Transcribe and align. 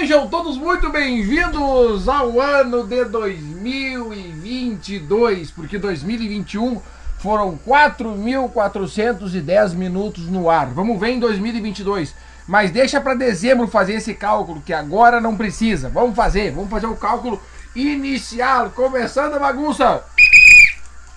Sejam 0.00 0.26
todos 0.28 0.56
muito 0.56 0.88
bem-vindos 0.88 2.08
ao 2.08 2.40
ano 2.40 2.86
de 2.86 3.04
2022, 3.04 5.50
porque 5.50 5.76
2021 5.76 6.80
foram 7.18 7.60
4.410 7.68 9.74
minutos 9.74 10.26
no 10.26 10.48
ar. 10.48 10.68
Vamos 10.68 10.98
ver 10.98 11.10
em 11.10 11.20
2022. 11.20 12.14
Mas 12.48 12.70
deixa 12.70 12.98
para 12.98 13.12
dezembro 13.12 13.68
fazer 13.68 13.92
esse 13.92 14.14
cálculo, 14.14 14.62
que 14.62 14.72
agora 14.72 15.20
não 15.20 15.36
precisa. 15.36 15.90
Vamos 15.90 16.16
fazer, 16.16 16.50
vamos 16.50 16.70
fazer 16.70 16.86
o 16.86 16.96
cálculo 16.96 17.38
inicial. 17.76 18.70
Começando 18.70 19.34
a 19.34 19.38
bagunça. 19.38 20.02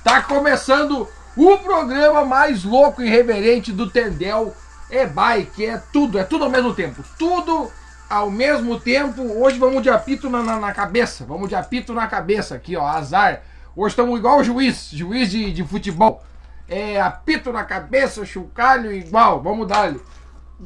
Tá 0.03 0.23
começando 0.23 1.07
o 1.37 1.57
programa 1.59 2.25
mais 2.25 2.65
louco 2.65 3.01
e 3.01 3.07
irreverente 3.07 3.71
do 3.71 3.89
Tendel. 3.89 4.53
É 4.91 5.07
bike, 5.07 5.67
é 5.67 5.81
tudo, 5.93 6.19
é 6.19 6.25
tudo 6.25 6.43
ao 6.43 6.51
mesmo 6.51 6.73
tempo. 6.73 7.01
Tudo 7.17 7.71
ao 8.13 8.29
mesmo 8.29 8.79
tempo. 8.79 9.23
Hoje 9.23 9.57
vamos 9.57 9.81
de 9.81 9.89
apito 9.89 10.29
na, 10.29 10.43
na, 10.43 10.59
na 10.59 10.71
cabeça. 10.71 11.25
Vamos 11.25 11.49
de 11.49 11.55
apito 11.55 11.93
na 11.93 12.05
cabeça 12.05 12.53
aqui, 12.53 12.77
ó. 12.77 12.85
Azar. 12.85 13.41
Hoje 13.75 13.93
estamos 13.93 14.19
igual 14.19 14.39
o 14.39 14.43
juiz, 14.43 14.89
juiz 14.91 15.31
de, 15.31 15.51
de 15.51 15.63
futebol. 15.63 16.21
É 16.69 17.01
apito 17.01 17.51
na 17.51 17.63
cabeça, 17.63 18.23
chocalho 18.23 18.93
igual. 18.93 19.41
Vamos 19.41 19.67
dar-lhe. 19.67 19.99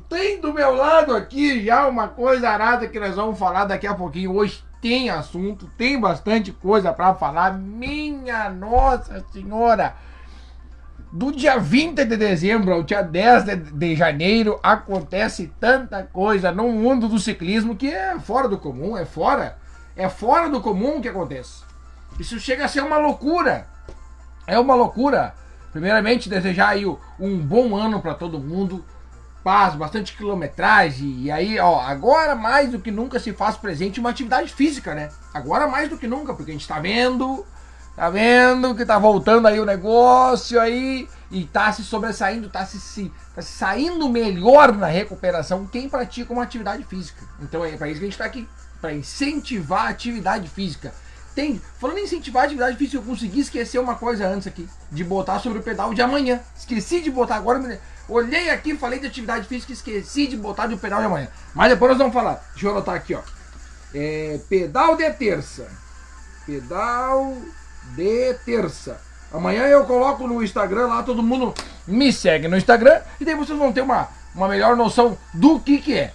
Tem 0.10 0.42
do 0.42 0.54
meu 0.54 0.76
lado 0.76 1.16
aqui 1.16 1.64
já 1.66 1.88
uma 1.88 2.10
coisa 2.10 2.50
arada 2.50 2.86
que 2.86 3.00
nós 3.00 3.16
vamos 3.16 3.40
falar 3.40 3.64
daqui 3.64 3.88
a 3.88 3.94
pouquinho. 3.94 4.36
Hoje 4.36 4.62
tem 4.82 5.10
assunto, 5.10 5.68
tem 5.78 5.98
bastante 5.98 6.52
coisa 6.52 6.92
para 6.92 7.16
falar. 7.16 7.58
Minha 7.58 8.50
Nossa 8.50 9.26
Senhora! 9.32 9.96
Do 11.12 11.32
dia 11.32 11.58
20 11.58 12.04
de 12.04 12.18
dezembro 12.18 12.74
ao 12.74 12.84
dia 12.84 13.02
10 13.02 13.44
de, 13.46 13.56
de, 13.56 13.96
janeiro 13.96 14.60
acontece 14.62 15.54
tanta 15.58 16.04
coisa 16.04 16.52
no 16.52 16.70
mundo 16.70 17.08
do 17.08 17.18
ciclismo 17.18 17.78
que 17.78 17.90
é 17.90 18.20
fora 18.20 18.48
do 18.50 18.58
comum, 18.58 18.98
é 18.98 19.06
fora. 19.06 19.58
É 19.96 20.10
fora 20.10 20.50
do 20.50 20.60
comum 20.60 21.00
que 21.00 21.08
acontece. 21.08 21.64
Isso 22.20 22.40
chega 22.40 22.66
a 22.66 22.68
ser 22.68 22.82
uma 22.82 22.98
loucura. 22.98 23.68
É 24.46 24.60
uma 24.60 24.76
loucura. 24.76 25.34
Primeiramente, 25.72 26.30
desejar 26.30 26.70
aí 26.70 26.86
um 26.86 27.38
bom 27.40 27.76
ano 27.76 28.02
para 28.02 28.14
todo 28.14 28.40
mundo 28.40 28.84
paz, 29.44 29.76
bastante 29.76 30.16
quilometragem. 30.16 31.22
E 31.22 31.32
aí, 31.32 31.58
ó, 31.58 31.80
agora 31.80 32.36
mais 32.36 32.70
do 32.70 32.80
que 32.80 32.92
nunca 32.92 33.18
se 33.18 33.32
faz 33.32 33.56
presente 33.56 33.98
uma 33.98 34.10
atividade 34.10 34.52
física, 34.52 34.94
né? 34.94 35.10
Agora 35.34 35.68
mais 35.68 35.90
do 35.90 35.98
que 35.98 36.06
nunca, 36.06 36.34
porque 36.34 36.52
a 36.52 36.54
gente 36.54 36.68
tá 36.68 36.80
vendo, 36.82 37.46
tá 37.98 38.12
vendo 38.12 38.76
que 38.76 38.86
tá 38.86 39.00
voltando 39.00 39.48
aí 39.48 39.60
o 39.60 39.66
negócio 39.66 40.62
aí 40.62 41.10
e 41.32 41.46
tá 41.46 41.74
se 41.74 41.84
sobressaindo, 41.84 42.48
tá 42.48 42.64
se, 42.64 42.80
se, 42.80 43.12
tá 43.36 43.42
saindo 43.42 44.08
melhor 44.08 44.72
na 44.72 44.86
recuperação 44.86 45.66
quem 45.66 45.90
pratica 45.90 46.32
uma 46.32 46.44
atividade 46.44 46.84
física. 46.84 47.26
Então 47.42 47.66
é 47.66 47.76
para 47.76 47.90
isso 47.90 48.00
que 48.00 48.06
a 48.06 48.10
gente 48.10 48.18
tá 48.20 48.26
aqui, 48.26 48.48
para 48.80 48.94
incentivar 48.94 49.88
a 49.88 49.90
atividade 49.90 50.48
física. 50.48 50.94
Tem, 51.34 51.60
falando 51.80 51.98
em 51.98 52.04
incentivar 52.04 52.44
a 52.44 52.46
atividade 52.46 52.78
física, 52.78 52.98
eu 52.98 53.04
consegui 53.04 53.40
esquecer 53.40 53.80
uma 53.80 53.96
coisa 53.96 54.28
antes 54.28 54.48
aqui, 54.48 54.70
de 54.92 55.04
botar 55.04 55.40
sobre 55.40 55.58
o 55.58 55.64
pedal 55.64 55.92
de 55.94 56.02
amanhã. 56.02 56.40
Esqueci 56.56 57.02
de 57.02 57.10
botar 57.10 57.36
agora, 57.36 57.80
Olhei 58.08 58.50
aqui, 58.52 58.78
falei 58.78 59.00
de 59.00 59.08
atividade 59.08 59.48
física, 59.48 59.74
esqueci 59.74 60.28
de 60.28 60.38
botar 60.38 60.68
de 60.68 60.78
pedal 60.78 61.00
de 61.00 61.08
amanhã. 61.08 61.28
Mas 61.54 61.70
depois 61.72 61.90
nós 61.90 61.98
vamos 61.98 62.14
falar. 62.14 62.42
Deixa 62.54 62.68
eu 62.68 62.72
anotar 62.72 62.96
aqui, 62.96 63.14
ó. 63.14 63.22
É, 63.94 64.40
pedal 64.48 64.96
de 64.96 65.10
terça. 65.12 65.68
Pedal 66.46 67.36
de 67.96 68.34
terça. 68.46 69.00
Amanhã 69.32 69.64
eu 69.64 69.84
coloco 69.86 70.28
no 70.28 70.42
Instagram 70.42 70.88
lá, 70.88 71.04
todo 71.04 71.22
mundo 71.22 71.54
me 71.86 72.12
segue 72.14 72.48
no 72.48 72.58
Instagram 72.58 73.02
e 73.20 73.26
daí 73.26 73.36
vocês 73.36 73.58
vão 73.58 73.74
ter 73.74 73.82
uma, 73.82 74.08
uma 74.34 74.48
melhor 74.48 74.76
noção 74.76 75.18
do 75.34 75.60
que 75.60 75.80
que 75.80 75.98
é. 75.98 76.14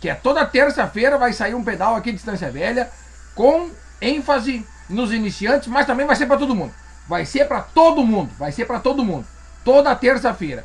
Que 0.00 0.08
é 0.08 0.14
toda 0.14 0.44
terça-feira 0.46 1.18
vai 1.18 1.32
sair 1.32 1.54
um 1.54 1.64
pedal 1.64 1.94
aqui 1.94 2.10
de 2.10 2.16
Distância 2.16 2.50
Velha 2.50 2.90
com 3.34 3.70
ênfase 4.00 4.66
nos 4.88 5.12
iniciantes, 5.12 5.68
mas 5.68 5.86
também 5.86 6.06
vai 6.06 6.16
ser 6.16 6.26
para 6.26 6.36
todo 6.36 6.54
mundo. 6.54 6.72
Vai 7.08 7.24
ser 7.24 7.46
para 7.46 7.60
todo 7.60 8.04
mundo, 8.04 8.30
vai 8.38 8.52
ser 8.52 8.64
para 8.64 8.80
todo 8.80 9.04
mundo. 9.04 9.26
Toda 9.64 9.94
terça-feira. 9.94 10.64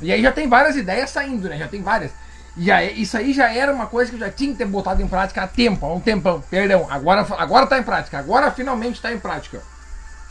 E 0.00 0.12
aí 0.12 0.22
já 0.22 0.32
tem 0.32 0.48
várias 0.48 0.76
ideias 0.76 1.10
saindo, 1.10 1.48
né? 1.48 1.58
Já 1.58 1.68
tem 1.68 1.82
várias. 1.82 2.12
E 2.56 2.70
aí, 2.70 3.00
isso 3.00 3.16
aí 3.16 3.32
já 3.32 3.52
era 3.52 3.72
uma 3.72 3.86
coisa 3.86 4.10
que 4.10 4.16
eu 4.16 4.20
já 4.20 4.30
tinha 4.30 4.52
que 4.52 4.58
ter 4.58 4.66
botado 4.66 5.02
em 5.02 5.08
prática 5.08 5.42
há 5.42 5.46
tempo, 5.46 5.86
há 5.86 5.92
um 5.92 6.00
tempão. 6.00 6.42
Perdão, 6.50 6.86
agora, 6.90 7.26
agora 7.38 7.66
tá 7.66 7.78
em 7.78 7.82
prática. 7.82 8.18
Agora 8.18 8.50
finalmente 8.50 9.00
tá 9.00 9.12
em 9.12 9.18
prática. 9.18 9.62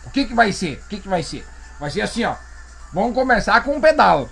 O 0.05 0.09
que 0.09 0.25
que 0.25 0.33
vai 0.33 0.51
ser? 0.51 0.81
O 0.85 0.89
que 0.89 0.99
que 0.99 1.07
vai 1.07 1.23
ser? 1.23 1.45
Vai 1.79 1.89
ser 1.89 2.01
assim, 2.01 2.23
ó. 2.23 2.35
Vamos 2.93 3.13
começar 3.13 3.63
com 3.63 3.75
um 3.75 3.81
pedal. 3.81 4.27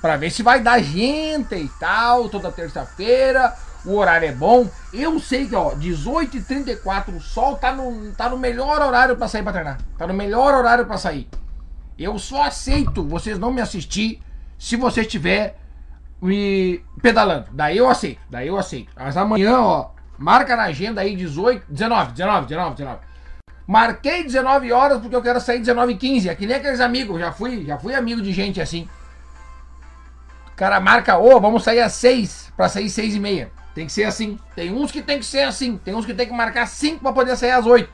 Pra 0.00 0.16
ver 0.16 0.30
se 0.30 0.42
vai 0.42 0.60
dar 0.60 0.82
gente 0.82 1.54
e 1.54 1.68
tal, 1.78 2.28
toda 2.28 2.50
terça-feira. 2.50 3.54
O 3.84 3.96
horário 3.96 4.28
é 4.28 4.32
bom. 4.32 4.68
Eu 4.92 5.18
sei 5.18 5.46
que, 5.46 5.54
ó, 5.54 5.74
18h34, 5.74 7.16
o 7.16 7.20
sol 7.20 7.56
tá 7.56 7.72
no, 7.72 8.12
tá 8.12 8.28
no 8.28 8.38
melhor 8.38 8.80
horário 8.80 9.16
para 9.16 9.28
sair 9.28 9.42
pra 9.42 9.52
treinar. 9.52 9.78
Tá 9.96 10.06
no 10.06 10.14
melhor 10.14 10.54
horário 10.54 10.86
para 10.86 10.98
sair. 10.98 11.28
Eu 11.98 12.18
só 12.18 12.42
aceito 12.42 13.06
vocês 13.06 13.38
não 13.38 13.52
me 13.52 13.60
assistir 13.60 14.20
se 14.58 14.76
você 14.76 15.02
estiver 15.02 15.56
me 16.20 16.84
pedalando. 17.00 17.46
Daí 17.52 17.78
eu 17.78 17.88
aceito, 17.88 18.20
daí 18.30 18.48
eu 18.48 18.56
aceito. 18.56 18.92
Mas 18.96 19.16
amanhã, 19.16 19.58
ó, 19.60 19.90
marca 20.16 20.56
na 20.56 20.64
agenda 20.64 21.00
aí 21.00 21.16
18, 21.16 21.64
19, 21.68 22.12
19, 22.12 22.46
19, 22.46 22.76
19. 22.76 23.00
Marquei 23.72 24.22
19 24.22 24.70
horas 24.70 25.00
porque 25.00 25.16
eu 25.16 25.22
quero 25.22 25.40
sair 25.40 25.58
19 25.58 25.94
e 25.94 25.96
15. 25.96 26.28
É 26.28 26.34
que 26.34 26.46
nem 26.46 26.56
aqueles 26.56 26.78
amigos, 26.78 27.18
já 27.18 27.32
fui, 27.32 27.64
já 27.64 27.78
fui 27.78 27.94
amigo 27.94 28.20
de 28.20 28.30
gente 28.30 28.60
assim. 28.60 28.86
O 30.48 30.54
cara 30.54 30.78
marca, 30.78 31.16
ô, 31.16 31.36
oh, 31.36 31.40
vamos 31.40 31.64
sair 31.64 31.80
às 31.80 31.94
6 31.94 32.52
para 32.54 32.68
sair 32.68 32.90
6 32.90 33.14
e 33.14 33.18
meia. 33.18 33.50
Tem 33.74 33.86
que 33.86 33.92
ser 33.92 34.04
assim. 34.04 34.38
Tem 34.54 34.70
uns 34.70 34.92
que 34.92 35.00
tem 35.00 35.18
que 35.18 35.24
ser 35.24 35.44
assim. 35.44 35.78
Tem 35.78 35.94
uns 35.94 36.04
que 36.04 36.12
tem 36.12 36.26
que 36.26 36.34
marcar 36.34 36.66
5 36.66 37.00
para 37.00 37.14
poder 37.14 37.34
sair 37.34 37.52
às 37.52 37.64
8. 37.64 37.88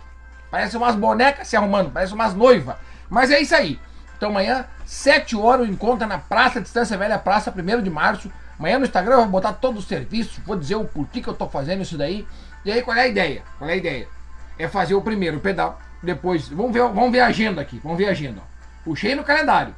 Parece 0.50 0.77
umas 0.77 0.97
bonecas 0.97 1.47
se 1.47 1.56
arrumando, 1.56 1.93
parece 1.93 2.12
umas 2.12 2.34
noivas. 2.34 2.75
Mas 3.09 3.31
é 3.31 3.41
isso 3.41 3.55
aí. 3.55 3.78
Então 4.16 4.31
amanhã, 4.31 4.65
7 4.84 5.37
horas, 5.37 5.69
o 5.69 5.71
encontro 5.71 6.03
é 6.03 6.09
na 6.09 6.19
Praça 6.19 6.60
Distância 6.60 6.99
Velha, 6.99 7.21
Praça 7.21 7.55
1 7.56 7.83
de 7.83 7.91
Março. 7.91 8.33
Amanhã 8.59 8.81
no 8.81 8.84
Instagram 8.84 9.15
eu 9.15 9.21
vou 9.21 9.28
botar 9.28 9.53
todo 9.53 9.78
o 9.78 9.83
serviço, 9.83 10.43
vou 10.45 10.56
dizer 10.56 10.75
o 10.75 10.84
porquê 10.84 11.22
que 11.22 11.28
eu 11.28 11.34
tô 11.34 11.49
fazendo 11.49 11.83
isso 11.83 11.97
daí. 11.97 12.27
E 12.65 12.72
aí 12.72 12.83
qual 12.83 12.97
é 12.97 13.03
a 13.03 13.06
ideia? 13.06 13.45
Qual 13.60 13.71
é 13.71 13.75
a 13.75 13.77
ideia? 13.77 14.17
É 14.58 14.66
fazer 14.66 14.94
o 14.94 15.02
primeiro 15.02 15.38
pedal, 15.41 15.80
depois, 16.02 16.48
vamos 16.48 16.72
ver, 16.72 16.80
vamos 16.80 17.12
ver 17.12 17.20
a 17.20 17.26
agenda 17.26 17.60
aqui, 17.60 17.80
vamos 17.82 17.98
ver 17.98 18.08
a 18.08 18.10
agenda. 18.10 18.42
Puxei 18.84 19.14
no 19.14 19.24
calendário. 19.24 19.74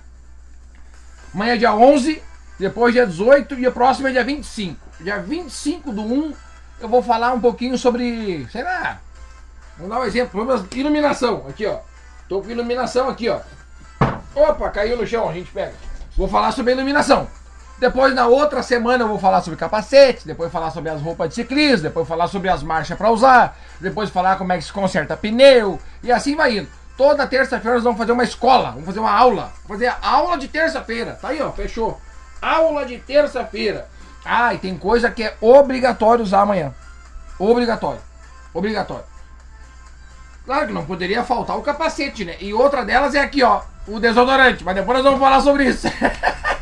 Amanhã 1.34 1.54
é 1.54 1.56
dia 1.56 1.74
11, 1.74 2.22
depois 2.58 2.92
dia 2.92 3.06
18 3.06 3.54
e 3.58 3.66
o 3.66 3.72
próximo 3.72 4.08
é 4.08 4.12
dia 4.12 4.24
25. 4.24 4.78
Dia 5.00 5.18
25 5.18 5.92
do 5.92 6.02
1 6.02 6.34
eu 6.80 6.88
vou 6.88 7.02
falar 7.02 7.32
um 7.32 7.40
pouquinho 7.40 7.76
sobre, 7.76 8.46
sei 8.50 8.62
lá, 8.62 9.00
vamos 9.76 9.94
dar 9.94 10.00
um 10.00 10.04
exemplo, 10.04 10.68
iluminação, 10.74 11.46
aqui 11.48 11.66
ó. 11.66 11.78
Tô 12.28 12.40
com 12.40 12.50
iluminação 12.50 13.08
aqui 13.08 13.28
ó. 13.28 13.40
Opa, 14.34 14.70
caiu 14.70 14.96
no 14.96 15.06
chão, 15.06 15.28
a 15.28 15.32
gente 15.32 15.50
pega. 15.50 15.74
Vou 16.16 16.28
falar 16.28 16.52
sobre 16.52 16.72
iluminação. 16.72 17.28
Depois, 17.80 18.14
na 18.14 18.26
outra 18.26 18.62
semana, 18.62 19.04
eu 19.04 19.08
vou 19.08 19.18
falar 19.18 19.40
sobre 19.40 19.58
capacete, 19.58 20.26
depois 20.26 20.52
falar 20.52 20.70
sobre 20.70 20.90
as 20.90 21.00
roupas 21.00 21.30
de 21.30 21.36
ciclismo, 21.36 21.84
depois 21.84 22.06
falar 22.06 22.28
sobre 22.28 22.50
as 22.50 22.62
marchas 22.62 22.96
para 22.96 23.10
usar, 23.10 23.56
depois 23.80 24.10
falar 24.10 24.36
como 24.36 24.52
é 24.52 24.58
que 24.58 24.64
se 24.64 24.72
conserta 24.72 25.16
pneu, 25.16 25.80
e 26.02 26.12
assim 26.12 26.36
vai 26.36 26.58
indo. 26.58 26.68
Toda 26.96 27.26
terça-feira 27.26 27.76
nós 27.76 27.82
vamos 27.82 27.98
fazer 27.98 28.12
uma 28.12 28.22
escola, 28.22 28.72
vamos 28.72 28.84
fazer 28.84 29.00
uma 29.00 29.10
aula. 29.10 29.50
Vamos 29.66 29.82
fazer 29.82 29.94
aula 30.02 30.36
de 30.36 30.46
terça-feira. 30.48 31.18
Tá 31.20 31.28
aí, 31.28 31.40
ó, 31.40 31.50
fechou. 31.50 31.98
Aula 32.42 32.84
de 32.84 32.98
terça-feira. 32.98 33.88
Ah, 34.22 34.52
e 34.52 34.58
tem 34.58 34.76
coisa 34.76 35.10
que 35.10 35.22
é 35.22 35.34
obrigatório 35.40 36.22
usar 36.22 36.42
amanhã. 36.42 36.74
Obrigatório. 37.38 38.02
Obrigatório. 38.52 39.04
Claro 40.44 40.66
que 40.66 40.72
não 40.74 40.84
poderia 40.84 41.24
faltar 41.24 41.56
o 41.56 41.62
capacete, 41.62 42.26
né? 42.26 42.36
E 42.40 42.52
outra 42.52 42.84
delas 42.84 43.14
é 43.14 43.20
aqui, 43.20 43.42
ó 43.42 43.62
o 43.86 43.98
desodorante, 43.98 44.64
mas 44.64 44.74
depois 44.74 44.98
nós 44.98 45.04
vamos 45.04 45.20
falar 45.20 45.40
sobre 45.40 45.64
isso. 45.64 45.88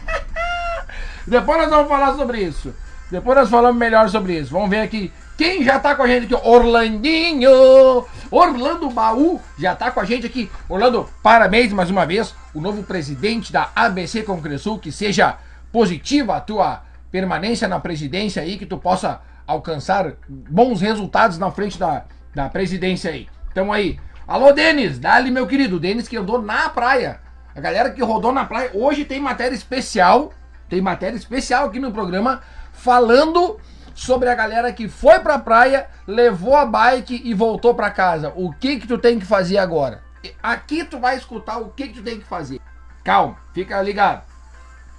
depois 1.29 1.59
nós 1.59 1.71
vamos 1.71 1.89
falar 1.89 2.15
sobre 2.15 2.41
isso. 2.43 2.75
Depois 3.11 3.37
nós 3.39 3.49
falamos 3.49 3.79
melhor 3.79 4.09
sobre 4.09 4.39
isso. 4.39 4.53
Vamos 4.53 4.69
ver 4.69 4.81
aqui 4.81 5.13
quem 5.37 5.63
já 5.65 5.79
tá 5.79 5.95
com 5.95 6.03
a 6.03 6.07
gente 6.07 6.33
aqui. 6.33 6.47
Orlandinho! 6.47 8.05
Orlando 8.31 8.91
Baú 8.91 9.41
já 9.59 9.75
tá 9.75 9.91
com 9.91 10.01
a 10.01 10.05
gente 10.05 10.27
aqui. 10.27 10.51
Orlando, 10.69 11.09
parabéns 11.23 11.73
mais 11.73 11.91
uma 11.91 12.05
vez. 12.05 12.35
O 12.53 12.61
novo 12.61 12.83
presidente 12.83 13.53
da 13.53 13.71
ABC 13.75 14.23
Congressul. 14.23 14.79
Que 14.79 14.93
seja 14.93 15.39
positiva 15.73 16.37
a 16.37 16.41
tua 16.41 16.83
permanência 17.11 17.67
na 17.67 17.81
presidência 17.81 18.43
aí. 18.43 18.59
Que 18.59 18.67
tu 18.67 18.77
possa 18.77 19.21
alcançar 19.47 20.13
bons 20.29 20.81
resultados 20.81 21.39
na 21.39 21.51
frente 21.51 21.79
da, 21.79 22.05
da 22.35 22.49
presidência 22.49 23.11
aí. 23.11 23.27
Então 23.51 23.73
aí, 23.73 23.99
Alô, 24.29 24.53
Denis, 24.53 24.99
dali, 24.99 25.31
meu 25.31 25.47
querido. 25.47 25.81
Denis 25.81 26.07
que 26.07 26.15
andou 26.15 26.43
na 26.43 26.69
praia. 26.69 27.19
A 27.57 27.61
galera 27.61 27.91
que 27.91 28.03
rodou 28.03 28.31
na 28.31 28.45
praia. 28.45 28.71
Hoje 28.75 29.07
tem 29.07 29.19
matéria 29.19 29.55
especial. 29.55 30.35
Tem 30.69 30.81
matéria 30.81 31.17
especial 31.17 31.67
aqui 31.67 31.79
no 31.79 31.93
programa 31.93 32.43
falando 32.73 33.59
sobre 33.95 34.29
a 34.29 34.35
galera 34.35 34.73
que 34.73 34.89
foi 34.89 35.19
pra 35.19 35.39
praia, 35.39 35.89
levou 36.07 36.57
a 36.57 36.65
bike 36.65 37.21
e 37.25 37.35
voltou 37.35 37.75
pra 37.75 37.91
casa. 37.91 38.33
O 38.37 38.53
que 38.53 38.79
que 38.79 38.87
tu 38.87 38.99
tem 38.99 39.19
que 39.19 39.27
fazer 39.27 39.59
agora? 39.59 40.03
Aqui 40.43 40.85
tu 40.85 40.99
vai 40.99 41.17
escutar 41.17 41.59
o 41.59 41.71
que 41.71 41.89
que 41.89 41.95
tu 41.95 42.03
tem 42.03 42.19
que 42.19 42.27
fazer. 42.27 42.61
Calma, 43.03 43.37
fica 43.53 43.81
ligado. 43.83 44.23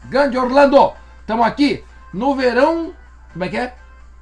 Grande 0.05 0.37
Orlando, 0.37 0.93
estamos 1.21 1.45
aqui 1.45 1.83
no 2.13 2.35
verão. 2.35 2.93
Como 3.31 3.45
é 3.45 3.49
que 3.49 3.57
é? 3.57 3.73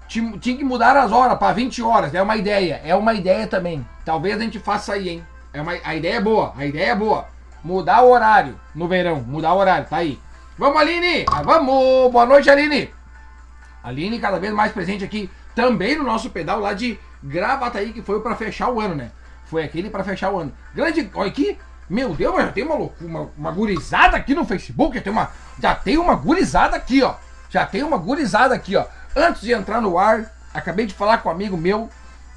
Tinha 0.08 0.58
que 0.58 0.64
mudar 0.64 0.96
as 0.96 1.12
horas 1.12 1.38
para 1.38 1.54
20 1.54 1.82
horas. 1.82 2.14
É 2.14 2.22
uma 2.22 2.36
ideia. 2.38 2.82
É 2.84 2.96
uma 2.96 3.14
ideia 3.14 3.48
também. 3.48 3.86
Talvez 4.06 4.38
a 4.38 4.44
gente 4.44 4.60
faça 4.60 4.94
aí, 4.94 5.10
hein? 5.10 5.28
É 5.54 5.62
uma, 5.62 5.74
a 5.84 5.96
ideia 5.96 6.16
é 6.16 6.22
boa. 6.22 6.54
A 6.56 6.66
ideia 6.66 6.92
é 6.92 6.96
boa. 6.96 7.28
Mudar 7.64 8.04
o 8.04 8.12
horário 8.12 8.60
no 8.74 8.88
verão. 8.88 9.22
Mudar 9.22 9.54
o 9.54 9.58
horário. 9.58 9.88
Tá 9.88 9.98
aí. 9.98 10.20
Vamos, 10.58 10.82
Aline! 10.82 11.24
Ah, 11.32 11.44
vamos! 11.44 12.12
Boa 12.12 12.26
noite, 12.26 12.50
Aline! 12.50 12.90
Aline 13.84 14.18
cada 14.18 14.40
vez 14.40 14.52
mais 14.52 14.72
presente 14.72 15.04
aqui. 15.04 15.30
Também 15.54 15.96
no 15.96 16.04
nosso 16.04 16.32
pedal 16.32 16.60
lá 16.60 16.74
de 16.74 17.00
Gravataí, 17.22 17.94
que 17.94 18.02
foi 18.02 18.20
para 18.22 18.36
fechar 18.36 18.70
o 18.70 18.82
ano, 18.82 18.96
né? 18.96 19.12
Foi 19.46 19.64
aquele 19.64 19.92
para 19.92 20.04
fechar 20.04 20.32
o 20.32 20.40
ano. 20.40 20.52
Grande. 20.74 21.12
Olha 21.14 21.30
aqui. 21.30 21.60
Meu 21.88 22.16
Deus, 22.16 22.34
mas 22.34 22.46
já 22.48 22.52
tem 22.52 22.64
uma, 22.64 22.74
loucura, 22.74 23.08
uma, 23.08 23.30
uma 23.38 23.52
gurizada 23.52 24.18
aqui 24.18 24.34
no 24.34 24.46
Facebook. 24.46 24.98
Já 24.98 25.04
tem, 25.04 25.14
uma, 25.14 25.30
já 25.62 25.76
tem 25.76 25.98
uma 26.00 26.16
gurizada 26.16 26.76
aqui, 26.76 27.04
ó. 27.04 27.14
Já 27.52 27.64
tem 27.64 27.84
uma 27.84 27.98
gurizada 27.98 28.56
aqui, 28.56 28.76
ó. 28.76 28.86
Antes 29.16 29.44
de 29.44 29.54
entrar 29.54 29.80
no 29.80 29.96
ar, 29.98 30.26
acabei 30.56 30.88
de 30.88 30.94
falar 30.96 31.20
com 31.20 31.30
um 31.30 31.32
amigo 31.32 31.56
meu 31.56 31.88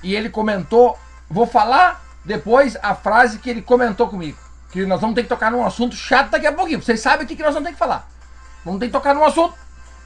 e 0.03 0.15
ele 0.15 0.29
comentou. 0.29 0.99
Vou 1.29 1.47
falar 1.47 2.05
depois 2.23 2.77
a 2.83 2.95
frase 2.95 3.39
que 3.39 3.49
ele 3.49 3.63
comentou 3.63 4.09
comigo. 4.09 4.37
Que 4.71 4.87
nós 4.87 5.01
vamos 5.01 5.15
ter 5.15 5.23
que 5.23 5.29
tocar 5.29 5.51
num 5.51 5.65
assunto 5.65 5.95
chato 5.95 6.31
daqui 6.31 6.47
a 6.47 6.53
pouquinho. 6.53 6.83
Vocês 6.83 7.01
sabem 7.01 7.25
o 7.25 7.29
que, 7.29 7.37
que 7.37 7.43
nós 7.43 7.55
vamos 7.55 7.69
ter 7.69 7.73
que 7.73 7.79
falar. 7.79 8.09
Vamos 8.65 8.81
ter 8.81 8.87
que 8.87 8.93
tocar 8.93 9.15
num 9.15 9.25
assunto. 9.25 9.55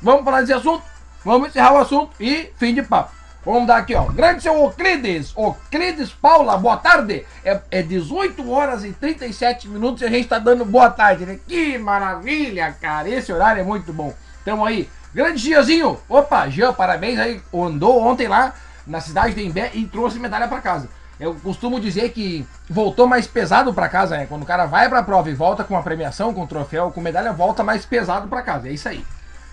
Vamos 0.00 0.24
falar 0.24 0.40
desse 0.40 0.52
assunto. 0.52 0.82
Vamos 1.24 1.48
encerrar 1.48 1.72
o 1.72 1.78
assunto 1.78 2.10
e 2.20 2.52
fim 2.56 2.74
de 2.74 2.82
papo. 2.82 3.12
Vamos 3.44 3.66
dar 3.66 3.76
aqui, 3.76 3.94
ó. 3.94 4.04
Grande 4.04 4.42
seu 4.42 4.62
Oclides. 4.64 5.32
Oclides 5.36 6.10
Paula, 6.10 6.56
boa 6.56 6.78
tarde. 6.78 7.26
É, 7.44 7.60
é 7.70 7.82
18 7.82 8.50
horas 8.50 8.84
e 8.84 8.92
37 8.92 9.68
minutos 9.68 10.00
e 10.00 10.06
a 10.06 10.08
gente 10.08 10.28
tá 10.28 10.38
dando 10.38 10.64
boa 10.64 10.88
tarde, 10.88 11.26
né? 11.26 11.38
Que 11.46 11.76
maravilha, 11.76 12.74
cara. 12.80 13.08
Esse 13.08 13.32
horário 13.32 13.60
é 13.60 13.64
muito 13.64 13.92
bom. 13.92 14.14
Tamo 14.44 14.64
aí. 14.64 14.88
Grande 15.14 15.38
Giazinho. 15.38 16.00
Opa, 16.08 16.48
Jean, 16.48 16.72
parabéns 16.72 17.18
aí. 17.18 17.40
Andou 17.52 18.00
ontem 18.00 18.28
lá 18.28 18.54
na 18.86 19.00
cidade 19.00 19.34
de 19.34 19.44
Embé 19.44 19.70
e 19.74 19.86
trouxe 19.86 20.18
medalha 20.18 20.48
para 20.48 20.60
casa. 20.60 20.88
Eu 21.18 21.34
costumo 21.36 21.78
dizer 21.78 22.10
que 22.10 22.46
voltou 22.68 23.06
mais 23.06 23.26
pesado 23.26 23.72
para 23.72 23.88
casa, 23.88 24.16
né? 24.16 24.26
Quando 24.26 24.42
o 24.42 24.46
cara 24.46 24.66
vai 24.66 24.88
pra 24.88 25.02
prova 25.02 25.30
e 25.30 25.34
volta 25.34 25.62
com 25.62 25.76
a 25.76 25.82
premiação, 25.82 26.34
com 26.34 26.42
o 26.42 26.46
troféu, 26.46 26.90
com 26.90 27.00
medalha, 27.00 27.32
volta 27.32 27.62
mais 27.62 27.86
pesado 27.86 28.26
para 28.26 28.42
casa. 28.42 28.68
É 28.68 28.72
isso 28.72 28.88
aí. 28.88 29.04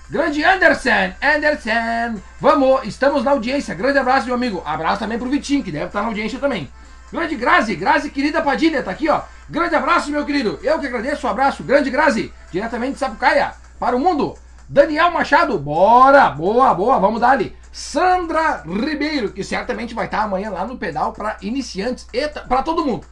Grande 0.10 0.44
Anderson, 0.44 1.14
Anderson, 1.22 2.20
vamos, 2.40 2.84
estamos 2.84 3.24
na 3.24 3.32
audiência. 3.32 3.74
Grande 3.74 3.98
abraço, 3.98 4.26
meu 4.26 4.36
amigo. 4.36 4.62
Abraço 4.66 5.00
também 5.00 5.18
pro 5.18 5.30
Vitinho, 5.30 5.64
que 5.64 5.72
deve 5.72 5.86
estar 5.86 6.02
na 6.02 6.08
audiência 6.08 6.38
também. 6.38 6.70
Grande 7.12 7.36
Grazi, 7.36 7.76
Grazi, 7.76 8.10
querida 8.10 8.42
Padilha, 8.42 8.84
tá 8.84 8.92
aqui, 8.92 9.08
ó. 9.10 9.22
Grande 9.50 9.76
abraço, 9.76 10.12
meu 10.12 10.26
querido. 10.26 10.60
Eu 10.64 10.80
que 10.80 10.88
agradeço 10.88 11.28
o 11.28 11.30
abraço. 11.30 11.64
Grande 11.64 11.90
Grazi, 11.90 12.34
diretamente 12.52 12.94
de 12.94 13.00
Sapucaia, 13.00 13.54
para 13.80 13.96
o 13.96 14.00
mundo. 14.00 14.36
Daniel 14.68 15.12
Machado, 15.12 15.58
bora, 15.60 16.30
boa, 16.30 16.74
boa, 16.74 17.00
vamos 17.00 17.22
dar 17.22 17.32
ali. 17.32 17.56
Sandra 17.72 18.64
Ribeiro, 18.66 19.32
que 19.32 19.44
certamente 19.44 19.94
vai 19.94 20.06
estar 20.06 20.24
amanhã 20.24 20.50
lá 20.50 20.66
no 20.66 20.78
pedal 20.78 21.14
para 21.14 21.38
iniciantes 21.42 22.08
e 22.14 22.28
para 22.28 22.64
todo 22.64 22.86
mundo. 22.86 23.06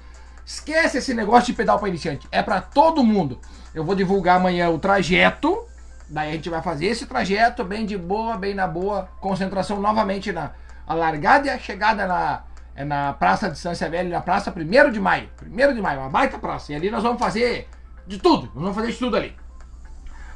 Esquece 0.45 0.97
esse 0.97 1.13
negócio 1.13 1.47
de 1.47 1.53
pedal 1.53 1.79
para 1.79 1.89
iniciante, 1.89 2.27
é 2.31 2.41
para 2.41 2.59
todo 2.59 3.03
mundo. 3.03 3.39
Eu 3.73 3.83
vou 3.83 3.95
divulgar 3.95 4.37
amanhã 4.37 4.69
o 4.69 4.79
trajeto 4.79 5.69
Daí 6.09 6.29
a 6.29 6.31
gente 6.31 6.49
vai 6.49 6.61
fazer 6.61 6.87
esse 6.87 7.05
trajeto 7.05 7.63
bem 7.63 7.85
de 7.85 7.95
boa, 7.95 8.35
bem 8.35 8.55
na 8.55 8.67
boa, 8.67 9.07
concentração 9.21 9.79
novamente 9.79 10.31
na 10.31 10.51
largada 10.87 11.45
e 11.45 11.49
a 11.51 11.59
chegada 11.59 12.07
na, 12.07 12.43
é 12.75 12.83
na 12.83 13.13
Praça 13.13 13.47
de 13.47 13.53
Distância 13.53 13.87
Velha, 13.87 14.09
na 14.09 14.21
Praça 14.21 14.51
1 14.51 14.91
de 14.91 14.99
Maio. 14.99 15.29
1 15.43 15.75
de 15.75 15.81
Maio, 15.81 15.99
uma 15.99 16.09
baita 16.09 16.39
praça. 16.39 16.73
E 16.73 16.75
ali 16.75 16.89
nós 16.89 17.03
vamos 17.03 17.19
fazer 17.19 17.69
de 18.07 18.17
tudo, 18.17 18.47
nós 18.55 18.63
vamos 18.63 18.75
fazer 18.75 18.91
de 18.91 18.97
tudo 18.97 19.17
ali. 19.17 19.35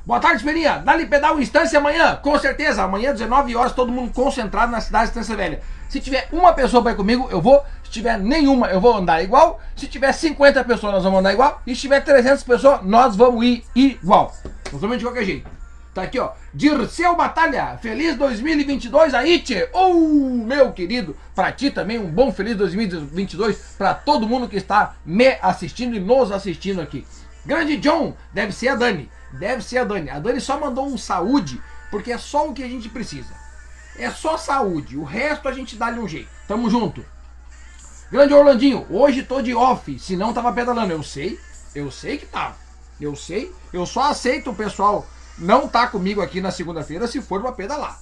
Boa 0.05 0.19
tarde, 0.19 0.37
Esperinha. 0.37 0.79
Dá-lhe 0.79 1.05
pedal 1.05 1.39
instância 1.39 1.79
amanhã, 1.79 2.17
com 2.21 2.37
certeza. 2.37 2.83
Amanhã, 2.83 3.13
19 3.13 3.55
horas, 3.55 3.71
todo 3.71 3.89
mundo 3.89 4.11
concentrado 4.11 4.69
na 4.69 4.81
cidade 4.81 5.05
de 5.05 5.09
Estância 5.11 5.33
Velha. 5.33 5.61
Se 5.87 6.01
tiver 6.01 6.27
uma 6.29 6.51
pessoa 6.51 6.83
para 6.83 6.91
ir 6.91 6.95
comigo, 6.95 7.29
eu 7.31 7.39
vou. 7.39 7.63
Se 7.85 7.89
tiver 7.89 8.19
nenhuma, 8.19 8.67
eu 8.67 8.81
vou 8.81 8.97
andar 8.97 9.23
igual. 9.23 9.61
Se 9.77 9.87
tiver 9.87 10.11
50 10.11 10.61
pessoas, 10.65 10.91
nós 10.91 11.03
vamos 11.05 11.19
andar 11.19 11.31
igual. 11.31 11.61
E 11.65 11.73
se 11.73 11.81
tiver 11.81 12.01
300 12.01 12.43
pessoas, 12.43 12.81
nós 12.83 13.15
vamos 13.15 13.45
ir 13.45 13.65
igual. 13.73 14.35
Nós 14.73 14.97
de 14.97 15.05
qualquer 15.05 15.23
jeito. 15.23 15.49
Tá 15.93 16.01
aqui, 16.01 16.19
ó. 16.19 16.31
Dirceu 16.53 17.15
Batalha, 17.15 17.77
feliz 17.81 18.17
2022 18.17 19.13
aí, 19.13 19.39
tchê. 19.39 19.69
Oh, 19.71 19.93
meu 19.93 20.73
querido, 20.73 21.15
pra 21.33 21.49
ti 21.51 21.71
também 21.71 21.97
um 21.97 22.11
bom 22.11 22.29
feliz 22.29 22.57
2022 22.57 23.75
pra 23.77 23.93
todo 23.93 24.27
mundo 24.27 24.49
que 24.49 24.57
está 24.57 24.95
me 25.05 25.37
assistindo 25.41 25.95
e 25.95 25.99
nos 25.99 26.29
assistindo 26.29 26.81
aqui. 26.81 27.05
Grande 27.45 27.77
John, 27.77 28.15
deve 28.33 28.51
ser 28.51 28.69
a 28.69 28.75
Dani. 28.75 29.09
Deve 29.33 29.63
ser 29.63 29.79
a 29.79 29.83
Dani. 29.83 30.09
A 30.09 30.19
Dani 30.19 30.39
só 30.39 30.59
mandou 30.59 30.87
um 30.87 30.97
saúde, 30.97 31.61
porque 31.89 32.11
é 32.11 32.17
só 32.17 32.47
o 32.47 32.53
que 32.53 32.63
a 32.63 32.67
gente 32.67 32.87
precisa. 32.87 33.33
É 33.97 34.09
só 34.09 34.37
saúde. 34.37 34.97
O 34.97 35.03
resto 35.03 35.47
a 35.47 35.51
gente 35.51 35.75
dá-lhe 35.75 35.99
um 35.99 36.07
jeito. 36.07 36.29
Tamo 36.47 36.69
junto. 36.69 37.03
Grande 38.11 38.33
Orlandinho, 38.33 38.85
hoje 38.91 39.23
tô 39.23 39.41
de 39.41 39.55
off, 39.55 39.97
se 39.97 40.15
não 40.15 40.33
tava 40.33 40.53
pedalando. 40.53 40.93
Eu 40.93 41.01
sei, 41.01 41.39
eu 41.73 41.89
sei 41.89 42.17
que 42.17 42.27
tava. 42.27 42.55
Eu 43.01 43.15
sei, 43.15 43.51
eu 43.73 43.85
só 43.87 44.03
aceito 44.03 44.51
o 44.51 44.55
pessoal 44.55 45.07
não 45.37 45.67
tá 45.67 45.87
comigo 45.87 46.21
aqui 46.21 46.39
na 46.39 46.51
segunda-feira 46.51 47.07
se 47.07 47.21
for 47.21 47.41
uma 47.41 47.51
pedalar. 47.51 47.99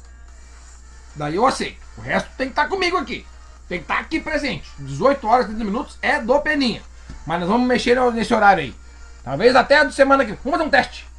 Daí 1.15 1.35
eu 1.35 1.45
aceito. 1.45 1.79
O 1.97 2.01
resto 2.01 2.29
tem 2.37 2.47
que 2.47 2.51
estar 2.51 2.63
tá 2.63 2.69
comigo 2.69 2.97
aqui. 2.97 3.25
Tem 3.69 3.79
que 3.79 3.85
estar 3.85 3.95
tá 3.95 4.01
aqui 4.01 4.19
presente. 4.19 4.69
18 4.79 5.25
horas 5.25 5.45
e 5.45 5.49
30 5.49 5.63
minutos 5.63 5.97
é 6.01 6.19
do 6.19 6.39
Peninha. 6.41 6.81
Mas 7.25 7.39
nós 7.39 7.49
vamos 7.49 7.67
mexer 7.67 7.97
nesse 8.11 8.33
horário 8.33 8.63
aí. 8.63 8.75
Talvez 9.23 9.55
até 9.55 9.77
a 9.77 9.91
semana 9.91 10.25
que 10.25 10.31
vem. 10.31 10.39
Vamos 10.43 10.57
fazer 10.57 10.67
um 10.67 10.71
teste. 10.71 11.10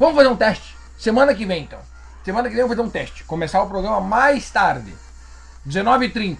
Vamos 0.00 0.16
fazer 0.16 0.28
um 0.28 0.36
teste. 0.36 0.74
Semana 0.96 1.34
que 1.34 1.44
vem, 1.44 1.64
então. 1.64 1.78
Semana 2.24 2.48
que 2.48 2.54
vem 2.54 2.62
eu 2.62 2.68
vou 2.68 2.74
fazer 2.74 2.88
um 2.88 2.90
teste. 2.90 3.22
Começar 3.24 3.62
o 3.62 3.68
programa 3.68 4.00
mais 4.00 4.50
tarde. 4.50 4.94
19h30. 5.68 6.38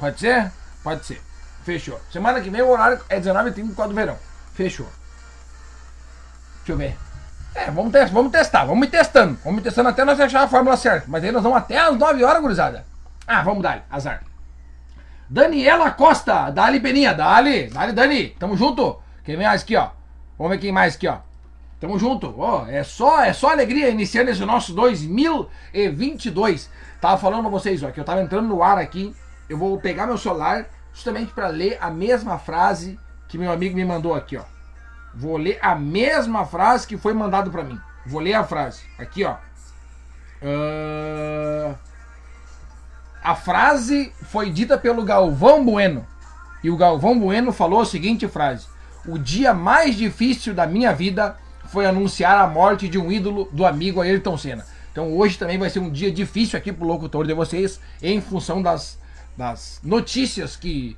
Pode 0.00 0.18
ser? 0.18 0.50
Pode 0.82 1.06
ser. 1.06 1.22
Fechou. 1.62 2.00
Semana 2.12 2.40
que 2.40 2.50
vem 2.50 2.60
o 2.60 2.68
horário 2.68 3.00
é 3.08 3.20
19h30 3.20 3.68
por 3.68 3.76
causa 3.76 3.88
do 3.90 3.94
verão. 3.94 4.18
Fechou. 4.52 4.88
Deixa 6.56 6.72
eu 6.72 6.76
ver. 6.76 6.98
É, 7.54 7.70
vamos, 7.70 7.92
testar, 7.92 8.12
vamos 8.12 8.32
testar, 8.32 8.64
vamos 8.64 8.88
testando. 8.88 9.38
Vamos 9.44 9.62
testando 9.62 9.88
até 9.88 10.04
nós 10.04 10.18
achar 10.18 10.42
a 10.42 10.48
fórmula 10.48 10.76
certa. 10.76 11.06
Mas 11.06 11.22
aí 11.22 11.30
nós 11.30 11.44
vamos 11.44 11.58
até 11.58 11.78
as 11.78 11.96
9 11.96 12.24
horas, 12.24 12.42
gurizada. 12.42 12.84
Ah, 13.24 13.42
vamos 13.42 13.62
dar, 13.62 13.86
azar. 13.88 14.24
Daniela 15.30 15.92
Costa, 15.92 16.50
Dali 16.50 16.80
Peninha, 16.80 17.14
Dali, 17.14 17.68
Dali 17.68 17.92
Dani, 17.92 18.28
tamo 18.30 18.56
junto. 18.56 19.00
Quem 19.24 19.36
mais 19.36 19.62
aqui, 19.62 19.76
ó? 19.76 19.90
Vamos 20.36 20.50
ver 20.50 20.58
quem 20.58 20.72
mais 20.72 20.96
aqui, 20.96 21.06
ó. 21.06 21.18
Tamo 21.82 21.98
junto. 21.98 22.32
Oh, 22.38 22.64
é 22.68 22.84
só, 22.84 23.24
é 23.24 23.32
só 23.32 23.50
alegria 23.50 23.88
iniciando 23.88 24.30
esse 24.30 24.44
nosso 24.44 24.72
2022. 24.72 26.70
Tava 27.00 27.18
falando 27.18 27.40
pra 27.40 27.50
vocês, 27.50 27.82
ó, 27.82 27.90
que 27.90 27.98
eu 27.98 28.04
tava 28.04 28.22
entrando 28.22 28.46
no 28.46 28.62
ar 28.62 28.78
aqui. 28.78 29.12
Eu 29.48 29.58
vou 29.58 29.76
pegar 29.80 30.06
meu 30.06 30.16
celular 30.16 30.66
justamente 30.94 31.32
para 31.32 31.48
ler 31.48 31.78
a 31.80 31.90
mesma 31.90 32.38
frase 32.38 33.00
que 33.26 33.36
meu 33.36 33.50
amigo 33.50 33.74
me 33.74 33.84
mandou 33.84 34.14
aqui, 34.14 34.36
ó. 34.36 34.44
Vou 35.12 35.36
ler 35.36 35.58
a 35.60 35.74
mesma 35.74 36.46
frase 36.46 36.86
que 36.86 36.96
foi 36.96 37.14
mandado 37.14 37.50
para 37.50 37.64
mim. 37.64 37.80
Vou 38.06 38.20
ler 38.20 38.34
a 38.34 38.44
frase. 38.44 38.84
Aqui, 38.96 39.24
ó. 39.24 39.34
Uh... 40.40 41.76
A 43.24 43.34
frase 43.34 44.12
foi 44.30 44.50
dita 44.50 44.78
pelo 44.78 45.02
Galvão 45.02 45.64
Bueno. 45.64 46.06
E 46.62 46.70
o 46.70 46.76
Galvão 46.76 47.18
Bueno 47.18 47.50
falou 47.50 47.80
a 47.80 47.86
seguinte 47.86 48.28
frase: 48.28 48.68
O 49.04 49.18
dia 49.18 49.52
mais 49.52 49.96
difícil 49.96 50.54
da 50.54 50.64
minha 50.64 50.92
vida 50.94 51.41
foi 51.72 51.86
anunciar 51.86 52.38
a 52.38 52.46
morte 52.46 52.88
de 52.88 52.98
um 52.98 53.10
ídolo 53.10 53.48
do 53.50 53.66
amigo 53.66 54.00
Ayrton 54.00 54.36
Senna. 54.36 54.64
Então 54.92 55.16
hoje 55.16 55.38
também 55.38 55.58
vai 55.58 55.70
ser 55.70 55.80
um 55.80 55.90
dia 55.90 56.12
difícil 56.12 56.58
aqui 56.58 56.72
pro 56.72 56.86
locutor 56.86 57.26
de 57.26 57.32
vocês, 57.32 57.80
em 58.02 58.20
função 58.20 58.62
das, 58.62 58.98
das 59.36 59.80
notícias 59.82 60.54
que 60.54 60.96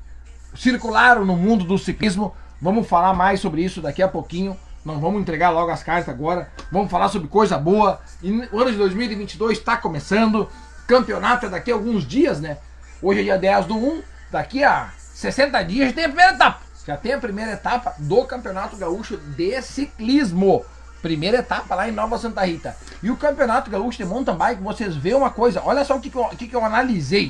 circularam 0.55 1.25
no 1.25 1.37
mundo 1.37 1.65
do 1.65 1.79
ciclismo 1.79 2.35
Vamos 2.65 2.89
falar 2.89 3.13
mais 3.13 3.41
sobre 3.41 3.63
isso 3.63 3.83
daqui 3.83 4.03
a 4.03 4.09
pouquinho. 4.09 4.57
Não 4.87 4.99
vamos 4.99 5.21
entregar 5.21 5.51
logo 5.51 5.71
as 5.71 5.83
cartas 5.83 6.09
agora. 6.09 6.49
Vamos 6.73 6.91
falar 6.91 7.09
sobre 7.09 7.29
coisa 7.29 7.59
boa. 7.59 8.01
E 8.23 8.31
o 8.33 8.59
ano 8.59 8.73
de 8.73 8.79
2022 8.79 9.59
está 9.59 9.77
começando. 9.77 10.49
Campeonato 10.87 11.45
é 11.45 11.51
daqui 11.51 11.71
a 11.71 11.75
alguns 11.75 12.07
dias, 12.07 12.41
né? 12.41 12.57
Hoje 13.03 13.21
é 13.21 13.23
dia 13.25 13.39
10 13.39 13.67
do 13.67 13.77
1. 13.77 14.03
Daqui 14.31 14.65
a 14.65 14.89
60 14.97 15.63
dias 15.63 15.93
tem 15.93 16.05
a 16.05 16.09
primeira 16.09 16.33
etapa. 16.33 16.64
Já 16.87 16.97
tem 16.97 17.13
a 17.13 17.19
primeira 17.19 17.53
etapa 17.53 17.95
do 17.99 18.25
Campeonato 18.25 18.77
Gaúcho 18.77 19.17
de 19.17 19.61
Ciclismo. 19.63 20.65
Primeira 21.01 21.39
etapa 21.39 21.75
lá 21.75 21.89
em 21.89 21.93
Nova 21.93 22.19
Santa 22.19 22.45
Rita. 22.45 22.77
E 23.03 23.11
o 23.11 23.17
Campeonato 23.17 23.71
Gaúcho 23.71 23.99
de 23.99 24.05
Mountain 24.05 24.37
Bike, 24.37 24.63
vocês 24.63 24.97
veem 24.97 25.15
uma 25.15 25.31
coisa. 25.31 25.63
Olha 25.65 25.85
só 25.85 25.97
o 25.97 26.01
que, 26.01 26.11
que, 26.11 26.17
eu, 26.17 26.25
que, 26.29 26.49
que 26.49 26.57
eu 26.57 26.65
analisei. 26.65 27.29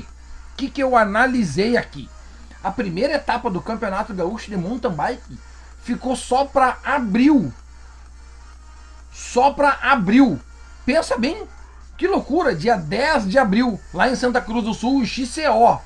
O 0.53 0.57
que, 0.57 0.69
que 0.69 0.81
eu 0.81 0.95
analisei 0.95 1.75
aqui 1.75 2.09
a 2.65 2.71
primeira 2.71 3.13
etapa 3.13 3.47
do 3.47 3.61
Campeonato 3.61 4.11
Gaúcho 4.11 4.49
de 4.49 4.57
Mountain 4.57 4.91
Bike 4.91 5.37
ficou 5.83 6.15
só 6.15 6.45
para 6.45 6.79
abril. 6.83 7.53
Só 9.13 9.53
para 9.53 9.77
abril. 9.83 10.39
Pensa 10.83 11.15
bem, 11.15 11.47
que 11.95 12.07
loucura, 12.07 12.55
dia 12.55 12.75
10 12.75 13.29
de 13.29 13.37
abril, 13.37 13.79
lá 13.93 14.09
em 14.09 14.15
Santa 14.15 14.41
Cruz 14.41 14.63
do 14.63 14.73
Sul, 14.73 15.05
XCO. 15.05 15.79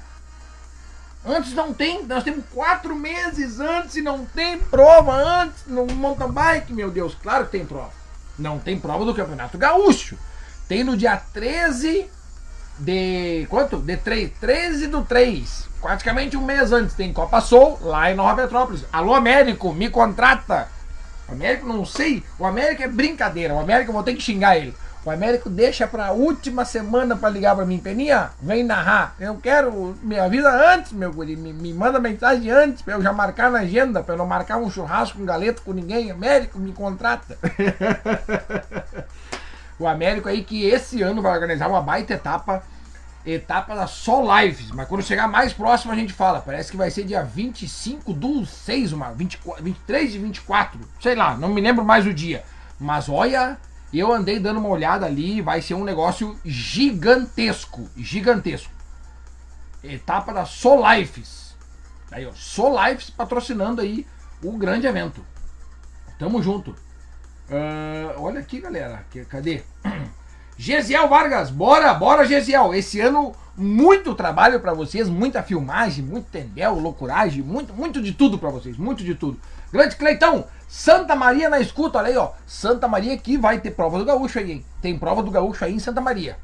Antes 1.25 1.53
não 1.53 1.73
tem, 1.73 2.05
nós 2.05 2.23
temos 2.23 2.45
quatro 2.53 2.95
meses 2.95 3.59
antes 3.59 3.95
e 3.95 4.01
não 4.01 4.25
tem 4.25 4.57
prova 4.57 5.13
antes 5.13 5.65
no 5.67 5.85
mountain 5.85 6.31
bike, 6.31 6.73
meu 6.73 6.89
Deus, 6.89 7.15
claro 7.21 7.45
que 7.45 7.51
tem 7.51 7.65
prova. 7.65 7.91
Não 8.37 8.57
tem 8.57 8.79
prova 8.79 9.03
do 9.03 9.13
Campeonato 9.13 9.57
Gaúcho. 9.57 10.17
Tem 10.67 10.83
no 10.83 10.95
dia 10.95 11.17
13 11.17 12.09
de. 12.79 13.45
quanto? 13.49 13.77
De 13.77 13.97
3, 13.97 14.31
13 14.39 14.87
do 14.87 15.03
3. 15.03 15.67
Praticamente 15.81 16.37
um 16.37 16.45
mês 16.45 16.71
antes 16.71 16.95
tem 16.95 17.11
Copa 17.11 17.41
Sol 17.41 17.77
lá 17.81 18.11
em 18.11 18.15
Nova 18.15 18.41
Petrópolis. 18.41 18.85
Alô, 18.91 19.13
Américo, 19.13 19.73
me 19.73 19.89
contrata. 19.89 20.69
O 21.27 21.33
Américo, 21.33 21.67
não 21.67 21.85
sei. 21.85 22.23
O 22.37 22.45
Américo 22.45 22.81
é 22.81 22.87
brincadeira. 22.87 23.53
O 23.53 23.59
Américo 23.59 23.89
eu 23.89 23.93
vou 23.93 24.03
ter 24.03 24.13
que 24.13 24.21
xingar 24.21 24.57
ele. 24.57 24.73
O 25.05 25.09
Américo 25.09 25.49
deixa 25.49 25.87
pra 25.87 26.11
última 26.11 26.65
semana 26.65 27.15
pra 27.15 27.29
ligar 27.29 27.55
pra 27.55 27.65
mim. 27.65 27.79
Peninha, 27.79 28.31
vem 28.41 28.63
narrar. 28.63 29.15
Eu 29.17 29.37
quero, 29.37 29.97
me 30.03 30.19
avisa 30.19 30.51
antes, 30.73 30.91
meu 30.91 31.11
guri. 31.13 31.37
Me, 31.37 31.53
me 31.53 31.73
manda 31.73 31.99
mensagem 31.99 32.51
antes 32.51 32.81
pra 32.81 32.95
eu 32.95 33.01
já 33.01 33.13
marcar 33.13 33.49
na 33.49 33.59
agenda. 33.59 34.03
Pra 34.03 34.15
eu 34.15 34.17
não 34.17 34.27
marcar 34.27 34.57
um 34.57 34.69
churrasco 34.69 35.21
um 35.21 35.25
galeto 35.25 35.61
com 35.61 35.71
ninguém. 35.71 36.11
Américo, 36.11 36.59
me 36.59 36.73
contrata. 36.73 37.37
o 39.79 39.87
Américo 39.87 40.27
aí 40.27 40.43
que 40.43 40.65
esse 40.65 41.01
ano 41.01 41.21
vai 41.21 41.31
organizar 41.31 41.69
uma 41.69 41.81
baita 41.81 42.13
etapa. 42.13 42.61
Etapa 43.25 43.75
da 43.75 43.87
Sol 43.87 44.27
Lives. 44.37 44.69
Mas 44.71 44.87
quando 44.87 45.01
chegar 45.01 45.29
mais 45.29 45.53
próximo 45.53 45.93
a 45.93 45.95
gente 45.95 46.11
fala. 46.11 46.41
Parece 46.41 46.71
que 46.71 46.77
vai 46.77 46.91
ser 46.91 47.05
dia 47.05 47.23
25 47.23 48.11
do 48.11 48.45
6, 48.45 48.91
uma, 48.91 49.13
24, 49.13 49.63
23 49.63 50.15
e 50.15 50.17
24. 50.17 50.79
Sei 51.01 51.15
lá, 51.15 51.37
não 51.37 51.47
me 51.47 51.61
lembro 51.61 51.85
mais 51.85 52.05
o 52.05 52.13
dia. 52.13 52.43
Mas 52.77 53.07
olha, 53.07 53.57
eu 53.97 54.13
andei 54.13 54.39
dando 54.39 54.59
uma 54.59 54.69
olhada 54.69 55.05
ali, 55.05 55.41
vai 55.41 55.61
ser 55.61 55.73
um 55.73 55.83
negócio 55.83 56.39
gigantesco, 56.45 57.89
gigantesco. 57.97 58.71
Etapa 59.83 60.31
da 60.31 60.45
Solifes. 60.45 61.55
Aí, 62.11 62.25
ó, 62.25 62.31
Solifes 62.33 63.09
patrocinando 63.09 63.81
aí 63.81 64.05
o 64.43 64.51
grande 64.57 64.85
evento. 64.85 65.25
Tamo 66.19 66.43
junto. 66.43 66.71
Uh, 67.49 68.21
olha 68.21 68.41
aqui, 68.41 68.59
galera. 68.59 69.05
Cadê? 69.27 69.63
Gesiel 70.61 71.07
Vargas, 71.07 71.49
bora, 71.49 71.93
bora, 71.93 72.25
Gesiel. 72.25 72.73
Esse 72.73 72.99
ano, 72.99 73.33
muito 73.55 74.13
trabalho 74.13 74.59
para 74.59 74.73
vocês, 74.73 75.07
muita 75.07 75.41
filmagem, 75.41 76.03
muito 76.03 76.25
tendel, 76.25 76.73
loucuragem, 76.73 77.41
muito, 77.41 77.73
muito 77.73 78.01
de 78.01 78.11
tudo 78.11 78.37
para 78.37 78.49
vocês, 78.49 78.75
muito 78.75 79.01
de 79.01 79.15
tudo. 79.15 79.39
Grande 79.71 79.95
Cleitão, 79.95 80.47
Santa 80.67 81.15
Maria 81.15 81.49
na 81.49 81.61
escuta, 81.61 81.97
olha 81.97 82.09
aí, 82.09 82.17
ó. 82.17 82.31
Santa 82.45 82.89
Maria 82.89 83.17
que 83.17 83.37
vai 83.37 83.61
ter 83.61 83.71
prova 83.71 83.97
do 83.97 84.03
Gaúcho 84.03 84.37
aí, 84.37 84.51
hein? 84.51 84.65
Tem 84.81 84.99
prova 84.99 85.23
do 85.23 85.31
Gaúcho 85.31 85.63
aí 85.63 85.73
em 85.73 85.79
Santa 85.79 86.01
Maria. 86.01 86.37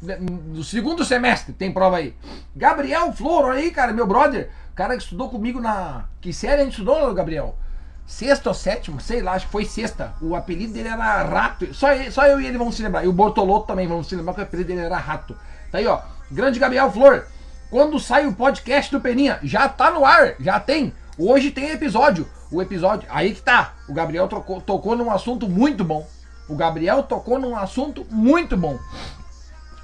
No 0.00 0.64
segundo 0.64 1.04
semestre 1.04 1.52
tem 1.52 1.70
prova 1.70 1.98
aí. 1.98 2.14
Gabriel 2.56 3.12
Flor, 3.12 3.44
olha 3.44 3.58
aí, 3.58 3.70
cara, 3.70 3.92
meu 3.92 4.06
brother. 4.06 4.48
Cara 4.74 4.96
que 4.96 5.02
estudou 5.02 5.28
comigo 5.28 5.60
na. 5.60 6.06
Que 6.18 6.32
série 6.32 6.62
a 6.62 6.64
gente 6.64 6.72
estudou, 6.72 7.12
Gabriel? 7.12 7.58
Sexta 8.06 8.50
ou 8.50 8.54
sétima, 8.54 9.00
sei 9.00 9.22
lá, 9.22 9.32
acho 9.32 9.46
que 9.46 9.52
foi 9.52 9.64
sexta. 9.64 10.14
O 10.20 10.34
apelido 10.34 10.72
dele 10.72 10.88
era 10.88 11.22
Rato. 11.22 11.72
Só, 11.74 11.88
só 12.10 12.26
eu 12.26 12.40
e 12.40 12.46
ele 12.46 12.58
vão 12.58 12.70
se 12.70 12.82
lembrar. 12.82 13.04
E 13.04 13.08
o 13.08 13.12
Bortoloto 13.12 13.66
também 13.66 13.86
vão 13.86 14.02
se 14.02 14.14
lembrar 14.14 14.34
que 14.34 14.40
o 14.40 14.44
apelido 14.44 14.68
dele 14.68 14.86
era 14.86 14.96
Rato. 14.96 15.36
Tá 15.70 15.78
aí, 15.78 15.86
ó. 15.86 16.00
Grande 16.30 16.58
Gabriel 16.58 16.90
Flor. 16.90 17.26
Quando 17.70 17.98
sai 17.98 18.26
o 18.26 18.34
podcast 18.34 18.92
do 18.92 19.00
Peninha, 19.00 19.38
já 19.42 19.68
tá 19.68 19.90
no 19.90 20.04
ar, 20.04 20.34
já 20.38 20.60
tem. 20.60 20.92
Hoje 21.18 21.50
tem 21.50 21.70
episódio. 21.70 22.28
O 22.50 22.62
episódio. 22.62 23.08
Aí 23.10 23.34
que 23.34 23.42
tá. 23.42 23.74
O 23.88 23.94
Gabriel 23.94 24.28
tocou, 24.28 24.60
tocou 24.60 24.96
num 24.96 25.10
assunto 25.10 25.48
muito 25.48 25.82
bom. 25.82 26.06
O 26.48 26.54
Gabriel 26.54 27.02
tocou 27.02 27.38
num 27.38 27.56
assunto 27.56 28.06
muito 28.10 28.56
bom. 28.56 28.78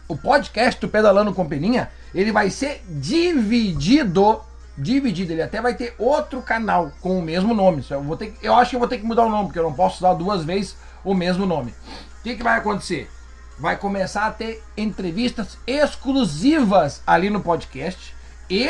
O 0.07 0.17
podcast 0.17 0.81
do 0.81 0.89
Pedalando 0.89 1.33
com 1.33 1.49
Peninha, 1.49 1.91
ele 2.15 2.33
vai 2.33 2.51
ser 2.51 2.83
dividido 2.89 4.41
dividido. 4.77 5.33
Ele 5.33 5.43
até 5.43 5.61
vai 5.61 5.75
ter 5.75 5.95
outro 5.99 6.43
canal 6.43 6.93
com 7.01 7.19
o 7.19 7.23
mesmo 7.23 7.55
nome. 7.55 7.85
Eu, 7.89 8.03
vou 8.03 8.17
ter, 8.17 8.35
eu 8.43 8.55
acho 8.55 8.71
que 8.71 8.77
eu 8.77 8.81
vou 8.81 8.89
ter 8.89 8.99
que 8.99 9.07
mudar 9.07 9.25
o 9.25 9.31
nome, 9.31 9.47
porque 9.47 9.59
eu 9.59 9.65
não 9.65 9.73
posso 9.73 9.99
usar 9.99 10.15
duas 10.15 10.45
vezes 10.45 10.77
o 11.05 11.15
mesmo 11.15 11.47
nome. 11.47 11.75
O 12.19 12.23
que, 12.23 12.37
que 12.37 12.43
vai 12.43 12.59
acontecer? 12.59 13.11
Vai 13.59 13.77
começar 13.77 14.27
a 14.27 14.31
ter 14.31 14.63
entrevistas 14.77 15.59
exclusivas 15.67 17.03
ali 17.07 17.31
no 17.31 17.41
podcast. 17.41 18.15
E 18.49 18.69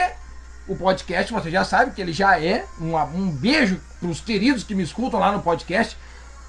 o 0.68 0.76
podcast, 0.76 1.32
você 1.32 1.50
já 1.50 1.64
sabe 1.64 1.92
que 1.92 2.00
ele 2.00 2.12
já 2.12 2.40
é 2.40 2.64
um, 2.80 2.96
um 2.96 3.30
beijo 3.30 3.80
para 3.98 4.08
os 4.08 4.20
queridos 4.20 4.62
que 4.62 4.74
me 4.74 4.82
escutam 4.82 5.18
lá 5.18 5.32
no 5.32 5.42
podcast. 5.42 5.96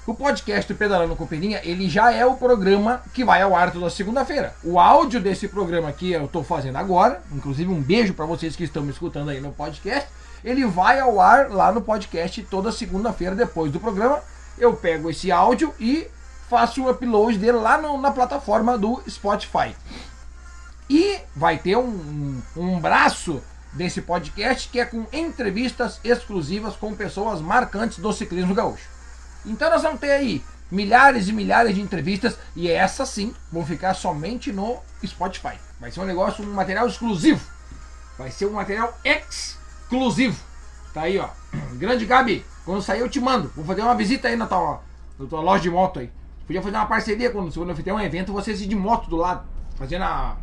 O 0.04 0.14
podcast 0.14 0.72
do 0.72 0.76
Pedalando 0.76 1.14
com 1.14 1.24
Peninha, 1.24 1.60
ele 1.62 1.88
já 1.88 2.12
é 2.12 2.26
o 2.26 2.34
programa 2.34 3.00
que 3.14 3.24
vai 3.24 3.40
ao 3.40 3.54
ar 3.54 3.70
toda 3.70 3.88
segunda-feira. 3.88 4.52
O 4.64 4.80
áudio 4.80 5.20
desse 5.20 5.46
programa 5.46 5.92
que 5.92 6.10
eu 6.10 6.24
estou 6.24 6.42
fazendo 6.42 6.74
agora, 6.74 7.22
inclusive 7.30 7.70
um 7.70 7.80
beijo 7.80 8.12
para 8.12 8.26
vocês 8.26 8.56
que 8.56 8.64
estão 8.64 8.82
me 8.82 8.90
escutando 8.90 9.28
aí 9.28 9.40
no 9.40 9.52
podcast, 9.52 10.08
ele 10.42 10.66
vai 10.66 10.98
ao 10.98 11.20
ar 11.20 11.50
lá 11.50 11.70
no 11.70 11.80
podcast 11.80 12.42
toda 12.50 12.72
segunda-feira 12.72 13.36
depois 13.36 13.70
do 13.70 13.78
programa. 13.78 14.20
Eu 14.58 14.74
pego 14.74 15.08
esse 15.08 15.30
áudio 15.30 15.72
e 15.78 16.08
faço 16.50 16.82
o 16.82 16.90
upload 16.90 17.38
dele 17.38 17.58
lá 17.58 17.80
no, 17.80 17.96
na 17.96 18.10
plataforma 18.10 18.76
do 18.76 19.00
Spotify. 19.08 19.72
E 20.90 21.20
vai 21.36 21.58
ter 21.58 21.76
um, 21.76 22.42
um 22.56 22.80
braço 22.80 23.40
desse 23.72 24.02
podcast 24.02 24.68
que 24.68 24.80
é 24.80 24.84
com 24.84 25.06
entrevistas 25.12 26.00
exclusivas 26.02 26.74
com 26.74 26.92
pessoas 26.92 27.40
marcantes 27.40 28.00
do 28.00 28.12
ciclismo 28.12 28.52
gaúcho. 28.52 28.91
Então 29.44 29.70
nós 29.70 29.82
vamos 29.82 30.00
ter 30.00 30.12
aí 30.12 30.42
milhares 30.70 31.28
e 31.28 31.32
milhares 31.32 31.74
de 31.74 31.80
entrevistas 31.80 32.38
e 32.56 32.70
essas 32.70 33.08
sim 33.08 33.34
vão 33.52 33.64
ficar 33.64 33.94
somente 33.94 34.52
no 34.52 34.78
Spotify. 35.04 35.58
Vai 35.78 35.90
ser 35.90 36.00
um 36.00 36.04
negócio, 36.04 36.44
um 36.44 36.52
material 36.52 36.86
exclusivo. 36.86 37.44
Vai 38.16 38.30
ser 38.30 38.46
um 38.46 38.52
material 38.52 38.96
exclusivo. 39.04 40.40
Tá 40.94 41.02
aí, 41.02 41.18
ó. 41.18 41.28
Grande 41.74 42.06
Gabi, 42.06 42.44
quando 42.64 42.82
sair 42.82 43.00
eu 43.00 43.08
te 43.08 43.20
mando. 43.20 43.52
Vou 43.54 43.64
fazer 43.64 43.82
uma 43.82 43.94
visita 43.94 44.28
aí 44.28 44.36
na 44.36 44.46
tua, 44.46 44.80
na 45.18 45.26
tua 45.26 45.40
loja 45.40 45.62
de 45.62 45.70
moto 45.70 45.98
aí. 46.00 46.10
Podia 46.46 46.62
fazer 46.62 46.76
uma 46.76 46.86
parceria 46.86 47.30
quando, 47.30 47.68
eu 47.68 47.76
fizer 47.76 47.92
um 47.92 48.00
evento, 48.00 48.32
vocês 48.32 48.60
ir 48.60 48.66
de 48.66 48.76
moto 48.76 49.08
do 49.08 49.16
lado, 49.16 49.46
fazendo 49.76 50.02
a, 50.02 50.36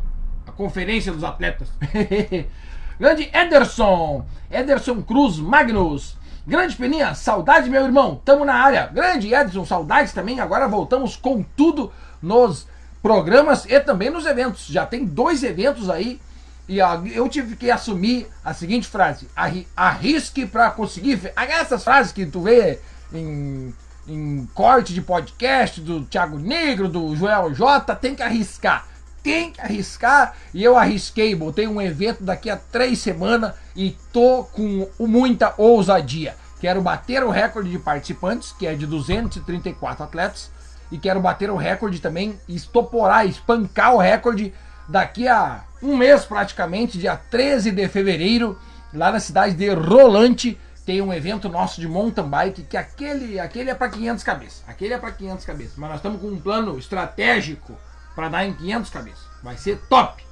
a 0.46 0.52
conferência 0.52 1.12
dos 1.12 1.24
atletas. 1.24 1.68
Grande 2.98 3.30
Ederson, 3.32 4.26
Ederson 4.50 5.02
Cruz 5.02 5.38
Magnus. 5.38 6.16
Grande 6.50 6.74
Peninha, 6.74 7.14
saudade, 7.14 7.70
meu 7.70 7.84
irmão. 7.84 8.20
Tamo 8.24 8.44
na 8.44 8.54
área. 8.54 8.88
Grande 8.88 9.32
Edson, 9.32 9.64
saudades 9.64 10.12
também. 10.12 10.40
Agora 10.40 10.66
voltamos 10.66 11.14
com 11.14 11.44
tudo 11.44 11.92
nos 12.20 12.66
programas 13.00 13.64
e 13.66 13.78
também 13.78 14.10
nos 14.10 14.26
eventos. 14.26 14.66
Já 14.66 14.84
tem 14.84 15.04
dois 15.04 15.44
eventos 15.44 15.88
aí. 15.88 16.20
E 16.68 16.78
eu 16.78 17.28
tive 17.28 17.54
que 17.54 17.70
assumir 17.70 18.26
a 18.44 18.52
seguinte 18.52 18.88
frase: 18.88 19.28
arrisque 19.76 20.44
para 20.44 20.72
conseguir. 20.72 21.32
Essas 21.36 21.84
frases 21.84 22.10
que 22.10 22.26
tu 22.26 22.40
vê 22.40 22.80
em, 23.12 23.72
em 24.08 24.44
corte 24.52 24.92
de 24.92 25.00
podcast 25.00 25.80
do 25.80 26.04
Thiago 26.04 26.36
Negro, 26.36 26.88
do 26.88 27.14
Joel 27.14 27.54
J, 27.54 27.94
tem 27.94 28.16
que 28.16 28.24
arriscar 28.24 28.89
tem 29.22 29.52
que 29.52 29.60
arriscar. 29.60 30.34
E 30.52 30.62
eu 30.62 30.76
arrisquei, 30.76 31.34
botei 31.34 31.66
um 31.66 31.80
evento 31.80 32.22
daqui 32.22 32.50
a 32.50 32.56
três 32.56 32.98
semanas 32.98 33.54
e 33.74 33.96
tô 34.12 34.44
com 34.44 34.88
muita 34.98 35.54
ousadia. 35.56 36.34
Quero 36.60 36.82
bater 36.82 37.24
o 37.24 37.30
recorde 37.30 37.70
de 37.70 37.78
participantes, 37.78 38.52
que 38.52 38.66
é 38.66 38.74
de 38.74 38.86
234 38.86 40.04
atletas, 40.04 40.50
e 40.92 40.98
quero 40.98 41.20
bater 41.20 41.50
o 41.50 41.56
recorde 41.56 42.00
também, 42.00 42.38
estoporar, 42.48 43.26
espancar 43.26 43.94
o 43.94 43.98
recorde 43.98 44.52
daqui 44.88 45.26
a 45.26 45.64
um 45.82 45.96
mês 45.96 46.24
praticamente, 46.24 46.98
dia 46.98 47.16
13 47.16 47.70
de 47.70 47.88
fevereiro, 47.88 48.58
lá 48.92 49.10
na 49.10 49.20
cidade 49.20 49.54
de 49.54 49.70
Rolante, 49.70 50.58
tem 50.84 51.00
um 51.00 51.12
evento 51.12 51.48
nosso 51.48 51.80
de 51.80 51.88
mountain 51.88 52.28
bike, 52.28 52.64
que 52.64 52.76
aquele, 52.76 53.38
aquele 53.38 53.70
é 53.70 53.74
para 53.74 53.88
500 53.88 54.24
cabeças. 54.24 54.64
Aquele 54.66 54.92
é 54.92 54.98
para 54.98 55.12
500 55.12 55.44
cabeças, 55.44 55.76
mas 55.76 55.88
nós 55.88 55.98
estamos 55.98 56.20
com 56.20 56.26
um 56.26 56.40
plano 56.40 56.78
estratégico 56.78 57.78
para 58.14 58.28
dar 58.28 58.44
em 58.44 58.54
500 58.54 58.90
cabeças. 58.90 59.24
Vai 59.42 59.56
ser 59.56 59.78
top. 59.88 60.24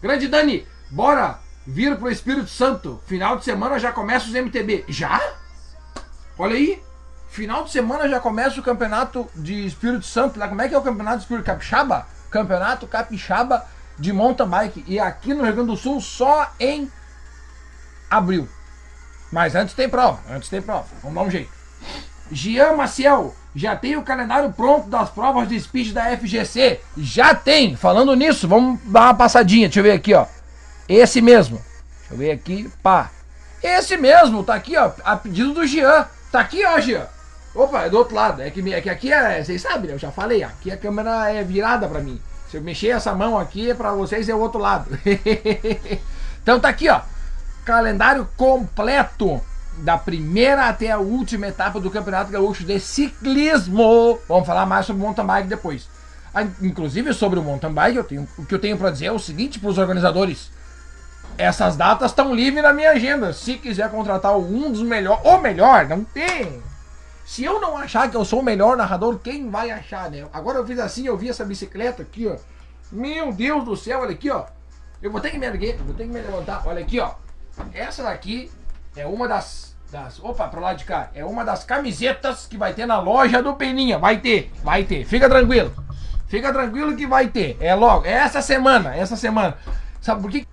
Grande 0.00 0.28
Dani, 0.28 0.66
bora 0.90 1.38
vir 1.66 1.96
pro 1.96 2.10
Espírito 2.10 2.48
Santo. 2.48 3.00
Final 3.06 3.36
de 3.36 3.44
semana 3.44 3.78
já 3.78 3.92
começa 3.92 4.26
os 4.26 4.32
MTB. 4.32 4.84
Já? 4.88 5.20
Olha 6.38 6.54
aí. 6.54 6.82
Final 7.28 7.64
de 7.64 7.70
semana 7.70 8.08
já 8.08 8.18
começa 8.18 8.58
o 8.58 8.62
campeonato 8.62 9.28
de 9.34 9.66
Espírito 9.66 10.06
Santo. 10.06 10.38
Lá, 10.38 10.48
como 10.48 10.62
é 10.62 10.68
que 10.68 10.74
é 10.74 10.78
o 10.78 10.82
campeonato 10.82 11.18
de 11.18 11.22
Espírito 11.24 11.44
Capixaba? 11.44 12.06
Campeonato 12.30 12.86
Capixaba 12.86 13.66
de 13.98 14.12
mountain 14.12 14.48
bike. 14.48 14.84
E 14.86 14.98
aqui 14.98 15.34
no 15.34 15.44
Rio 15.44 15.52
Grande 15.52 15.70
do 15.70 15.76
Sul 15.76 16.00
só 16.00 16.50
em 16.58 16.90
abril. 18.10 18.48
Mas 19.30 19.54
antes 19.54 19.74
tem 19.74 19.88
prova. 19.88 20.20
Antes 20.30 20.48
tem 20.48 20.62
prova. 20.62 20.86
Vamos 21.02 21.14
dar 21.14 21.22
um 21.22 21.30
jeito. 21.30 21.57
Gian 22.30 22.74
Maciel, 22.74 23.34
já 23.54 23.74
tem 23.74 23.96
o 23.96 24.02
calendário 24.02 24.52
pronto 24.52 24.88
das 24.88 25.10
provas 25.10 25.48
de 25.48 25.58
speed 25.58 25.92
da 25.92 26.16
FGC? 26.16 26.80
Já 26.96 27.34
tem! 27.34 27.74
Falando 27.74 28.14
nisso, 28.14 28.46
vamos 28.46 28.80
dar 28.84 29.02
uma 29.02 29.14
passadinha. 29.14 29.68
Deixa 29.68 29.80
eu 29.80 29.84
ver 29.84 29.92
aqui, 29.92 30.14
ó. 30.14 30.26
Esse 30.88 31.20
mesmo. 31.20 31.56
Deixa 31.56 32.14
eu 32.14 32.18
ver 32.18 32.30
aqui. 32.30 32.70
Pá. 32.82 33.10
Esse 33.62 33.96
mesmo, 33.96 34.44
tá 34.44 34.54
aqui, 34.54 34.76
ó. 34.76 34.92
A 35.04 35.16
pedido 35.16 35.54
do 35.54 35.66
Gian. 35.66 36.06
Tá 36.30 36.40
aqui, 36.40 36.64
ó, 36.64 36.78
Gian. 36.78 37.06
Opa, 37.54 37.82
é 37.82 37.90
do 37.90 37.98
outro 37.98 38.14
lado. 38.14 38.42
É 38.42 38.50
que, 38.50 38.72
é 38.72 38.80
que 38.80 38.90
aqui 38.90 39.12
é. 39.12 39.42
Vocês 39.42 39.60
sabem? 39.60 39.90
Eu 39.90 39.98
já 39.98 40.12
falei. 40.12 40.44
Aqui 40.44 40.70
a 40.70 40.76
câmera 40.76 41.30
é 41.30 41.42
virada 41.42 41.88
pra 41.88 42.00
mim. 42.00 42.20
Se 42.50 42.56
eu 42.56 42.62
mexer 42.62 42.88
essa 42.88 43.14
mão 43.14 43.36
aqui, 43.36 43.70
é 43.70 43.74
pra 43.74 43.92
vocês 43.92 44.28
é 44.28 44.34
o 44.34 44.38
outro 44.38 44.60
lado. 44.60 44.88
então 46.42 46.60
tá 46.60 46.68
aqui, 46.68 46.88
ó. 46.88 47.00
Calendário 47.64 48.28
completo 48.36 49.42
da 49.78 49.96
primeira 49.96 50.68
até 50.68 50.90
a 50.90 50.98
última 50.98 51.46
etapa 51.48 51.80
do 51.80 51.90
Campeonato 51.90 52.30
Gaúcho 52.30 52.64
de 52.64 52.78
Ciclismo. 52.80 54.18
Vamos 54.28 54.46
falar 54.46 54.66
mais 54.66 54.86
sobre 54.86 55.02
mountain 55.02 55.26
bike 55.26 55.48
depois. 55.48 55.88
Ah, 56.34 56.46
Inclusive 56.60 57.12
sobre 57.14 57.38
o 57.38 57.42
mountain 57.42 57.72
bike, 57.72 57.96
eu 57.96 58.04
tenho, 58.04 58.28
o 58.36 58.44
que 58.44 58.54
eu 58.54 58.58
tenho 58.58 58.76
para 58.76 58.90
dizer 58.90 59.06
é 59.06 59.12
o 59.12 59.18
seguinte 59.18 59.58
para 59.58 59.70
os 59.70 59.78
organizadores. 59.78 60.50
Essas 61.36 61.76
datas 61.76 62.10
estão 62.10 62.34
livres 62.34 62.62
na 62.62 62.72
minha 62.72 62.90
agenda. 62.90 63.32
Se 63.32 63.54
quiser 63.54 63.90
contratar 63.90 64.36
um 64.36 64.70
dos 64.70 64.82
melhores, 64.82 65.24
ou 65.24 65.40
melhor, 65.40 65.86
não 65.88 66.02
tem. 66.02 66.60
Se 67.24 67.44
eu 67.44 67.60
não 67.60 67.76
achar 67.76 68.10
que 68.10 68.16
eu 68.16 68.24
sou 68.24 68.40
o 68.40 68.42
melhor 68.42 68.76
narrador, 68.76 69.18
quem 69.18 69.50
vai 69.50 69.70
achar, 69.70 70.10
né? 70.10 70.26
Agora 70.32 70.58
eu 70.58 70.66
fiz 70.66 70.78
assim, 70.78 71.06
eu 71.06 71.16
vi 71.16 71.28
essa 71.28 71.44
bicicleta 71.44 72.02
aqui, 72.02 72.26
ó. 72.26 72.36
Meu 72.90 73.32
Deus 73.32 73.64
do 73.64 73.76
céu, 73.76 74.00
olha 74.00 74.12
aqui, 74.12 74.30
ó. 74.30 74.46
Eu 75.00 75.12
vou 75.12 75.20
ter 75.20 75.30
que 75.30 75.38
me 75.38 75.46
erguer, 75.46 75.76
vou 75.76 75.94
ter 75.94 76.04
que 76.04 76.10
me 76.10 76.20
levantar. 76.20 76.62
Olha 76.66 76.80
aqui, 76.80 76.98
ó. 76.98 77.12
Essa 77.72 78.02
daqui 78.02 78.50
é 78.96 79.06
uma 79.06 79.28
das, 79.28 79.67
das. 79.90 80.22
Opa, 80.22 80.48
pro 80.48 80.60
lado 80.60 80.78
de 80.78 80.84
cá. 80.84 81.10
É 81.14 81.24
uma 81.24 81.44
das 81.44 81.64
camisetas 81.64 82.46
que 82.46 82.56
vai 82.56 82.72
ter 82.72 82.86
na 82.86 83.00
loja 83.00 83.42
do 83.42 83.54
Peninha. 83.54 83.98
Vai 83.98 84.18
ter, 84.18 84.52
vai 84.62 84.84
ter. 84.84 85.04
Fica 85.04 85.28
tranquilo. 85.28 85.72
Fica 86.26 86.52
tranquilo 86.52 86.96
que 86.96 87.06
vai 87.06 87.28
ter. 87.28 87.56
É 87.60 87.74
logo. 87.74 88.06
É 88.06 88.12
essa 88.12 88.42
semana, 88.42 88.94
essa 88.94 89.16
semana. 89.16 89.56
Sabe 90.00 90.22
por 90.22 90.30
quê? 90.30 90.46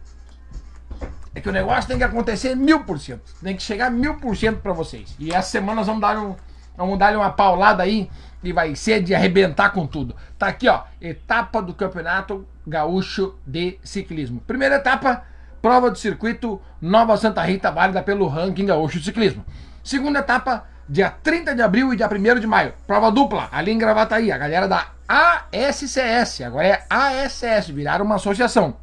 É 1.34 1.42
que 1.42 1.50
o 1.50 1.52
negócio 1.52 1.88
tem 1.88 1.98
que 1.98 2.04
acontecer 2.04 2.56
mil 2.56 2.86
por 2.86 2.98
cento. 2.98 3.34
Tem 3.44 3.56
que 3.56 3.62
chegar 3.62 3.92
mil 3.92 4.16
por 4.16 4.36
cento 4.38 4.62
pra 4.62 4.72
vocês. 4.72 5.14
E 5.20 5.34
essa 5.34 5.50
semana 5.50 5.76
nós 5.76 5.88
vamos 5.88 6.02
dar 6.02 6.18
um. 6.18 6.36
Vamos 6.78 7.00
dar 7.00 7.16
uma 7.16 7.30
paulada 7.30 7.84
aí 7.84 8.10
e 8.44 8.52
vai 8.52 8.76
ser 8.76 9.02
de 9.02 9.16
arrebentar 9.16 9.70
com 9.70 9.88
tudo. 9.88 10.16
Tá 10.38 10.48
aqui, 10.48 10.68
ó. 10.68 10.84
Etapa 11.02 11.62
do 11.62 11.74
Campeonato 11.74 12.46
Gaúcho 12.68 13.36
de 13.46 13.80
Ciclismo. 13.84 14.42
Primeira 14.42 14.76
etapa, 14.76 15.24
prova 15.66 15.90
do 15.90 15.98
circuito 15.98 16.62
Nova 16.80 17.18
Santa 17.18 17.42
Rita, 17.42 17.72
válida 17.72 18.04
pelo 18.04 18.28
ranking 18.28 18.68
Gaúcho 18.68 19.00
de 19.00 19.06
Ciclismo. 19.06 19.44
Segunda 19.84 20.20
etapa, 20.20 20.66
dia 20.88 21.10
30 21.10 21.56
de 21.56 21.62
abril 21.64 21.92
e 21.92 21.98
dia 21.98 22.08
1 22.08 22.40
de 22.40 22.46
maio. 22.46 22.72
Prova 22.86 23.12
dupla, 23.12 23.50
ali 23.52 23.72
em 23.72 23.78
Gravataí. 23.80 24.32
A 24.32 24.38
galera 24.38 24.68
da 24.68 24.90
ASCS, 25.08 26.42
agora 26.42 26.68
é 26.68 26.84
ASS, 26.88 27.70
viraram 27.70 28.06
uma 28.06 28.18
associação. 28.18 28.76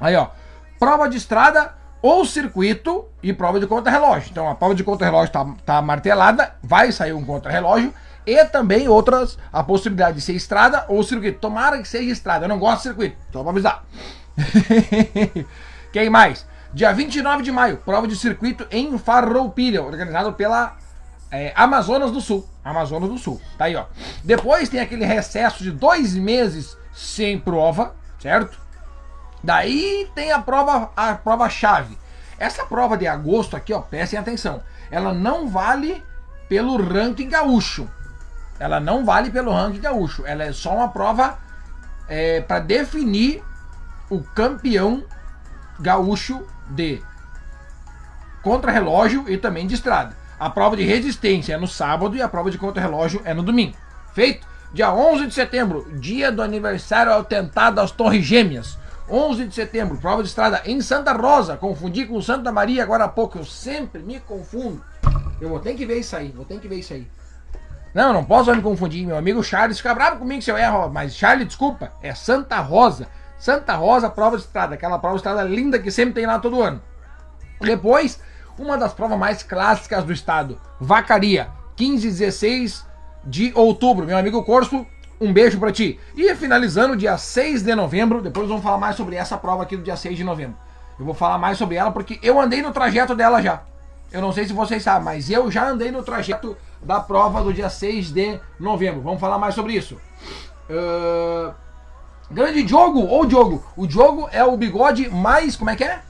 Aí, 0.00 0.16
ó. 0.16 0.30
Prova 0.76 1.08
de 1.08 1.16
estrada 1.16 1.74
ou 2.02 2.24
circuito 2.24 3.04
e 3.22 3.32
prova 3.32 3.60
de 3.60 3.68
contra-relógio. 3.68 4.30
Então 4.32 4.48
a 4.48 4.56
prova 4.56 4.74
de 4.74 4.82
contra-relógio 4.82 5.32
tá, 5.32 5.46
tá 5.64 5.80
martelada, 5.80 6.56
vai 6.60 6.90
sair 6.90 7.12
um 7.12 7.24
contra-relógio 7.24 7.94
e 8.26 8.44
também 8.46 8.88
outras, 8.88 9.38
a 9.52 9.62
possibilidade 9.62 10.16
de 10.16 10.22
ser 10.22 10.32
estrada 10.32 10.84
ou 10.88 11.00
circuito. 11.04 11.38
Tomara 11.38 11.78
que 11.78 11.86
seja 11.86 12.10
estrada, 12.10 12.46
eu 12.46 12.48
não 12.48 12.58
gosto 12.58 12.78
de 12.78 12.82
circuito, 12.88 13.16
só 13.32 13.40
pra 13.42 13.52
avisar. 13.52 13.84
Quem 15.92 16.10
mais? 16.10 16.46
Dia 16.72 16.92
29 16.92 17.42
de 17.42 17.50
maio, 17.50 17.78
prova 17.78 18.06
de 18.06 18.14
circuito 18.14 18.66
em 18.70 18.98
Farroupilha, 18.98 19.82
organizado 19.82 20.34
pela 20.34 20.76
é, 21.30 21.52
Amazonas 21.56 22.10
do 22.10 22.20
Sul. 22.20 22.46
Amazonas 22.62 23.08
do 23.08 23.16
Sul, 23.16 23.40
tá 23.56 23.64
aí, 23.64 23.74
ó. 23.74 23.86
Depois 24.22 24.68
tem 24.68 24.80
aquele 24.80 25.06
recesso 25.06 25.62
de 25.62 25.70
dois 25.70 26.14
meses 26.14 26.76
sem 26.92 27.38
prova, 27.38 27.94
certo? 28.18 28.58
Daí 29.42 30.10
tem 30.14 30.30
a 30.30 30.40
prova, 30.40 30.90
a 30.94 31.14
prova 31.14 31.48
chave. 31.48 31.96
Essa 32.38 32.66
prova 32.66 32.98
de 32.98 33.06
agosto 33.06 33.56
aqui, 33.56 33.72
ó, 33.72 33.80
prestem 33.80 34.18
atenção. 34.18 34.62
Ela 34.90 35.14
não 35.14 35.48
vale 35.48 36.04
pelo 36.48 36.76
ranking 36.76 37.28
gaúcho. 37.28 37.88
Ela 38.58 38.78
não 38.78 39.04
vale 39.04 39.30
pelo 39.30 39.52
ranking 39.52 39.80
gaúcho. 39.80 40.26
Ela 40.26 40.44
é 40.44 40.52
só 40.52 40.74
uma 40.74 40.88
prova 40.88 41.38
é, 42.08 42.42
para 42.42 42.60
definir 42.60 43.42
o 44.10 44.22
campeão 44.22 45.04
gaúcho 45.78 46.46
de 46.68 47.02
contra-relógio 48.42 49.24
e 49.28 49.36
também 49.36 49.66
de 49.66 49.74
estrada. 49.74 50.16
A 50.38 50.48
prova 50.48 50.76
de 50.76 50.84
resistência 50.84 51.54
é 51.54 51.58
no 51.58 51.66
sábado 51.66 52.16
e 52.16 52.22
a 52.22 52.28
prova 52.28 52.50
de 52.50 52.58
contra-relógio 52.58 53.20
é 53.24 53.34
no 53.34 53.42
domingo. 53.42 53.76
Feito? 54.14 54.46
Dia 54.72 54.92
11 54.92 55.26
de 55.26 55.34
setembro, 55.34 55.86
dia 55.98 56.30
do 56.30 56.42
aniversário 56.42 57.12
ao 57.12 57.24
tentado 57.24 57.80
às 57.80 57.90
Torres 57.90 58.24
Gêmeas. 58.24 58.78
11 59.10 59.46
de 59.46 59.54
setembro, 59.54 59.96
prova 59.96 60.22
de 60.22 60.28
estrada 60.28 60.60
em 60.66 60.80
Santa 60.82 61.12
Rosa. 61.12 61.56
Confundi 61.56 62.04
com 62.04 62.20
Santa 62.20 62.52
Maria 62.52 62.82
agora 62.82 63.04
há 63.04 63.08
pouco. 63.08 63.38
Eu 63.38 63.44
sempre 63.44 64.02
me 64.02 64.20
confundo. 64.20 64.84
Eu 65.40 65.48
vou 65.48 65.58
ter 65.58 65.74
que 65.74 65.86
ver 65.86 65.98
isso 65.98 66.14
aí, 66.14 66.28
vou 66.28 66.44
ter 66.44 66.60
que 66.60 66.68
ver 66.68 66.76
isso 66.76 66.92
aí. 66.92 67.08
Não, 67.94 68.12
não 68.12 68.24
posso 68.24 68.54
me 68.54 68.60
confundir. 68.60 69.06
Meu 69.06 69.16
amigo 69.16 69.42
Charles 69.42 69.78
fica 69.78 69.94
bravo 69.94 70.18
comigo 70.18 70.42
se 70.42 70.50
eu 70.50 70.58
erro. 70.58 70.90
Mas 70.90 71.14
Charles, 71.14 71.46
desculpa, 71.46 71.92
é 72.02 72.14
Santa 72.14 72.60
Rosa. 72.60 73.08
Santa 73.38 73.74
Rosa, 73.74 74.10
prova 74.10 74.36
de 74.36 74.42
estrada. 74.42 74.74
Aquela 74.74 74.98
prova 74.98 75.14
de 75.14 75.20
estrada 75.20 75.42
linda 75.42 75.78
que 75.78 75.90
sempre 75.90 76.14
tem 76.14 76.26
lá 76.26 76.38
todo 76.38 76.62
ano. 76.62 76.82
Depois, 77.60 78.20
uma 78.58 78.76
das 78.76 78.92
provas 78.92 79.18
mais 79.18 79.42
clássicas 79.42 80.04
do 80.04 80.12
estado. 80.12 80.60
Vacaria, 80.80 81.48
15 81.76 82.06
e 82.06 82.10
16 82.10 82.86
de 83.24 83.52
outubro. 83.54 84.06
Meu 84.06 84.18
amigo 84.18 84.42
Corso, 84.42 84.84
um 85.20 85.32
beijo 85.32 85.58
pra 85.58 85.72
ti. 85.72 85.98
E 86.16 86.34
finalizando, 86.34 86.96
dia 86.96 87.16
6 87.16 87.62
de 87.62 87.74
novembro, 87.74 88.20
depois 88.20 88.48
vamos 88.48 88.62
falar 88.62 88.78
mais 88.78 88.96
sobre 88.96 89.16
essa 89.16 89.36
prova 89.36 89.62
aqui 89.62 89.76
do 89.76 89.82
dia 89.82 89.96
6 89.96 90.16
de 90.16 90.24
novembro. 90.24 90.56
Eu 90.98 91.04
vou 91.04 91.14
falar 91.14 91.38
mais 91.38 91.56
sobre 91.56 91.76
ela 91.76 91.92
porque 91.92 92.18
eu 92.22 92.40
andei 92.40 92.60
no 92.60 92.72
trajeto 92.72 93.14
dela 93.14 93.40
já. 93.40 93.62
Eu 94.10 94.20
não 94.20 94.32
sei 94.32 94.46
se 94.46 94.52
vocês 94.52 94.82
sabem, 94.82 95.04
mas 95.04 95.30
eu 95.30 95.50
já 95.50 95.68
andei 95.68 95.92
no 95.92 96.02
trajeto 96.02 96.56
da 96.82 96.98
prova 96.98 97.42
do 97.42 97.52
dia 97.52 97.68
6 97.68 98.10
de 98.10 98.40
novembro. 98.58 99.02
Vamos 99.02 99.20
falar 99.20 99.38
mais 99.38 99.54
sobre 99.54 99.74
isso. 99.74 100.00
Uh, 100.68 101.52
grande 102.30 102.62
Diogo, 102.62 103.00
ou 103.00 103.26
Diogo. 103.26 103.64
O 103.76 103.86
Diogo 103.86 104.28
é 104.32 104.44
o 104.44 104.56
bigode 104.56 105.08
mais. 105.08 105.56
Como 105.56 105.70
é 105.70 105.76
que 105.76 105.84
é? 105.84 106.00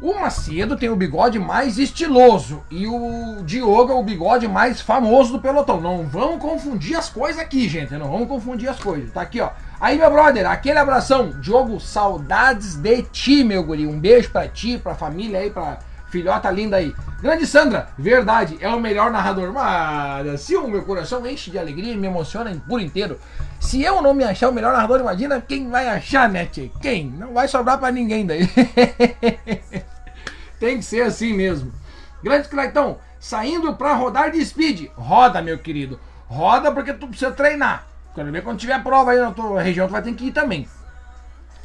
O 0.00 0.14
Macedo 0.14 0.78
tem 0.78 0.88
o 0.88 0.96
bigode 0.96 1.38
mais 1.38 1.78
estiloso 1.78 2.62
e 2.70 2.86
o 2.86 3.42
Diogo 3.44 3.92
é 3.92 3.94
o 3.94 4.02
bigode 4.02 4.48
mais 4.48 4.80
famoso 4.80 5.32
do 5.32 5.38
pelotão. 5.38 5.78
Não 5.78 6.06
vamos 6.06 6.40
confundir 6.40 6.96
as 6.96 7.10
coisas 7.10 7.38
aqui, 7.38 7.68
gente. 7.68 7.92
Não 7.92 8.10
vamos 8.10 8.26
confundir 8.26 8.70
as 8.70 8.80
coisas. 8.80 9.12
Tá 9.12 9.20
aqui, 9.20 9.42
ó. 9.42 9.50
Aí, 9.78 9.98
meu 9.98 10.10
brother, 10.10 10.50
aquele 10.50 10.78
abração. 10.78 11.28
Diogo, 11.38 11.78
saudades 11.78 12.76
de 12.76 13.02
ti, 13.02 13.44
meu 13.44 13.62
guri. 13.62 13.86
Um 13.86 14.00
beijo 14.00 14.30
pra 14.30 14.48
ti, 14.48 14.78
pra 14.78 14.94
família 14.94 15.40
aí, 15.40 15.50
pra 15.50 15.80
filhota 16.10 16.50
linda 16.50 16.76
aí. 16.76 16.94
Grande 17.22 17.46
Sandra, 17.46 17.88
verdade, 17.98 18.56
é 18.60 18.68
o 18.68 18.80
melhor 18.80 19.10
narrador. 19.10 19.52
Mas 19.52 20.40
se 20.40 20.56
o 20.56 20.66
meu 20.66 20.82
coração 20.82 21.26
enche 21.26 21.50
de 21.50 21.58
alegria 21.58 21.92
e 21.92 21.96
me 21.96 22.06
emociona 22.06 22.54
por 22.68 22.80
inteiro. 22.80 23.18
Se 23.60 23.82
eu 23.82 24.00
não 24.00 24.14
me 24.14 24.24
achar 24.24 24.48
o 24.48 24.52
melhor 24.52 24.72
narrador, 24.72 25.00
imagina 25.00 25.40
quem 25.40 25.68
vai 25.68 25.88
achar, 25.88 26.28
né? 26.28 26.48
Quem? 26.80 27.10
Não 27.10 27.34
vai 27.34 27.46
sobrar 27.46 27.78
pra 27.78 27.92
ninguém 27.92 28.26
daí. 28.26 28.48
Tem 30.58 30.78
que 30.78 30.84
ser 30.84 31.02
assim 31.02 31.32
mesmo. 31.32 31.72
Grande 32.22 32.48
Cleitão, 32.48 32.98
saindo 33.18 33.74
pra 33.74 33.94
rodar 33.94 34.30
de 34.30 34.44
speed. 34.44 34.90
Roda, 34.94 35.40
meu 35.40 35.58
querido. 35.58 35.98
Roda 36.26 36.72
porque 36.72 36.92
tu 36.92 37.06
precisa 37.06 37.32
treinar. 37.32 37.86
Quero 38.14 38.32
ver 38.32 38.42
quando 38.42 38.58
tiver 38.58 38.82
prova 38.82 39.12
aí 39.12 39.18
na 39.18 39.30
tua 39.30 39.62
região, 39.62 39.86
tu 39.86 39.92
vai 39.92 40.02
ter 40.02 40.14
que 40.14 40.26
ir 40.26 40.32
também. 40.32 40.68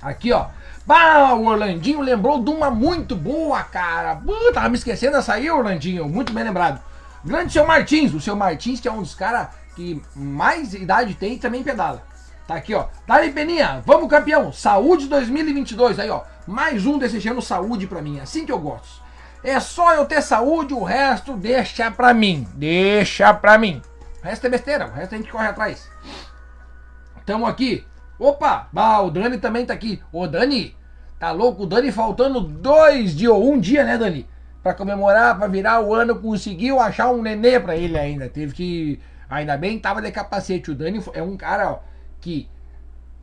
Aqui, 0.01 0.31
ó. 0.31 0.47
Bah, 0.85 1.33
o 1.33 1.45
Orlandinho 1.45 2.01
lembrou 2.01 2.43
de 2.43 2.49
uma 2.51 2.69
muito 2.69 3.15
boa, 3.15 3.63
cara. 3.63 4.21
Uh, 4.23 4.53
tava 4.53 4.69
me 4.69 4.77
esquecendo 4.77 5.13
dessa 5.13 5.33
aí, 5.33 5.49
Orlandinho. 5.49 6.07
Muito 6.07 6.31
bem 6.31 6.43
lembrado. 6.43 6.79
Grande 7.23 7.51
seu 7.51 7.65
Martins. 7.65 8.13
O 8.13 8.21
seu 8.21 8.35
Martins, 8.35 8.79
que 8.79 8.87
é 8.87 8.91
um 8.91 9.01
dos 9.01 9.15
caras 9.15 9.47
que 9.75 10.01
mais 10.15 10.73
idade 10.73 11.15
tem 11.15 11.37
também 11.39 11.63
pedala. 11.63 12.03
Tá 12.47 12.55
aqui, 12.55 12.75
ó. 12.75 12.85
Dali 13.07 13.31
Peninha, 13.31 13.81
vamos 13.85 14.07
campeão. 14.07 14.53
Saúde 14.53 15.07
2022. 15.07 15.99
Aí, 15.99 16.09
ó. 16.09 16.21
Mais 16.45 16.85
um 16.85 16.99
desejando 16.99 17.41
saúde 17.41 17.87
pra 17.87 18.01
mim. 18.01 18.19
Assim 18.19 18.45
que 18.45 18.51
eu 18.51 18.59
gosto. 18.59 19.03
É 19.43 19.59
só 19.59 19.93
eu 19.93 20.05
ter 20.05 20.21
saúde, 20.21 20.73
o 20.73 20.83
resto 20.83 21.35
deixa 21.35 21.91
pra 21.91 22.13
mim. 22.13 22.47
Deixa 22.53 23.33
pra 23.33 23.57
mim. 23.57 23.81
O 24.23 24.25
resto 24.25 24.47
é 24.47 24.49
besteira, 24.49 24.87
o 24.87 24.91
resto 24.91 25.13
a 25.13 25.17
gente 25.17 25.31
corre 25.31 25.47
atrás. 25.47 25.87
Tamo 27.25 27.45
aqui. 27.45 27.85
Opa, 28.17 28.69
bah, 28.71 29.01
o 29.01 29.11
Dani 29.11 29.37
também 29.37 29.65
tá 29.65 29.73
aqui. 29.73 30.01
Ô 30.11 30.25
Dani, 30.27 30.75
tá 31.19 31.31
louco? 31.31 31.63
O 31.63 31.65
Dani 31.65 31.91
faltando 31.91 32.39
dois 32.39 33.15
dias 33.15 33.31
ou 33.31 33.53
um 33.53 33.59
dia, 33.59 33.83
né, 33.83 33.97
Dani? 33.97 34.27
Pra 34.63 34.73
comemorar, 34.73 35.37
pra 35.37 35.47
virar 35.47 35.81
o 35.81 35.93
ano, 35.93 36.15
conseguiu 36.15 36.79
achar 36.79 37.11
um 37.11 37.21
nenê 37.21 37.59
pra 37.59 37.75
ele 37.75 37.97
ainda. 37.97 38.29
Teve 38.29 38.53
que. 38.53 38.99
Ainda 39.29 39.57
bem 39.57 39.77
tava 39.79 40.01
de 40.01 40.11
capacete. 40.11 40.71
O 40.71 40.75
Dani 40.75 41.03
é 41.13 41.21
um 41.21 41.35
cara 41.35 41.71
ó, 41.71 41.79
que 42.21 42.47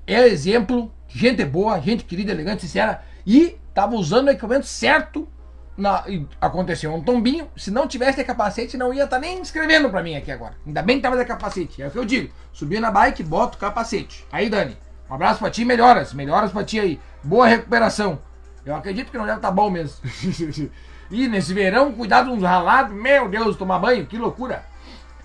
é 0.06 0.26
exemplo, 0.26 0.92
gente 1.08 1.44
boa, 1.44 1.80
gente 1.80 2.04
querida, 2.04 2.32
elegante, 2.32 2.62
sincera. 2.62 3.02
E 3.26 3.56
tava 3.72 3.94
usando 3.94 4.28
o 4.28 4.30
equipamento 4.30 4.66
certo. 4.66 5.28
Na, 5.76 6.04
aconteceu 6.40 6.92
um 6.94 7.02
tombinho. 7.02 7.48
Se 7.56 7.70
não 7.70 7.86
tivesse 7.86 8.18
de 8.18 8.24
capacete, 8.24 8.76
não 8.76 8.92
ia 8.92 9.04
estar 9.04 9.16
tá 9.16 9.20
nem 9.20 9.40
escrevendo 9.40 9.88
pra 9.88 10.02
mim 10.02 10.16
aqui 10.16 10.30
agora. 10.30 10.54
Ainda 10.66 10.82
bem 10.82 10.96
que 10.96 11.02
tava 11.02 11.16
de 11.16 11.24
capacete. 11.24 11.82
É 11.82 11.88
o 11.88 11.90
que 11.90 11.98
eu 11.98 12.04
digo. 12.04 12.32
Subi 12.52 12.78
na 12.78 12.90
bike, 12.90 13.22
bota 13.22 13.56
o 13.56 13.60
capacete. 13.60 14.26
Aí, 14.30 14.50
Dani, 14.50 14.76
um 15.08 15.14
abraço 15.14 15.38
pra 15.38 15.50
ti, 15.50 15.64
melhoras. 15.64 16.12
Melhoras 16.12 16.52
pra 16.52 16.64
ti 16.64 16.78
aí. 16.78 17.00
Boa 17.22 17.46
recuperação. 17.46 18.18
Eu 18.64 18.76
acredito 18.76 19.10
que 19.10 19.18
não 19.18 19.24
deve 19.24 19.38
estar 19.38 19.48
tá 19.48 19.54
bom 19.54 19.70
mesmo. 19.70 19.98
e 21.10 21.26
nesse 21.26 21.52
verão, 21.54 21.92
cuidado 21.92 22.30
uns 22.30 22.42
ralados. 22.42 22.94
Meu 22.94 23.28
Deus, 23.28 23.56
tomar 23.56 23.78
banho, 23.78 24.06
que 24.06 24.18
loucura. 24.18 24.64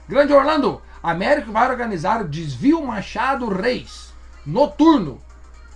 Grande 0.07 0.33
Orlando, 0.33 0.81
Américo 1.03 1.51
vai 1.51 1.69
organizar 1.69 2.23
Desvio 2.23 2.85
Machado 2.85 3.49
Reis. 3.49 4.13
Noturno. 4.45 5.19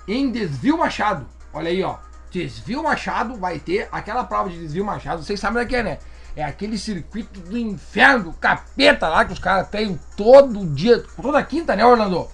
Em 0.07 0.31
Desvio 0.31 0.77
Machado. 0.77 1.27
Olha 1.53 1.69
aí, 1.69 1.83
ó. 1.83 1.97
Desvio 2.31 2.81
Machado 2.81 3.35
vai 3.35 3.59
ter 3.59 3.89
aquela 3.91 4.23
prova 4.23 4.49
de 4.49 4.57
desvio 4.57 4.85
Machado. 4.85 5.21
Vocês 5.21 5.39
sabem 5.39 5.67
que 5.67 5.75
é, 5.75 5.83
né? 5.83 5.99
É 6.35 6.43
aquele 6.43 6.77
circuito 6.77 7.41
do 7.41 7.57
inferno, 7.57 8.33
capeta 8.39 9.09
lá 9.09 9.25
que 9.25 9.33
os 9.33 9.39
caras 9.39 9.67
têm 9.67 9.99
todo 10.15 10.65
dia, 10.65 11.03
toda 11.21 11.43
quinta, 11.43 11.75
né, 11.75 11.85
Orlando? 11.85 12.27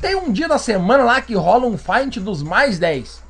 Tem 0.00 0.14
um 0.14 0.30
dia 0.30 0.46
da 0.46 0.58
semana 0.58 1.02
lá 1.02 1.22
que 1.22 1.34
rola 1.34 1.66
um 1.66 1.78
fight 1.78 2.20
dos 2.20 2.42
mais 2.42 2.78
10. 2.78 3.22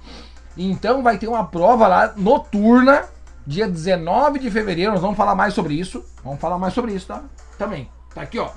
Então 0.56 1.02
vai 1.02 1.16
ter 1.16 1.28
uma 1.28 1.46
prova 1.46 1.86
lá 1.86 2.12
noturna, 2.16 3.04
dia 3.46 3.68
19 3.68 4.40
de 4.40 4.50
fevereiro. 4.50 4.90
Nós 4.90 5.00
vamos 5.00 5.16
falar 5.16 5.36
mais 5.36 5.54
sobre 5.54 5.74
isso. 5.74 6.04
Vamos 6.24 6.40
falar 6.40 6.58
mais 6.58 6.74
sobre 6.74 6.92
isso, 6.92 7.06
tá? 7.06 7.22
Também. 7.56 7.88
Tá 8.12 8.22
aqui, 8.22 8.40
ó. 8.40 8.50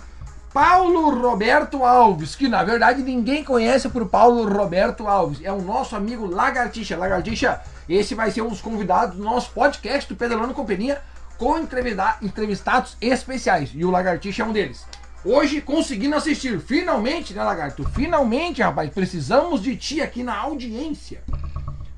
Paulo 0.54 1.10
Roberto 1.12 1.86
Alves, 1.86 2.36
que 2.36 2.50
na 2.50 2.62
verdade 2.62 3.02
ninguém 3.02 3.42
conhece 3.42 3.88
por 3.88 4.10
Paulo 4.10 4.46
Roberto 4.52 5.08
Alves. 5.08 5.40
É 5.42 5.52
o 5.52 5.62
nosso 5.62 5.96
amigo 5.96 6.26
Lagartixa. 6.26 6.98
Lagartixa, 6.98 7.62
esse 7.88 8.14
vai 8.14 8.32
ser 8.32 8.42
um 8.42 8.50
dos 8.50 8.60
convidados 8.60 9.16
do 9.16 9.24
nosso 9.24 9.52
podcast 9.52 10.10
do 10.10 10.18
Pedalando 10.18 10.54
Companhia 10.54 11.02
com 11.38 11.58
entrevistados 11.58 12.98
especiais. 13.00 13.72
E 13.74 13.86
o 13.86 13.92
Lagartixa 13.92 14.44
é 14.44 14.46
um 14.46 14.52
deles. 14.52 14.86
Hoje 15.24 15.62
conseguindo 15.62 16.18
assistir. 16.18 16.60
Finalmente, 16.60 17.34
né, 17.34 17.42
Lagarto? 17.42 17.86
Finalmente, 17.92 18.62
rapaz. 18.62 18.90
Precisamos 18.90 19.62
de 19.62 19.78
ti 19.78 20.02
aqui 20.02 20.22
na 20.22 20.38
audiência. 20.38 21.24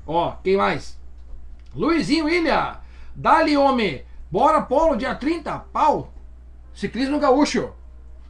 Ó, 0.06 0.30
quem 0.44 0.56
mais? 0.56 0.96
Luizinho 1.74 2.28
Ilha. 2.28 2.76
Dali, 3.16 3.56
homem. 3.56 4.04
Bora, 4.30 4.62
Polo, 4.62 4.96
dia 4.96 5.14
30. 5.14 5.58
Pau. 5.72 6.12
Ciclismo 6.72 7.18
gaúcho. 7.18 7.72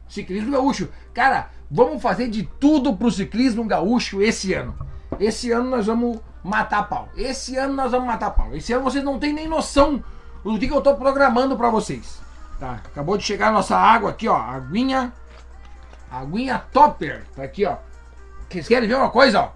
Ciclismo 0.09 0.53
gaúcho. 0.53 0.89
Cara, 1.13 1.51
vamos 1.71 2.03
fazer 2.03 2.29
de 2.29 2.45
tudo 2.45 2.97
pro 2.97 3.11
ciclismo 3.11 3.65
gaúcho 3.65 4.23
esse 4.23 4.55
ano. 4.55 4.77
Esse 5.19 5.51
ano 5.51 5.71
nós 5.71 5.87
vamos 5.87 6.19
matar 6.43 6.89
pau. 6.89 7.09
Esse 7.17 7.57
ano 7.57 7.75
nós 7.75 7.91
vamos 7.91 8.07
matar 8.07 8.31
pau. 8.31 8.55
Esse 8.55 8.73
ano 8.73 8.85
vocês 8.85 9.03
não 9.03 9.19
têm 9.19 9.33
nem 9.33 9.49
noção 9.49 10.03
do 10.43 10.59
que, 10.59 10.71
eu 10.71 10.81
tô 10.81 10.95
programando 10.95 11.57
para 11.57 11.71
vocês. 11.71 12.21
Tá, 12.61 12.81
acabou 12.85 13.17
de 13.17 13.25
chegar 13.25 13.49
a 13.49 13.53
nossa 13.53 13.77
água 13.77 14.11
aqui, 14.11 14.29
ó. 14.29 14.37
Aguinha. 14.37 15.13
Aguinha 16.11 16.63
topper. 16.73 17.25
Tá 17.35 17.43
aqui, 17.43 17.65
ó. 17.65 17.77
Vocês 18.49 18.69
querem 18.69 18.89
ver 18.89 18.97
uma 18.97 19.11
coisa, 19.11 19.41
ó? 19.41 19.51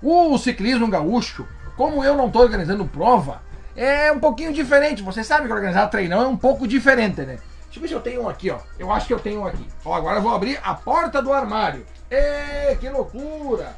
O 0.00 0.38
ciclismo 0.38 0.86
gaúcho, 0.86 1.46
como 1.76 2.04
eu 2.04 2.16
não 2.16 2.30
tô 2.30 2.40
organizando 2.40 2.84
prova, 2.84 3.42
é 3.74 4.12
um 4.12 4.20
pouquinho 4.20 4.52
diferente. 4.52 5.02
Você 5.02 5.24
sabe 5.24 5.46
que 5.46 5.52
organizar 5.52 5.88
treinão 5.88 6.22
é 6.22 6.26
um 6.28 6.36
pouco 6.36 6.68
diferente, 6.68 7.22
né? 7.22 7.38
Deixa 7.68 7.78
eu 7.78 7.82
ver 7.82 7.88
se 7.88 7.94
eu 7.94 8.00
tenho 8.00 8.22
um 8.22 8.28
aqui, 8.28 8.50
ó. 8.50 8.58
Eu 8.78 8.90
acho 8.90 9.06
que 9.06 9.14
eu 9.14 9.20
tenho 9.20 9.42
um 9.42 9.46
aqui. 9.46 9.66
Ó, 9.84 9.94
agora 9.94 10.16
eu 10.18 10.22
vou 10.22 10.34
abrir 10.34 10.58
a 10.64 10.74
porta 10.74 11.22
do 11.22 11.32
armário. 11.32 11.86
Ê, 12.10 12.74
que 12.76 12.88
loucura! 12.88 13.76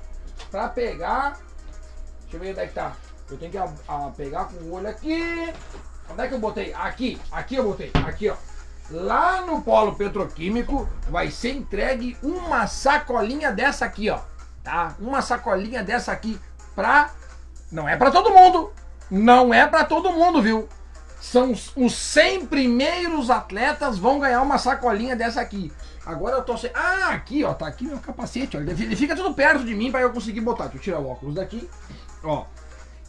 Pra 0.51 0.69
pegar. 0.69 1.39
Deixa 2.23 2.37
eu 2.37 2.41
ver 2.41 2.51
onde 2.53 2.61
é 2.61 2.67
que 2.67 2.75
tá. 2.75 2.93
Eu 3.29 3.37
tenho 3.37 3.51
que 3.51 3.59
a, 3.59 3.69
a 3.89 4.11
pegar 4.17 4.45
com 4.45 4.57
o 4.57 4.75
olho 4.75 4.89
aqui. 4.89 5.53
Onde 6.09 6.23
é 6.23 6.29
que 6.29 6.35
eu 6.35 6.39
botei? 6.39 6.73
Aqui, 6.73 7.21
aqui 7.33 7.57
eu 7.57 7.65
botei. 7.65 7.91
Aqui, 8.07 8.29
ó. 8.29 8.37
Lá 8.91 9.41
no 9.43 9.63
polo 9.63 9.95
petroquímico 9.95 10.89
vai 11.09 11.31
ser 11.31 11.51
entregue 11.51 12.17
uma 12.23 12.67
sacolinha 12.67 13.53
dessa 13.53 13.85
aqui, 13.85 14.09
ó. 14.11 14.21
Tá? 14.63 14.95
Uma 15.01 15.21
sacolinha 15.23 15.83
dessa 15.83 16.13
aqui 16.13 16.41
pra. 16.75 17.11
Não 17.71 17.89
é 17.89 17.97
pra 17.97 18.11
todo 18.11 18.31
mundo. 18.31 18.73
Não 19.11 19.53
é 19.53 19.67
pra 19.67 19.85
todo 19.85 20.13
mundo, 20.13 20.41
viu? 20.41 20.69
São 21.21 21.53
os 21.53 21.95
100 21.95 22.47
primeiros 22.47 23.29
atletas 23.29 23.99
vão 23.99 24.19
ganhar 24.19 24.41
uma 24.41 24.57
sacolinha 24.57 25.15
dessa 25.15 25.41
aqui. 25.41 25.71
Agora 26.05 26.37
eu 26.37 26.43
tô 26.43 26.57
sem. 26.57 26.71
Ah, 26.75 27.11
aqui, 27.11 27.45
ó. 27.45 27.53
Tá 27.53 27.67
aqui 27.67 27.85
meu 27.85 27.99
capacete, 27.99 28.57
ó. 28.57 28.61
Ele 28.61 28.97
fica 28.97 29.15
tudo 29.15 29.35
perto 29.35 29.63
de 29.63 29.75
mim 29.75 29.93
para 29.93 30.01
eu 30.01 30.11
conseguir 30.13 30.41
botar. 30.41 30.65
Deixa 30.65 30.79
eu 30.79 30.83
tirar 30.83 30.99
o 31.01 31.11
óculos 31.11 31.35
daqui. 31.35 31.69
Ó. 32.25 32.47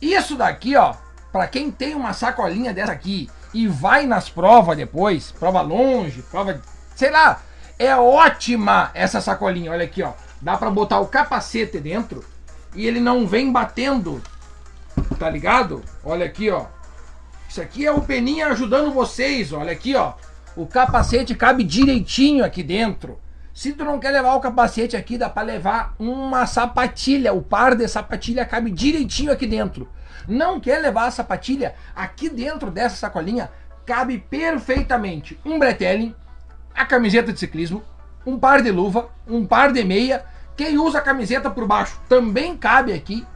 Isso 0.02 0.36
daqui, 0.36 0.76
ó. 0.76 0.94
Para 1.32 1.48
quem 1.48 1.72
tem 1.72 1.96
uma 1.96 2.12
sacolinha 2.12 2.74
dessa 2.74 2.92
aqui 2.92 3.30
e 3.54 3.66
vai 3.66 4.06
nas 4.06 4.30
provas 4.30 4.76
depois, 4.76 5.32
prova 5.32 5.62
longe, 5.62 6.22
prova, 6.24 6.62
sei 6.96 7.10
lá, 7.10 7.42
é 7.80 7.96
ótima 7.96 8.92
essa 8.94 9.22
sacolinha. 9.22 9.72
Olha 9.72 9.86
aqui, 9.86 10.04
ó. 10.04 10.12
Dá 10.42 10.58
para 10.58 10.70
botar 10.70 11.00
o 11.00 11.08
capacete 11.08 11.80
dentro 11.80 12.26
e 12.76 12.86
ele 12.86 13.00
não 13.00 13.26
vem 13.26 13.52
batendo. 13.52 14.22
Tá 15.18 15.30
ligado? 15.30 15.82
Olha 16.04 16.26
aqui, 16.26 16.50
ó. 16.50 16.66
Isso 17.52 17.62
aqui 17.62 17.86
é 17.86 17.92
o 17.92 18.00
Peninha 18.00 18.48
ajudando 18.48 18.94
vocês, 18.94 19.52
olha 19.52 19.74
aqui, 19.74 19.94
ó. 19.94 20.14
O 20.56 20.66
capacete 20.66 21.36
cabe 21.36 21.66
direitinho 21.66 22.46
aqui 22.46 22.64
dentro. 22.64 23.20
Se 23.54 23.74
tu 23.74 23.84
não 23.84 24.00
quer 24.00 24.12
levar 24.12 24.36
o 24.36 24.40
capacete 24.40 24.96
aqui, 24.96 25.18
dá 25.18 25.30
para 25.30 25.44
levar 25.44 25.94
uma 26.00 26.46
sapatilha. 26.46 27.34
O 27.34 27.42
par 27.42 27.76
de 27.76 27.86
sapatilha 27.90 28.46
cabe 28.46 28.72
direitinho 28.72 29.34
aqui 29.34 29.46
dentro 29.46 29.90
não 30.30 30.62
quer 30.62 30.80
levar 30.80 31.08
a 31.08 31.12
sapatilha, 31.12 31.76
aqui 31.94 32.30
dentro 32.30 32.72
dessa 32.72 32.96
sacolinha 32.96 33.52
cabe 33.86 34.18
perfeitamente 34.18 35.38
um 35.44 35.60
bretelling, 35.60 36.16
a 36.74 36.86
camiseta 36.86 37.34
de 37.34 37.40
ciclismo, 37.40 37.84
um 38.26 38.40
par 38.40 38.62
de 38.62 38.72
luva, 38.72 39.10
um 39.28 39.46
par 39.46 39.74
de 39.74 39.84
meia. 39.84 40.24
Quem 40.56 40.78
usa 40.78 41.00
a 41.00 41.02
camiseta 41.02 41.50
por 41.50 41.68
baixo 41.68 42.00
também 42.08 42.56
cabe 42.56 42.94
aqui. 42.94 43.28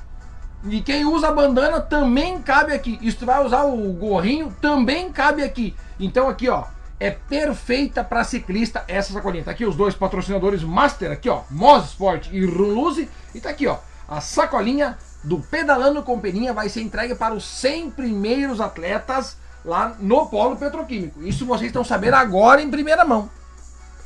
E 0.67 0.82
quem 0.82 1.06
usa 1.06 1.28
a 1.28 1.32
bandana 1.32 1.80
também 1.80 2.41
cabe 2.41 2.73
aqui. 2.73 2.97
E 3.01 3.12
se 3.12 3.17
tu 3.17 3.25
vai 3.25 3.43
usar 3.43 3.63
o 3.63 3.93
gorrinho, 3.93 4.56
também 4.60 5.12
cabe 5.12 5.43
aqui. 5.43 5.75
Então 5.99 6.28
aqui, 6.28 6.49
ó, 6.49 6.63
é 6.99 7.12
perfeita 7.12 8.04
para 8.04 8.23
ciclista 8.23 8.84
essa 8.88 9.13
sacolinha. 9.13 9.43
Tá 9.43 9.51
aqui 9.51 9.65
os 9.65 9.75
dois 9.75 9.93
patrocinadores 9.93 10.63
Master 10.63 11.12
aqui, 11.12 11.30
ó, 11.30 11.41
Moz 11.49 11.86
Sport 11.86 12.30
e 12.32 12.45
Runluze. 12.45 13.10
E 13.34 13.39
tá 13.39 13.49
aqui, 13.49 13.67
ó, 13.67 13.78
a 14.08 14.21
sacolinha 14.21 14.97
do 15.23 15.39
Pedalando 15.39 16.04
com 16.04 16.19
Peninha 16.19 16.54
vai 16.54 16.69
ser 16.69 16.82
entregue 16.82 17.15
para 17.15 17.34
os 17.34 17.45
100 17.45 17.91
primeiros 17.91 18.62
atletas 18.62 19.38
lá 19.63 19.95
no 19.99 20.28
Polo 20.28 20.56
Petroquímico. 20.56 21.23
Isso 21.23 21.45
vocês 21.45 21.67
estão 21.67 21.84
sabendo 21.84 22.15
agora 22.15 22.62
em 22.62 22.69
primeira 22.69 23.04
mão. 23.04 23.30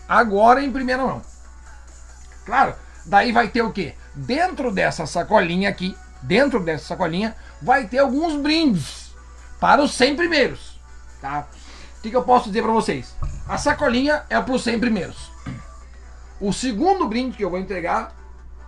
Agora 0.08 0.64
em 0.64 0.72
primeira 0.72 1.06
mão. 1.06 1.22
Claro, 2.46 2.74
daí 3.06 3.32
vai 3.32 3.48
ter 3.50 3.62
o 3.62 3.72
que? 3.72 3.94
Dentro 4.16 4.72
dessa 4.72 5.06
sacolinha 5.06 5.70
aqui, 5.70 5.96
dentro 6.22 6.60
dessa 6.60 6.86
sacolinha, 6.86 7.36
vai 7.62 7.88
ter 7.88 8.00
alguns 8.00 8.36
brindes 8.42 9.12
para 9.60 9.82
os 9.82 9.94
100 9.94 10.16
primeiros. 10.16 10.80
Tá? 11.22 11.48
O 11.98 12.02
que, 12.02 12.10
que 12.10 12.16
eu 12.16 12.24
posso 12.24 12.48
dizer 12.48 12.62
para 12.62 12.72
vocês? 12.72 13.14
A 13.48 13.58
sacolinha 13.58 14.24
é 14.30 14.40
para 14.40 14.54
os 14.54 14.64
100 14.64 14.80
primeiros. 14.80 15.32
O 16.40 16.54
segundo 16.54 17.08
brinde 17.08 17.36
que 17.36 17.44
eu 17.44 17.50
vou 17.50 17.60
entregar 17.60 18.16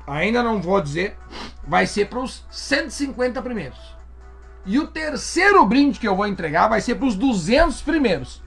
ainda 0.05 0.43
não 0.43 0.61
vou 0.61 0.81
dizer, 0.81 1.17
vai 1.65 1.85
ser 1.85 2.09
para 2.09 2.19
os 2.19 2.43
150 2.51 3.41
primeiros. 3.41 3.79
E 4.65 4.77
o 4.77 4.87
terceiro 4.87 5.65
brinde 5.65 5.99
que 5.99 6.07
eu 6.07 6.15
vou 6.15 6.27
entregar 6.27 6.67
vai 6.67 6.81
ser 6.81 6.95
para 6.95 7.07
os 7.07 7.15
200 7.15 7.81
primeiros. 7.81 8.41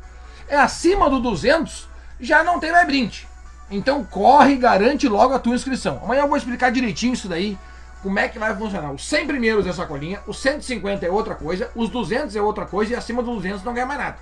É 0.46 0.56
acima 0.56 1.08
do 1.08 1.20
200, 1.20 1.88
já 2.20 2.44
não 2.44 2.60
tem 2.60 2.70
mais 2.70 2.86
brinde. 2.86 3.26
Então 3.70 4.04
corre 4.04 4.52
e 4.52 4.58
garante 4.58 5.08
logo 5.08 5.34
a 5.34 5.38
tua 5.38 5.54
inscrição. 5.54 6.00
Amanhã 6.04 6.22
eu 6.22 6.28
vou 6.28 6.36
explicar 6.36 6.70
direitinho 6.70 7.14
isso 7.14 7.28
daí, 7.28 7.58
como 8.04 8.18
é 8.18 8.28
que 8.28 8.38
vai 8.38 8.54
funcionar. 8.54 8.92
Os 8.92 9.08
100 9.08 9.26
primeiros 9.26 9.66
é 9.66 9.72
sacolinha, 9.72 10.20
os 10.26 10.38
150 10.42 11.06
é 11.06 11.10
outra 11.10 11.34
coisa, 11.34 11.70
os 11.74 11.88
200 11.88 12.36
é 12.36 12.42
outra 12.42 12.66
coisa 12.66 12.92
e 12.92 12.96
acima 12.96 13.22
dos 13.22 13.36
200 13.36 13.64
não 13.64 13.72
ganha 13.72 13.86
mais 13.86 13.98
nada. 13.98 14.18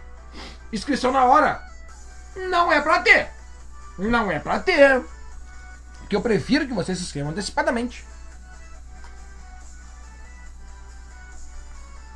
Inscrição 0.73 1.11
na 1.11 1.25
hora 1.25 1.61
não 2.49 2.71
é 2.71 2.81
para 2.81 3.01
ter. 3.01 3.29
Não 3.99 4.31
é 4.31 4.39
para 4.39 4.61
ter. 4.61 5.03
Porque 5.99 6.15
eu 6.15 6.21
prefiro 6.23 6.65
que 6.65 6.73
vocês 6.73 6.97
se 6.97 7.03
inscrevam 7.03 7.33
antecipadamente. 7.33 8.07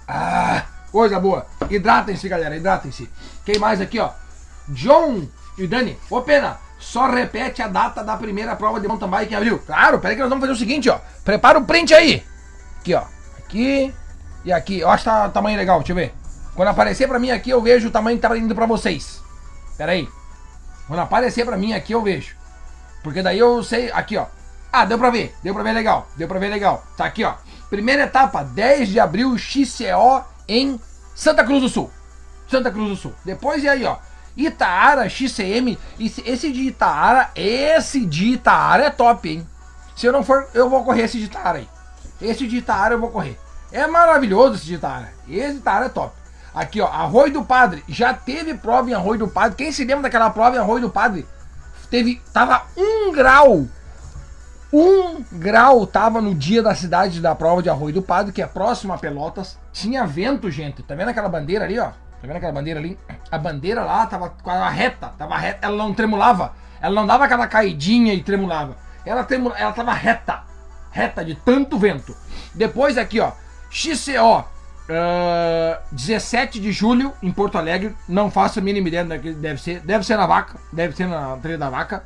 Ah, 0.06 0.66
coisa 0.92 1.18
boa. 1.18 1.48
Hidratem-se, 1.68 2.28
galera, 2.28 2.56
hidratem-se. 2.56 3.10
Quem 3.44 3.58
mais 3.58 3.80
aqui, 3.80 3.98
ó? 3.98 4.12
John 4.68 5.26
e 5.58 5.66
Dani. 5.66 5.98
Ô, 6.08 6.22
Pena, 6.22 6.60
só 6.78 7.08
repete 7.08 7.62
a 7.62 7.68
data 7.68 8.04
da 8.04 8.16
primeira 8.16 8.54
prova 8.54 8.80
de 8.80 8.86
mountain 8.86 9.08
bike 9.08 9.32
em 9.32 9.36
abril. 9.36 9.58
Claro, 9.66 9.98
peraí 9.98 10.16
que 10.16 10.22
nós 10.22 10.28
vamos 10.28 10.42
fazer 10.42 10.52
o 10.52 10.58
seguinte, 10.58 10.88
ó. 10.88 10.98
Prepara 11.24 11.58
o 11.58 11.64
print 11.64 11.94
aí. 11.94 12.24
Aqui, 12.80 12.94
ó. 12.94 13.02
Aqui 13.38 13.94
e 14.44 14.52
aqui. 14.52 14.80
Eu 14.80 14.90
acho 14.90 15.04
que 15.04 15.10
tá 15.10 15.28
tamanho 15.28 15.56
legal, 15.56 15.78
deixa 15.78 15.92
eu 15.92 15.96
ver. 15.96 16.14
Quando 16.54 16.68
aparecer 16.68 17.08
pra 17.08 17.18
mim 17.18 17.30
aqui, 17.30 17.50
eu 17.50 17.60
vejo 17.60 17.88
o 17.88 17.90
tamanho 17.90 18.18
que 18.18 18.26
tá 18.26 18.36
indo 18.36 18.54
pra 18.54 18.66
vocês. 18.66 19.20
Pera 19.76 19.92
aí. 19.92 20.08
Quando 20.86 21.00
aparecer 21.00 21.44
pra 21.44 21.56
mim 21.56 21.72
aqui, 21.72 21.92
eu 21.92 22.02
vejo. 22.02 22.36
Porque 23.02 23.22
daí 23.22 23.38
eu 23.38 23.62
sei, 23.62 23.90
aqui 23.92 24.16
ó. 24.16 24.26
Ah, 24.72 24.84
deu 24.84 24.98
pra 24.98 25.10
ver, 25.10 25.34
deu 25.42 25.54
pra 25.54 25.62
ver 25.62 25.72
legal, 25.72 26.06
deu 26.16 26.28
pra 26.28 26.38
ver 26.38 26.48
legal. 26.48 26.84
Tá 26.96 27.04
aqui 27.04 27.24
ó. 27.24 27.34
Primeira 27.68 28.02
etapa, 28.02 28.42
10 28.42 28.88
de 28.88 29.00
abril, 29.00 29.36
XCO 29.36 30.24
em 30.48 30.80
Santa 31.14 31.44
Cruz 31.44 31.62
do 31.62 31.68
Sul. 31.68 31.90
Santa 32.48 32.70
Cruz 32.70 32.88
do 32.88 32.96
Sul. 32.96 33.14
Depois 33.24 33.62
e 33.62 33.68
aí 33.68 33.84
ó. 33.84 33.96
Itaara, 34.36 35.08
XCM. 35.08 35.78
Esse 35.98 36.52
de 36.52 36.62
Itaara, 36.62 37.30
esse 37.34 38.04
de 38.04 38.32
Itaara 38.32 38.84
é 38.84 38.90
top, 38.90 39.28
hein? 39.28 39.46
Se 39.96 40.06
eu 40.06 40.12
não 40.12 40.22
for, 40.22 40.48
eu 40.52 40.68
vou 40.68 40.84
correr 40.84 41.02
esse 41.02 41.18
de 41.18 41.24
Itaara 41.24 41.58
aí. 41.58 41.68
Esse 42.20 42.46
de 42.46 42.56
Itaara 42.56 42.94
eu 42.94 43.00
vou 43.00 43.10
correr. 43.10 43.38
É 43.72 43.86
maravilhoso 43.86 44.56
esse 44.56 44.66
de 44.66 44.74
Itaara. 44.74 45.12
Esse 45.28 45.52
de 45.52 45.58
Itaara 45.58 45.86
é 45.86 45.88
top. 45.88 46.14
Aqui, 46.54 46.80
ó, 46.80 46.86
Arroio 46.86 47.32
do 47.32 47.44
Padre. 47.44 47.84
Já 47.88 48.14
teve 48.14 48.54
prova 48.54 48.90
em 48.90 48.94
Arroio 48.94 49.18
do 49.18 49.28
Padre. 49.28 49.56
Quem 49.56 49.72
se 49.72 49.84
lembra 49.84 50.02
daquela 50.02 50.30
prova 50.30 50.56
em 50.56 50.58
Arroio 50.58 50.82
do 50.82 50.90
Padre? 50.90 51.26
teve 51.90 52.20
tava 52.32 52.64
um 52.76 53.12
grau. 53.12 53.66
Um 54.72 55.22
grau 55.32 55.86
tava 55.86 56.20
no 56.20 56.34
dia 56.34 56.62
da 56.62 56.74
cidade 56.74 57.20
da 57.20 57.34
prova 57.34 57.62
de 57.62 57.70
Arroio 57.70 57.94
do 57.94 58.02
Padre, 58.02 58.32
que 58.32 58.42
é 58.42 58.46
próximo 58.46 58.92
a 58.92 58.98
Pelotas. 58.98 59.58
Tinha 59.72 60.06
vento, 60.06 60.50
gente. 60.50 60.82
Tá 60.82 60.94
vendo 60.94 61.08
aquela 61.08 61.28
bandeira 61.28 61.64
ali, 61.64 61.78
ó? 61.78 61.90
Tá 62.26 62.32
vendo 62.32 62.36
aquela 62.38 62.52
bandeira 62.52 62.80
ali? 62.80 62.98
A 63.30 63.38
bandeira 63.38 63.84
lá 63.84 64.04
tava, 64.06 64.30
tava 64.30 64.68
reta, 64.68 65.08
tava 65.16 65.38
reta, 65.38 65.66
ela 65.66 65.76
não 65.76 65.94
tremulava. 65.94 66.54
Ela 66.80 66.94
não 66.94 67.06
dava 67.06 67.24
aquela 67.24 67.46
caidinha 67.46 68.12
e 68.12 68.22
tremulava. 68.22 68.76
ela, 69.04 69.22
tem, 69.22 69.40
ela 69.56 69.72
tava 69.72 69.92
reta. 69.92 70.42
Reta 70.90 71.24
de 71.24 71.36
tanto 71.36 71.78
vento. 71.78 72.16
Depois 72.54 72.98
aqui, 72.98 73.20
ó. 73.20 73.30
XCO. 73.70 74.44
Uh, 74.88 75.76
17 75.92 76.60
de 76.60 76.72
julho 76.72 77.12
em 77.22 77.30
Porto 77.30 77.58
Alegre. 77.58 77.94
Não 78.08 78.30
faço 78.30 78.58
a 78.58 78.62
mínima 78.62 78.88
ideia 78.88 79.04
daquele 79.04 79.34
deve 79.34 79.60
ser. 79.60 79.80
Deve 79.80 80.04
ser 80.04 80.16
na 80.16 80.26
vaca. 80.26 80.58
Deve 80.72 80.96
ser 80.96 81.06
na 81.06 81.36
trilha 81.36 81.58
da 81.58 81.70
vaca. 81.70 82.04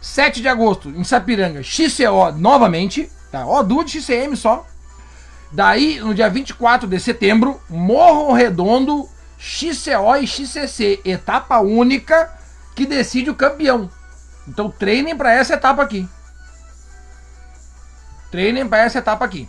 7 0.00 0.40
de 0.40 0.48
agosto 0.48 0.88
em 0.88 1.04
Sapiranga. 1.04 1.62
XCO 1.62 2.32
novamente. 2.36 3.10
Tá? 3.30 3.46
Ó, 3.46 3.62
duas 3.62 3.90
de 3.90 4.00
XCM 4.00 4.36
só. 4.36 4.66
Daí, 5.52 6.00
no 6.00 6.14
dia 6.14 6.30
24 6.30 6.88
de 6.88 6.98
setembro, 6.98 7.60
Morro 7.68 8.32
Redondo, 8.32 9.06
XCO 9.42 10.16
e 10.20 10.26
XCC. 10.26 11.00
Etapa 11.04 11.58
única 11.58 12.32
que 12.76 12.86
decide 12.86 13.28
o 13.28 13.34
campeão. 13.34 13.90
Então 14.46 14.70
treinem 14.70 15.16
para 15.16 15.32
essa 15.32 15.54
etapa 15.54 15.82
aqui. 15.82 16.08
Treinem 18.30 18.68
para 18.68 18.84
essa 18.84 18.98
etapa 18.98 19.24
aqui. 19.24 19.48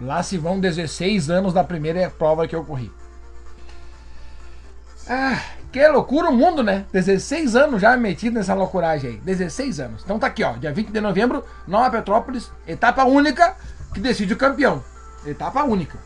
Lá 0.00 0.22
se 0.22 0.38
vão 0.38 0.58
16 0.58 1.28
anos 1.28 1.52
da 1.52 1.62
primeira 1.62 2.08
prova 2.08 2.48
que 2.48 2.56
eu 2.56 2.64
corri. 2.64 2.90
Ah, 5.08 5.40
que 5.70 5.86
loucura 5.88 6.30
o 6.30 6.32
mundo, 6.32 6.62
né? 6.62 6.86
16 6.92 7.56
anos 7.56 7.82
já 7.82 7.96
metido 7.96 8.34
nessa 8.34 8.54
loucuragem 8.54 9.10
aí. 9.10 9.16
16 9.18 9.80
anos. 9.80 10.02
Então 10.04 10.18
tá 10.18 10.28
aqui, 10.28 10.42
ó. 10.42 10.52
Dia 10.52 10.72
20 10.72 10.90
de 10.90 11.00
novembro, 11.00 11.44
Nova 11.66 11.90
Petrópolis, 11.90 12.50
etapa 12.66 13.04
única 13.04 13.56
que 13.92 14.00
decide 14.00 14.32
o 14.32 14.36
campeão. 14.36 14.82
Etapa 15.26 15.62
única. 15.64 15.98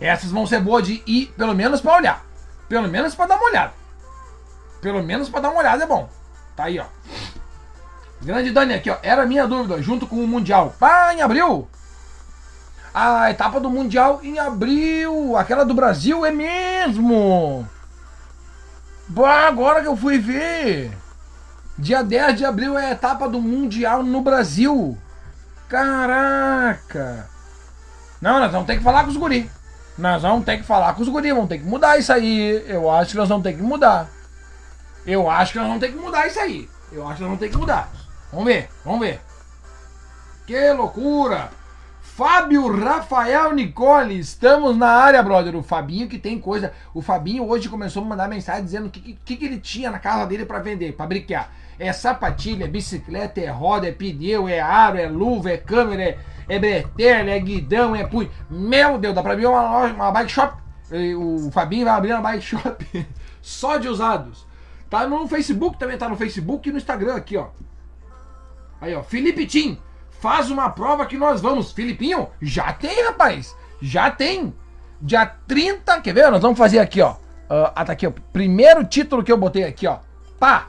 Essas 0.00 0.30
vão 0.30 0.46
ser 0.46 0.60
boas 0.60 0.86
de 0.86 1.02
ir, 1.06 1.32
pelo 1.36 1.54
menos 1.54 1.80
para 1.80 1.96
olhar. 1.96 2.24
Pelo 2.68 2.88
menos 2.88 3.14
para 3.14 3.26
dar 3.26 3.36
uma 3.36 3.46
olhada. 3.46 3.72
Pelo 4.80 5.02
menos 5.02 5.28
para 5.28 5.40
dar 5.40 5.50
uma 5.50 5.60
olhada 5.60 5.84
é 5.84 5.86
bom. 5.86 6.08
Tá 6.56 6.64
aí, 6.64 6.78
ó. 6.78 6.86
Grande 8.20 8.50
Dani 8.50 8.74
aqui, 8.74 8.90
ó. 8.90 8.96
Era 9.02 9.26
minha 9.26 9.46
dúvida, 9.46 9.80
junto 9.80 10.06
com 10.06 10.16
o 10.16 10.26
Mundial. 10.26 10.74
Pá, 10.78 11.14
em 11.14 11.22
abril. 11.22 11.68
A 13.00 13.30
etapa 13.30 13.60
do 13.60 13.70
Mundial 13.70 14.18
em 14.24 14.40
abril. 14.40 15.36
Aquela 15.36 15.64
do 15.64 15.72
Brasil 15.72 16.26
é 16.26 16.32
mesmo. 16.32 17.64
Bah, 19.06 19.46
agora 19.46 19.80
que 19.80 19.86
eu 19.86 19.96
fui 19.96 20.18
ver. 20.18 20.90
Dia 21.78 22.02
10 22.02 22.38
de 22.38 22.44
abril 22.44 22.76
é 22.76 22.86
a 22.86 22.90
etapa 22.90 23.28
do 23.28 23.40
Mundial 23.40 24.02
no 24.02 24.20
Brasil. 24.20 24.98
Caraca. 25.68 27.30
Não, 28.20 28.40
nós 28.40 28.50
vamos 28.50 28.66
ter 28.66 28.78
que 28.78 28.82
falar 28.82 29.04
com 29.04 29.10
os 29.10 29.16
guris. 29.16 29.48
Nós 29.96 30.20
vamos 30.22 30.44
ter 30.44 30.56
que 30.56 30.64
falar 30.64 30.92
com 30.94 31.02
os 31.02 31.08
guris, 31.08 31.32
vamos 31.32 31.48
ter 31.48 31.58
que 31.58 31.66
mudar 31.66 31.98
isso 31.98 32.12
aí. 32.12 32.64
Eu 32.66 32.90
acho 32.90 33.12
que 33.12 33.16
nós 33.16 33.28
vamos 33.28 33.44
ter 33.44 33.52
que 33.52 33.62
mudar. 33.62 34.08
Eu 35.06 35.30
acho 35.30 35.52
que 35.52 35.58
nós 35.58 35.68
vamos 35.68 35.80
ter 35.80 35.92
que 35.92 35.98
mudar 35.98 36.26
isso 36.26 36.40
aí. 36.40 36.68
Eu 36.90 37.06
acho 37.06 37.14
que 37.14 37.20
nós 37.20 37.28
vamos 37.28 37.38
ter 37.38 37.48
que 37.48 37.56
mudar. 37.56 37.88
Vamos 38.32 38.46
ver, 38.46 38.68
vamos 38.84 38.98
ver. 38.98 39.20
Que 40.44 40.72
loucura! 40.72 41.57
Fábio 42.18 42.66
Rafael 42.66 43.54
Nicole, 43.54 44.18
estamos 44.18 44.76
na 44.76 44.88
área, 44.88 45.22
brother. 45.22 45.54
O 45.54 45.62
Fabinho 45.62 46.08
que 46.08 46.18
tem 46.18 46.36
coisa. 46.36 46.72
O 46.92 47.00
Fabinho 47.00 47.48
hoje 47.48 47.68
começou 47.68 48.00
a 48.00 48.04
me 48.04 48.10
mandar 48.10 48.28
mensagem 48.28 48.64
dizendo 48.64 48.88
o 48.88 48.90
que, 48.90 49.16
que, 49.24 49.36
que, 49.36 49.44
ele 49.44 49.60
tinha 49.60 49.88
na 49.88 50.00
casa 50.00 50.26
dele 50.26 50.44
para 50.44 50.58
vender, 50.58 50.94
para 50.94 51.06
brincar. 51.06 51.54
É 51.78 51.92
sapatilha, 51.92 52.64
é 52.64 52.66
bicicleta, 52.66 53.40
é 53.40 53.48
roda, 53.48 53.86
é 53.86 53.92
pneu, 53.92 54.48
é 54.48 54.58
aro, 54.58 54.98
é 54.98 55.06
luva, 55.06 55.52
é 55.52 55.56
câmera, 55.58 56.18
é 56.48 56.56
é 56.56 57.36
é 57.36 57.38
Guidão, 57.38 57.94
é 57.94 58.04
Punho. 58.04 58.28
Meu 58.50 58.98
Deus, 58.98 59.14
dá 59.14 59.22
pra 59.22 59.34
abrir 59.34 59.46
uma 59.46 59.70
loja, 59.70 59.94
uma 59.94 60.10
bike 60.10 60.32
shop. 60.32 60.60
O 61.16 61.52
Fabinho 61.52 61.84
vai 61.84 61.94
abrir 61.94 62.12
uma 62.14 62.20
bike 62.20 62.42
shop 62.42 63.06
só 63.40 63.76
de 63.76 63.86
usados. 63.86 64.44
Tá 64.90 65.06
no 65.06 65.28
Facebook 65.28 65.78
também, 65.78 65.96
tá 65.96 66.08
no 66.08 66.16
Facebook 66.16 66.68
e 66.68 66.72
no 66.72 66.78
Instagram 66.78 67.14
aqui, 67.14 67.36
ó. 67.36 67.50
Aí, 68.80 68.92
ó, 68.92 69.04
Felipe 69.04 69.46
Tim, 69.46 69.78
faz 70.20 70.50
uma 70.50 70.70
prova 70.70 71.06
que 71.06 71.16
nós 71.16 71.40
vamos. 71.40 71.72
Filipinho, 71.72 72.28
já 72.40 72.72
tem, 72.72 73.04
rapaz. 73.04 73.56
Já 73.80 74.10
tem. 74.10 74.54
Dia 75.00 75.26
30, 75.46 76.00
quer 76.00 76.12
ver? 76.12 76.30
Nós 76.30 76.42
vamos 76.42 76.58
fazer 76.58 76.80
aqui, 76.80 77.00
ó. 77.00 77.12
Uh, 77.12 77.72
ah, 77.74 77.84
tá 77.84 77.92
aqui, 77.92 78.06
ó. 78.06 78.12
Primeiro 78.32 78.84
título 78.84 79.22
que 79.22 79.30
eu 79.30 79.36
botei 79.36 79.64
aqui, 79.64 79.86
ó. 79.86 79.98
Pá! 80.38 80.66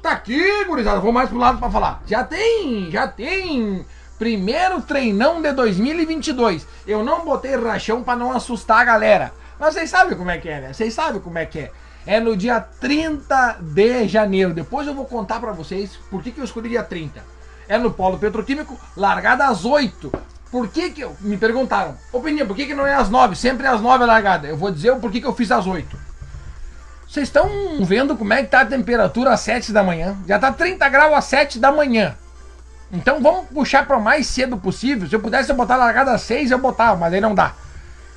Tá 0.00 0.12
aqui, 0.12 0.64
gurizada. 0.64 1.00
Vou 1.00 1.12
mais 1.12 1.28
pro 1.28 1.38
lado 1.38 1.58
pra 1.58 1.70
falar. 1.70 2.02
Já 2.06 2.22
tem, 2.22 2.90
já 2.90 3.08
tem 3.08 3.84
Primeiro 4.18 4.80
treinão 4.80 5.42
de 5.42 5.52
2022. 5.52 6.66
Eu 6.86 7.04
não 7.04 7.24
botei 7.24 7.54
rachão 7.54 8.02
para 8.02 8.18
não 8.18 8.32
assustar 8.32 8.80
a 8.80 8.84
galera. 8.84 9.32
Mas 9.58 9.74
vocês 9.74 9.90
sabem 9.90 10.16
como 10.16 10.30
é 10.30 10.38
que 10.38 10.48
é, 10.48 10.60
né? 10.60 10.72
Vocês 10.72 10.94
sabem 10.94 11.20
como 11.20 11.36
é 11.36 11.44
que 11.44 11.58
é. 11.58 11.72
É 12.06 12.18
no 12.18 12.36
dia 12.36 12.60
30 12.60 13.58
de 13.60 14.08
janeiro. 14.08 14.54
Depois 14.54 14.86
eu 14.86 14.94
vou 14.94 15.04
contar 15.04 15.38
para 15.38 15.52
vocês 15.52 15.96
por 16.10 16.22
que, 16.22 16.30
que 16.30 16.40
eu 16.40 16.44
escolhi 16.44 16.70
dia 16.70 16.82
30. 16.82 17.22
É 17.68 17.78
no 17.78 17.90
Polo 17.90 18.18
Petroquímico, 18.18 18.78
largada 18.96 19.46
às 19.46 19.64
8. 19.64 20.12
Por 20.50 20.68
que 20.68 20.90
que 20.90 21.00
eu... 21.00 21.16
Me 21.20 21.36
perguntaram. 21.36 21.96
Opinião, 22.12 22.46
por 22.46 22.54
que 22.54 22.66
que 22.66 22.74
não 22.74 22.86
é 22.86 22.94
às 22.94 23.10
9? 23.10 23.34
Sempre 23.34 23.66
é 23.66 23.70
às 23.70 23.80
9 23.80 24.04
a 24.04 24.06
largada. 24.06 24.46
Eu 24.46 24.56
vou 24.56 24.70
dizer 24.70 24.92
o 24.92 25.00
porquê 25.00 25.20
que 25.20 25.26
eu 25.26 25.34
fiz 25.34 25.50
às 25.50 25.66
8. 25.66 25.98
Vocês 27.08 27.28
estão 27.28 27.48
vendo 27.80 28.16
como 28.16 28.32
é 28.32 28.42
que 28.42 28.50
tá 28.50 28.60
a 28.60 28.66
temperatura 28.66 29.32
às 29.32 29.40
7 29.40 29.72
da 29.72 29.82
manhã? 29.82 30.16
Já 30.26 30.38
tá 30.38 30.52
30 30.52 30.88
graus 30.88 31.14
às 31.14 31.24
7 31.24 31.58
da 31.58 31.72
manhã. 31.72 32.16
Então 32.92 33.20
vamos 33.20 33.46
puxar 33.48 33.86
para 33.86 33.96
o 33.96 34.02
mais 34.02 34.26
cedo 34.26 34.56
possível. 34.56 35.08
Se 35.08 35.14
eu 35.14 35.20
pudesse 35.20 35.52
botar 35.52 35.74
a 35.74 35.78
largada 35.78 36.12
às 36.12 36.22
6, 36.22 36.50
eu 36.50 36.58
botava, 36.58 36.96
mas 36.96 37.12
aí 37.12 37.20
não 37.20 37.34
dá. 37.34 37.54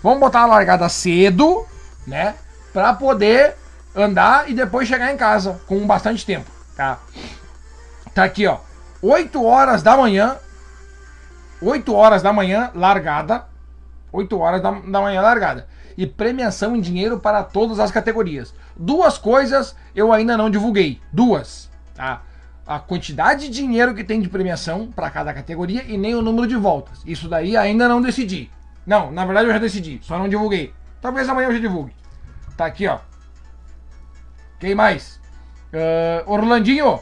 Vamos 0.02 0.20
botar 0.20 0.42
a 0.42 0.46
largada 0.46 0.88
cedo, 0.90 1.66
né? 2.06 2.36
Para 2.72 2.94
poder 2.94 3.56
andar 3.96 4.50
e 4.50 4.54
depois 4.54 4.88
chegar 4.88 5.12
em 5.12 5.18
casa 5.18 5.60
com 5.66 5.86
bastante 5.86 6.26
tempo, 6.26 6.50
tá? 6.76 7.00
Tá 8.14 8.24
aqui, 8.24 8.48
ó. 8.48 8.58
8 9.02 9.44
horas 9.44 9.84
da 9.84 9.96
manhã. 9.96 10.38
8 11.62 11.94
horas 11.94 12.22
da 12.22 12.32
manhã, 12.32 12.72
largada. 12.74 13.46
8 14.12 14.40
horas 14.40 14.62
da, 14.62 14.72
da 14.72 15.02
manhã, 15.02 15.22
largada. 15.22 15.68
E 15.98 16.08
premiação 16.08 16.76
em 16.76 16.82
dinheiro 16.82 17.20
para 17.20 17.44
todas 17.44 17.80
as 17.80 17.92
categorias. 17.92 18.54
Duas 18.76 19.18
coisas 19.18 19.76
eu 19.96 20.14
ainda 20.14 20.38
não 20.38 20.50
divulguei. 20.50 21.02
Duas, 21.12 21.70
tá? 21.96 22.22
a 22.70 22.78
quantidade 22.78 23.50
de 23.50 23.62
dinheiro 23.62 23.96
que 23.96 24.04
tem 24.04 24.22
de 24.22 24.30
premiação 24.30 24.92
para 24.92 25.10
cada 25.10 25.34
categoria 25.34 25.84
e 25.88 25.98
nem 25.98 26.14
o 26.14 26.22
número 26.22 26.46
de 26.46 26.56
voltas. 26.56 27.02
Isso 27.04 27.28
daí 27.28 27.58
ainda 27.58 27.90
não 27.90 28.00
decidi. 28.00 28.52
Não, 28.86 29.12
na 29.12 29.26
verdade 29.26 29.48
eu 29.48 29.54
já 29.54 29.58
decidi, 29.58 30.00
só 30.04 30.20
não 30.20 30.30
divulguei. 30.30 30.72
Talvez 31.02 31.28
amanhã 31.28 31.48
eu 31.48 31.54
já 31.54 31.60
divulgue. 31.60 31.96
Tá 32.56 32.68
aqui, 32.68 32.88
ó. 32.88 33.00
Quem 34.60 34.76
mais? 34.76 35.20
Uh, 35.74 36.32
Orlandinho. 36.32 37.00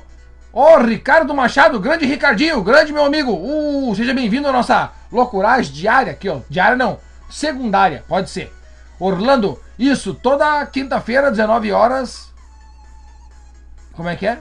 Ó, 0.53 0.75
oh, 0.75 0.83
Ricardo 0.83 1.33
Machado, 1.33 1.79
grande 1.79 2.05
Ricardinho, 2.05 2.62
grande 2.63 2.93
meu 2.93 3.05
amigo. 3.05 3.31
Uh, 3.31 3.93
seja 3.95 4.13
bem-vindo 4.13 4.47
à 4.47 4.51
nossa 4.51 4.91
loucuragem 5.12 5.71
diária 5.73 6.13
aqui, 6.13 6.29
ó. 6.29 6.39
Diária 6.49 6.75
não, 6.75 6.99
secundária, 7.29 8.03
pode 8.07 8.29
ser. 8.29 8.51
Orlando, 8.99 9.60
isso, 9.77 10.13
toda 10.13 10.65
quinta-feira, 10.65 11.29
19 11.29 11.71
horas. 11.71 12.31
Como 13.93 14.10
é 14.10 14.15
que 14.15 14.25
é? 14.25 14.39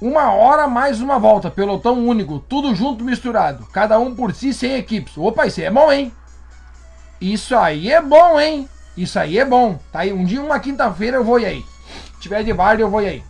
Uma 0.00 0.32
hora 0.32 0.68
mais 0.68 1.00
uma 1.00 1.18
volta, 1.18 1.50
pelotão 1.50 2.06
único, 2.06 2.38
tudo 2.38 2.74
junto 2.74 3.04
misturado, 3.04 3.66
cada 3.72 3.98
um 3.98 4.14
por 4.14 4.34
si 4.34 4.52
sem 4.52 4.74
equipes. 4.74 5.16
Opa, 5.16 5.46
isso 5.46 5.60
aí 5.60 5.66
é 5.66 5.70
bom, 5.70 5.90
hein? 5.90 6.12
Isso 7.20 7.56
aí 7.56 7.90
é 7.90 8.02
bom, 8.02 8.38
hein? 8.38 8.68
Isso 8.96 9.18
aí 9.18 9.38
é 9.38 9.44
bom. 9.44 9.78
Tá 9.90 10.00
aí, 10.00 10.12
um 10.12 10.24
dia, 10.24 10.42
uma 10.42 10.60
quinta-feira 10.60 11.16
eu 11.16 11.24
vou 11.24 11.36
aí. 11.36 11.64
Se 12.14 12.20
tiver 12.20 12.42
de 12.42 12.52
bar, 12.52 12.78
eu 12.78 12.90
vou 12.90 13.00
aí. 13.00 13.22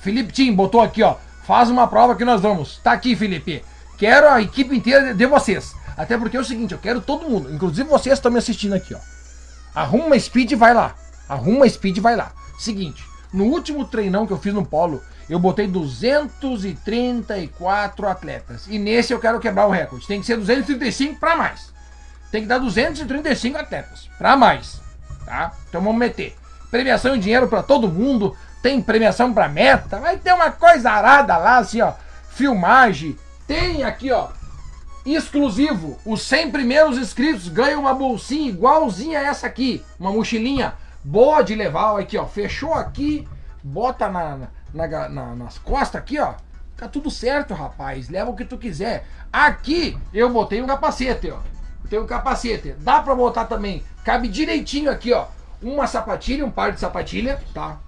Felipe 0.00 0.32
Tim 0.32 0.54
botou 0.54 0.80
aqui, 0.80 1.02
ó. 1.02 1.16
Faz 1.44 1.70
uma 1.70 1.86
prova 1.86 2.14
que 2.14 2.24
nós 2.24 2.40
vamos. 2.40 2.78
Tá 2.78 2.92
aqui, 2.92 3.16
Felipe. 3.16 3.64
Quero 3.98 4.28
a 4.28 4.40
equipe 4.40 4.76
inteira 4.76 5.14
de 5.14 5.26
vocês. 5.26 5.74
Até 5.96 6.16
porque 6.16 6.36
é 6.36 6.40
o 6.40 6.44
seguinte, 6.44 6.72
eu 6.72 6.78
quero 6.78 7.00
todo 7.00 7.28
mundo, 7.28 7.52
inclusive 7.54 7.88
vocês 7.88 8.18
estão 8.18 8.32
me 8.32 8.38
assistindo 8.38 8.74
aqui, 8.74 8.94
ó. 8.94 8.98
Arruma 9.74 10.18
speed, 10.18 10.52
vai 10.54 10.74
lá. 10.74 10.94
Arruma 11.28 11.68
speed, 11.68 11.98
vai 11.98 12.16
lá. 12.16 12.32
Seguinte, 12.58 13.04
no 13.32 13.44
último 13.44 13.84
treinão 13.84 14.26
que 14.26 14.32
eu 14.32 14.38
fiz 14.38 14.52
no 14.52 14.66
polo, 14.66 15.00
eu 15.28 15.38
botei 15.38 15.66
234 15.66 18.08
atletas. 18.08 18.66
E 18.68 18.78
nesse 18.78 19.12
eu 19.12 19.18
quero 19.18 19.40
quebrar 19.40 19.66
o 19.66 19.70
recorde. 19.70 20.06
Tem 20.06 20.20
que 20.20 20.26
ser 20.26 20.36
235 20.36 21.18
para 21.18 21.36
mais. 21.36 21.72
Tem 22.30 22.42
que 22.42 22.48
dar 22.48 22.58
235 22.58 23.58
atletas 23.58 24.08
para 24.18 24.36
mais. 24.36 24.80
Tá? 25.24 25.52
Então 25.68 25.80
vamos 25.80 25.98
meter. 25.98 26.36
premiação 26.70 27.16
em 27.16 27.20
dinheiro 27.20 27.48
para 27.48 27.62
todo 27.62 27.88
mundo, 27.88 28.36
tem 28.62 28.80
premiação 28.80 29.34
para 29.34 29.48
meta, 29.48 29.98
vai 29.98 30.16
ter 30.16 30.32
uma 30.32 30.52
coisa 30.52 30.90
arada 30.90 31.36
lá, 31.36 31.58
assim, 31.58 31.82
ó, 31.82 31.92
filmagem. 32.30 33.18
Tem 33.46 33.82
aqui, 33.82 34.12
ó, 34.12 34.28
exclusivo. 35.04 35.98
Os 36.06 36.22
100 36.22 36.52
primeiros 36.52 36.96
inscritos 36.96 37.48
ganham 37.48 37.80
uma 37.80 37.92
bolsinha 37.92 38.48
igualzinha 38.48 39.18
a 39.18 39.24
essa 39.24 39.48
aqui, 39.48 39.84
uma 39.98 40.12
mochilinha 40.12 40.74
boa 41.04 41.42
de 41.42 41.56
levar, 41.56 41.98
aqui, 41.98 42.16
ó, 42.16 42.24
fechou 42.24 42.72
aqui, 42.72 43.28
bota 43.62 44.08
na, 44.08 44.48
na, 44.72 45.08
na 45.08 45.34
nas 45.34 45.58
costas 45.58 46.00
aqui, 46.00 46.20
ó. 46.20 46.34
Tá 46.76 46.88
tudo 46.88 47.10
certo, 47.10 47.54
rapaz. 47.54 48.08
Leva 48.08 48.30
o 48.30 48.34
que 48.34 48.44
tu 48.44 48.58
quiser. 48.58 49.06
Aqui 49.32 49.96
eu 50.12 50.30
botei 50.30 50.60
um 50.60 50.66
capacete, 50.66 51.30
ó. 51.30 51.38
Tem 51.88 52.00
um 52.00 52.06
capacete. 52.06 52.74
Dá 52.78 53.00
pra 53.00 53.14
botar 53.14 53.44
também. 53.44 53.84
Cabe 54.04 54.26
direitinho 54.26 54.90
aqui, 54.90 55.12
ó. 55.12 55.26
Uma 55.62 55.86
sapatilha, 55.86 56.44
um 56.44 56.50
par 56.50 56.72
de 56.72 56.80
sapatilha, 56.80 57.40
tá? 57.54 57.78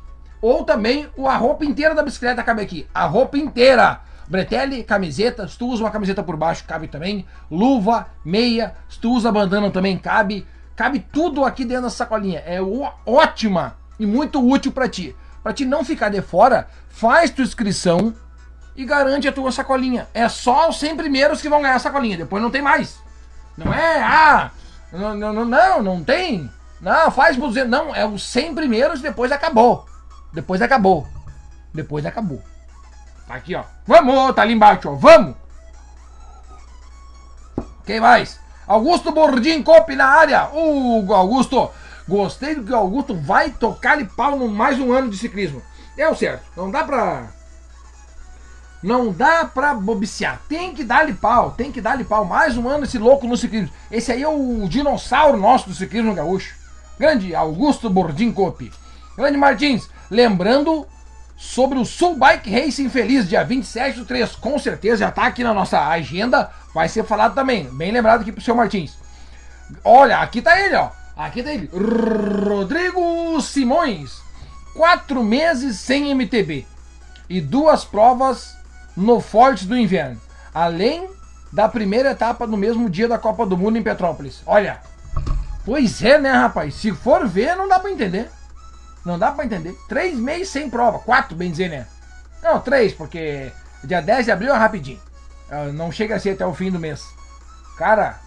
Ou 0.45 0.63
também 0.63 1.09
a 1.27 1.37
roupa 1.39 1.65
inteira 1.65 1.95
da 1.95 2.03
bicicleta 2.03 2.43
cabe 2.43 2.61
aqui. 2.61 2.87
A 2.93 3.07
roupa 3.07 3.39
inteira. 3.39 4.03
Bretelle, 4.29 4.85
camiseta, 4.85 5.49
se 5.49 5.57
tu 5.57 5.67
usa 5.69 5.83
uma 5.83 5.91
camiseta 5.91 6.23
por 6.23 6.37
baixo, 6.37 6.67
cabe 6.67 6.87
também. 6.87 7.25
Luva, 7.51 8.09
meia, 8.23 8.75
se 8.87 8.99
tu 8.99 9.13
usa 9.13 9.33
bandana 9.33 9.71
também 9.71 9.97
cabe. 9.97 10.47
Cabe 10.77 10.99
tudo 11.11 11.47
aqui 11.47 11.65
dentro 11.65 11.85
da 11.85 11.89
sacolinha. 11.91 12.43
É 12.45 12.59
ótima 13.07 13.79
e 13.99 14.05
muito 14.05 14.47
útil 14.47 14.71
para 14.71 14.87
ti. 14.87 15.17
Para 15.43 15.55
ti 15.55 15.65
não 15.65 15.83
ficar 15.83 16.11
de 16.11 16.21
fora, 16.21 16.69
faz 16.91 17.31
tua 17.31 17.43
inscrição 17.43 18.15
e 18.77 18.85
garante 18.85 19.27
a 19.27 19.33
tua 19.33 19.51
sacolinha. 19.51 20.09
É 20.13 20.29
só 20.29 20.69
os 20.69 20.79
100 20.79 20.95
primeiros 20.95 21.41
que 21.41 21.49
vão 21.49 21.63
ganhar 21.63 21.77
a 21.77 21.79
sacolinha, 21.79 22.19
depois 22.19 22.43
não 22.43 22.51
tem 22.51 22.61
mais. 22.61 22.99
Não 23.57 23.73
é, 23.73 24.03
ah, 24.03 24.51
não, 24.93 25.15
não, 25.15 25.45
não, 25.47 25.83
não 25.83 26.05
tem. 26.05 26.51
Não, 26.83 27.11
faz 27.11 27.35
por 27.35 27.49
dizer, 27.49 27.65
não, 27.65 27.97
é 27.97 28.07
os 28.07 28.23
100 28.25 28.55
primeiros 28.55 29.01
depois 29.01 29.33
acabou. 29.33 29.87
Depois 30.35 30.61
acabou. 30.61 31.07
Depois 31.73 32.05
acabou. 32.05 32.43
Tá 33.27 33.35
aqui, 33.35 33.55
ó. 33.55 33.65
Vamos, 33.87 34.35
tá 34.35 34.43
ali 34.43 34.53
embaixo, 34.53 34.91
ó. 34.91 34.95
Vamos. 34.97 35.37
Quem 37.87 38.01
mais? 38.01 38.41
Augusto 38.67 39.13
Bordim 39.13 39.63
Cop 39.63 39.95
na 39.95 40.07
área. 40.07 40.51
Uh, 40.53 41.13
Augusto. 41.13 41.71
Gostei 42.07 42.55
do 42.55 42.65
que 42.65 42.73
o 42.73 42.77
Augusto 42.77 43.15
vai 43.15 43.51
tocar-lhe 43.51 44.05
pau 44.05 44.37
no 44.37 44.49
mais 44.49 44.79
um 44.79 44.93
ano 44.93 45.11
de 45.11 45.17
ciclismo. 45.17 45.63
É 45.97 46.09
o 46.09 46.15
certo. 46.15 46.45
Não 46.57 46.71
dá 46.71 46.83
pra. 46.85 47.29
Não 48.83 49.11
dá 49.11 49.47
pra 49.47 49.73
bobiciar. 49.73 50.43
Tem 50.49 50.75
que 50.75 50.85
dar-lhe 50.85 51.15
pau. 51.15 51.53
Tem 51.53 51.73
que 51.73 51.81
dar-lhe 51.81 52.05
pau. 52.05 52.25
Mais 52.25 52.59
um 52.59 52.69
ano 52.69 52.85
esse 52.85 52.99
louco 52.99 53.27
no 53.27 53.37
ciclismo. 53.37 53.71
Esse 53.91 54.13
aí 54.13 54.23
é 54.23 54.29
o 54.29 54.67
dinossauro 54.69 55.39
nosso 55.39 55.69
do 55.69 55.75
ciclismo 55.75 56.15
gaúcho. 56.15 56.55
Grande 56.99 57.35
Augusto 57.35 57.89
Bordim 57.89 58.33
Cop. 58.33 58.71
Grande 59.17 59.39
Martins. 59.39 59.89
Lembrando 60.11 60.87
sobre 61.37 61.79
o 61.79 61.85
Sul 61.85 62.17
Bike 62.17 62.51
Racing 62.51 62.89
Feliz, 62.89 63.29
dia 63.29 63.45
27 63.45 63.99
do 63.99 64.05
3. 64.05 64.37
Com 64.37 64.59
certeza 64.59 64.99
já 64.99 65.11
tá 65.11 65.27
aqui 65.27 65.43
na 65.43 65.55
nossa 65.55 65.89
agenda. 65.89 66.51
Vai 66.75 66.89
ser 66.89 67.05
falado 67.05 67.35
também. 67.35 67.65
Bem 67.75 67.93
lembrado 67.93 68.23
aqui 68.23 68.33
pro 68.33 68.43
seu 68.43 68.55
Martins. 68.55 68.97
Olha, 69.85 70.19
aqui 70.19 70.43
tá 70.43 70.59
ele, 70.61 70.77
ó. 70.77 70.91
Aqui 71.17 71.43
tá 71.43 71.53
ele. 71.53 71.71
Rodrigo 71.73 73.41
Simões. 73.41 74.23
Quatro 74.75 75.23
meses 75.23 75.79
sem 75.79 76.11
MTB. 76.11 76.67
E 77.29 77.41
duas 77.41 77.85
provas 77.85 78.57
no 78.97 79.21
Forte 79.21 79.67
do 79.67 79.77
Inverno. 79.77 80.21
Além 80.53 81.09
da 81.53 81.69
primeira 81.69 82.11
etapa 82.11 82.47
no 82.47 82.57
mesmo 82.57 82.91
dia 82.91 83.09
da 83.09 83.19
Copa 83.19 83.47
do 83.47 83.57
Mundo 83.57 83.79
em 83.79 83.83
Petrópolis. 83.83 84.43
Olha. 84.45 84.81
Pois 85.65 86.03
é, 86.03 86.19
né, 86.19 86.31
rapaz? 86.31 86.75
Se 86.75 86.93
for 86.93 87.27
ver, 87.27 87.57
não 87.57 87.69
dá 87.69 87.79
pra 87.79 87.91
entender. 87.91 88.29
Não 89.05 89.19
dá 89.19 89.31
pra 89.33 89.45
entender. 89.45 89.77
Três 89.89 90.19
meses 90.19 90.49
sem 90.49 90.71
prova. 90.71 90.99
Quatro, 90.99 91.37
bem 91.37 91.51
dizer, 91.51 91.69
né? 91.69 91.87
Não, 92.43 92.61
três, 92.61 92.93
porque 92.93 93.53
dia 93.83 94.01
10 94.01 94.27
de 94.27 94.33
abril 94.33 94.55
é 94.55 94.57
rapidinho. 94.57 95.01
É, 95.51 95.73
não 95.73 95.93
chega 95.93 96.17
a 96.17 96.21
ser 96.21 96.31
até 96.31 96.47
o 96.47 96.55
fim 96.55 96.71
do 96.71 96.79
mês. 96.79 97.05
Cara, 97.77 98.19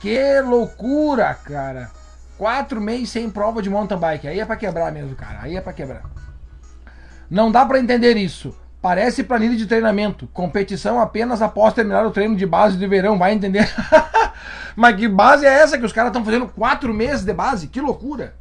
que 0.00 0.40
loucura, 0.40 1.34
cara. 1.34 1.90
Quatro 2.36 2.80
meses 2.80 3.10
sem 3.10 3.30
prova 3.30 3.62
de 3.62 3.70
mountain 3.70 3.98
bike. 3.98 4.26
Aí 4.26 4.40
é 4.40 4.44
pra 4.44 4.56
quebrar 4.56 4.90
mesmo, 4.90 5.14
cara. 5.14 5.38
Aí 5.42 5.56
é 5.56 5.60
pra 5.60 5.72
quebrar. 5.72 6.02
Não 7.30 7.52
dá 7.52 7.64
pra 7.64 7.78
entender 7.78 8.16
isso. 8.16 8.56
Parece 8.80 9.22
planilha 9.22 9.56
de 9.56 9.66
treinamento. 9.66 10.26
Competição 10.28 11.00
apenas 11.00 11.40
após 11.40 11.72
terminar 11.72 12.04
o 12.04 12.10
treino 12.10 12.34
de 12.34 12.44
base 12.44 12.76
de 12.76 12.86
verão. 12.86 13.16
Vai 13.16 13.32
entender? 13.32 13.72
Mas 14.74 14.96
que 14.96 15.06
base 15.06 15.46
é 15.46 15.52
essa 15.52 15.78
que 15.78 15.86
os 15.86 15.92
caras 15.92 16.08
estão 16.10 16.24
fazendo 16.24 16.48
quatro 16.48 16.92
meses 16.92 17.24
de 17.24 17.32
base? 17.32 17.68
Que 17.68 17.80
loucura. 17.80 18.34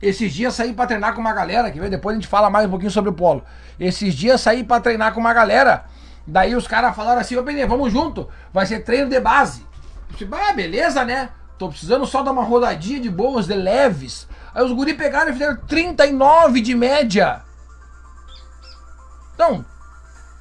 Esses 0.00 0.32
dias 0.32 0.54
saí 0.54 0.72
para 0.72 0.86
treinar 0.86 1.14
com 1.14 1.20
uma 1.20 1.32
galera, 1.32 1.70
que 1.70 1.80
depois 1.88 2.14
a 2.14 2.18
gente 2.18 2.28
fala 2.28 2.48
mais 2.48 2.66
um 2.66 2.70
pouquinho 2.70 2.90
sobre 2.90 3.10
o 3.10 3.14
polo. 3.14 3.42
Esses 3.78 4.14
dias 4.14 4.40
saí 4.40 4.62
para 4.62 4.80
treinar 4.80 5.12
com 5.12 5.20
uma 5.20 5.34
galera. 5.34 5.84
Daí 6.26 6.54
os 6.54 6.68
caras 6.68 6.94
falaram 6.94 7.20
assim: 7.20 7.36
Ô 7.36 7.42
Benê, 7.42 7.66
vamos 7.66 7.92
junto, 7.92 8.28
vai 8.52 8.66
ser 8.66 8.80
treino 8.80 9.10
de 9.10 9.18
base. 9.18 9.66
Eu 10.10 10.16
disse, 10.16 10.28
ah, 10.32 10.52
beleza, 10.52 11.04
né? 11.04 11.30
Tô 11.58 11.68
precisando 11.68 12.06
só 12.06 12.22
dar 12.22 12.30
uma 12.30 12.44
rodadinha 12.44 13.00
de 13.00 13.10
boas, 13.10 13.46
de 13.46 13.54
leves. 13.54 14.28
Aí 14.54 14.64
os 14.64 14.72
guri 14.72 14.94
pegaram 14.94 15.30
e 15.30 15.32
fizeram 15.32 15.56
39 15.66 16.60
de 16.60 16.74
média. 16.74 17.42
Então, 19.34 19.64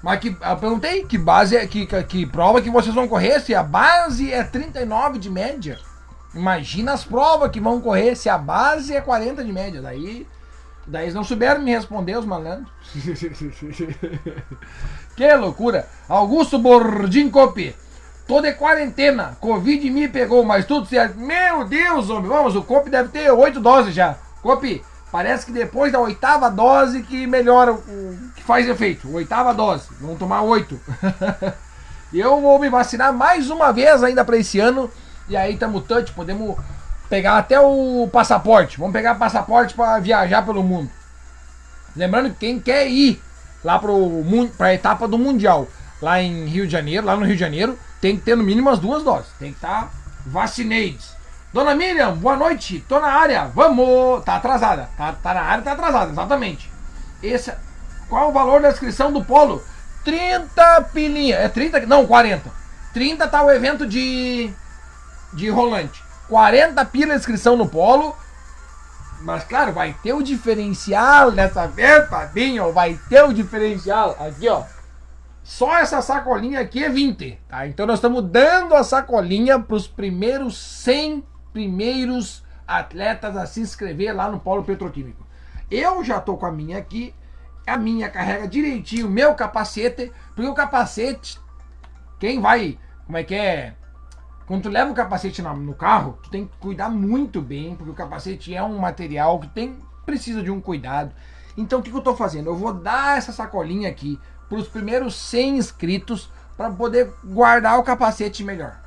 mas 0.01 0.19
que, 0.19 0.29
eu 0.29 0.57
perguntei 0.57 1.05
que 1.05 1.17
base 1.17 1.55
é, 1.55 1.65
que, 1.65 1.85
que, 1.85 2.03
que 2.03 2.25
prova 2.25 2.61
que 2.61 2.69
vocês 2.69 2.93
vão 2.93 3.07
correr 3.07 3.39
se 3.39 3.55
a 3.55 3.63
base 3.63 4.31
é 4.31 4.43
39 4.43 5.19
de 5.19 5.29
média. 5.29 5.79
Imagina 6.37 6.93
as 6.93 7.03
provas 7.03 7.49
que 7.49 7.59
vão 7.59 7.81
correr 7.81 8.15
se 8.15 8.29
a 8.29 8.37
base 8.37 8.95
é 8.95 9.01
40 9.01 9.43
de 9.43 9.51
média. 9.51 9.81
Daí, 9.81 10.27
daí 10.85 11.05
eles 11.05 11.15
não 11.15 11.23
souberam 11.23 11.61
me 11.61 11.71
responder, 11.71 12.15
os 12.15 12.25
malandros. 12.25 12.69
que 15.17 15.33
loucura. 15.35 15.87
Augusto 16.07 16.59
Bordim 16.59 17.29
Copi. 17.29 17.75
Tô 18.27 18.39
de 18.39 18.53
quarentena. 18.53 19.35
Covid 19.41 19.89
me 19.89 20.07
pegou, 20.07 20.43
mas 20.43 20.65
tudo 20.65 20.85
certo. 20.85 21.17
Meu 21.17 21.63
Deus, 21.65 22.09
homem. 22.11 22.29
Vamos, 22.29 22.55
o 22.55 22.61
Copi 22.61 22.91
deve 22.91 23.09
ter 23.09 23.31
oito 23.31 23.59
doses 23.59 23.95
já. 23.95 24.15
Copi, 24.43 24.83
parece 25.11 25.47
que 25.47 25.51
depois 25.51 25.91
da 25.91 25.99
oitava 25.99 26.51
dose 26.51 27.01
que 27.01 27.25
melhora, 27.25 27.75
que 28.35 28.43
faz 28.43 28.69
efeito. 28.69 29.11
Oitava 29.11 29.55
dose. 29.55 29.87
Vamos 29.99 30.19
tomar 30.19 30.43
oito. 30.43 30.79
Eu 32.13 32.39
vou 32.39 32.59
me 32.59 32.69
vacinar 32.69 33.11
mais 33.11 33.49
uma 33.49 33.73
vez 33.73 34.03
ainda 34.03 34.23
para 34.23 34.37
esse 34.37 34.59
ano 34.59 34.89
e 35.29 35.35
aí 35.35 35.53
estamos 35.53 35.85
touch, 35.85 36.11
podemos 36.13 36.57
pegar 37.09 37.37
até 37.37 37.59
o 37.59 38.07
passaporte. 38.11 38.77
Vamos 38.77 38.93
pegar 38.93 39.15
passaporte 39.15 39.73
para 39.73 39.99
viajar 39.99 40.45
pelo 40.45 40.63
mundo. 40.63 40.89
Lembrando 41.95 42.29
que 42.29 42.37
quem 42.39 42.59
quer 42.59 42.87
ir 42.87 43.21
lá 43.63 43.79
para 43.79 44.67
a 44.67 44.73
etapa 44.73 45.07
do 45.07 45.17
Mundial, 45.17 45.67
lá 46.01 46.21
em 46.21 46.45
Rio 46.45 46.65
de 46.65 46.71
Janeiro, 46.71 47.05
lá 47.05 47.15
no 47.15 47.25
Rio 47.25 47.35
de 47.35 47.39
Janeiro, 47.39 47.77
tem 47.99 48.15
que 48.15 48.23
ter 48.23 48.37
no 48.37 48.43
mínimo 48.43 48.69
as 48.69 48.79
duas 48.79 49.03
doses. 49.03 49.31
Tem 49.39 49.51
que 49.51 49.57
estar 49.57 49.83
tá. 49.83 49.89
Dona 51.53 51.73
Miriam, 51.73 52.13
boa 52.13 52.35
noite. 52.35 52.83
Tô 52.87 52.99
na 52.99 53.07
área. 53.07 53.45
Vamos. 53.45 54.23
Tá 54.23 54.35
atrasada. 54.35 54.89
Tá, 54.95 55.13
tá 55.13 55.33
na 55.33 55.41
área, 55.41 55.63
tá 55.63 55.71
atrasada, 55.71 56.11
exatamente. 56.11 56.69
Esse, 57.23 57.51
qual 58.07 58.29
o 58.29 58.33
valor 58.33 58.61
da 58.61 58.69
inscrição 58.69 59.11
do 59.11 59.23
polo? 59.23 59.63
30 60.03 60.81
pilinha. 60.93 61.35
É 61.37 61.49
30? 61.49 61.85
Não, 61.87 62.05
40. 62.05 62.49
30 62.93 63.27
tá 63.27 63.43
o 63.43 63.51
evento 63.51 63.87
de 63.87 64.51
de 65.33 65.49
rolante. 65.49 66.03
40 66.29 66.83
pila 66.85 67.15
inscrição 67.15 67.55
no 67.55 67.67
polo. 67.67 68.15
Mas 69.21 69.43
claro, 69.43 69.73
vai 69.73 69.93
ter 70.03 70.13
o 70.13 70.21
diferencial 70.21 71.31
dessa 71.31 71.67
vez, 71.67 72.07
Fabinho. 72.07 72.71
Vai 72.71 72.99
ter 73.09 73.23
o 73.23 73.33
diferencial. 73.33 74.15
Aqui, 74.19 74.47
ó. 74.47 74.63
Só 75.43 75.77
essa 75.77 76.01
sacolinha 76.01 76.59
aqui 76.59 76.83
é 76.83 76.89
20, 76.89 77.39
tá? 77.47 77.65
Então 77.65 77.85
nós 77.85 77.99
estamos 77.99 78.21
dando 78.29 78.75
a 78.75 78.83
sacolinha 78.83 79.57
para 79.57 79.75
os 79.75 79.87
primeiros 79.87 80.57
100 80.57 81.23
primeiros 81.53 82.43
atletas 82.67 83.35
a 83.37 83.45
se 83.45 83.61
inscrever 83.61 84.13
lá 84.13 84.29
no 84.29 84.39
Polo 84.39 84.63
Petroquímico. 84.63 85.25
Eu 85.71 86.03
já 86.03 86.19
tô 86.19 86.37
com 86.37 86.45
a 86.45 86.51
minha 86.51 86.77
aqui. 86.77 87.15
A 87.65 87.77
minha 87.77 88.09
carrega 88.09 88.47
direitinho 88.47 89.09
meu 89.09 89.35
capacete, 89.35 90.11
porque 90.35 90.49
o 90.49 90.53
capacete, 90.53 91.37
quem 92.17 92.39
vai, 92.39 92.77
como 93.05 93.17
é 93.17 93.23
que 93.23 93.35
é? 93.35 93.73
Quando 94.47 94.63
tu 94.63 94.69
leva 94.69 94.89
o 94.89 94.95
capacete 94.95 95.41
no 95.41 95.73
carro, 95.73 96.17
tu 96.23 96.29
tem 96.29 96.47
que 96.47 96.57
cuidar 96.57 96.89
muito 96.89 97.41
bem, 97.41 97.75
porque 97.75 97.91
o 97.91 97.93
capacete 97.95 98.55
é 98.55 98.63
um 98.63 98.77
material 98.77 99.39
que 99.39 99.47
tem 99.49 99.77
precisa 100.05 100.41
de 100.41 100.49
um 100.49 100.61
cuidado. 100.61 101.13
Então 101.57 101.79
o 101.79 101.83
que, 101.83 101.89
que 101.89 101.95
eu 101.95 101.99
estou 101.99 102.15
fazendo? 102.15 102.49
Eu 102.49 102.55
vou 102.55 102.73
dar 102.73 103.17
essa 103.17 103.33
sacolinha 103.33 103.89
aqui 103.89 104.17
para 104.47 104.57
os 104.57 104.69
primeiros 104.69 105.15
100 105.15 105.57
inscritos 105.57 106.31
para 106.55 106.71
poder 106.71 107.13
guardar 107.25 107.77
o 107.77 107.83
capacete 107.83 108.41
melhor. 108.41 108.79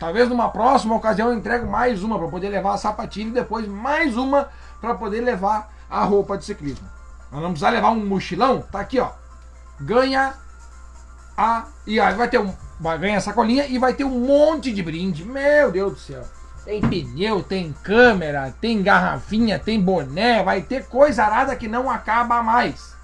Talvez 0.00 0.28
numa 0.28 0.48
próxima 0.48 0.96
ocasião 0.96 1.28
eu 1.28 1.38
entrego 1.38 1.70
mais 1.70 2.02
uma 2.02 2.18
para 2.18 2.28
poder 2.28 2.48
levar 2.48 2.74
a 2.74 2.78
sapatilha 2.78 3.28
e 3.28 3.32
depois 3.32 3.68
mais 3.68 4.16
uma 4.16 4.48
para 4.80 4.96
poder 4.96 5.20
levar 5.20 5.72
a 5.88 6.02
roupa 6.02 6.36
de 6.36 6.44
ciclismo. 6.44 6.88
Nós 7.30 7.40
não 7.40 7.50
precisar 7.50 7.70
levar 7.70 7.90
um 7.90 8.04
mochilão, 8.04 8.62
tá 8.62 8.80
aqui 8.80 8.98
ó. 8.98 9.10
Ganha 9.80 10.34
a 11.38 11.66
e 11.86 12.00
aí 12.00 12.14
vai 12.16 12.28
ter 12.28 12.40
um 12.40 12.52
vai 12.80 12.98
ganhar 12.98 13.20
sacolinha 13.20 13.66
e 13.66 13.78
vai 13.78 13.94
ter 13.94 14.04
um 14.04 14.18
monte 14.20 14.72
de 14.72 14.82
brinde. 14.82 15.24
Meu 15.24 15.70
Deus 15.70 15.92
do 15.92 15.98
céu. 15.98 16.24
Tem 16.64 16.80
pneu, 16.80 17.42
tem 17.42 17.72
câmera, 17.82 18.54
tem 18.60 18.82
garrafinha, 18.82 19.58
tem 19.58 19.80
boné, 19.80 20.42
vai 20.42 20.60
ter 20.60 20.86
coisa 20.86 21.24
arada 21.24 21.56
que 21.56 21.68
não 21.68 21.88
acaba 21.88 22.42
mais. 22.42 22.94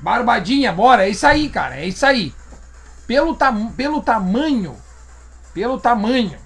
Barbadinha, 0.00 0.72
bora, 0.72 1.06
é 1.06 1.08
isso 1.08 1.26
aí, 1.26 1.48
cara, 1.48 1.76
é 1.76 1.86
isso 1.86 2.04
aí. 2.04 2.34
Pelo, 3.06 3.34
tam 3.34 3.70
pelo 3.72 4.02
tamanho, 4.02 4.76
pelo 5.54 5.80
tamanho. 5.80 6.38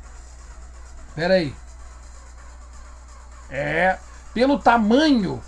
Pera 1.16 1.34
aí. 1.34 1.55
É, 3.51 3.98
pelo 4.32 4.59
tamanho 4.59 5.42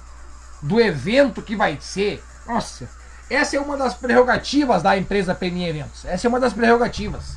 do 0.61 0.81
evento 0.81 1.43
que 1.43 1.55
vai 1.55 1.79
ser. 1.81 2.25
Nossa, 2.47 2.89
essa 3.35 3.57
é 3.57 3.61
uma 3.61 3.77
das 3.77 3.95
prerrogativas 3.95 4.83
da 4.83 4.97
empresa 4.97 5.35
Peninha 5.35 5.71
Eventos. 5.71 6.05
Essa 6.05 6.27
é 6.27 6.29
uma 6.29 6.39
das 6.39 6.53
prerrogativas. 6.53 7.37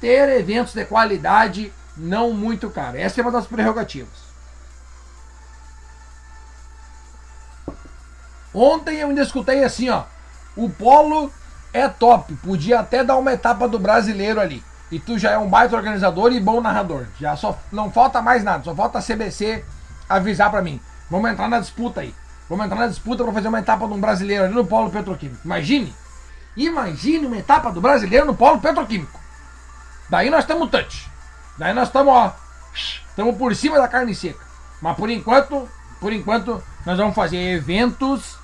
Ter 0.00 0.28
eventos 0.38 0.74
de 0.74 0.84
qualidade 0.84 1.72
não 1.96 2.32
muito 2.32 2.70
caro. 2.70 2.96
Essa 2.96 3.20
é 3.20 3.22
uma 3.22 3.32
das 3.32 3.46
prerrogativas. 3.46 4.28
Ontem 8.54 8.98
eu 8.98 9.08
ainda 9.08 9.22
escutei 9.22 9.64
assim, 9.64 9.90
ó. 9.90 10.04
O 10.56 10.70
polo 10.70 11.32
é 11.72 11.88
top. 11.88 12.34
Podia 12.36 12.80
até 12.80 13.02
dar 13.02 13.16
uma 13.16 13.32
etapa 13.32 13.68
do 13.68 13.78
brasileiro 13.78 14.40
ali. 14.40 14.62
E 14.90 14.98
tu 14.98 15.18
já 15.18 15.32
é 15.32 15.38
um 15.38 15.48
baita 15.48 15.76
organizador 15.76 16.32
e 16.32 16.40
bom 16.40 16.60
narrador. 16.60 17.06
Já 17.20 17.36
só 17.36 17.58
não 17.70 17.90
falta 17.90 18.22
mais 18.22 18.42
nada, 18.42 18.64
só 18.64 18.74
falta 18.74 18.98
a 18.98 19.02
CBC 19.02 19.64
avisar 20.08 20.50
para 20.50 20.62
mim. 20.62 20.80
Vamos 21.10 21.30
entrar 21.30 21.48
na 21.48 21.60
disputa 21.60 22.00
aí. 22.00 22.14
Vamos 22.48 22.64
entrar 22.64 22.78
na 22.78 22.86
disputa 22.86 23.22
para 23.22 23.32
fazer 23.32 23.48
uma 23.48 23.58
etapa 23.58 23.86
de 23.86 23.92
um 23.92 24.00
brasileiro 24.00 24.44
ali 24.44 24.54
no 24.54 24.66
polo 24.66 24.90
petroquímico. 24.90 25.40
Imagine! 25.44 25.94
Imagine 26.56 27.26
uma 27.26 27.36
etapa 27.36 27.70
do 27.70 27.80
brasileiro 27.80 28.26
no 28.26 28.34
polo 28.34 28.58
petroquímico. 28.58 29.20
Daí 30.08 30.30
nós 30.30 30.40
estamos 30.40 30.70
touch. 30.70 31.08
Daí 31.58 31.74
nós 31.74 31.88
estamos, 31.88 32.12
ó, 32.12 32.34
estamos 32.74 33.36
por 33.36 33.54
cima 33.54 33.78
da 33.78 33.86
carne 33.86 34.14
seca. 34.14 34.44
Mas 34.80 34.96
por 34.96 35.10
enquanto, 35.10 35.68
por 36.00 36.12
enquanto, 36.12 36.62
nós 36.86 36.96
vamos 36.96 37.14
fazer 37.14 37.36
eventos 37.36 38.36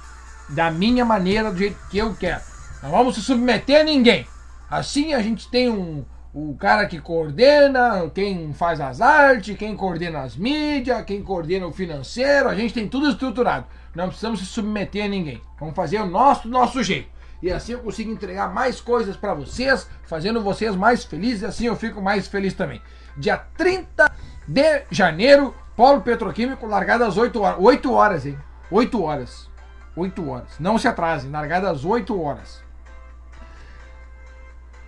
da 0.48 0.70
minha 0.70 1.04
maneira, 1.04 1.50
do 1.50 1.56
jeito 1.56 1.78
que 1.88 1.98
eu 1.98 2.14
quero. 2.14 2.42
Não 2.82 2.90
vamos 2.90 3.14
se 3.14 3.22
submeter 3.22 3.80
a 3.80 3.84
ninguém. 3.84 4.26
Assim 4.70 5.14
a 5.14 5.22
gente 5.22 5.48
tem 5.48 5.70
um, 5.70 6.04
o 6.34 6.56
cara 6.56 6.86
que 6.86 7.00
coordena, 7.00 8.10
quem 8.12 8.52
faz 8.52 8.80
as 8.80 9.00
artes, 9.00 9.56
quem 9.56 9.76
coordena 9.76 10.22
as 10.22 10.36
mídias, 10.36 11.04
quem 11.04 11.22
coordena 11.22 11.64
o 11.64 11.72
financeiro, 11.72 12.48
a 12.48 12.56
gente 12.56 12.74
tem 12.74 12.88
tudo 12.88 13.08
estruturado. 13.08 13.66
Não 13.94 14.08
precisamos 14.08 14.40
se 14.40 14.46
submeter 14.46 15.04
a 15.04 15.08
ninguém. 15.08 15.40
Vamos 15.60 15.76
fazer 15.76 16.00
o 16.00 16.06
nosso, 16.06 16.48
nosso 16.48 16.82
jeito. 16.82 17.08
E 17.40 17.52
assim 17.52 17.72
eu 17.72 17.78
consigo 17.78 18.10
entregar 18.10 18.52
mais 18.52 18.80
coisas 18.80 19.16
para 19.16 19.32
vocês, 19.32 19.88
fazendo 20.02 20.42
vocês 20.42 20.74
mais 20.74 21.04
felizes, 21.04 21.42
e 21.42 21.46
assim 21.46 21.66
eu 21.66 21.76
fico 21.76 22.02
mais 22.02 22.26
feliz 22.26 22.52
também. 22.52 22.82
Dia 23.16 23.36
30 23.36 24.10
de 24.48 24.84
janeiro, 24.90 25.54
Polo 25.76 26.00
Petroquímico, 26.00 26.66
largada 26.66 27.06
às 27.06 27.16
8 27.16 27.40
horas. 27.40 27.58
8 27.60 27.92
horas, 27.92 28.26
hein? 28.26 28.36
8 28.72 29.02
horas. 29.02 29.50
8 29.94 30.28
horas. 30.28 30.58
Não 30.58 30.78
se 30.78 30.88
atrasem, 30.88 31.30
largada 31.30 31.70
às 31.70 31.84
8 31.84 32.20
horas. 32.20 32.60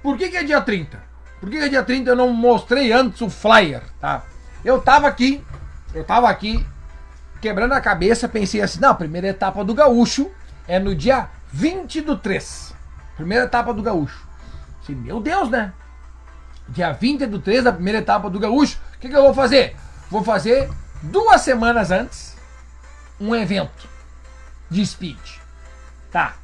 Por 0.02 0.16
que, 0.18 0.28
que 0.28 0.36
é 0.36 0.42
dia 0.42 0.60
30? 0.60 1.05
Por 1.40 1.50
que, 1.50 1.68
dia 1.68 1.82
30 1.82 2.10
eu 2.10 2.16
não 2.16 2.32
mostrei 2.32 2.92
antes 2.92 3.20
o 3.20 3.28
flyer, 3.28 3.82
tá? 4.00 4.24
Eu 4.64 4.80
tava 4.80 5.06
aqui, 5.06 5.44
eu 5.94 6.02
tava 6.04 6.28
aqui, 6.28 6.66
quebrando 7.40 7.72
a 7.72 7.80
cabeça, 7.80 8.28
pensei 8.28 8.60
assim, 8.60 8.80
não, 8.80 8.90
a 8.90 8.94
primeira 8.94 9.28
etapa 9.28 9.64
do 9.64 9.74
Gaúcho 9.74 10.30
é 10.66 10.78
no 10.78 10.94
dia 10.94 11.28
20 11.52 12.00
do 12.00 12.16
3. 12.16 12.74
Primeira 13.16 13.44
etapa 13.44 13.72
do 13.72 13.82
Gaúcho. 13.82 14.26
Assim, 14.82 14.94
meu 14.94 15.20
Deus, 15.20 15.48
né? 15.48 15.72
Dia 16.68 16.92
20 16.92 17.26
do 17.26 17.38
3, 17.38 17.64
da 17.64 17.72
primeira 17.72 17.98
etapa 17.98 18.28
do 18.28 18.40
Gaúcho. 18.40 18.78
O 18.96 18.98
que, 18.98 19.08
que 19.08 19.16
eu 19.16 19.22
vou 19.22 19.34
fazer? 19.34 19.76
Vou 20.10 20.24
fazer 20.24 20.70
duas 21.02 21.42
semanas 21.42 21.90
antes 21.90 22.36
um 23.20 23.34
evento 23.34 23.88
de 24.70 24.84
speed. 24.84 25.18
Tá, 26.10 26.34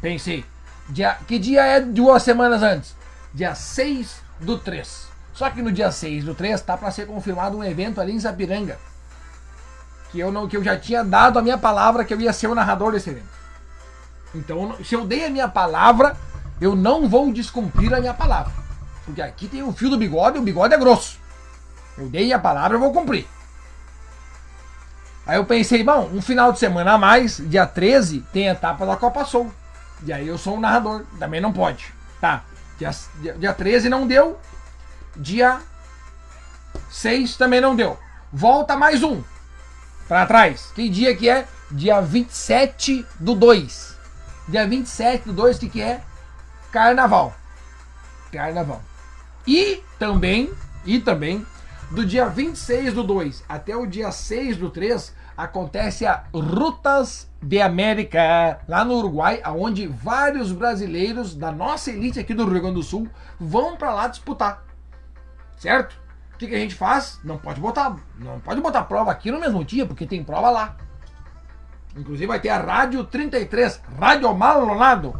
pensei. 0.00 0.44
Dia, 0.88 1.16
que 1.26 1.38
dia 1.38 1.64
é 1.64 1.80
duas 1.80 2.22
semanas 2.22 2.62
antes? 2.62 2.94
Dia 3.32 3.54
6 3.54 4.22
do 4.40 4.58
3. 4.58 5.08
Só 5.32 5.48
que 5.50 5.62
no 5.62 5.72
dia 5.72 5.90
6 5.90 6.24
do 6.24 6.34
3 6.34 6.60
tá 6.60 6.76
para 6.76 6.90
ser 6.90 7.06
confirmado 7.06 7.56
um 7.56 7.64
evento 7.64 8.00
ali 8.00 8.12
em 8.12 8.20
Zapiranga. 8.20 8.78
Que 10.10 10.18
eu, 10.18 10.32
não, 10.32 10.48
que 10.48 10.56
eu 10.56 10.64
já 10.64 10.76
tinha 10.76 11.04
dado 11.04 11.38
a 11.38 11.42
minha 11.42 11.56
palavra 11.56 12.04
que 12.04 12.12
eu 12.12 12.20
ia 12.20 12.32
ser 12.32 12.48
o 12.48 12.54
narrador 12.54 12.92
desse 12.92 13.10
evento. 13.10 13.40
Então, 14.34 14.76
se 14.84 14.94
eu 14.94 15.06
dei 15.06 15.24
a 15.24 15.30
minha 15.30 15.48
palavra, 15.48 16.16
eu 16.60 16.74
não 16.74 17.08
vou 17.08 17.32
descumprir 17.32 17.92
a 17.94 18.00
minha 18.00 18.14
palavra. 18.14 18.52
Porque 19.04 19.22
aqui 19.22 19.48
tem 19.48 19.62
o 19.62 19.72
fio 19.72 19.90
do 19.90 19.96
bigode 19.96 20.36
e 20.36 20.40
o 20.40 20.44
bigode 20.44 20.74
é 20.74 20.78
grosso. 20.78 21.18
Eu 21.96 22.08
dei 22.08 22.32
a 22.32 22.38
palavra, 22.38 22.76
eu 22.76 22.80
vou 22.80 22.92
cumprir. 22.92 23.26
Aí 25.26 25.36
eu 25.36 25.44
pensei, 25.44 25.84
bom, 25.84 26.10
um 26.12 26.20
final 26.20 26.52
de 26.52 26.58
semana 26.58 26.92
a 26.92 26.98
mais, 26.98 27.36
dia 27.38 27.66
13, 27.66 28.20
tem 28.32 28.48
etapa 28.48 28.84
da 28.84 28.96
Copa 28.96 29.24
Sul. 29.24 29.52
E 30.04 30.12
aí 30.12 30.26
eu 30.26 30.38
sou 30.38 30.56
um 30.56 30.60
narrador, 30.60 31.04
também 31.18 31.40
não 31.40 31.52
pode. 31.52 31.92
Tá, 32.20 32.44
dia, 32.80 32.90
dia, 33.20 33.34
dia 33.34 33.52
13 33.52 33.88
não 33.90 34.06
deu, 34.06 34.38
dia 35.14 35.60
6 36.90 37.36
também 37.36 37.60
não 37.60 37.76
deu. 37.76 37.98
Volta 38.32 38.76
mais 38.76 39.02
um 39.02 39.22
para 40.08 40.26
trás. 40.26 40.72
Que 40.74 40.88
dia 40.88 41.14
que 41.14 41.28
é? 41.28 41.46
Dia 41.70 42.00
27 42.00 43.06
do 43.20 43.34
2. 43.34 43.96
Dia 44.48 44.66
27 44.66 45.26
do 45.26 45.32
2, 45.34 45.56
o 45.56 45.60
que, 45.60 45.68
que 45.68 45.82
é? 45.82 46.02
Carnaval. 46.72 47.34
Carnaval. 48.32 48.82
E 49.46 49.82
também, 49.98 50.52
e 50.84 50.98
também, 50.98 51.46
do 51.90 52.04
dia 52.04 52.28
26 52.28 52.94
do 52.94 53.02
2 53.02 53.44
até 53.48 53.76
o 53.76 53.86
dia 53.86 54.10
6 54.10 54.56
do 54.56 54.70
3, 54.70 55.12
acontece 55.44 56.06
a 56.06 56.24
Rutas 56.34 57.30
de 57.42 57.60
América, 57.60 58.60
lá 58.68 58.84
no 58.84 58.94
Uruguai, 58.98 59.40
onde 59.46 59.86
vários 59.86 60.52
brasileiros 60.52 61.34
da 61.34 61.50
nossa 61.50 61.90
elite 61.90 62.20
aqui 62.20 62.34
do 62.34 62.44
Rio 62.44 62.60
Grande 62.60 62.74
do 62.74 62.82
Sul 62.82 63.08
vão 63.38 63.76
para 63.76 63.94
lá 63.94 64.08
disputar. 64.08 64.62
Certo? 65.56 65.98
O 66.34 66.38
que, 66.38 66.46
que, 66.46 66.54
a 66.54 66.58
gente 66.58 66.74
faz? 66.74 67.20
Não 67.24 67.38
pode 67.38 67.60
botar, 67.60 67.96
não 68.18 68.40
pode 68.40 68.60
botar 68.60 68.82
prova 68.82 69.10
aqui 69.10 69.30
no 69.30 69.40
mesmo 69.40 69.64
dia, 69.64 69.86
porque 69.86 70.06
tem 70.06 70.22
prova 70.22 70.50
lá. 70.50 70.76
Inclusive 71.96 72.26
vai 72.26 72.40
ter 72.40 72.50
a 72.50 72.58
Rádio 72.58 73.04
33, 73.04 73.82
Rádio 73.98 74.32
Malonado. 74.34 75.14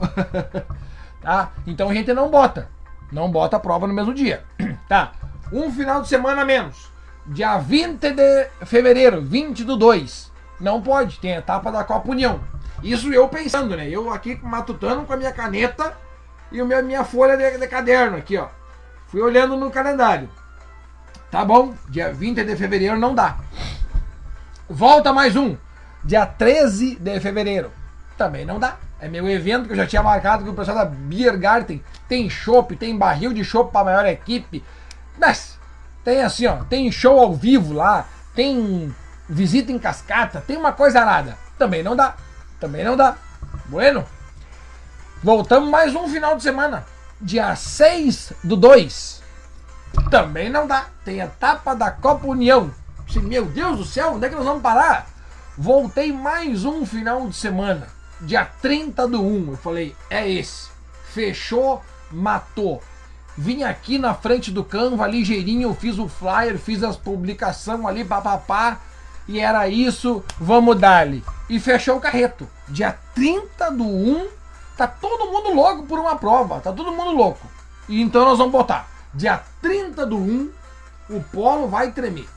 tá? 1.21 1.51
Então 1.67 1.91
a 1.91 1.95
gente 1.95 2.13
não 2.13 2.31
bota. 2.31 2.69
Não 3.11 3.31
bota 3.31 3.57
a 3.57 3.61
prova 3.61 3.87
no 3.87 3.95
mesmo 3.95 4.15
dia. 4.15 4.45
tá? 4.89 5.13
Um 5.53 5.71
final 5.71 6.01
de 6.01 6.09
semana 6.09 6.45
menos. 6.45 6.91
Dia 7.27 7.59
20 7.59 8.13
de 8.13 8.49
fevereiro, 8.65 9.21
20 9.21 9.65
do 9.65 9.77
2. 9.77 10.31
Não 10.59 10.83
pode, 10.83 11.19
tem 11.19 11.35
a 11.35 11.39
etapa 11.39 11.71
da 11.71 11.85
Copa 11.85 12.11
União. 12.11 12.41
Isso 12.83 13.13
eu 13.13 13.29
pensando, 13.29 13.77
né? 13.77 13.89
Eu 13.89 14.13
aqui 14.13 14.39
matutando 14.43 15.05
com 15.05 15.13
a 15.13 15.17
minha 15.17 15.33
caneta 15.33 15.97
e 16.51 16.61
a 16.61 16.65
minha, 16.65 16.83
minha 16.83 17.05
folha 17.05 17.37
de, 17.37 17.59
de 17.59 17.67
caderno 17.69 18.17
aqui, 18.17 18.37
ó. 18.37 18.49
Fui 19.07 19.21
olhando 19.21 19.57
no 19.57 19.71
calendário. 19.71 20.29
Tá 21.31 21.45
bom, 21.45 21.75
dia 21.89 22.13
20 22.13 22.43
de 22.43 22.57
fevereiro 22.57 22.99
não 22.99 23.15
dá. 23.15 23.39
Volta 24.69 25.13
mais 25.13 25.37
um. 25.37 25.57
Dia 26.03 26.25
13 26.27 26.97
de 26.97 27.21
fevereiro. 27.21 27.71
Também 28.17 28.45
não 28.45 28.59
dá. 28.59 28.77
É 28.99 29.09
meu 29.09 29.29
evento 29.29 29.67
que 29.67 29.73
eu 29.73 29.77
já 29.77 29.87
tinha 29.87 30.03
marcado 30.03 30.45
com 30.45 30.51
o 30.51 30.55
pessoal 30.55 30.79
da 30.79 30.85
Biergarten. 30.85 31.83
Tem 32.09 32.29
chopp, 32.29 32.75
tem 32.77 32.97
barril 32.97 33.33
de 33.33 33.45
chopp 33.45 33.73
para 33.73 33.85
maior 33.85 34.07
equipe. 34.07 34.65
Mas 35.19 35.60
tem 36.05 36.23
assim, 36.23 36.47
ó, 36.47 36.65
tem 36.65 36.91
show 36.91 37.19
ao 37.19 37.35
vivo 37.35 37.73
lá, 37.73 38.07
tem 38.35 38.95
visita 39.29 39.71
em 39.71 39.79
cascata, 39.79 40.43
tem 40.47 40.57
uma 40.57 40.73
coisa 40.73 41.01
arada. 41.01 41.37
Também 41.59 41.83
não 41.83 41.95
dá. 41.95 42.15
Também 42.59 42.85
não 42.85 42.97
dá. 42.97 43.17
Bueno. 43.67 44.05
Voltamos 45.23 45.69
mais 45.69 45.95
um 45.95 46.09
final 46.09 46.37
de 46.37 46.43
semana. 46.43 46.87
Dia 47.21 47.55
6 47.55 48.33
do 48.43 48.57
2. 48.57 49.23
Também 50.11 50.49
não 50.49 50.67
dá. 50.67 50.87
Tem 51.05 51.21
etapa 51.21 51.75
da 51.75 51.91
Copa 51.91 52.27
União. 52.27 52.73
Meu 53.23 53.45
Deus 53.45 53.79
do 53.79 53.85
céu, 53.85 54.15
onde 54.15 54.27
é 54.27 54.29
que 54.29 54.37
nós 54.37 54.45
vamos 54.45 54.63
parar? 54.63 55.07
Voltei 55.59 56.13
mais 56.13 56.65
um 56.65 56.87
final 56.87 57.29
de 57.29 57.35
semana 57.37 57.89
dia 58.21 58.45
30 58.45 59.09
do 59.09 59.23
1. 59.23 59.51
Eu 59.51 59.57
falei, 59.57 59.97
é 60.09 60.29
esse. 60.29 60.69
Fechou, 61.13 61.83
matou. 62.11 62.83
Vim 63.37 63.63
aqui 63.63 63.99
na 63.99 64.15
frente 64.15 64.51
do 64.51 64.65
Canva, 64.65 65.07
ligeirinho, 65.07 65.75
fiz 65.75 65.99
o 65.99 66.09
flyer, 66.09 66.59
fiz 66.59 66.83
as 66.83 66.97
publicações 66.97 67.85
ali, 67.85 68.05
papapá. 68.05 68.81
E 69.29 69.39
era 69.39 69.69
isso, 69.69 70.25
vamos 70.39 70.79
dar-lhe. 70.79 71.23
E 71.49 71.61
fechou 71.61 71.97
o 71.97 72.01
carreto. 72.01 72.49
Dia 72.69 72.99
30 73.15 73.71
do 73.71 73.85
1, 73.85 74.29
tá 74.77 74.87
todo 74.87 75.31
mundo 75.31 75.55
louco 75.55 75.85
por 75.85 75.99
uma 75.99 76.17
prova. 76.17 76.61
Tá 76.61 76.73
todo 76.73 76.93
mundo 76.93 77.13
louco. 77.13 77.47
E 77.89 78.01
então 78.01 78.25
nós 78.25 78.39
vamos 78.39 78.53
botar. 78.53 78.89
Dia 79.15 79.43
30 79.63 80.07
do 80.07 80.17
1, 80.17 80.51
o 81.11 81.23
polo 81.23 81.69
vai 81.69 81.93
tremer. 81.93 82.29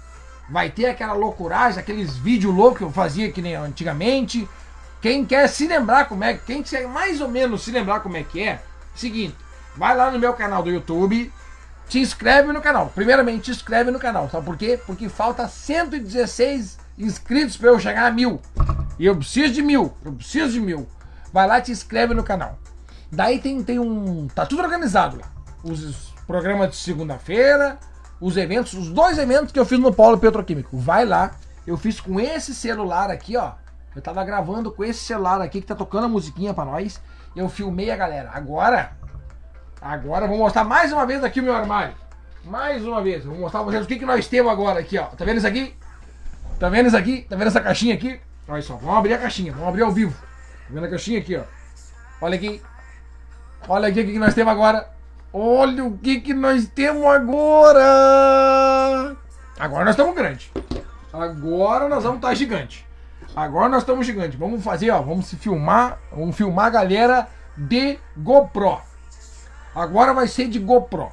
Vai 0.49 0.69
ter 0.69 0.87
aquela 0.87 1.13
loucuragem, 1.13 1.79
aqueles 1.79 2.15
vídeos 2.15 2.53
loucos 2.53 2.77
que 2.79 2.83
eu 2.83 2.91
fazia 2.91 3.31
que 3.31 3.41
nem 3.41 3.55
antigamente 3.55 4.47
quem 5.03 5.25
quer 5.25 5.49
se 5.49 5.67
lembrar 5.67 6.07
como 6.07 6.23
é, 6.23 6.33
quem 6.33 6.63
quer 6.63 6.87
mais 6.87 7.19
ou 7.19 7.27
menos 7.27 7.61
se 7.63 7.71
lembrar 7.71 7.99
como 7.99 8.15
é 8.15 8.23
que 8.23 8.41
é, 8.41 8.63
seguinte, 8.95 9.35
vai 9.75 9.95
lá 9.95 10.11
no 10.11 10.19
meu 10.19 10.33
canal 10.33 10.63
do 10.63 10.69
YouTube, 10.69 11.31
te 11.87 11.99
inscreve 11.99 12.51
no 12.51 12.61
canal. 12.61 12.91
Primeiramente, 12.93 13.43
te 13.43 13.51
inscreve 13.51 13.91
no 13.91 13.99
canal. 13.99 14.29
Sabe 14.29 14.45
por 14.45 14.57
quê? 14.57 14.79
Porque 14.85 15.09
falta 15.09 15.47
116 15.47 16.77
inscritos 16.97 17.57
para 17.57 17.69
eu 17.69 17.79
chegar 17.79 18.05
a 18.05 18.11
mil. 18.11 18.41
E 18.97 19.05
eu 19.05 19.15
preciso 19.15 19.53
de 19.53 19.61
mil. 19.61 19.93
Eu 20.03 20.13
preciso 20.13 20.53
de 20.53 20.59
mil. 20.59 20.87
Vai 21.31 21.47
lá 21.47 21.59
e 21.59 21.63
te 21.63 21.71
inscreve 21.71 22.13
no 22.13 22.23
canal. 22.23 22.57
Daí 23.11 23.39
tem, 23.39 23.63
tem 23.63 23.79
um. 23.79 24.27
Tá 24.27 24.45
tudo 24.45 24.63
organizado 24.63 25.17
lá. 25.17 25.31
Os 25.63 26.13
programas 26.25 26.71
de 26.71 26.75
segunda-feira, 26.77 27.77
os 28.19 28.37
eventos, 28.37 28.73
os 28.73 28.89
dois 28.89 29.17
eventos 29.17 29.51
que 29.51 29.59
eu 29.59 29.65
fiz 29.65 29.79
no 29.79 29.93
Polo 29.93 30.17
Petroquímico. 30.17 30.77
Vai 30.77 31.05
lá. 31.05 31.31
Eu 31.65 31.77
fiz 31.77 31.99
com 31.99 32.19
esse 32.19 32.53
celular 32.53 33.09
aqui, 33.09 33.37
ó. 33.37 33.53
Eu 33.95 34.01
tava 34.01 34.23
gravando 34.23 34.71
com 34.71 34.83
esse 34.83 34.99
celular 34.99 35.41
aqui 35.41 35.61
que 35.61 35.67
tá 35.67 35.75
tocando 35.75 36.05
a 36.05 36.09
musiquinha 36.09 36.53
pra 36.53 36.65
nós. 36.65 36.99
Eu 37.35 37.47
filmei 37.47 37.91
a 37.91 37.95
galera. 37.95 38.31
Agora, 38.33 38.97
agora 39.83 40.27
vou 40.27 40.37
mostrar 40.37 40.63
mais 40.63 40.91
uma 40.93 41.05
vez 41.05 41.23
aqui 41.23 41.39
o 41.39 41.43
meu 41.43 41.55
armário. 41.55 41.93
Mais 42.43 42.85
uma 42.85 43.01
vez. 43.01 43.25
Vou 43.25 43.37
mostrar 43.37 43.61
pra 43.61 43.71
vocês 43.71 43.85
o 43.85 43.87
que, 43.87 43.97
que 43.97 44.05
nós 44.05 44.27
temos 44.27 44.51
agora 44.51 44.79
aqui, 44.79 44.97
ó. 44.97 45.05
Tá 45.05 45.25
vendo 45.25 45.37
isso 45.37 45.47
aqui? 45.47 45.75
Tá 46.59 46.69
vendo 46.69 46.87
isso 46.87 46.97
aqui? 46.97 47.25
Tá 47.29 47.35
vendo 47.35 47.47
essa 47.47 47.61
caixinha 47.61 47.93
aqui? 47.93 48.19
Olha 48.47 48.61
só, 48.61 48.75
vamos 48.75 48.97
abrir 48.97 49.13
a 49.13 49.17
caixinha, 49.17 49.51
vamos 49.51 49.67
abrir 49.67 49.83
ao 49.83 49.91
vivo. 49.91 50.13
Tá 50.13 50.69
vendo 50.69 50.85
a 50.85 50.89
caixinha 50.89 51.19
aqui, 51.19 51.35
ó? 51.35 51.43
Olha 52.21 52.35
aqui. 52.35 52.61
Olha 53.67 53.87
aqui 53.87 54.01
o 54.01 54.05
que, 54.05 54.13
que 54.13 54.19
nós 54.19 54.33
temos 54.33 54.51
agora. 54.51 54.89
Olha 55.31 55.85
o 55.85 55.97
que, 55.97 56.21
que 56.21 56.33
nós 56.33 56.67
temos 56.67 57.05
agora. 57.05 57.83
Agora 59.57 59.85
nós 59.85 59.93
estamos 59.93 60.15
grande. 60.15 60.51
Agora 61.11 61.87
nós 61.87 62.03
vamos 62.03 62.17
estar 62.17 62.29
tá 62.29 62.33
gigante. 62.33 62.85
Agora 63.35 63.69
nós 63.69 63.83
estamos 63.83 64.05
gigante. 64.05 64.37
Vamos 64.37 64.63
fazer, 64.63 64.91
ó, 64.91 65.01
vamos 65.01 65.27
se 65.27 65.37
filmar, 65.37 65.99
vamos 66.11 66.35
filmar 66.35 66.67
a 66.67 66.69
galera 66.69 67.27
de 67.57 67.97
GoPro. 68.17 68.92
Agora 69.75 70.13
vai 70.13 70.27
ser 70.27 70.47
de 70.47 70.59
GoPro. 70.59 71.11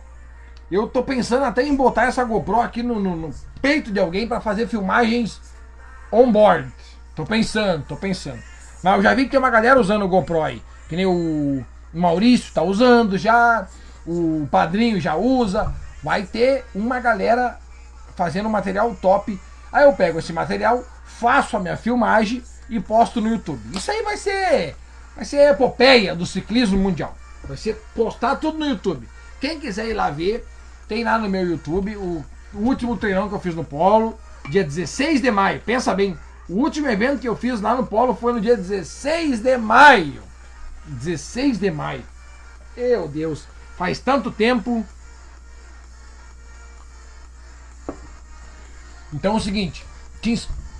Eu 0.70 0.86
tô 0.86 1.02
pensando 1.02 1.44
até 1.44 1.62
em 1.62 1.74
botar 1.74 2.04
essa 2.04 2.22
GoPro 2.22 2.60
aqui 2.60 2.82
no, 2.82 3.00
no, 3.00 3.16
no 3.16 3.34
peito 3.60 3.90
de 3.90 3.98
alguém 3.98 4.26
para 4.28 4.40
fazer 4.40 4.68
filmagens 4.68 5.40
on 6.12 6.30
board. 6.30 6.70
Tô 7.14 7.24
pensando, 7.24 7.84
tô 7.86 7.96
pensando. 7.96 8.40
Mas 8.82 8.96
eu 8.96 9.02
já 9.02 9.14
vi 9.14 9.24
que 9.24 9.30
tem 9.30 9.38
uma 9.38 9.50
galera 9.50 9.80
usando 9.80 10.04
o 10.04 10.08
GoPro 10.08 10.42
aí. 10.42 10.62
Que 10.88 10.96
nem 10.96 11.06
o 11.06 11.64
Maurício 11.92 12.52
tá 12.52 12.62
usando 12.62 13.18
já, 13.18 13.66
o 14.06 14.46
padrinho 14.50 15.00
já 15.00 15.16
usa. 15.16 15.72
Vai 16.02 16.22
ter 16.22 16.64
uma 16.74 17.00
galera 17.00 17.58
fazendo 18.16 18.48
material 18.48 18.94
top. 18.94 19.38
Aí 19.72 19.84
eu 19.84 19.92
pego 19.92 20.18
esse 20.18 20.32
material, 20.32 20.84
faço 21.04 21.56
a 21.56 21.60
minha 21.60 21.76
filmagem 21.76 22.42
e 22.68 22.80
posto 22.80 23.20
no 23.20 23.28
YouTube. 23.28 23.60
Isso 23.76 23.90
aí 23.90 24.02
vai 24.02 24.16
ser 24.16 24.76
vai 25.16 25.24
ser 25.24 25.38
a 25.38 25.50
epopeia 25.50 26.14
do 26.14 26.24
ciclismo 26.24 26.78
mundial. 26.78 27.14
Vai 27.50 27.56
ser 27.56 27.82
postar 27.96 28.36
tudo 28.36 28.60
no 28.60 28.64
YouTube. 28.64 29.08
Quem 29.40 29.58
quiser 29.58 29.88
ir 29.88 29.94
lá 29.94 30.08
ver, 30.08 30.46
tem 30.86 31.02
lá 31.02 31.18
no 31.18 31.28
meu 31.28 31.44
YouTube 31.44 31.96
o, 31.96 32.24
último 32.54 32.96
treinão 32.96 33.28
que 33.28 33.34
eu 33.34 33.40
fiz 33.40 33.56
no 33.56 33.64
Polo, 33.64 34.16
dia 34.48 34.62
16 34.62 35.20
de 35.20 35.32
maio. 35.32 35.60
Pensa 35.66 35.92
bem, 35.92 36.16
o 36.48 36.54
último 36.54 36.88
evento 36.88 37.18
que 37.18 37.28
eu 37.28 37.34
fiz 37.34 37.60
lá 37.60 37.74
no 37.74 37.84
Polo 37.84 38.14
foi 38.14 38.34
no 38.34 38.40
dia 38.40 38.56
16 38.56 39.40
de 39.40 39.56
maio. 39.56 40.22
16 40.86 41.58
de 41.58 41.72
maio. 41.72 42.04
Meu 42.76 43.08
Deus, 43.08 43.48
faz 43.76 43.98
tanto 43.98 44.30
tempo. 44.30 44.86
Então 49.12 49.34
é 49.34 49.36
o 49.38 49.40
seguinte, 49.40 49.84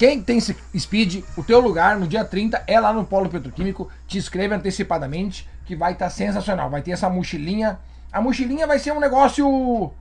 quem 0.01 0.23
tem 0.23 0.41
Speed, 0.41 1.23
o 1.37 1.45
teu 1.45 1.61
lugar 1.61 1.99
no 1.99 2.09
dia 2.09 2.25
30 2.25 2.65
é 2.67 2.81
lá 2.81 2.91
no 2.91 3.05
Polo 3.05 3.29
Petroquímico. 3.29 3.91
Te 4.07 4.17
inscreve 4.17 4.55
antecipadamente 4.55 5.47
que 5.67 5.77
vai 5.77 5.93
estar 5.93 6.07
tá 6.07 6.11
sensacional. 6.11 6.71
Vai 6.71 6.81
ter 6.81 6.93
essa 6.93 7.11
mochilinha. 7.11 7.79
A 8.11 8.19
mochilinha 8.19 8.67
vai 8.67 8.79
ser 8.79 8.93
um 8.93 8.99
negócio. 8.99 9.93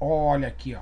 Olha 0.00 0.48
aqui, 0.48 0.74
ó. 0.74 0.80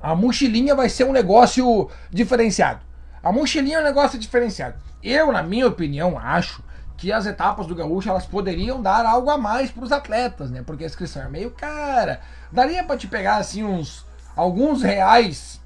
A 0.00 0.14
mochilinha 0.14 0.74
vai 0.74 0.88
ser 0.88 1.04
um 1.04 1.12
negócio 1.12 1.90
diferenciado. 2.10 2.80
A 3.22 3.30
mochilinha 3.30 3.76
é 3.76 3.80
um 3.82 3.84
negócio 3.84 4.18
diferenciado. 4.18 4.76
Eu, 5.02 5.30
na 5.30 5.42
minha 5.42 5.66
opinião, 5.66 6.18
acho 6.18 6.64
que 6.96 7.12
as 7.12 7.26
etapas 7.26 7.66
do 7.66 7.74
Gaúcho 7.74 8.08
elas 8.08 8.24
poderiam 8.24 8.80
dar 8.80 9.04
algo 9.04 9.28
a 9.28 9.36
mais 9.36 9.70
para 9.70 9.84
os 9.84 9.92
atletas, 9.92 10.50
né? 10.50 10.62
Porque 10.64 10.84
a 10.84 10.86
inscrição 10.86 11.24
é 11.24 11.28
meio 11.28 11.50
cara. 11.50 12.22
Daria 12.50 12.82
para 12.82 12.96
te 12.96 13.06
pegar 13.06 13.36
assim 13.36 13.64
uns 13.64 14.06
alguns 14.34 14.82
reais 14.82 15.57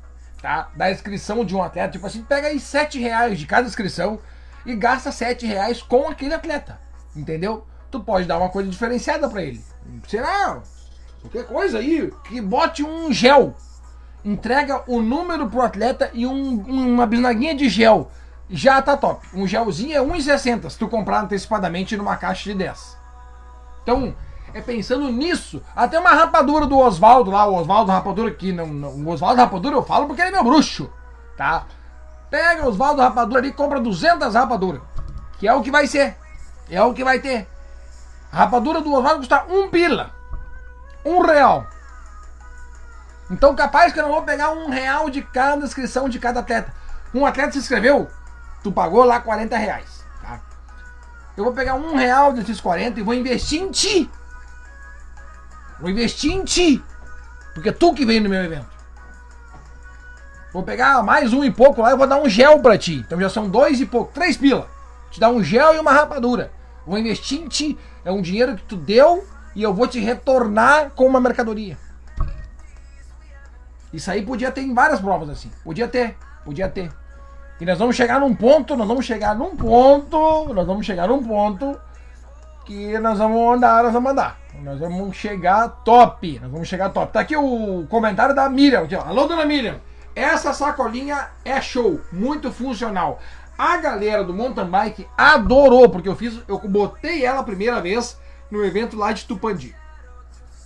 tá? 0.42 0.68
Da 0.76 0.90
inscrição 0.90 1.44
de 1.44 1.54
um 1.54 1.62
atleta. 1.62 1.92
Tipo 1.92 2.06
assim, 2.06 2.22
pega 2.22 2.48
aí 2.48 2.58
7 2.58 2.98
reais 2.98 3.38
de 3.38 3.46
cada 3.46 3.66
inscrição 3.66 4.18
e 4.66 4.74
gasta 4.74 5.12
7 5.12 5.46
reais 5.46 5.80
com 5.80 6.08
aquele 6.08 6.34
atleta. 6.34 6.78
Entendeu? 7.14 7.66
Tu 7.90 8.00
pode 8.00 8.26
dar 8.26 8.38
uma 8.38 8.48
coisa 8.48 8.68
diferenciada 8.68 9.28
para 9.28 9.42
ele. 9.42 9.64
Será? 10.08 10.60
Qualquer 11.20 11.46
coisa 11.46 11.78
aí, 11.78 12.12
que 12.24 12.40
bote 12.40 12.82
um 12.82 13.12
gel. 13.12 13.54
Entrega 14.24 14.82
o 14.86 15.00
número 15.00 15.48
pro 15.48 15.62
atleta 15.62 16.10
e 16.12 16.26
um, 16.26 16.60
uma 16.62 17.06
bisnaguinha 17.06 17.54
de 17.54 17.68
gel. 17.68 18.10
Já 18.50 18.82
tá 18.82 18.96
top. 18.96 19.26
Um 19.34 19.46
gelzinho 19.46 19.96
é 19.96 20.00
1,60 20.00 20.70
se 20.70 20.78
tu 20.78 20.88
comprar 20.88 21.22
antecipadamente 21.22 21.96
numa 21.96 22.16
caixa 22.16 22.50
de 22.50 22.58
10. 22.58 22.98
Então, 23.82 24.14
é 24.54 24.60
pensando 24.60 25.10
nisso. 25.10 25.62
Até 25.74 25.98
uma 25.98 26.10
rapadura 26.10 26.66
do 26.66 26.78
Oswaldo 26.78 27.30
lá, 27.30 27.46
o 27.46 27.54
Oswaldo 27.54 27.90
Rapadura 27.90 28.30
aqui. 28.30 28.52
Não, 28.52 28.66
não, 28.66 28.90
o 28.90 29.08
Oswaldo 29.08 29.40
Rapadura 29.40 29.76
eu 29.76 29.82
falo 29.82 30.06
porque 30.06 30.20
ele 30.20 30.30
é 30.30 30.32
meu 30.32 30.44
bruxo, 30.44 30.90
tá? 31.36 31.64
Pega 32.30 32.64
o 32.64 32.68
Oswaldo 32.68 33.02
Rapadura 33.02 33.40
ali 33.40 33.48
e 33.48 33.52
compra 33.52 33.80
200 33.80 34.34
rapaduras. 34.34 34.82
Que 35.38 35.48
é 35.48 35.54
o 35.54 35.62
que 35.62 35.70
vai 35.70 35.86
ser. 35.86 36.16
É 36.70 36.82
o 36.82 36.94
que 36.94 37.04
vai 37.04 37.18
ter. 37.18 37.48
A 38.32 38.38
rapadura 38.38 38.80
do 38.80 38.92
Oswaldo 38.92 39.18
custa 39.18 39.44
um 39.48 39.68
pila. 39.68 40.10
Um 41.04 41.20
real. 41.20 41.66
Então 43.30 43.54
capaz 43.54 43.92
que 43.92 43.98
eu 43.98 44.04
não 44.04 44.12
vou 44.12 44.22
pegar 44.22 44.50
um 44.50 44.70
real 44.70 45.10
de 45.10 45.22
cada 45.22 45.64
inscrição 45.64 46.08
de 46.08 46.18
cada 46.18 46.40
atleta. 46.40 46.72
Um 47.14 47.26
atleta 47.26 47.52
se 47.52 47.58
inscreveu, 47.58 48.08
tu 48.62 48.72
pagou 48.72 49.04
lá 49.04 49.20
40 49.20 49.56
reais. 49.56 50.04
Tá? 50.22 50.40
Eu 51.36 51.44
vou 51.44 51.52
pegar 51.52 51.74
um 51.74 51.94
real 51.94 52.32
desses 52.32 52.60
40 52.60 53.00
e 53.00 53.02
vou 53.02 53.14
investir 53.14 53.60
em 53.60 53.70
ti. 53.70 54.10
Vou 55.82 55.90
investir 55.90 56.30
em 56.30 56.44
ti. 56.44 56.82
Porque 57.52 57.70
é 57.70 57.72
tu 57.72 57.92
que 57.92 58.06
veio 58.06 58.22
no 58.22 58.28
meu 58.28 58.42
evento. 58.42 58.70
Vou 60.52 60.62
pegar 60.62 61.02
mais 61.02 61.32
um 61.32 61.42
e 61.42 61.50
pouco 61.50 61.82
lá 61.82 61.92
e 61.92 61.96
vou 61.96 62.06
dar 62.06 62.22
um 62.22 62.28
gel 62.28 62.60
pra 62.60 62.78
ti. 62.78 63.02
Então 63.04 63.20
já 63.20 63.28
são 63.28 63.48
dois 63.48 63.80
e 63.80 63.86
pouco, 63.86 64.12
três 64.12 64.36
pila. 64.36 64.70
Te 65.10 65.18
dar 65.18 65.30
um 65.30 65.42
gel 65.42 65.74
e 65.74 65.80
uma 65.80 65.92
rapadura. 65.92 66.52
Vou 66.86 66.96
investir 66.96 67.40
em 67.40 67.48
ti. 67.48 67.76
É 68.04 68.12
um 68.12 68.22
dinheiro 68.22 68.54
que 68.54 68.62
tu 68.62 68.76
deu 68.76 69.26
e 69.56 69.62
eu 69.62 69.74
vou 69.74 69.88
te 69.88 69.98
retornar 69.98 70.90
com 70.90 71.04
uma 71.04 71.20
mercadoria. 71.20 71.76
Isso 73.92 74.08
aí 74.08 74.22
podia 74.24 74.52
ter 74.52 74.60
em 74.60 74.72
várias 74.72 75.00
provas 75.00 75.28
assim. 75.28 75.50
Podia 75.64 75.88
ter, 75.88 76.16
podia 76.44 76.68
ter. 76.68 76.92
E 77.60 77.66
nós 77.66 77.78
vamos 77.78 77.96
chegar 77.96 78.20
num 78.20 78.34
ponto, 78.36 78.76
nós 78.76 78.86
vamos 78.86 79.04
chegar 79.04 79.34
num 79.34 79.56
ponto, 79.56 80.54
nós 80.54 80.66
vamos 80.66 80.86
chegar 80.86 81.08
num 81.08 81.22
ponto 81.22 81.76
que 82.64 82.98
nós 82.98 83.18
vamos 83.18 83.56
andar, 83.56 83.82
nós 83.82 83.92
vamos 83.92 84.12
andar. 84.12 84.38
Nós 84.62 84.78
vamos 84.78 85.16
chegar 85.16 85.68
top. 85.84 86.38
Nós 86.40 86.50
vamos 86.50 86.68
chegar 86.68 86.90
top. 86.90 87.12
Tá 87.12 87.20
aqui 87.20 87.36
o 87.36 87.86
comentário 87.88 88.34
da 88.34 88.48
Miriam. 88.48 88.82
Aqui, 88.82 88.94
ó. 88.94 89.02
Alô, 89.02 89.26
dona 89.26 89.44
Miriam. 89.44 89.80
Essa 90.14 90.52
sacolinha 90.52 91.28
é 91.44 91.60
show. 91.60 92.00
Muito 92.12 92.52
funcional. 92.52 93.20
A 93.56 93.76
galera 93.76 94.24
do 94.24 94.34
mountain 94.34 94.66
bike 94.66 95.06
adorou, 95.16 95.88
porque 95.88 96.08
eu 96.08 96.16
fiz, 96.16 96.40
eu 96.48 96.58
botei 96.58 97.24
ela 97.24 97.40
a 97.40 97.44
primeira 97.44 97.80
vez 97.80 98.18
no 98.50 98.64
evento 98.64 98.96
lá 98.96 99.12
de 99.12 99.24
Tupandi. 99.24 99.74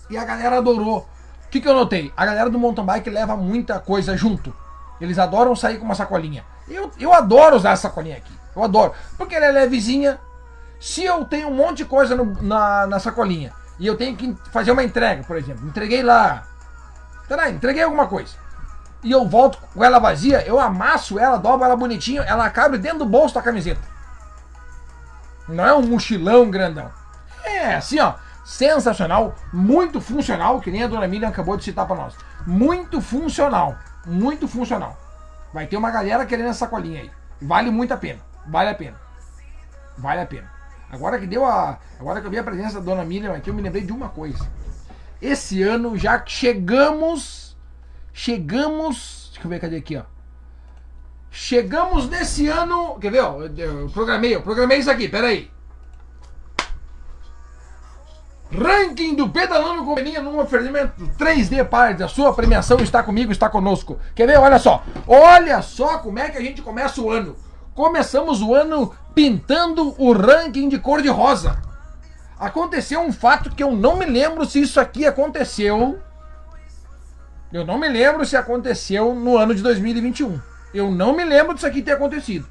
E 0.08 0.16
a 0.16 0.24
galera 0.24 0.58
adorou. 0.58 1.06
O 1.46 1.48
que, 1.50 1.60
que 1.60 1.68
eu 1.68 1.74
notei? 1.74 2.12
A 2.16 2.26
galera 2.26 2.50
do 2.50 2.58
mountain 2.58 2.84
bike 2.84 3.10
leva 3.10 3.36
muita 3.36 3.78
coisa 3.78 4.16
junto. 4.16 4.54
Eles 5.00 5.18
adoram 5.18 5.54
sair 5.54 5.78
com 5.78 5.84
uma 5.84 5.94
sacolinha. 5.94 6.44
Eu, 6.68 6.90
eu 6.98 7.12
adoro 7.12 7.56
usar 7.56 7.72
essa 7.72 7.88
sacolinha 7.88 8.16
aqui. 8.16 8.32
Eu 8.54 8.62
adoro. 8.62 8.92
Porque 9.16 9.34
ela 9.34 9.46
é 9.46 9.52
levezinha. 9.52 10.18
Se 10.78 11.04
eu 11.04 11.24
tenho 11.24 11.48
um 11.48 11.54
monte 11.54 11.78
de 11.78 11.84
coisa 11.84 12.14
no, 12.14 12.42
na, 12.42 12.86
na 12.86 12.98
sacolinha 12.98 13.52
e 13.78 13.86
eu 13.86 13.96
tenho 13.96 14.16
que 14.16 14.36
fazer 14.52 14.70
uma 14.70 14.84
entrega, 14.84 15.22
por 15.24 15.36
exemplo, 15.36 15.66
entreguei 15.66 16.02
lá, 16.02 16.44
peraí, 17.28 17.54
entreguei 17.54 17.82
alguma 17.82 18.06
coisa, 18.06 18.34
e 19.02 19.10
eu 19.10 19.26
volto 19.26 19.58
com 19.72 19.84
ela 19.84 19.98
vazia, 19.98 20.46
eu 20.46 20.58
amasso 20.58 21.18
ela, 21.18 21.36
dobro 21.36 21.64
ela 21.64 21.76
bonitinho, 21.76 22.22
ela 22.22 22.48
cabe 22.50 22.78
dentro 22.78 23.00
do 23.00 23.06
bolso 23.06 23.34
da 23.34 23.42
camiseta. 23.42 23.80
Não 25.48 25.64
é 25.64 25.74
um 25.74 25.82
mochilão 25.82 26.50
grandão. 26.50 26.90
É 27.44 27.76
assim, 27.76 28.00
ó, 28.00 28.14
sensacional, 28.44 29.34
muito 29.52 30.00
funcional, 30.00 30.60
que 30.60 30.70
nem 30.70 30.82
a 30.82 30.88
dona 30.88 31.06
Miriam 31.06 31.28
acabou 31.28 31.56
de 31.56 31.64
citar 31.64 31.86
para 31.86 31.96
nós. 31.96 32.16
Muito 32.46 33.00
funcional, 33.00 33.76
muito 34.04 34.48
funcional. 34.48 34.98
Vai 35.52 35.66
ter 35.66 35.76
uma 35.76 35.90
galera 35.90 36.26
querendo 36.26 36.48
essa 36.48 36.60
sacolinha 36.60 37.02
aí. 37.02 37.10
Vale 37.40 37.70
muito 37.70 37.94
a 37.94 37.96
pena, 37.96 38.20
vale 38.46 38.70
a 38.70 38.74
pena. 38.74 38.96
Vale 39.96 40.20
a 40.20 40.26
pena. 40.26 40.55
Agora 40.90 41.18
que 41.18 41.26
deu 41.26 41.44
a. 41.44 41.78
Agora 41.98 42.20
que 42.20 42.26
eu 42.26 42.30
vi 42.30 42.38
a 42.38 42.44
presença 42.44 42.80
da 42.80 42.84
dona 42.84 43.04
Miriam 43.04 43.32
aqui, 43.32 43.50
eu 43.50 43.54
me 43.54 43.62
lembrei 43.62 43.82
de 43.82 43.92
uma 43.92 44.08
coisa. 44.08 44.46
Esse 45.20 45.62
ano 45.62 45.96
já 45.96 46.22
chegamos. 46.24 47.56
Chegamos. 48.12 49.30
Deixa 49.32 49.46
eu 49.46 49.50
ver, 49.50 49.60
cadê 49.60 49.76
aqui, 49.76 49.96
ó. 49.96 50.02
Chegamos 51.30 52.08
nesse 52.08 52.46
ano. 52.48 52.98
Quer 52.98 53.10
ver, 53.10 53.20
ó? 53.20 53.42
Eu 53.42 53.90
programei, 53.90 54.34
eu 54.34 54.42
programei 54.42 54.78
isso 54.78 54.90
aqui, 54.90 55.08
peraí. 55.08 55.50
Ranking 58.50 59.14
do 59.14 59.28
Pedalando 59.28 59.84
Companhia 59.84 60.22
num 60.22 60.38
oferecimento 60.38 60.92
3D 61.18 61.64
Parts. 61.64 62.00
A 62.00 62.08
sua 62.08 62.32
premiação 62.32 62.78
está 62.78 63.02
comigo, 63.02 63.32
está 63.32 63.48
conosco. 63.48 63.98
Quer 64.14 64.26
ver? 64.26 64.38
Olha 64.38 64.58
só. 64.58 64.84
Olha 65.06 65.60
só 65.62 65.98
como 65.98 66.18
é 66.18 66.30
que 66.30 66.38
a 66.38 66.42
gente 66.42 66.62
começa 66.62 67.00
o 67.00 67.10
ano. 67.10 67.36
Começamos 67.74 68.40
o 68.40 68.54
ano 68.54 68.94
pintando 69.16 69.94
o 69.96 70.12
ranking 70.12 70.68
de 70.68 70.78
cor 70.78 71.00
de 71.00 71.08
rosa. 71.08 71.58
Aconteceu 72.38 73.00
um 73.00 73.10
fato 73.10 73.48
que 73.48 73.62
eu 73.62 73.72
não 73.72 73.96
me 73.96 74.04
lembro 74.04 74.44
se 74.44 74.60
isso 74.60 74.78
aqui 74.78 75.06
aconteceu. 75.06 75.98
Eu 77.50 77.64
não 77.64 77.78
me 77.78 77.88
lembro 77.88 78.26
se 78.26 78.36
aconteceu 78.36 79.14
no 79.14 79.38
ano 79.38 79.54
de 79.54 79.62
2021. 79.62 80.38
Eu 80.74 80.90
não 80.90 81.16
me 81.16 81.24
lembro 81.24 81.54
disso 81.54 81.66
aqui 81.66 81.80
ter 81.80 81.92
acontecido. 81.92 82.46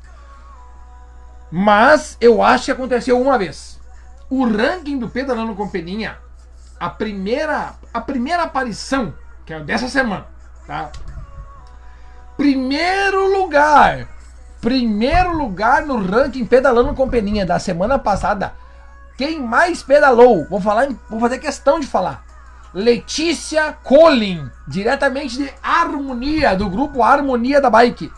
Mas 1.51 2.18
eu 2.20 2.41
acho 2.41 2.66
que 2.66 2.72
aconteceu 2.72 3.22
uma 3.22 3.38
vez. 3.38 3.80
O 4.28 4.43
ranking 4.43 4.97
do 4.97 5.07
Pedalando 5.07 5.53
com 5.53 5.70
Peninha, 5.70 6.18
a 6.80 6.89
primeira, 6.89 7.76
a 7.93 8.01
primeira 8.01 8.41
aparição, 8.41 9.13
que 9.45 9.53
é 9.53 9.59
dessa 9.59 9.88
semana, 9.88 10.26
tá? 10.66 10.91
Primeiro 12.36 13.38
lugar. 13.38 14.14
Primeiro 14.66 15.38
lugar 15.38 15.86
no 15.86 16.03
ranking 16.03 16.43
Pedalando 16.43 16.91
com 16.95 17.07
Peninha 17.07 17.45
da 17.45 17.59
semana 17.59 17.99
passada. 17.99 18.55
Quem 19.16 19.39
mais 19.39 19.84
pedalou? 19.84 20.43
Vou 20.49 20.59
falar, 20.59 20.88
vou 21.07 21.20
fazer 21.20 21.38
questão 21.38 21.80
de 21.80 21.86
falar. 21.86 22.26
Letícia 22.74 23.78
Colin, 23.84 24.49
diretamente 24.68 25.38
de 25.38 25.53
Harmonia, 25.61 26.55
do 26.55 26.68
grupo 26.68 27.03
Harmonia 27.03 27.61
da 27.61 27.70
Bike. 27.70 28.11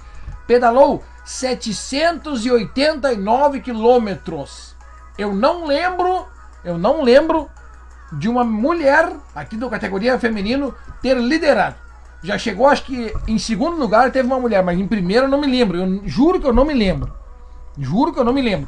Pedalou 0.48 1.04
789 1.26 3.60
quilômetros. 3.60 4.74
Eu 5.18 5.36
não 5.36 5.66
lembro, 5.66 6.26
eu 6.64 6.78
não 6.78 7.02
lembro 7.02 7.52
de 8.14 8.30
uma 8.30 8.46
mulher 8.46 9.12
aqui 9.36 9.58
da 9.58 9.68
categoria 9.68 10.18
feminino 10.18 10.74
ter 11.02 11.18
liderado. 11.18 11.87
Já 12.24 12.38
chegou, 12.38 12.68
acho 12.68 12.84
que 12.84 13.14
em 13.28 13.38
segundo 13.38 13.78
lugar 13.78 14.12
teve 14.12 14.28
uma 14.28 14.40
mulher, 14.40 14.64
mas 14.64 14.80
em 14.80 14.88
primeiro 14.88 15.26
eu 15.26 15.30
não 15.30 15.40
me 15.40 15.48
lembro. 15.48 15.78
Eu 15.78 16.02
juro 16.06 16.40
que 16.40 16.48
eu 16.48 16.54
não 16.54 16.66
me 16.66 16.74
lembro. 16.74 17.14
Juro 17.78 18.14
que 18.14 18.20
eu 18.20 18.24
não 18.24 18.34
me 18.34 18.42
lembro. 18.42 18.68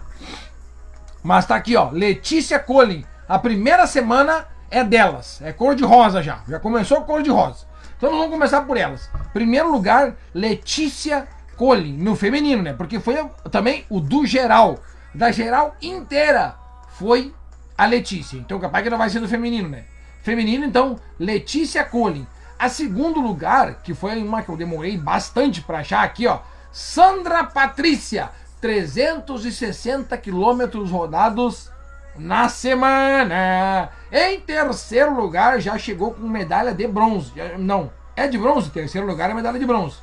Mas 1.24 1.46
tá 1.46 1.56
aqui, 1.56 1.76
ó. 1.76 1.90
Letícia 1.90 2.60
Colin. 2.60 3.04
A 3.28 3.40
primeira 3.40 3.86
semana 3.88 4.46
é 4.70 4.84
delas. 4.84 5.42
É 5.42 5.52
cor 5.52 5.76
de 5.76 5.84
rosa 5.84 6.22
já. 6.22 6.42
Já 6.48 6.60
começou 6.60 7.02
cor 7.02 7.22
de 7.22 7.30
rosa. 7.30 7.68
Então 7.98 8.10
nós 8.12 8.20
vamos 8.20 8.34
começar 8.34 8.62
por 8.62 8.78
elas. 8.78 9.10
Primeiro 9.34 9.72
lugar, 9.72 10.16
Letícia 10.34 11.28
Colin. 11.58 11.98
No 11.98 12.16
feminino, 12.16 12.62
né? 12.62 12.74
Porque 12.74 13.00
foi 13.00 13.18
também 13.52 13.86
o 13.90 14.00
do 14.00 14.26
geral. 14.26 14.80
Da 15.14 15.32
geral 15.32 15.76
inteira 15.82 16.56
foi 16.90 17.34
a 17.78 17.86
Letícia. 17.86 18.38
Então 18.38 18.60
capaz 18.60 18.84
que 18.84 18.90
não 18.90 18.98
vai 18.98 19.10
ser 19.10 19.20
do 19.20 19.28
feminino, 19.28 19.68
né? 19.68 19.84
Feminino, 20.22 20.66
então, 20.66 20.98
Letícia 21.20 21.84
Colin. 21.84 22.28
A 22.60 22.68
segundo 22.68 23.22
lugar, 23.22 23.76
que 23.76 23.94
foi 23.94 24.22
uma 24.22 24.44
que 24.44 24.50
eu 24.50 24.58
demorei 24.58 24.98
bastante 24.98 25.62
para 25.62 25.80
achar 25.80 26.04
aqui, 26.04 26.28
ó. 26.28 26.40
Sandra 26.72 27.46
Patrícia. 27.46 28.30
360 28.60 30.18
quilômetros 30.18 30.92
rodados 30.92 31.72
na 32.18 32.50
semana. 32.50 33.90
Em 34.12 34.40
terceiro 34.42 35.16
lugar, 35.16 35.62
já 35.62 35.78
chegou 35.78 36.14
com 36.14 36.28
medalha 36.28 36.74
de 36.74 36.86
bronze. 36.86 37.32
Não, 37.58 37.90
é 38.16 38.28
de 38.28 38.38
bronze. 38.38 38.70
Terceiro 38.70 39.08
lugar 39.08 39.30
é 39.30 39.34
medalha 39.34 39.58
de 39.58 39.66
bronze. 39.66 39.98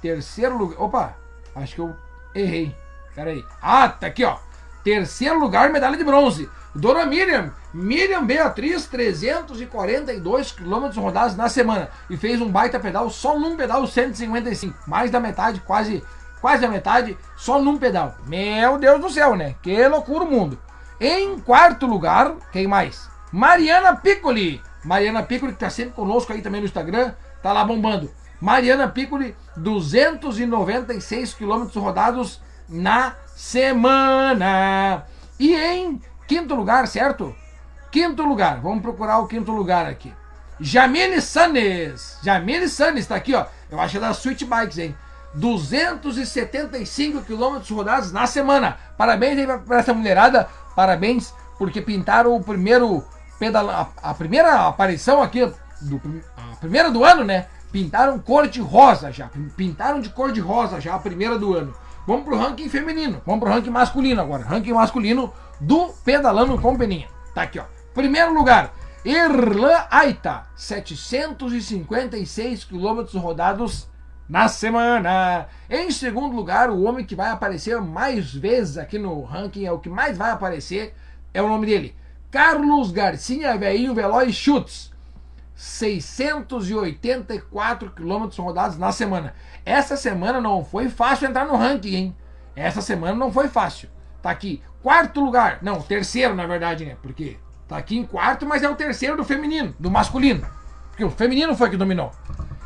Terceiro 0.00 0.56
lugar. 0.56 0.80
Opa, 0.80 1.16
acho 1.56 1.74
que 1.74 1.80
eu 1.80 1.96
errei. 2.34 2.72
Pera 3.14 3.30
aí. 3.30 3.44
Ah, 3.60 3.88
tá 3.88 4.06
aqui, 4.06 4.24
ó. 4.24 4.36
Terceiro 4.84 5.40
lugar, 5.40 5.70
medalha 5.70 5.96
de 5.96 6.04
bronze. 6.04 6.48
Dona 6.76 7.06
Miriam. 7.06 7.52
Miriam 7.72 8.24
Beatriz, 8.24 8.86
342 8.86 10.52
quilômetros 10.52 10.96
rodados 10.96 11.34
na 11.34 11.48
semana. 11.48 11.88
E 12.08 12.16
fez 12.16 12.40
um 12.40 12.50
baita 12.50 12.78
pedal, 12.78 13.08
só 13.08 13.38
num 13.38 13.56
pedal 13.56 13.86
155. 13.86 14.76
Mais 14.86 15.10
da 15.10 15.18
metade, 15.18 15.60
quase 15.60 16.04
quase 16.40 16.64
a 16.64 16.68
metade, 16.68 17.16
só 17.36 17.60
num 17.60 17.78
pedal. 17.78 18.14
Meu 18.26 18.78
Deus 18.78 19.00
do 19.00 19.10
céu, 19.10 19.34
né? 19.34 19.54
Que 19.62 19.88
loucura 19.88 20.24
o 20.24 20.30
mundo. 20.30 20.58
Em 21.00 21.38
quarto 21.40 21.86
lugar, 21.86 22.34
quem 22.52 22.66
mais? 22.66 23.08
Mariana 23.32 23.96
Piccoli. 23.96 24.62
Mariana 24.84 25.22
Piccoli, 25.22 25.52
que 25.52 25.58
tá 25.58 25.70
sempre 25.70 25.94
conosco 25.94 26.32
aí 26.32 26.42
também 26.42 26.60
no 26.60 26.66
Instagram, 26.66 27.12
tá 27.42 27.52
lá 27.52 27.64
bombando. 27.64 28.10
Mariana 28.40 28.86
Piccoli, 28.86 29.34
296 29.56 31.34
quilômetros 31.34 31.82
rodados 31.82 32.40
na 32.68 33.16
semana. 33.34 35.04
E 35.40 35.54
em 35.54 36.00
quinto 36.26 36.54
lugar, 36.54 36.86
certo? 36.86 37.34
Quinto 37.90 38.22
lugar, 38.22 38.60
vamos 38.60 38.82
procurar 38.82 39.18
o 39.18 39.26
quinto 39.26 39.52
lugar 39.52 39.86
aqui. 39.86 40.12
Jamile 40.60 41.20
Sanes. 41.20 42.18
Jamile 42.22 42.68
Sanes 42.68 43.06
tá 43.06 43.16
aqui, 43.16 43.34
ó. 43.34 43.46
Eu 43.70 43.80
acho 43.80 43.92
que 43.92 43.98
é 43.98 44.00
da 44.00 44.10
Sweet 44.10 44.44
Bikes, 44.44 44.78
hein? 44.78 44.96
275 45.34 47.22
quilômetros 47.22 47.70
rodados 47.70 48.10
na 48.10 48.26
semana. 48.26 48.78
Parabéns 48.96 49.38
aí 49.38 49.46
para 49.58 49.78
essa 49.78 49.92
mulherada. 49.92 50.48
Parabéns 50.74 51.32
porque 51.58 51.80
pintaram 51.80 52.34
o 52.34 52.42
primeiro 52.42 53.04
pedal, 53.38 53.68
a, 53.68 53.88
a, 54.02 54.14
primeira 54.14 54.66
aparição 54.66 55.22
aqui 55.22 55.40
do 55.80 56.00
a 56.36 56.56
primeira 56.56 56.90
do 56.90 57.04
ano, 57.04 57.24
né? 57.24 57.46
Pintaram 57.70 58.18
cor 58.18 58.48
de 58.48 58.60
rosa 58.60 59.12
já. 59.12 59.28
Pintaram 59.56 60.00
de 60.00 60.08
cor 60.08 60.32
de 60.32 60.40
rosa 60.40 60.80
já 60.80 60.94
a 60.94 60.98
primeira 60.98 61.38
do 61.38 61.54
ano. 61.54 61.74
Vamos 62.06 62.24
pro 62.24 62.38
ranking 62.38 62.68
feminino. 62.68 63.20
Vamos 63.26 63.40
pro 63.40 63.50
ranking 63.52 63.70
masculino 63.70 64.20
agora. 64.22 64.44
Ranking 64.44 64.72
masculino 64.72 65.32
do 65.60 65.88
pedalando 66.04 66.60
com 66.60 66.76
peninha. 66.76 67.08
Tá 67.34 67.42
aqui, 67.42 67.58
ó. 67.58 67.64
Primeiro 67.94 68.34
lugar, 68.34 68.74
Irlan 69.04 69.86
Aita, 69.90 70.44
756 70.56 72.64
quilômetros 72.64 73.14
rodados 73.14 73.88
na 74.28 74.48
semana. 74.48 75.46
Em 75.70 75.88
segundo 75.90 76.34
lugar, 76.34 76.68
o 76.70 76.82
homem 76.82 77.04
que 77.04 77.14
vai 77.14 77.30
aparecer 77.30 77.80
mais 77.80 78.34
vezes 78.34 78.76
aqui 78.76 78.98
no 78.98 79.22
ranking, 79.22 79.64
é 79.64 79.72
o 79.72 79.78
que 79.78 79.88
mais 79.88 80.18
vai 80.18 80.30
aparecer, 80.30 80.94
é 81.32 81.40
o 81.40 81.48
nome 81.48 81.66
dele. 81.66 81.94
Carlos 82.30 82.90
Garcia 82.90 83.56
Veinho 83.56 83.94
Veloz 83.94 84.34
Chutes. 84.34 84.94
684 85.54 87.92
quilômetros 87.92 88.38
rodados 88.38 88.76
na 88.76 88.92
semana. 88.92 89.32
Essa 89.64 89.96
semana 89.96 90.38
não 90.40 90.64
foi 90.64 90.88
fácil 90.90 91.28
entrar 91.28 91.46
no 91.46 91.56
ranking, 91.56 91.94
hein? 91.94 92.16
Essa 92.54 92.82
semana 92.82 93.14
não 93.14 93.32
foi 93.32 93.48
fácil. 93.48 93.88
Tá 94.20 94.30
aqui, 94.30 94.62
quarto 94.86 95.20
lugar. 95.20 95.58
Não, 95.62 95.82
terceiro, 95.82 96.32
na 96.32 96.46
verdade, 96.46 96.84
né? 96.84 96.96
Porque 97.02 97.36
tá 97.66 97.76
aqui 97.76 97.98
em 97.98 98.04
quarto, 98.06 98.46
mas 98.46 98.62
é 98.62 98.68
o 98.68 98.76
terceiro 98.76 99.16
do 99.16 99.24
feminino, 99.24 99.74
do 99.80 99.90
masculino. 99.90 100.46
Porque 100.90 101.04
o 101.04 101.10
feminino 101.10 101.56
foi 101.56 101.70
que 101.70 101.76
dominou. 101.76 102.12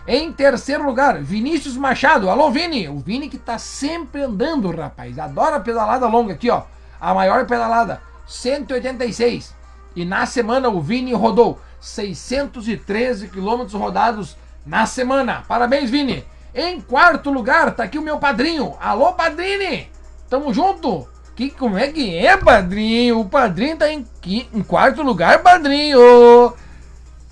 Em 0.07 0.31
terceiro 0.31 0.85
lugar, 0.85 1.23
Vinícius 1.23 1.79
Machado. 1.79 2.29
Alô, 2.29 2.51
Vini! 2.51 2.87
O 2.91 2.99
Vini 2.99 3.31
que 3.31 3.39
tá 3.39 3.57
sempre 3.57 4.21
andando, 4.21 4.71
rapaz. 4.71 5.19
Adora 5.19 5.61
pedalada 5.61 6.07
longa 6.09 6.35
aqui, 6.35 6.51
ó. 6.51 6.65
A 7.01 7.15
maior 7.15 7.47
pedalada, 7.47 8.03
186. 8.27 9.57
E 9.97 10.05
na 10.05 10.27
semana 10.27 10.69
o 10.69 10.79
Vini 10.79 11.15
rodou 11.15 11.59
613 11.81 13.29
quilômetros 13.29 13.73
rodados 13.73 14.37
na 14.67 14.85
semana. 14.85 15.43
Parabéns, 15.49 15.89
Vini! 15.89 16.23
Em 16.55 16.83
quarto 16.83 17.31
lugar, 17.31 17.75
tá 17.75 17.85
aqui 17.85 17.99
o 17.99 18.03
meu 18.03 18.19
padrinho. 18.19 18.77
Alô, 18.79 19.15
padrinho! 19.15 19.87
Tamo 20.29 20.53
junto! 20.53 21.09
Que, 21.41 21.49
como 21.49 21.79
é 21.79 21.91
que 21.91 22.19
é, 22.19 22.37
padrinho? 22.37 23.21
O 23.21 23.25
padrinho 23.25 23.75
tá 23.75 23.91
em, 23.91 24.07
em 24.27 24.63
quarto 24.63 25.01
lugar, 25.01 25.43
padrinho! 25.43 26.53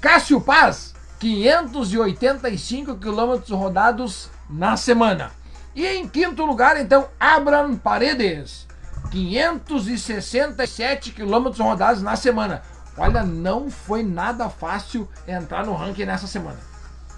Cássio 0.00 0.40
Paz, 0.40 0.94
585 1.20 2.96
quilômetros 2.96 3.50
rodados 3.50 4.30
na 4.48 4.78
semana. 4.78 5.30
E 5.76 5.86
em 5.86 6.08
quinto 6.08 6.42
lugar, 6.46 6.80
então, 6.80 7.06
Abraham 7.20 7.76
Paredes, 7.76 8.66
567 9.10 11.12
quilômetros 11.12 11.60
rodados 11.60 12.00
na 12.00 12.16
semana. 12.16 12.62
Olha, 12.96 13.22
não 13.22 13.70
foi 13.70 14.02
nada 14.02 14.48
fácil 14.48 15.06
entrar 15.26 15.66
no 15.66 15.74
ranking 15.74 16.06
nessa 16.06 16.26
semana. 16.26 16.56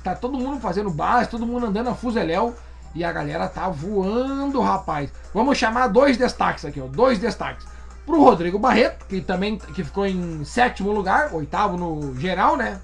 Tá 0.02 0.16
todo 0.16 0.36
mundo 0.36 0.58
fazendo 0.58 0.90
base, 0.90 1.30
todo 1.30 1.46
mundo 1.46 1.66
andando 1.66 1.90
a 1.90 1.94
fuzeléu 1.94 2.56
e 2.94 3.04
a 3.04 3.12
galera 3.12 3.48
tá 3.48 3.68
voando, 3.68 4.60
rapaz. 4.60 5.12
Vamos 5.32 5.58
chamar 5.58 5.88
dois 5.88 6.16
destaques 6.16 6.64
aqui, 6.64 6.80
ó, 6.80 6.86
dois 6.86 7.18
destaques. 7.18 7.66
Pro 8.04 8.22
Rodrigo 8.22 8.58
Barreto, 8.58 9.06
que 9.06 9.20
também 9.20 9.56
que 9.56 9.84
ficou 9.84 10.06
em 10.06 10.44
sétimo 10.44 10.90
lugar, 10.90 11.32
oitavo 11.32 11.76
no 11.76 12.18
geral, 12.18 12.56
né? 12.56 12.80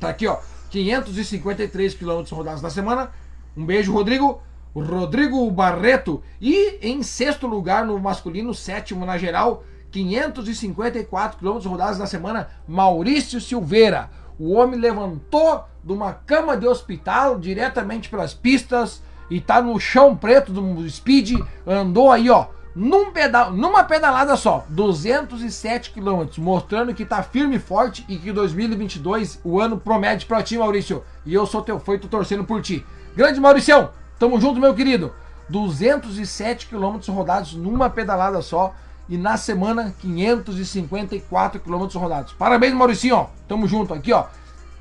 Tá 0.00 0.08
aqui, 0.08 0.26
ó. 0.26 0.38
553 0.70 1.94
quilômetros 1.94 2.36
rodados 2.36 2.62
na 2.62 2.70
semana. 2.70 3.10
Um 3.56 3.64
beijo, 3.64 3.92
Rodrigo. 3.92 4.42
Rodrigo 4.74 5.48
Barreto. 5.50 6.22
E 6.40 6.78
em 6.82 7.02
sexto 7.02 7.46
lugar 7.46 7.84
no 7.84 7.98
masculino, 8.00 8.54
sétimo 8.54 9.04
na 9.04 9.18
geral, 9.18 9.62
554 9.92 11.38
quilômetros 11.38 11.70
rodados 11.70 11.98
na 11.98 12.06
semana, 12.06 12.48
Maurício 12.66 13.40
Silveira. 13.40 14.10
O 14.38 14.54
homem 14.54 14.80
levantou 14.80 15.64
de 15.84 15.92
uma 15.92 16.14
cama 16.14 16.56
de 16.56 16.66
hospital 16.66 17.38
diretamente 17.38 18.08
pelas 18.08 18.32
pistas 18.32 19.02
e 19.32 19.40
tá 19.40 19.62
no 19.62 19.80
chão 19.80 20.14
preto 20.14 20.52
do 20.52 20.90
speed, 20.90 21.40
andou 21.66 22.12
aí, 22.12 22.28
ó, 22.28 22.48
num 22.76 23.10
pedal, 23.12 23.50
numa 23.50 23.82
pedalada 23.82 24.36
só, 24.36 24.66
207 24.68 25.90
quilômetros, 25.90 26.36
mostrando 26.36 26.92
que 26.92 27.06
tá 27.06 27.22
firme 27.22 27.56
e 27.56 27.58
forte 27.58 28.04
e 28.10 28.18
que 28.18 28.30
2022 28.30 29.40
o 29.42 29.58
ano 29.58 29.78
promete 29.78 30.26
pra 30.26 30.42
ti, 30.42 30.58
Maurício. 30.58 31.02
E 31.24 31.32
eu 31.32 31.46
sou 31.46 31.62
teu 31.62 31.82
e 31.86 31.98
tô 31.98 32.08
torcendo 32.08 32.44
por 32.44 32.60
ti. 32.60 32.84
Grande 33.16 33.40
Mauricião, 33.40 33.90
tamo 34.18 34.38
junto, 34.38 34.60
meu 34.60 34.74
querido. 34.74 35.14
207 35.48 36.66
quilômetros 36.66 37.08
rodados 37.08 37.54
numa 37.54 37.88
pedalada 37.88 38.42
só 38.42 38.74
e 39.08 39.16
na 39.16 39.38
semana 39.38 39.94
554 39.98 41.58
quilômetros 41.58 42.00
rodados. 42.00 42.34
Parabéns, 42.34 42.74
Mauricinho, 42.74 43.16
ó. 43.16 43.26
Tamo 43.48 43.66
junto 43.66 43.94
aqui, 43.94 44.12
ó. 44.12 44.26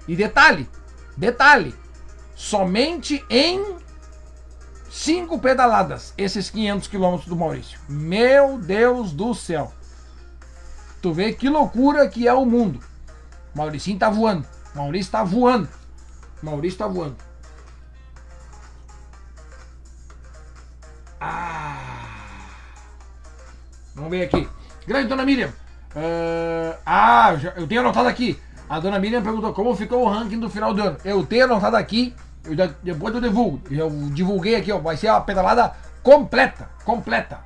E 0.10 0.16
detalhe, 0.16 0.70
detalhe, 1.16 1.74
somente 2.36 3.24
em 3.30 3.80
cinco 4.92 5.40
pedaladas 5.40 6.14
esses 6.18 6.50
500 6.50 6.88
quilômetros 6.88 7.28
do 7.28 7.36
Maurício. 7.36 7.80
Meu 7.88 8.58
Deus 8.58 9.14
do 9.14 9.34
céu. 9.34 9.74
Tu 11.02 11.12
vê 11.14 11.34
que 11.34 11.50
loucura 11.50 12.08
que 12.08 12.28
é 12.28 12.34
o 12.34 12.46
mundo. 12.46 12.80
Mauricinho 13.56 13.98
tá 13.98 14.10
voando. 14.10 14.46
Maurício 14.76 15.12
tá 15.12 15.24
voando. 15.24 15.68
Maurício 16.44 16.78
tá 16.78 16.88
voando. 16.88 17.16
Ah. 21.20 21.78
Vamos 23.96 24.12
ver 24.12 24.24
aqui. 24.24 24.48
Grande 24.86 25.08
Dona 25.08 25.26
Miriam. 25.26 25.50
Uh, 25.96 26.78
ah, 26.86 27.34
eu 27.56 27.68
tenho 27.68 27.82
anotado 27.82 28.08
aqui. 28.08 28.40
A 28.70 28.80
Dona 28.80 29.00
Miriam 29.00 29.22
perguntou 29.22 29.54
como 29.54 29.76
ficou 29.76 30.04
o 30.04 30.10
ranking 30.10 30.40
do 30.40 30.50
final 30.50 30.74
do 30.74 30.82
ano. 30.82 30.98
Eu 31.04 31.26
tenho 31.26 31.46
anotado 31.46 31.76
aqui. 31.76 32.14
Eu 32.44 32.56
já, 32.56 32.70
depois 32.84 33.14
eu 33.14 33.22
divulgo. 33.22 33.62
Eu 33.70 33.90
divulguei 34.12 34.56
aqui, 34.56 34.72
ó. 34.72 34.80
Vai 34.80 34.98
ser 34.98 35.08
a 35.08 35.20
pedalada 35.22 35.74
completa. 36.04 36.70
Completa. 36.84 37.40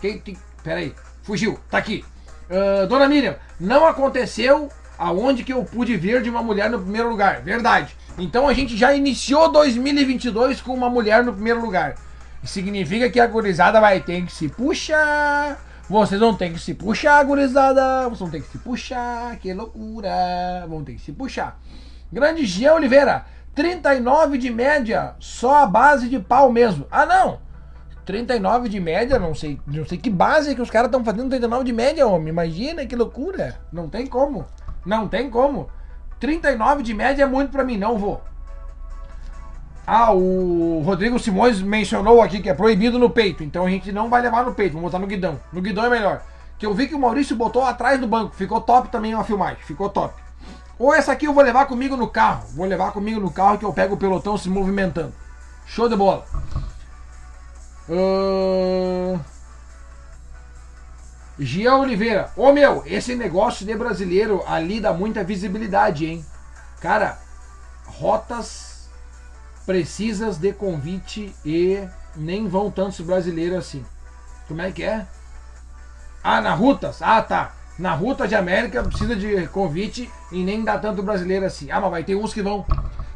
Quem, 0.00 0.18
quem, 0.18 0.36
pera 0.62 0.80
aí. 0.80 0.94
Fugiu. 1.22 1.58
Tá 1.70 1.78
aqui. 1.78 2.04
Uh, 2.50 2.86
Dona 2.86 3.08
Miriam, 3.08 3.36
não 3.60 3.86
aconteceu 3.86 4.68
aonde 4.98 5.44
que 5.44 5.52
eu 5.52 5.64
pude 5.64 5.96
ver 5.96 6.20
de 6.20 6.28
uma 6.28 6.42
mulher 6.42 6.68
no 6.68 6.80
primeiro 6.80 7.08
lugar. 7.08 7.40
Verdade. 7.42 7.96
Então 8.18 8.48
a 8.48 8.52
gente 8.52 8.76
já 8.76 8.92
iniciou 8.92 9.50
2022 9.50 10.60
com 10.60 10.74
uma 10.74 10.90
mulher 10.90 11.24
no 11.24 11.32
primeiro 11.32 11.60
lugar. 11.60 11.94
Significa 12.44 13.08
que 13.08 13.20
a 13.20 13.26
gurizada 13.26 13.80
vai 13.80 14.00
ter 14.00 14.24
que 14.24 14.32
se 14.32 14.48
puxar. 14.48 15.58
Vocês 15.88 16.20
vão 16.20 16.34
ter 16.34 16.52
que 16.52 16.58
se 16.58 16.74
puxar, 16.74 17.24
gurizada. 17.24 18.04
Vocês 18.04 18.20
vão 18.20 18.30
ter 18.30 18.42
que 18.42 18.48
se 18.48 18.58
puxar. 18.58 19.36
Que 19.36 19.52
loucura. 19.52 20.66
Vão 20.68 20.84
ter 20.84 20.94
que 20.94 21.00
se 21.00 21.12
puxar. 21.12 21.58
Grande 22.12 22.44
Jean 22.44 22.74
Oliveira. 22.74 23.24
39 23.54 24.38
de 24.38 24.50
média. 24.50 25.14
Só 25.18 25.62
a 25.62 25.66
base 25.66 26.08
de 26.08 26.18
pau 26.18 26.50
mesmo. 26.52 26.86
Ah, 26.90 27.06
não. 27.06 27.38
39 28.04 28.68
de 28.68 28.80
média, 28.80 29.18
não 29.18 29.34
sei, 29.34 29.60
não 29.66 29.86
sei 29.86 29.96
que 29.96 30.10
base 30.10 30.54
que 30.54 30.62
os 30.62 30.70
caras 30.70 30.88
estão 30.88 31.04
fazendo 31.04 31.28
39 31.28 31.64
de 31.64 31.72
média, 31.72 32.06
homem. 32.06 32.28
Imagina 32.28 32.84
que 32.84 32.96
loucura. 32.96 33.60
Não 33.72 33.88
tem 33.88 34.06
como. 34.06 34.46
Não 34.84 35.06
tem 35.06 35.30
como. 35.30 35.68
39 36.18 36.82
de 36.82 36.92
média 36.92 37.22
é 37.22 37.26
muito 37.26 37.50
para 37.50 37.64
mim, 37.64 37.76
não 37.76 37.96
vou. 37.96 38.22
Ah, 39.86 40.12
o 40.12 40.82
Rodrigo 40.84 41.18
Simões 41.18 41.60
mencionou 41.60 42.22
aqui 42.22 42.40
que 42.40 42.48
é 42.48 42.54
proibido 42.54 42.98
no 42.98 43.10
peito, 43.10 43.42
então 43.42 43.66
a 43.66 43.70
gente 43.70 43.90
não 43.90 44.08
vai 44.08 44.22
levar 44.22 44.44
no 44.44 44.54
peito, 44.54 44.74
vamos 44.74 44.90
botar 44.90 45.00
no 45.00 45.06
guidão. 45.06 45.40
No 45.52 45.60
guidão 45.60 45.84
é 45.84 45.90
melhor. 45.90 46.22
Que 46.58 46.66
eu 46.66 46.74
vi 46.74 46.86
que 46.86 46.94
o 46.94 46.98
Maurício 46.98 47.34
botou 47.34 47.64
atrás 47.64 47.98
do 47.98 48.06
banco, 48.06 48.34
ficou 48.34 48.60
top 48.60 48.88
também 48.88 49.14
a 49.14 49.24
filmagem, 49.24 49.62
ficou 49.62 49.88
top. 49.88 50.14
Ou 50.80 50.94
essa 50.94 51.12
aqui 51.12 51.26
eu 51.26 51.34
vou 51.34 51.44
levar 51.44 51.66
comigo 51.66 51.94
no 51.94 52.08
carro, 52.08 52.48
vou 52.54 52.64
levar 52.64 52.90
comigo 52.92 53.20
no 53.20 53.30
carro 53.30 53.58
que 53.58 53.66
eu 53.66 53.72
pego 53.72 53.96
o 53.96 53.98
pelotão 53.98 54.38
se 54.38 54.48
movimentando. 54.48 55.12
Show 55.66 55.90
de 55.90 55.94
bola. 55.94 56.24
Uh... 57.86 59.20
Oliveira, 61.78 62.30
ô 62.34 62.50
meu, 62.50 62.82
esse 62.86 63.14
negócio 63.14 63.66
de 63.66 63.76
brasileiro 63.76 64.42
ali 64.46 64.80
dá 64.80 64.90
muita 64.90 65.22
visibilidade, 65.22 66.06
hein? 66.06 66.24
Cara, 66.80 67.18
rotas 67.84 68.88
precisas 69.66 70.38
de 70.38 70.50
convite 70.54 71.34
e 71.44 71.86
nem 72.16 72.48
vão 72.48 72.70
tantos 72.70 73.00
brasileiros 73.02 73.58
assim. 73.58 73.84
Como 74.48 74.62
é 74.62 74.72
que 74.72 74.82
é? 74.82 75.06
Ah, 76.24 76.40
na 76.40 76.54
Rutas? 76.54 77.02
Ah, 77.02 77.20
tá. 77.20 77.52
Na 77.80 77.94
Ruta 77.94 78.28
de 78.28 78.34
América 78.34 78.82
precisa 78.82 79.16
de 79.16 79.46
convite 79.46 80.10
e 80.30 80.44
nem 80.44 80.62
dá 80.62 80.76
tanto 80.76 81.02
brasileiro 81.02 81.46
assim. 81.46 81.70
Ah, 81.70 81.80
mas 81.80 81.90
vai 81.90 82.04
ter 82.04 82.14
uns 82.14 82.34
que 82.34 82.42
vão. 82.42 82.62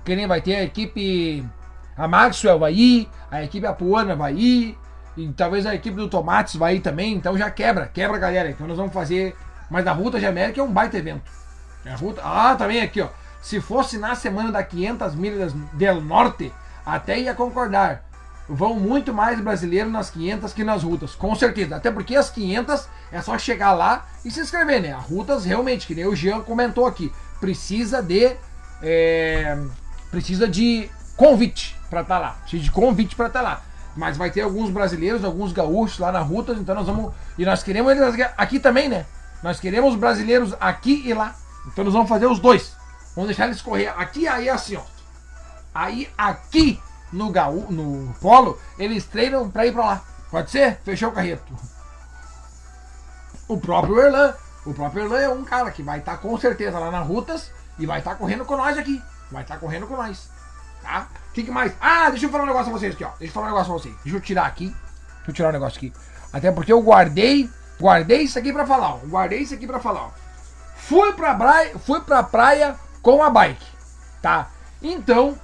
Que 0.02 0.16
nem 0.16 0.26
vai 0.26 0.40
ter 0.40 0.56
a 0.56 0.62
equipe. 0.62 1.46
A 1.94 2.08
Maxwell 2.08 2.58
vai 2.58 2.72
ir, 2.72 3.08
a 3.30 3.44
equipe 3.44 3.66
Apuana 3.66 4.16
vai 4.16 4.32
ir, 4.34 4.78
e 5.18 5.28
talvez 5.34 5.66
a 5.66 5.74
equipe 5.74 5.94
do 5.94 6.08
Tomates 6.08 6.56
vai 6.56 6.76
ir 6.76 6.80
também. 6.80 7.12
Então 7.12 7.36
já 7.36 7.50
quebra, 7.50 7.90
quebra 7.92 8.16
galera. 8.16 8.48
Então 8.48 8.66
nós 8.66 8.78
vamos 8.78 8.94
fazer. 8.94 9.36
Mas 9.70 9.86
a 9.86 9.92
Ruta 9.92 10.18
de 10.18 10.24
América 10.24 10.62
é 10.62 10.64
um 10.64 10.72
baita 10.72 10.96
evento. 10.96 11.30
A 11.84 11.94
Ruta... 11.94 12.22
Ah, 12.24 12.56
também 12.56 12.80
aqui, 12.80 13.02
ó. 13.02 13.08
Se 13.42 13.60
fosse 13.60 13.98
na 13.98 14.14
semana 14.14 14.50
da 14.50 14.62
500 14.62 15.14
milhas 15.14 15.52
del 15.74 16.00
Norte, 16.00 16.50
até 16.86 17.18
ia 17.20 17.34
concordar. 17.34 18.02
Vão 18.48 18.74
muito 18.74 19.12
mais 19.12 19.40
brasileiros 19.40 19.90
nas 19.90 20.10
500 20.10 20.52
que 20.52 20.62
nas 20.62 20.82
rutas, 20.82 21.14
com 21.14 21.34
certeza. 21.34 21.76
Até 21.76 21.90
porque 21.90 22.14
as 22.14 22.28
500 22.28 22.88
é 23.10 23.22
só 23.22 23.38
chegar 23.38 23.72
lá 23.72 24.06
e 24.24 24.30
se 24.30 24.40
inscrever, 24.40 24.82
né? 24.82 24.92
As 24.92 25.04
rutas 25.04 25.44
realmente, 25.44 25.86
que 25.86 25.94
nem 25.94 26.06
o 26.06 26.14
Jean 26.14 26.40
comentou 26.40 26.86
aqui, 26.86 27.10
precisa 27.40 28.02
de 28.02 28.36
é, 28.82 29.58
precisa 30.10 30.46
de 30.46 30.90
convite 31.16 31.74
para 31.88 32.02
estar 32.02 32.16
tá 32.16 32.20
lá. 32.20 32.30
Precisa 32.42 32.62
de 32.64 32.70
convite 32.70 33.16
para 33.16 33.28
estar 33.28 33.42
tá 33.42 33.48
lá. 33.48 33.62
Mas 33.96 34.16
vai 34.16 34.30
ter 34.30 34.42
alguns 34.42 34.70
brasileiros, 34.70 35.24
alguns 35.24 35.52
gaúchos 35.52 35.98
lá 35.98 36.12
na 36.12 36.20
rutas, 36.20 36.58
então 36.58 36.74
nós 36.74 36.86
vamos 36.86 37.14
e 37.38 37.44
nós 37.44 37.62
queremos 37.62 37.92
eles 37.92 38.26
aqui 38.36 38.58
também, 38.58 38.88
né? 38.88 39.06
Nós 39.42 39.58
queremos 39.58 39.94
brasileiros 39.94 40.54
aqui 40.60 41.02
e 41.06 41.14
lá. 41.14 41.34
Então 41.66 41.84
nós 41.84 41.94
vamos 41.94 42.08
fazer 42.08 42.26
os 42.26 42.38
dois. 42.38 42.76
Vamos 43.14 43.28
deixar 43.28 43.46
eles 43.46 43.62
correr 43.62 43.88
aqui 43.88 44.26
aí 44.26 44.48
assim, 44.50 44.76
ó. 44.76 44.82
Aí 45.74 46.08
aqui 46.18 46.80
no 47.14 47.30
Gaú, 47.30 47.70
no 47.70 48.12
Polo, 48.14 48.58
eles 48.78 49.04
treinam 49.04 49.48
para 49.48 49.66
ir 49.66 49.72
para 49.72 49.84
lá. 49.84 50.02
Pode 50.30 50.50
ser? 50.50 50.80
Fechou 50.84 51.10
o 51.10 51.12
carreto. 51.12 51.54
O 53.46 53.56
próprio 53.56 54.00
Erlan, 54.00 54.34
o 54.66 54.74
próprio 54.74 55.04
Erlan 55.04 55.20
é 55.20 55.28
um 55.28 55.44
cara 55.44 55.70
que 55.70 55.82
vai 55.82 56.00
estar 56.00 56.12
tá, 56.12 56.18
com 56.18 56.36
certeza 56.38 56.78
lá 56.78 56.90
nas 56.90 57.06
rutas 57.06 57.50
e 57.78 57.86
vai 57.86 58.00
estar 58.00 58.12
tá 58.12 58.16
correndo 58.16 58.44
com 58.44 58.56
nós 58.56 58.76
aqui. 58.76 59.00
Vai 59.30 59.42
estar 59.42 59.54
tá 59.54 59.60
correndo 59.60 59.86
com 59.86 59.96
nós. 59.96 60.28
Tá? 60.82 61.08
O 61.30 61.32
que, 61.32 61.44
que, 61.44 61.50
mais? 61.50 61.72
Ah, 61.80 62.10
deixa 62.10 62.26
eu 62.26 62.30
falar 62.30 62.44
um 62.44 62.48
negócio 62.48 62.70
pra 62.70 62.80
vocês 62.80 62.94
aqui, 62.94 63.04
ó. 63.04 63.10
Deixa 63.18 63.30
eu 63.30 63.32
falar 63.32 63.46
um 63.46 63.50
negócio 63.50 63.72
pra 63.72 63.82
vocês. 63.82 63.94
Deixa 64.02 64.16
eu 64.16 64.20
tirar 64.20 64.46
aqui. 64.46 64.66
Deixa 64.66 65.30
eu 65.30 65.34
tirar 65.34 65.48
um 65.50 65.52
negócio 65.52 65.78
aqui. 65.78 65.92
Até 66.32 66.50
porque 66.50 66.72
eu 66.72 66.82
guardei, 66.82 67.48
guardei 67.80 68.22
isso 68.22 68.38
aqui 68.38 68.52
para 68.52 68.66
falar, 68.66 68.94
ó. 68.94 68.98
Guardei 69.06 69.38
isso 69.40 69.54
aqui 69.54 69.66
para 69.66 69.78
falar, 69.78 70.06
ó. 70.06 70.10
Fui 70.76 71.12
pra 71.12 71.34
praia, 71.34 71.78
fui 71.78 72.00
pra 72.00 72.22
praia 72.22 72.76
com 73.00 73.22
a 73.22 73.30
bike, 73.30 73.66
tá? 74.20 74.50
Então, 74.82 75.38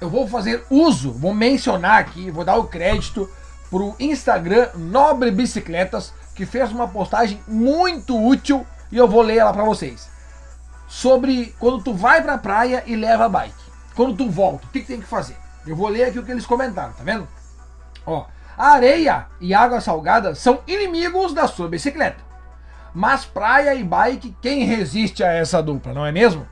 eu 0.00 0.08
vou 0.08 0.28
fazer 0.28 0.64
uso, 0.70 1.12
vou 1.12 1.34
mencionar 1.34 1.98
aqui, 2.00 2.30
vou 2.30 2.44
dar 2.44 2.56
o 2.56 2.68
crédito 2.68 3.28
pro 3.70 3.94
Instagram 3.98 4.68
Nobre 4.74 5.30
Bicicletas, 5.30 6.12
que 6.34 6.46
fez 6.46 6.70
uma 6.70 6.88
postagem 6.88 7.40
muito 7.46 8.16
útil 8.16 8.66
e 8.90 8.96
eu 8.96 9.08
vou 9.08 9.22
ler 9.22 9.38
ela 9.38 9.52
para 9.52 9.64
vocês. 9.64 10.08
Sobre 10.86 11.54
quando 11.58 11.82
tu 11.82 11.92
vai 11.92 12.22
pra 12.22 12.38
praia 12.38 12.82
e 12.86 12.96
leva 12.96 13.26
a 13.26 13.28
bike. 13.28 13.54
Quando 13.94 14.16
tu 14.16 14.30
volta, 14.30 14.66
o 14.66 14.70
que, 14.70 14.80
que 14.80 14.86
tem 14.86 15.00
que 15.00 15.06
fazer? 15.06 15.36
Eu 15.66 15.76
vou 15.76 15.88
ler 15.88 16.04
aqui 16.04 16.18
o 16.18 16.24
que 16.24 16.30
eles 16.30 16.46
comentaram, 16.46 16.92
tá 16.92 17.02
vendo? 17.02 17.28
Ó, 18.06 18.24
a 18.56 18.68
areia 18.70 19.26
e 19.40 19.52
água 19.52 19.80
salgada 19.80 20.34
são 20.34 20.60
inimigos 20.66 21.34
da 21.34 21.46
sua 21.46 21.68
bicicleta. 21.68 22.24
Mas 22.94 23.24
praia 23.24 23.74
e 23.74 23.84
bike, 23.84 24.36
quem 24.40 24.64
resiste 24.64 25.22
a 25.22 25.32
essa 25.32 25.62
dupla, 25.62 25.92
não 25.92 26.06
é 26.06 26.12
mesmo? 26.12 26.46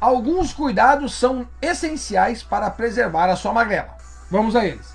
Alguns 0.00 0.52
cuidados 0.52 1.14
são 1.14 1.46
essenciais 1.60 2.42
para 2.42 2.70
preservar 2.70 3.28
a 3.28 3.36
sua 3.36 3.52
magrela. 3.52 3.96
Vamos 4.30 4.54
a 4.54 4.64
eles. 4.64 4.92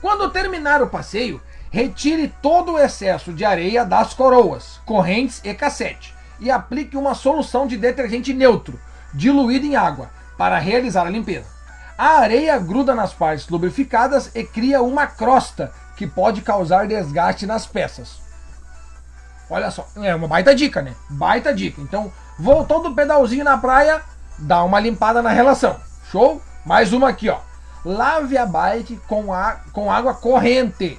Quando 0.00 0.30
terminar 0.30 0.82
o 0.82 0.88
passeio, 0.88 1.40
retire 1.70 2.28
todo 2.42 2.72
o 2.72 2.78
excesso 2.78 3.32
de 3.32 3.44
areia 3.44 3.84
das 3.84 4.12
coroas, 4.12 4.80
correntes 4.84 5.40
e 5.42 5.54
cassete 5.54 6.14
e 6.38 6.50
aplique 6.50 6.96
uma 6.96 7.14
solução 7.14 7.66
de 7.66 7.76
detergente 7.76 8.32
neutro, 8.34 8.78
diluído 9.14 9.64
em 9.64 9.76
água, 9.76 10.10
para 10.36 10.58
realizar 10.58 11.06
a 11.06 11.10
limpeza. 11.10 11.46
A 11.96 12.18
areia 12.18 12.58
gruda 12.58 12.94
nas 12.94 13.14
partes 13.14 13.48
lubrificadas 13.48 14.30
e 14.34 14.44
cria 14.44 14.82
uma 14.82 15.06
crosta 15.06 15.72
que 15.96 16.06
pode 16.06 16.42
causar 16.42 16.86
desgaste 16.86 17.46
nas 17.46 17.66
peças. 17.66 18.20
Olha 19.48 19.70
só, 19.70 19.88
é 19.96 20.14
uma 20.14 20.28
baita 20.28 20.54
dica, 20.54 20.82
né? 20.82 20.94
Baita 21.08 21.54
dica. 21.54 21.80
Então, 21.80 22.12
voltou 22.38 22.82
do 22.82 22.94
pedalzinho 22.94 23.44
na 23.44 23.56
praia, 23.56 24.02
dá 24.38 24.62
uma 24.64 24.80
limpada 24.80 25.22
na 25.22 25.30
relação. 25.30 25.76
Show? 26.10 26.40
Mais 26.64 26.92
uma 26.92 27.08
aqui, 27.08 27.28
ó. 27.28 27.38
Lave 27.84 28.36
a 28.36 28.44
bike 28.44 28.96
com, 29.06 29.32
a, 29.32 29.60
com 29.72 29.90
água 29.90 30.14
corrente. 30.14 30.98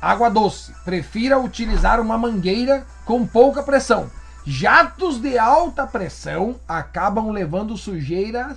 Água 0.00 0.30
doce. 0.30 0.72
Prefira 0.84 1.38
utilizar 1.38 2.00
uma 2.00 2.16
mangueira 2.16 2.86
com 3.04 3.26
pouca 3.26 3.62
pressão. 3.62 4.10
Jatos 4.46 5.20
de 5.20 5.38
alta 5.38 5.86
pressão 5.86 6.56
acabam 6.68 7.30
levando 7.30 7.76
sujeira 7.76 8.56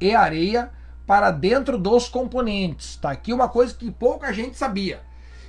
e 0.00 0.14
areia 0.14 0.70
para 1.06 1.30
dentro 1.30 1.78
dos 1.78 2.08
componentes. 2.08 2.96
Tá 2.96 3.10
aqui 3.10 3.32
uma 3.32 3.48
coisa 3.48 3.74
que 3.74 3.90
pouca 3.90 4.32
gente 4.32 4.56
sabia. 4.56 5.00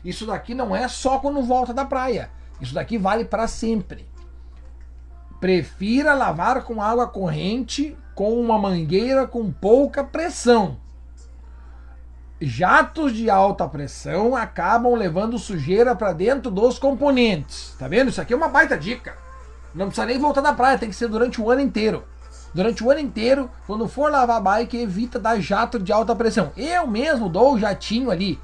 Isso 0.04 0.26
daqui 0.26 0.54
não 0.54 0.76
é 0.76 0.88
só 0.88 1.20
quando 1.20 1.44
volta 1.44 1.74
da 1.74 1.86
praia. 1.86 2.30
Isso 2.60 2.74
daqui 2.74 2.98
vale 2.98 3.26
para 3.26 3.48
sempre. 3.48 4.08
Prefira 5.44 6.14
lavar 6.14 6.64
com 6.64 6.82
água 6.82 7.06
corrente 7.06 7.98
com 8.16 8.40
uma 8.40 8.58
mangueira 8.58 9.28
com 9.28 9.52
pouca 9.52 10.02
pressão. 10.02 10.78
Jatos 12.40 13.12
de 13.12 13.30
alta 13.30 13.68
pressão 13.68 14.38
acabam 14.38 14.96
levando 14.96 15.38
sujeira 15.38 15.94
para 15.94 16.14
dentro 16.14 16.50
dos 16.50 16.80
componentes. 16.80 17.76
Tá 17.78 17.90
vendo? 17.90 18.08
Isso 18.08 18.22
aqui 18.22 18.32
é 18.32 18.38
uma 18.38 18.48
baita 18.48 18.78
dica. 18.78 19.18
Não 19.76 19.88
precisa 19.88 20.08
nem 20.08 20.18
voltar 20.18 20.40
da 20.40 20.54
praia, 20.54 20.78
tem 20.78 20.88
que 20.88 20.96
ser 20.96 21.10
durante 21.10 21.42
o 21.42 21.52
ano 21.52 21.60
inteiro. 21.60 22.06
Durante 22.54 22.82
o 22.82 22.90
ano 22.90 23.02
inteiro, 23.02 23.52
quando 23.68 23.86
for 23.90 24.10
lavar 24.10 24.38
a 24.38 24.40
bike, 24.40 24.78
evita 24.78 25.20
dar 25.20 25.42
jato 25.42 25.78
de 25.78 25.92
alta 25.92 26.16
pressão. 26.16 26.54
Eu 26.56 26.88
mesmo 26.88 27.28
dou 27.28 27.56
o 27.56 27.60
jatinho 27.60 28.10
ali. 28.10 28.40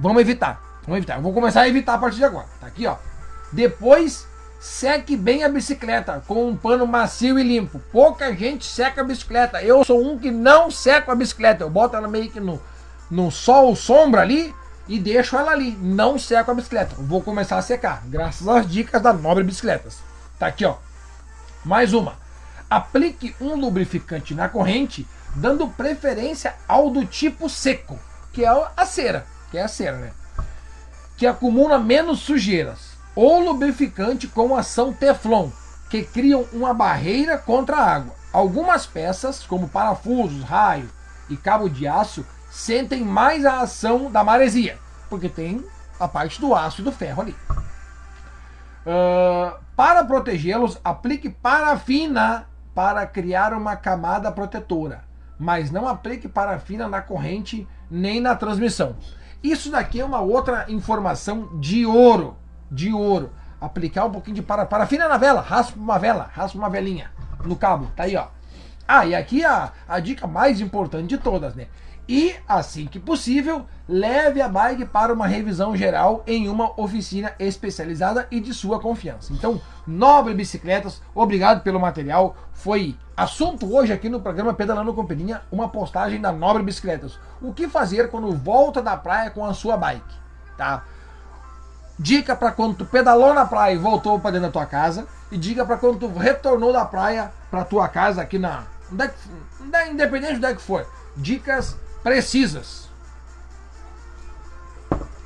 Vamos 0.00 0.20
evitar. 0.20 0.60
Vamos 0.82 0.96
evitar. 0.96 1.14
Eu 1.14 1.22
vou 1.22 1.32
começar 1.32 1.60
a 1.60 1.68
evitar 1.68 1.94
a 1.94 1.98
partir 1.98 2.16
de 2.16 2.24
agora. 2.24 2.48
Tá 2.60 2.66
aqui, 2.66 2.88
ó. 2.88 2.96
Depois, 3.52 4.26
seque 4.64 5.14
bem 5.14 5.44
a 5.44 5.48
bicicleta 5.50 6.22
com 6.26 6.48
um 6.48 6.56
pano 6.56 6.86
macio 6.86 7.38
e 7.38 7.42
limpo. 7.42 7.78
Pouca 7.92 8.34
gente 8.34 8.64
seca 8.64 9.02
a 9.02 9.04
bicicleta. 9.04 9.62
Eu 9.62 9.84
sou 9.84 10.02
um 10.02 10.18
que 10.18 10.30
não 10.30 10.70
seco 10.70 11.12
a 11.12 11.14
bicicleta. 11.14 11.62
Eu 11.62 11.68
boto 11.68 11.94
ela 11.94 12.08
meio 12.08 12.30
que 12.30 12.40
no, 12.40 12.58
no 13.10 13.30
sol, 13.30 13.76
sombra 13.76 14.22
ali 14.22 14.54
e 14.88 14.98
deixo 14.98 15.36
ela 15.36 15.50
ali. 15.50 15.72
Não 15.82 16.18
seco 16.18 16.50
a 16.50 16.54
bicicleta. 16.54 16.94
Vou 16.98 17.20
começar 17.20 17.58
a 17.58 17.62
secar, 17.62 18.04
graças 18.06 18.48
às 18.48 18.66
dicas 18.66 19.02
da 19.02 19.12
Nobre 19.12 19.44
Bicicletas. 19.44 19.98
Tá 20.38 20.46
aqui, 20.46 20.64
ó. 20.64 20.76
Mais 21.62 21.92
uma. 21.92 22.14
Aplique 22.70 23.36
um 23.38 23.56
lubrificante 23.56 24.34
na 24.34 24.48
corrente, 24.48 25.06
dando 25.36 25.68
preferência 25.68 26.54
ao 26.66 26.88
do 26.88 27.04
tipo 27.04 27.50
seco, 27.50 28.00
que 28.32 28.46
é 28.46 28.68
a 28.74 28.86
cera, 28.86 29.26
que 29.50 29.58
é 29.58 29.62
a 29.62 29.68
cera, 29.68 29.98
né? 29.98 30.12
Que 31.18 31.26
acumula 31.26 31.78
menos 31.78 32.20
sujeiras. 32.20 32.93
Ou 33.14 33.40
lubrificante 33.40 34.26
com 34.26 34.56
ação 34.56 34.92
Teflon, 34.92 35.50
que 35.88 36.02
criam 36.02 36.44
uma 36.52 36.74
barreira 36.74 37.38
contra 37.38 37.76
a 37.76 37.94
água. 37.94 38.14
Algumas 38.32 38.86
peças, 38.86 39.44
como 39.46 39.68
parafusos, 39.68 40.42
raio 40.42 40.90
e 41.30 41.36
cabo 41.36 41.68
de 41.68 41.86
aço, 41.86 42.26
sentem 42.50 43.04
mais 43.04 43.44
a 43.44 43.60
ação 43.60 44.10
da 44.10 44.24
maresia, 44.24 44.78
porque 45.08 45.28
tem 45.28 45.64
a 45.98 46.08
parte 46.08 46.40
do 46.40 46.54
aço 46.54 46.80
e 46.80 46.84
do 46.84 46.90
ferro 46.90 47.22
ali. 47.22 47.36
Uh, 48.86 49.56
para 49.76 50.04
protegê-los, 50.04 50.78
aplique 50.84 51.30
parafina 51.30 52.46
para 52.74 53.06
criar 53.06 53.52
uma 53.52 53.76
camada 53.76 54.30
protetora, 54.32 55.04
mas 55.38 55.70
não 55.70 55.88
aplique 55.88 56.28
parafina 56.28 56.88
na 56.88 57.00
corrente 57.00 57.66
nem 57.90 58.20
na 58.20 58.34
transmissão. 58.34 58.96
Isso 59.42 59.70
daqui 59.70 60.00
é 60.00 60.04
uma 60.04 60.20
outra 60.20 60.66
informação 60.68 61.58
de 61.60 61.86
ouro, 61.86 62.36
de 62.74 62.92
ouro. 62.92 63.30
Aplicar 63.60 64.04
um 64.04 64.10
pouquinho 64.10 64.34
de 64.34 64.42
para, 64.42 64.66
parafina 64.66 65.08
na 65.08 65.16
vela, 65.16 65.40
raspa 65.40 65.78
uma 65.78 65.98
vela, 65.98 66.28
raspa 66.34 66.58
uma 66.58 66.68
velinha 66.68 67.10
no 67.44 67.56
cabo, 67.56 67.90
tá 67.96 68.02
aí 68.02 68.16
ó. 68.16 68.26
Ah, 68.86 69.06
e 69.06 69.14
aqui 69.14 69.42
a, 69.44 69.72
a 69.88 69.98
dica 69.98 70.26
mais 70.26 70.60
importante 70.60 71.08
de 71.08 71.18
todas, 71.18 71.54
né? 71.54 71.68
E, 72.06 72.34
assim 72.46 72.86
que 72.86 72.98
possível, 72.98 73.64
leve 73.88 74.42
a 74.42 74.48
bike 74.48 74.84
para 74.84 75.10
uma 75.10 75.26
revisão 75.26 75.74
geral 75.74 76.22
em 76.26 76.50
uma 76.50 76.78
oficina 76.78 77.32
especializada 77.38 78.28
e 78.30 78.40
de 78.40 78.52
sua 78.52 78.78
confiança. 78.78 79.32
Então, 79.32 79.58
Nobre 79.86 80.34
Bicicletas, 80.34 81.00
obrigado 81.14 81.62
pelo 81.62 81.80
material. 81.80 82.36
Foi 82.52 82.94
assunto 83.16 83.74
hoje 83.74 83.90
aqui 83.90 84.10
no 84.10 84.20
programa 84.20 84.52
Pedalando 84.52 84.92
com 84.92 85.06
Peninha, 85.06 85.40
uma 85.50 85.70
postagem 85.70 86.20
da 86.20 86.30
Nobre 86.30 86.62
Bicicletas. 86.62 87.18
O 87.40 87.54
que 87.54 87.68
fazer 87.68 88.10
quando 88.10 88.36
volta 88.36 88.82
da 88.82 88.98
praia 88.98 89.30
com 89.30 89.42
a 89.42 89.54
sua 89.54 89.78
bike, 89.78 90.14
tá? 90.58 90.84
Dica 91.98 92.34
para 92.34 92.50
quando 92.50 92.78
tu 92.78 92.84
pedalou 92.84 93.32
na 93.32 93.46
praia 93.46 93.74
e 93.74 93.78
voltou 93.78 94.18
para 94.18 94.32
dentro 94.32 94.48
da 94.48 94.52
tua 94.52 94.66
casa 94.66 95.06
e 95.30 95.38
dica 95.38 95.64
para 95.64 95.76
quando 95.76 96.00
tu 96.00 96.18
retornou 96.18 96.72
da 96.72 96.84
praia 96.84 97.32
para 97.50 97.64
tua 97.64 97.88
casa 97.88 98.20
aqui 98.20 98.38
na, 98.38 98.64
é 99.72 99.90
independente 99.90 100.32
de 100.32 100.38
onde 100.38 100.46
é 100.46 100.54
que 100.54 100.62
for. 100.62 100.86
Dicas 101.16 101.76
precisas. 102.02 102.88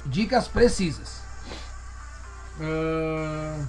Dicas 0.06 0.48
precisas. 0.48 1.22
Uh, 2.60 3.66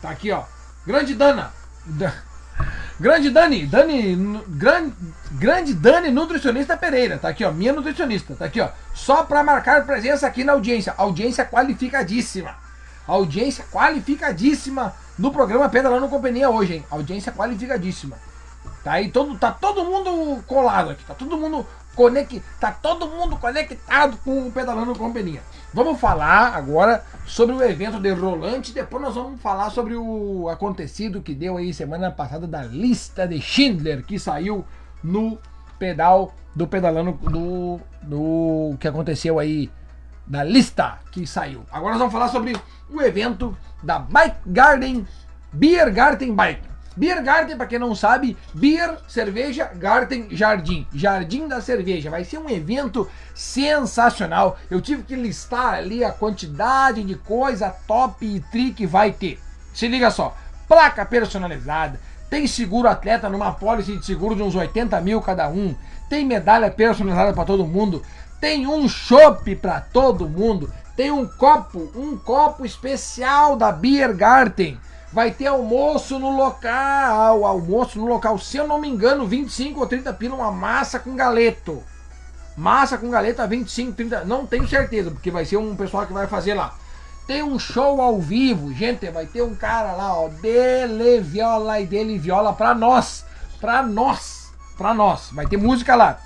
tá 0.00 0.10
aqui, 0.10 0.30
ó. 0.30 0.44
Grande 0.86 1.14
Dana. 1.14 1.52
Grande 2.98 3.28
Dani, 3.28 3.66
Dani, 3.66 4.16
grande, 4.48 4.94
grande 5.32 5.74
Dani 5.74 6.10
nutricionista 6.10 6.78
Pereira, 6.78 7.18
tá 7.18 7.28
aqui, 7.28 7.44
ó, 7.44 7.52
minha 7.52 7.70
nutricionista, 7.70 8.34
tá 8.34 8.46
aqui, 8.46 8.58
ó, 8.58 8.70
só 8.94 9.22
para 9.22 9.44
marcar 9.44 9.84
presença 9.84 10.26
aqui 10.26 10.42
na 10.42 10.54
audiência, 10.54 10.94
audiência 10.96 11.44
qualificadíssima, 11.44 12.54
audiência 13.06 13.66
qualificadíssima 13.70 14.94
no 15.18 15.30
programa 15.30 15.68
Pedalando 15.68 16.08
Companhia 16.08 16.48
hoje, 16.48 16.76
hein, 16.76 16.86
audiência 16.90 17.30
qualificadíssima, 17.30 18.16
tá 18.82 18.92
aí 18.92 19.10
todo, 19.10 19.36
tá 19.36 19.52
todo 19.52 19.84
mundo 19.84 20.42
colado 20.46 20.88
aqui, 20.88 21.04
tá 21.04 21.12
todo 21.12 21.36
mundo 21.36 21.66
conect, 21.96 22.42
tá 22.60 22.70
todo 22.70 23.08
mundo 23.08 23.36
conectado 23.38 24.18
com 24.18 24.46
o 24.46 24.52
Pedalando 24.52 24.94
com 24.94 25.12
Peninha. 25.12 25.42
Vamos 25.72 25.98
falar 25.98 26.54
agora 26.54 27.02
sobre 27.26 27.56
o 27.56 27.62
evento 27.62 27.98
de 27.98 28.10
Rolante, 28.12 28.72
depois 28.72 29.02
nós 29.02 29.14
vamos 29.14 29.40
falar 29.40 29.70
sobre 29.70 29.96
o 29.96 30.48
acontecido 30.48 31.22
que 31.22 31.34
deu 31.34 31.56
aí 31.56 31.74
semana 31.74 32.10
passada 32.10 32.46
da 32.46 32.62
lista 32.62 33.26
de 33.26 33.40
Schindler 33.40 34.04
que 34.04 34.18
saiu 34.18 34.64
no 35.02 35.38
pedal 35.78 36.32
do 36.54 36.66
pedalando 36.66 37.12
do, 37.12 37.80
do 38.02 38.76
que 38.78 38.88
aconteceu 38.88 39.38
aí 39.38 39.70
da 40.26 40.42
lista 40.44 40.98
que 41.10 41.26
saiu. 41.26 41.64
Agora 41.70 41.92
nós 41.92 41.98
vamos 41.98 42.12
falar 42.12 42.28
sobre 42.28 42.56
o 42.90 43.00
evento 43.00 43.56
da 43.82 43.98
Bike 43.98 44.38
Garden 44.46 45.06
Beer 45.52 45.92
Garden 45.92 46.34
Bike. 46.34 46.75
Beer 46.96 47.22
Garden, 47.22 47.56
para 47.56 47.66
quem 47.66 47.78
não 47.78 47.94
sabe, 47.94 48.36
beer, 48.54 48.96
cerveja, 49.06 49.70
garden, 49.74 50.28
jardim. 50.30 50.86
Jardim 50.94 51.46
da 51.46 51.60
cerveja. 51.60 52.08
Vai 52.08 52.24
ser 52.24 52.38
um 52.38 52.48
evento 52.48 53.08
sensacional. 53.34 54.58
Eu 54.70 54.80
tive 54.80 55.02
que 55.02 55.14
listar 55.14 55.74
ali 55.74 56.02
a 56.02 56.10
quantidade 56.10 57.04
de 57.04 57.14
coisa 57.14 57.68
top 57.86 58.24
e 58.24 58.40
tri 58.40 58.72
que 58.72 58.86
vai 58.86 59.12
ter. 59.12 59.38
Se 59.74 59.86
liga 59.86 60.10
só: 60.10 60.34
placa 60.66 61.04
personalizada, 61.04 62.00
tem 62.30 62.46
seguro 62.46 62.88
atleta 62.88 63.28
numa 63.28 63.52
pólice 63.52 63.96
de 63.96 64.06
seguro 64.06 64.34
de 64.34 64.42
uns 64.42 64.54
80 64.54 64.98
mil 65.02 65.20
cada 65.20 65.48
um, 65.48 65.74
tem 66.08 66.24
medalha 66.24 66.70
personalizada 66.70 67.34
para 67.34 67.44
todo 67.44 67.66
mundo, 67.66 68.02
tem 68.40 68.66
um 68.66 68.88
chopp 68.88 69.54
para 69.56 69.82
todo 69.82 70.28
mundo, 70.28 70.72
tem 70.96 71.10
um 71.10 71.26
copo, 71.28 71.90
um 71.94 72.16
copo 72.16 72.64
especial 72.64 73.54
da 73.54 73.70
Beer 73.70 74.16
Garden 74.16 74.80
vai 75.16 75.30
ter 75.30 75.46
almoço 75.46 76.18
no 76.18 76.36
local. 76.36 77.46
Almoço 77.46 77.98
no 77.98 78.04
local, 78.04 78.38
se 78.38 78.58
eu 78.58 78.68
não 78.68 78.78
me 78.78 78.86
engano, 78.86 79.26
25 79.26 79.80
ou 79.80 79.86
30 79.86 80.12
pila, 80.12 80.34
uma 80.34 80.52
massa 80.52 80.98
com 80.98 81.16
galeto. 81.16 81.82
Massa 82.54 82.98
com 82.98 83.08
galeta 83.08 83.46
25, 83.46 83.92
30, 83.92 84.24
não 84.26 84.44
tenho 84.44 84.68
certeza, 84.68 85.10
porque 85.10 85.30
vai 85.30 85.46
ser 85.46 85.56
um 85.56 85.74
pessoal 85.74 86.06
que 86.06 86.12
vai 86.12 86.26
fazer 86.26 86.52
lá. 86.52 86.74
Tem 87.26 87.42
um 87.42 87.58
show 87.58 88.02
ao 88.02 88.20
vivo, 88.20 88.74
gente, 88.74 89.10
vai 89.10 89.24
ter 89.24 89.40
um 89.40 89.54
cara 89.54 89.92
lá, 89.92 90.14
ó, 90.14 90.28
dele 90.28 91.18
viola 91.20 91.80
e 91.80 91.86
dele 91.86 92.18
viola 92.18 92.52
pra 92.52 92.74
nós, 92.74 93.24
pra 93.58 93.82
nós, 93.82 94.52
pra 94.76 94.92
nós. 94.92 95.30
Vai 95.32 95.46
ter 95.46 95.56
música 95.56 95.96
lá. 95.96 96.20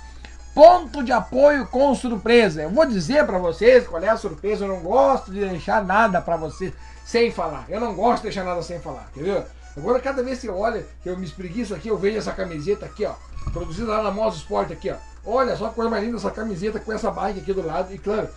Ponto 0.53 1.01
de 1.01 1.13
apoio 1.13 1.65
com 1.67 1.95
surpresa. 1.95 2.63
Eu 2.63 2.69
vou 2.69 2.85
dizer 2.85 3.25
para 3.25 3.37
vocês 3.37 3.87
qual 3.87 4.03
é 4.03 4.09
a 4.09 4.17
surpresa, 4.17 4.65
eu 4.65 4.69
não 4.69 4.81
gosto 4.81 5.31
de 5.31 5.39
deixar 5.39 5.81
nada 5.81 6.19
para 6.21 6.35
vocês 6.35 6.73
sem 7.05 7.31
falar. 7.31 7.65
Eu 7.69 7.79
não 7.79 7.93
gosto 7.93 8.17
de 8.17 8.23
deixar 8.23 8.43
nada 8.43 8.61
sem 8.61 8.79
falar, 8.79 9.09
entendeu? 9.11 9.43
Agora, 9.75 9.99
cada 9.99 10.21
vez 10.21 10.39
que 10.39 10.47
eu 10.47 10.57
olho, 10.57 10.85
que 11.01 11.09
eu 11.09 11.17
me 11.17 11.25
espreguiço 11.25 11.73
aqui, 11.73 11.87
eu 11.87 11.97
vejo 11.97 12.17
essa 12.17 12.33
camiseta 12.33 12.85
aqui, 12.85 13.05
ó. 13.05 13.13
Produzida 13.51 13.91
lá 13.91 14.03
na 14.03 14.11
Moz 14.11 14.35
Sport 14.35 14.71
aqui, 14.71 14.89
ó. 14.91 14.95
Olha 15.25 15.55
só 15.55 15.67
a 15.67 15.69
coisa 15.69 15.89
mais 15.89 16.03
linda 16.03 16.17
essa 16.17 16.31
camiseta 16.31 16.79
com 16.79 16.91
essa 16.91 17.11
bike 17.11 17.39
aqui 17.39 17.53
do 17.53 17.65
lado. 17.65 17.93
E 17.93 17.97
claro, 17.97 18.27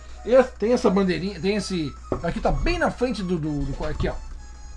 tem 0.59 0.71
essa 0.71 0.89
bandeirinha, 0.89 1.39
tem 1.39 1.55
esse. 1.55 1.93
Aqui 2.23 2.39
tá 2.39 2.51
bem 2.51 2.77
na 2.77 2.91
frente 2.91 3.23
do, 3.23 3.37
do, 3.37 3.65
do. 3.65 3.85
Aqui, 3.85 4.07
ó. 4.07 4.13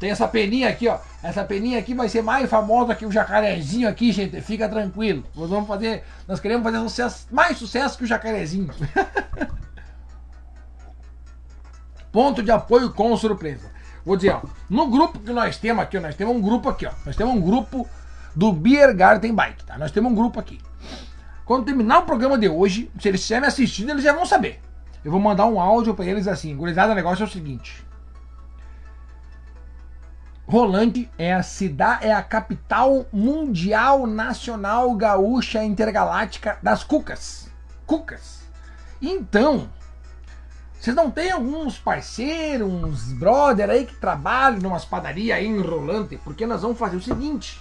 Tem 0.00 0.10
essa 0.10 0.26
peninha 0.28 0.68
aqui, 0.68 0.88
ó. 0.88 0.98
Essa 1.22 1.44
peninha 1.44 1.78
aqui 1.78 1.92
vai 1.92 2.08
ser 2.08 2.22
mais 2.22 2.48
famosa 2.48 2.94
que 2.94 3.04
o 3.04 3.12
jacarezinho 3.12 3.88
aqui, 3.88 4.12
gente. 4.12 4.40
Fica 4.40 4.68
tranquilo. 4.68 5.24
Nós 5.34 5.50
vamos 5.50 5.66
fazer. 5.66 6.04
Nós 6.26 6.40
queremos 6.40 6.62
fazer 6.62 6.78
sucesso, 6.78 7.26
mais 7.30 7.58
sucesso 7.58 7.98
que 7.98 8.04
o 8.04 8.06
jacarezinho. 8.06 8.70
Ponto 12.10 12.42
de 12.42 12.50
apoio 12.50 12.90
com 12.92 13.14
surpresa. 13.16 13.70
Vou 14.08 14.16
dizer, 14.16 14.30
ó, 14.30 14.40
no 14.70 14.88
grupo 14.88 15.18
que 15.18 15.30
nós 15.34 15.58
temos 15.58 15.82
aqui, 15.82 16.00
nós 16.00 16.14
temos 16.14 16.34
um 16.34 16.40
grupo 16.40 16.66
aqui, 16.70 16.86
ó. 16.86 16.92
Nós 17.04 17.14
temos 17.14 17.34
um 17.34 17.40
grupo 17.42 17.86
do 18.34 18.50
Beer 18.50 18.96
Garden 18.96 19.34
Bike, 19.34 19.64
tá? 19.64 19.76
Nós 19.76 19.92
temos 19.92 20.10
um 20.10 20.14
grupo 20.14 20.40
aqui. 20.40 20.58
Quando 21.44 21.66
terminar 21.66 21.98
o 21.98 22.02
programa 22.06 22.38
de 22.38 22.48
hoje, 22.48 22.90
se 22.98 23.06
eles 23.06 23.20
estiverem 23.20 23.46
assistindo, 23.46 23.90
eles 23.90 24.02
já 24.02 24.14
vão 24.14 24.24
saber. 24.24 24.62
Eu 25.04 25.10
vou 25.10 25.20
mandar 25.20 25.44
um 25.44 25.60
áudio 25.60 25.92
para 25.92 26.06
eles 26.06 26.26
assim. 26.26 26.56
Gurizada, 26.56 26.92
o 26.92 26.94
negócio 26.94 27.22
é 27.22 27.26
o 27.26 27.30
seguinte. 27.30 27.84
Rolante 30.46 31.10
é 31.18 31.34
a 31.34 31.42
cidade, 31.42 32.06
é 32.06 32.14
a 32.14 32.22
capital 32.22 33.04
mundial 33.12 34.06
nacional 34.06 34.94
gaúcha 34.94 35.62
intergaláctica 35.62 36.56
das 36.62 36.82
cucas. 36.82 37.50
Cucas. 37.84 38.40
Então, 39.02 39.68
Vocês 40.80 40.94
não 40.94 41.10
tem 41.10 41.32
alguns 41.32 41.76
parceiros, 41.76 42.68
uns 42.68 43.12
brother 43.12 43.68
aí 43.68 43.84
que 43.84 43.96
trabalham 43.96 44.60
numa 44.60 44.78
padaria 44.80 45.34
aí 45.34 45.46
em 45.46 45.60
Rolante? 45.60 46.16
Porque 46.22 46.46
nós 46.46 46.62
vamos 46.62 46.78
fazer 46.78 46.96
o 46.96 47.02
seguinte: 47.02 47.60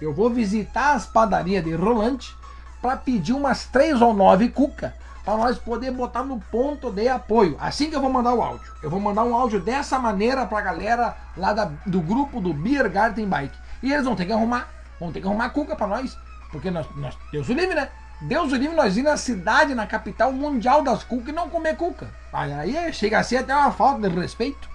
eu 0.00 0.14
vou 0.14 0.30
visitar 0.30 0.92
as 0.92 1.04
padarias 1.04 1.64
de 1.64 1.74
Rolante 1.74 2.36
para 2.80 2.96
pedir 2.96 3.32
umas 3.32 3.66
três 3.66 4.00
ou 4.00 4.14
nove 4.14 4.48
cuca 4.50 4.94
para 5.24 5.36
nós 5.36 5.58
poder 5.58 5.90
botar 5.90 6.22
no 6.22 6.40
ponto 6.40 6.90
de 6.90 7.08
apoio. 7.08 7.56
Assim 7.60 7.90
que 7.90 7.96
eu 7.96 8.00
vou 8.00 8.10
mandar 8.10 8.32
o 8.32 8.40
áudio. 8.40 8.72
Eu 8.82 8.88
vou 8.88 9.00
mandar 9.00 9.24
um 9.24 9.34
áudio 9.34 9.60
dessa 9.60 9.98
maneira 9.98 10.46
para 10.46 10.58
a 10.58 10.62
galera 10.62 11.16
lá 11.36 11.52
da, 11.52 11.64
do 11.84 12.00
grupo 12.00 12.40
do 12.40 12.54
Beer 12.54 12.88
Garden 12.88 13.28
Bike. 13.28 13.58
E 13.82 13.92
eles 13.92 14.04
vão 14.04 14.16
ter 14.16 14.24
que 14.24 14.32
arrumar, 14.32 14.68
vão 14.98 15.12
ter 15.12 15.20
que 15.20 15.26
arrumar 15.26 15.50
cuca 15.50 15.76
para 15.76 15.86
nós, 15.86 16.16
porque 16.50 16.70
nós, 16.70 16.86
nós 16.96 17.16
Deus 17.30 17.48
o 17.48 17.52
livre, 17.52 17.74
né? 17.74 17.90
Deus 18.20 18.52
o 18.52 18.56
livre 18.56 18.74
nós 18.74 18.96
ir 18.96 19.02
na 19.02 19.16
cidade, 19.16 19.74
na 19.74 19.86
capital 19.86 20.32
mundial 20.32 20.82
das 20.82 21.04
cucas 21.04 21.28
e 21.28 21.32
não 21.32 21.48
comer 21.48 21.76
cuca. 21.76 22.08
Aí 22.32 22.92
chega 22.92 23.18
a 23.18 23.22
ser 23.22 23.38
até 23.38 23.54
uma 23.54 23.70
falta 23.70 24.08
de 24.08 24.18
respeito. 24.18 24.68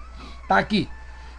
Tá 0.48 0.58
aqui. 0.58 0.88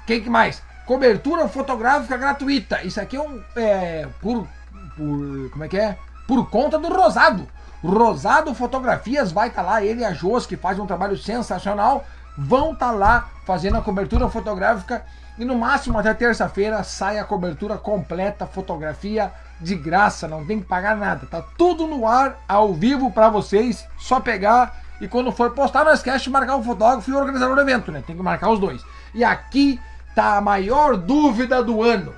Quem 0.05 0.21
que 0.21 0.29
mais? 0.29 0.61
Cobertura 0.85 1.47
fotográfica 1.47 2.15
gratuita. 2.15 2.83
Isso 2.83 3.01
aqui 3.01 3.15
é 3.15 3.21
um. 3.21 3.41
É, 3.55 4.07
por, 4.21 4.47
por. 4.95 5.49
Como 5.51 5.63
é 5.63 5.67
que 5.67 5.77
é? 5.77 5.97
Por 6.27 6.47
conta 6.49 6.77
do 6.77 6.89
Rosado. 6.89 7.47
Rosado 7.83 8.53
Fotografias 8.53 9.31
vai 9.31 9.49
estar 9.49 9.63
tá 9.63 9.69
lá, 9.69 9.83
ele 9.83 10.01
e 10.01 10.05
a 10.05 10.13
Jos, 10.13 10.45
que 10.45 10.57
faz 10.57 10.79
um 10.79 10.87
trabalho 10.87 11.17
sensacional, 11.17 12.03
vão 12.37 12.73
estar 12.73 12.87
tá 12.87 12.91
lá 12.91 13.29
fazendo 13.45 13.77
a 13.77 13.81
cobertura 13.81 14.29
fotográfica. 14.29 15.03
E 15.37 15.43
no 15.43 15.57
máximo 15.57 15.97
até 15.97 16.13
terça-feira 16.13 16.83
sai 16.83 17.19
a 17.19 17.25
cobertura 17.25 17.77
completa, 17.77 18.47
fotografia 18.47 19.31
de 19.59 19.75
graça, 19.75 20.27
não 20.27 20.45
tem 20.45 20.59
que 20.59 20.65
pagar 20.65 20.95
nada. 20.95 21.25
Tá 21.25 21.41
tudo 21.41 21.87
no 21.87 22.07
ar, 22.07 22.43
ao 22.47 22.73
vivo 22.73 23.11
para 23.11 23.29
vocês, 23.29 23.85
só 23.97 24.19
pegar 24.19 24.85
e 24.99 25.07
quando 25.07 25.31
for 25.31 25.51
postar, 25.51 25.83
não 25.83 25.93
esquece 25.93 26.25
de 26.25 26.29
marcar 26.29 26.55
o 26.55 26.63
fotógrafo 26.63 27.09
e 27.09 27.13
o 27.13 27.17
organizador 27.17 27.55
do 27.55 27.61
evento, 27.61 27.91
né? 27.91 28.03
Tem 28.05 28.15
que 28.15 28.23
marcar 28.23 28.49
os 28.49 28.59
dois. 28.59 28.81
E 29.13 29.23
aqui 29.23 29.79
tá 30.15 30.37
a 30.37 30.41
maior 30.41 30.95
dúvida 30.95 31.61
do 31.61 31.83
ano. 31.83 32.13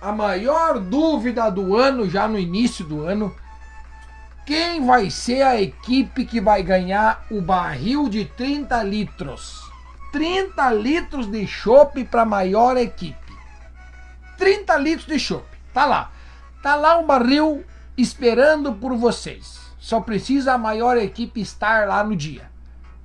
A 0.00 0.12
maior 0.12 0.78
dúvida 0.78 1.50
do 1.50 1.76
ano, 1.76 2.08
já 2.08 2.26
no 2.26 2.38
início 2.38 2.84
do 2.84 3.04
ano, 3.04 3.34
quem 4.46 4.84
vai 4.86 5.10
ser 5.10 5.42
a 5.42 5.60
equipe 5.60 6.24
que 6.24 6.40
vai 6.40 6.62
ganhar 6.62 7.26
o 7.30 7.40
barril 7.40 8.08
de 8.08 8.24
30 8.24 8.82
litros? 8.82 9.60
30 10.12 10.72
litros 10.72 11.26
de 11.26 11.46
chopp 11.46 12.02
para 12.04 12.22
a 12.22 12.26
maior 12.26 12.76
equipe. 12.76 13.16
30 14.38 14.76
litros 14.78 15.06
de 15.06 15.18
chopp. 15.18 15.46
Tá 15.74 15.84
lá. 15.84 16.10
Tá 16.66 16.74
lá 16.74 16.98
um 16.98 17.06
barril 17.06 17.64
esperando 17.96 18.72
por 18.72 18.92
vocês. 18.96 19.60
Só 19.78 20.00
precisa 20.00 20.54
a 20.54 20.58
maior 20.58 20.96
equipe 20.96 21.40
estar 21.40 21.86
lá 21.86 22.02
no 22.02 22.16
dia, 22.16 22.50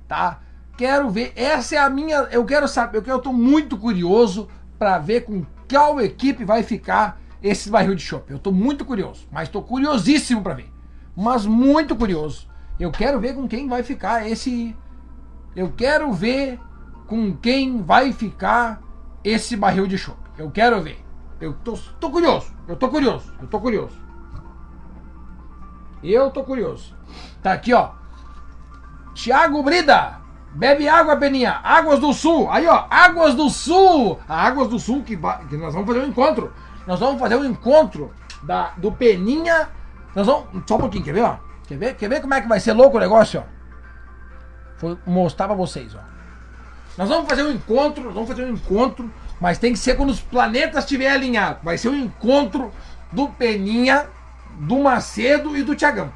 tá? 0.08 0.40
Quero 0.76 1.08
ver, 1.08 1.32
essa 1.36 1.76
é 1.76 1.78
a 1.78 1.88
minha, 1.88 2.26
eu 2.32 2.44
quero 2.44 2.66
saber, 2.66 3.04
eu, 3.06 3.20
tô 3.20 3.32
muito 3.32 3.78
curioso 3.78 4.48
para 4.76 4.98
ver 4.98 5.20
com 5.20 5.46
qual 5.70 6.00
equipe 6.00 6.44
vai 6.44 6.64
ficar 6.64 7.20
esse 7.40 7.70
barril 7.70 7.94
de 7.94 8.02
chopp. 8.02 8.32
Eu 8.32 8.38
tô 8.40 8.50
muito 8.50 8.84
curioso, 8.84 9.28
mas 9.30 9.48
tô 9.48 9.62
curiosíssimo 9.62 10.42
para 10.42 10.54
ver. 10.54 10.68
Mas 11.16 11.46
muito 11.46 11.94
curioso. 11.94 12.48
Eu 12.80 12.90
quero 12.90 13.20
ver 13.20 13.32
com 13.32 13.46
quem 13.46 13.68
vai 13.68 13.84
ficar 13.84 14.28
esse 14.28 14.74
eu 15.54 15.70
quero 15.70 16.12
ver 16.12 16.58
com 17.06 17.32
quem 17.36 17.80
vai 17.80 18.12
ficar 18.12 18.82
esse 19.22 19.56
barril 19.56 19.86
de 19.86 19.96
chopp. 19.96 20.18
Eu 20.36 20.50
quero 20.50 20.82
ver. 20.82 20.98
Eu 21.42 21.52
tô, 21.54 21.76
tô 21.98 22.08
curioso. 22.08 22.52
Eu 22.68 22.76
tô 22.76 22.88
curioso. 22.88 23.32
Eu 23.40 23.46
tô 23.48 23.60
curioso. 23.60 23.96
Eu 26.02 26.30
tô 26.30 26.42
curioso. 26.42 26.94
Tá 27.42 27.52
aqui, 27.52 27.72
ó. 27.72 27.90
Tiago 29.14 29.62
Brida. 29.62 30.20
Bebe 30.54 30.88
água, 30.88 31.16
Peninha. 31.16 31.60
Águas 31.62 31.98
do 31.98 32.12
Sul. 32.12 32.50
Aí, 32.50 32.66
ó. 32.66 32.86
Águas 32.90 33.34
do 33.34 33.48
Sul. 33.48 34.18
A 34.28 34.46
Águas 34.46 34.68
do 34.68 34.78
Sul 34.78 35.02
que, 35.02 35.16
que 35.16 35.56
nós 35.56 35.72
vamos 35.72 35.86
fazer 35.86 36.00
um 36.00 36.08
encontro. 36.08 36.52
Nós 36.86 37.00
vamos 37.00 37.20
fazer 37.20 37.36
um 37.36 37.44
encontro 37.44 38.12
da, 38.42 38.72
do 38.76 38.92
Peninha. 38.92 39.68
Nós 40.14 40.26
vamos. 40.26 40.46
Só 40.66 40.76
um 40.76 40.80
pouquinho, 40.80 41.04
quer 41.04 41.14
ver, 41.14 41.22
ó? 41.22 41.36
Quer 41.66 41.78
ver? 41.78 41.94
Quer 41.94 42.08
ver 42.08 42.20
como 42.20 42.34
é 42.34 42.40
que 42.40 42.48
vai 42.48 42.60
ser 42.60 42.72
louco 42.72 42.96
o 42.96 43.00
negócio, 43.00 43.40
ó? 43.40 43.44
Vou 44.78 44.98
mostrar 45.06 45.46
pra 45.46 45.56
vocês, 45.56 45.94
ó. 45.94 46.00
Nós 46.98 47.08
vamos 47.08 47.28
fazer 47.28 47.44
um 47.44 47.52
encontro. 47.52 48.04
Nós 48.04 48.14
vamos 48.14 48.28
fazer 48.28 48.44
um 48.44 48.52
encontro 48.52 49.10
mas 49.42 49.58
tem 49.58 49.72
que 49.72 49.78
ser 49.80 49.96
quando 49.96 50.10
os 50.10 50.20
planetas 50.20 50.84
estiverem 50.84 51.16
alinhados. 51.16 51.64
Vai 51.64 51.76
ser 51.76 51.88
o 51.88 51.90
um 51.90 51.96
encontro 51.96 52.72
do 53.10 53.26
Peninha, 53.26 54.06
do 54.52 54.78
Macedo 54.78 55.56
e 55.56 55.64
do 55.64 55.74
Tiagão. 55.74 56.12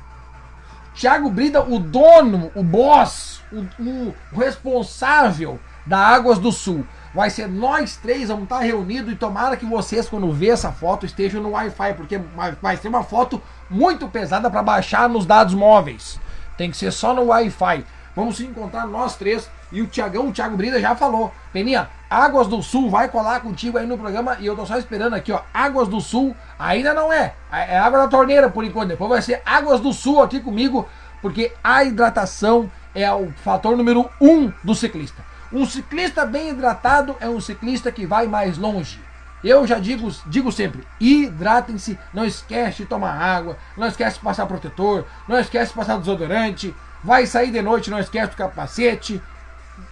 Tiago 0.94 1.28
Brida, 1.28 1.60
o 1.60 1.80
dono, 1.80 2.52
o 2.54 2.62
boss, 2.62 3.42
o, 3.52 3.66
o, 3.82 4.14
responsável 4.32 5.58
da 5.84 5.98
Águas 5.98 6.38
do 6.38 6.52
Sul. 6.52 6.86
Vai 7.12 7.28
ser 7.28 7.48
nós 7.48 7.96
três, 7.96 8.28
vamos 8.28 8.44
estar 8.44 8.60
reunidos 8.60 9.12
e 9.12 9.16
tomara 9.16 9.56
que 9.56 9.66
vocês, 9.66 10.08
quando 10.08 10.30
ver 10.30 10.50
essa 10.50 10.70
foto, 10.70 11.04
estejam 11.04 11.42
no 11.42 11.50
Wi-Fi, 11.50 11.94
porque 11.94 12.20
vai 12.62 12.76
ser 12.76 12.86
uma 12.86 13.02
foto 13.02 13.42
muito 13.68 14.06
pesada 14.06 14.48
para 14.48 14.62
baixar 14.62 15.08
nos 15.08 15.26
dados 15.26 15.52
móveis. 15.52 16.20
Tem 16.56 16.70
que 16.70 16.76
ser 16.76 16.92
só 16.92 17.12
no 17.12 17.24
Wi-Fi. 17.24 17.84
Vamos 18.14 18.36
se 18.36 18.44
encontrar 18.44 18.86
nós 18.86 19.16
três 19.16 19.50
e 19.72 19.82
o 19.82 19.86
Tiagão, 19.86 20.28
o 20.28 20.32
Thiago 20.32 20.56
Brida 20.56 20.80
já 20.80 20.94
falou. 20.94 21.32
Peninha, 21.52 21.88
Águas 22.08 22.46
do 22.46 22.62
Sul 22.62 22.88
vai 22.88 23.08
colar 23.08 23.40
contigo 23.40 23.78
aí 23.78 23.86
no 23.86 23.98
programa 23.98 24.36
e 24.38 24.46
eu 24.46 24.54
tô 24.54 24.64
só 24.64 24.78
esperando 24.78 25.14
aqui, 25.14 25.32
ó. 25.32 25.40
Águas 25.52 25.88
do 25.88 26.00
Sul 26.00 26.34
ainda 26.58 26.94
não 26.94 27.12
é. 27.12 27.34
É 27.50 27.78
água 27.78 28.00
da 28.00 28.08
torneira 28.08 28.48
por 28.48 28.64
enquanto. 28.64 28.90
Depois 28.90 29.10
vai 29.10 29.22
ser 29.22 29.42
Águas 29.44 29.80
do 29.80 29.92
Sul 29.92 30.22
aqui 30.22 30.40
comigo, 30.40 30.88
porque 31.20 31.52
a 31.62 31.82
hidratação 31.82 32.70
é 32.94 33.10
o 33.12 33.32
fator 33.42 33.76
número 33.76 34.08
um 34.20 34.52
do 34.62 34.74
ciclista. 34.74 35.22
Um 35.52 35.66
ciclista 35.66 36.24
bem 36.24 36.50
hidratado 36.50 37.16
é 37.20 37.28
um 37.28 37.40
ciclista 37.40 37.90
que 37.90 38.06
vai 38.06 38.26
mais 38.26 38.56
longe. 38.56 39.00
Eu 39.44 39.66
já 39.66 39.78
digo, 39.78 40.10
digo 40.26 40.50
sempre, 40.50 40.86
hidratem-se, 40.98 41.98
não 42.12 42.24
esquece 42.24 42.82
de 42.82 42.88
tomar 42.88 43.12
água, 43.12 43.56
não 43.76 43.86
esquece 43.86 44.16
de 44.16 44.24
passar 44.24 44.46
protetor, 44.46 45.04
não 45.28 45.38
esquece 45.38 45.70
de 45.70 45.76
passar 45.76 45.98
desodorante, 45.98 46.74
vai 47.04 47.26
sair 47.26 47.50
de 47.50 47.62
noite, 47.62 47.90
não 47.90 47.98
esquece 47.98 48.30
do 48.30 48.36
capacete, 48.36 49.22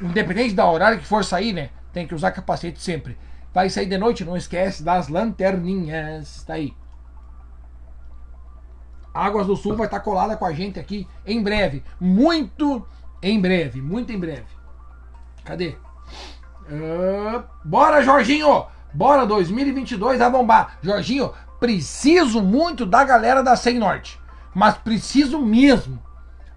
independente 0.01 0.55
da 0.55 0.69
horário 0.71 0.99
que 0.99 1.07
for 1.07 1.25
sair, 1.25 1.53
né? 1.53 1.71
Tem 1.93 2.07
que 2.07 2.15
usar 2.15 2.33
capacete 2.33 2.81
sempre. 2.81 3.17
Vai 3.53 3.71
sair 3.71 3.87
de 3.87 3.97
noite, 3.97 4.25
não 4.25 4.37
esquece 4.37 4.83
das 4.83 5.09
lanterninhas. 5.09 6.43
Tá 6.45 6.55
aí. 6.55 6.75
Águas 9.13 9.47
do 9.47 9.57
Sul 9.57 9.77
vai 9.77 9.87
estar 9.87 10.01
colada 10.01 10.37
com 10.37 10.45
a 10.45 10.53
gente 10.53 10.81
aqui 10.81 11.07
em 11.25 11.43
breve. 11.43 11.85
Muito 12.01 12.87
em 13.23 13.41
breve. 13.41 13.81
Muito 13.81 14.13
em 14.13 14.19
breve. 14.19 14.47
Cadê? 15.45 15.77
Uh, 16.69 17.45
bora, 17.65 18.03
Jorginho! 18.03 18.67
Bora 18.93 19.27
2022 19.27 20.21
a 20.21 20.31
bombar. 20.31 20.79
Jorginho, 20.83 21.33
preciso 21.61 22.41
muito 22.43 22.85
da 22.87 23.05
galera 23.05 23.43
da 23.43 23.55
Sem 23.55 23.79
Norte. 23.79 24.21
Mas 24.53 24.77
preciso 24.79 25.39
mesmo. 25.41 26.03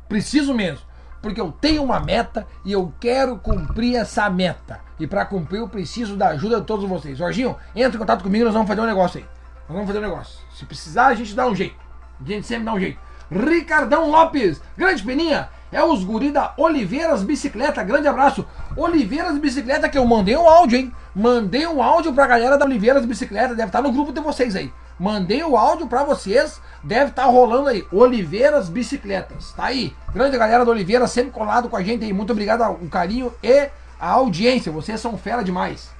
Preciso 0.07 0.53
mesmo 0.53 0.86
porque 1.21 1.39
eu 1.41 1.51
tenho 1.51 1.83
uma 1.83 1.99
meta 1.99 2.47
e 2.63 2.71
eu 2.71 2.93
quero 2.99 3.37
cumprir 3.37 3.95
essa 3.95 4.29
meta. 4.29 4.79
E 4.99 5.05
para 5.05 5.25
cumprir 5.25 5.59
eu 5.59 5.67
preciso 5.67 6.15
da 6.15 6.29
ajuda 6.29 6.59
de 6.59 6.65
todos 6.65 6.87
vocês. 6.87 7.17
Jorginho, 7.17 7.55
entra 7.75 7.95
em 7.95 7.99
contato 7.99 8.23
comigo, 8.23 8.45
nós 8.45 8.53
vamos 8.53 8.67
fazer 8.67 8.81
um 8.81 8.85
negócio 8.85 9.19
aí. 9.19 9.25
Nós 9.67 9.75
vamos 9.75 9.87
fazer 9.87 9.99
um 9.99 10.09
negócio. 10.09 10.39
Se 10.55 10.65
precisar, 10.65 11.07
a 11.07 11.15
gente 11.15 11.33
dá 11.33 11.47
um 11.47 11.55
jeito. 11.55 11.75
A 12.19 12.27
gente 12.27 12.47
sempre 12.47 12.65
dá 12.65 12.73
um 12.73 12.79
jeito. 12.79 12.99
Ricardão 13.29 14.09
Lopes, 14.09 14.61
grande 14.77 15.03
peninha, 15.03 15.49
é 15.71 15.83
os 15.83 16.03
guri 16.03 16.31
da 16.31 16.53
Oliveiras 16.57 17.23
Bicicleta, 17.23 17.83
grande 17.83 18.07
abraço. 18.07 18.45
Oliveiras 18.75 19.37
Bicicleta 19.37 19.89
que 19.89 19.97
eu 19.97 20.05
mandei 20.05 20.37
um 20.37 20.47
áudio, 20.47 20.79
hein? 20.79 20.93
Mandei 21.13 21.67
um 21.67 21.83
áudio 21.83 22.13
pra 22.13 22.25
galera 22.25 22.57
da 22.57 22.65
Oliveiras 22.65 23.05
Bicicleta, 23.05 23.53
deve 23.53 23.67
estar 23.67 23.81
no 23.81 23.91
grupo 23.91 24.13
de 24.13 24.21
vocês 24.21 24.55
aí. 24.55 24.71
Mandei 24.99 25.43
o 25.43 25.55
áudio 25.55 25.87
para 25.87 26.03
vocês, 26.03 26.59
deve 26.83 27.11
estar 27.11 27.23
tá 27.23 27.29
rolando 27.29 27.69
aí. 27.69 27.85
Oliveiras 27.91 28.67
Bicicletas, 28.67 29.51
tá 29.51 29.65
aí. 29.65 29.95
Grande 30.13 30.37
galera 30.37 30.65
do 30.65 30.71
Oliveira, 30.71 31.05
sempre 31.07 31.31
colado 31.31 31.69
com 31.69 31.77
a 31.77 31.83
gente 31.83 32.03
aí. 32.03 32.11
Muito 32.11 32.31
obrigado 32.31 32.63
ao 32.63 32.75
carinho 32.89 33.31
e 33.43 33.69
a 33.99 34.09
audiência. 34.09 34.71
Vocês 34.71 34.99
são 34.99 35.17
fera 35.17 35.43
demais. 35.43 35.91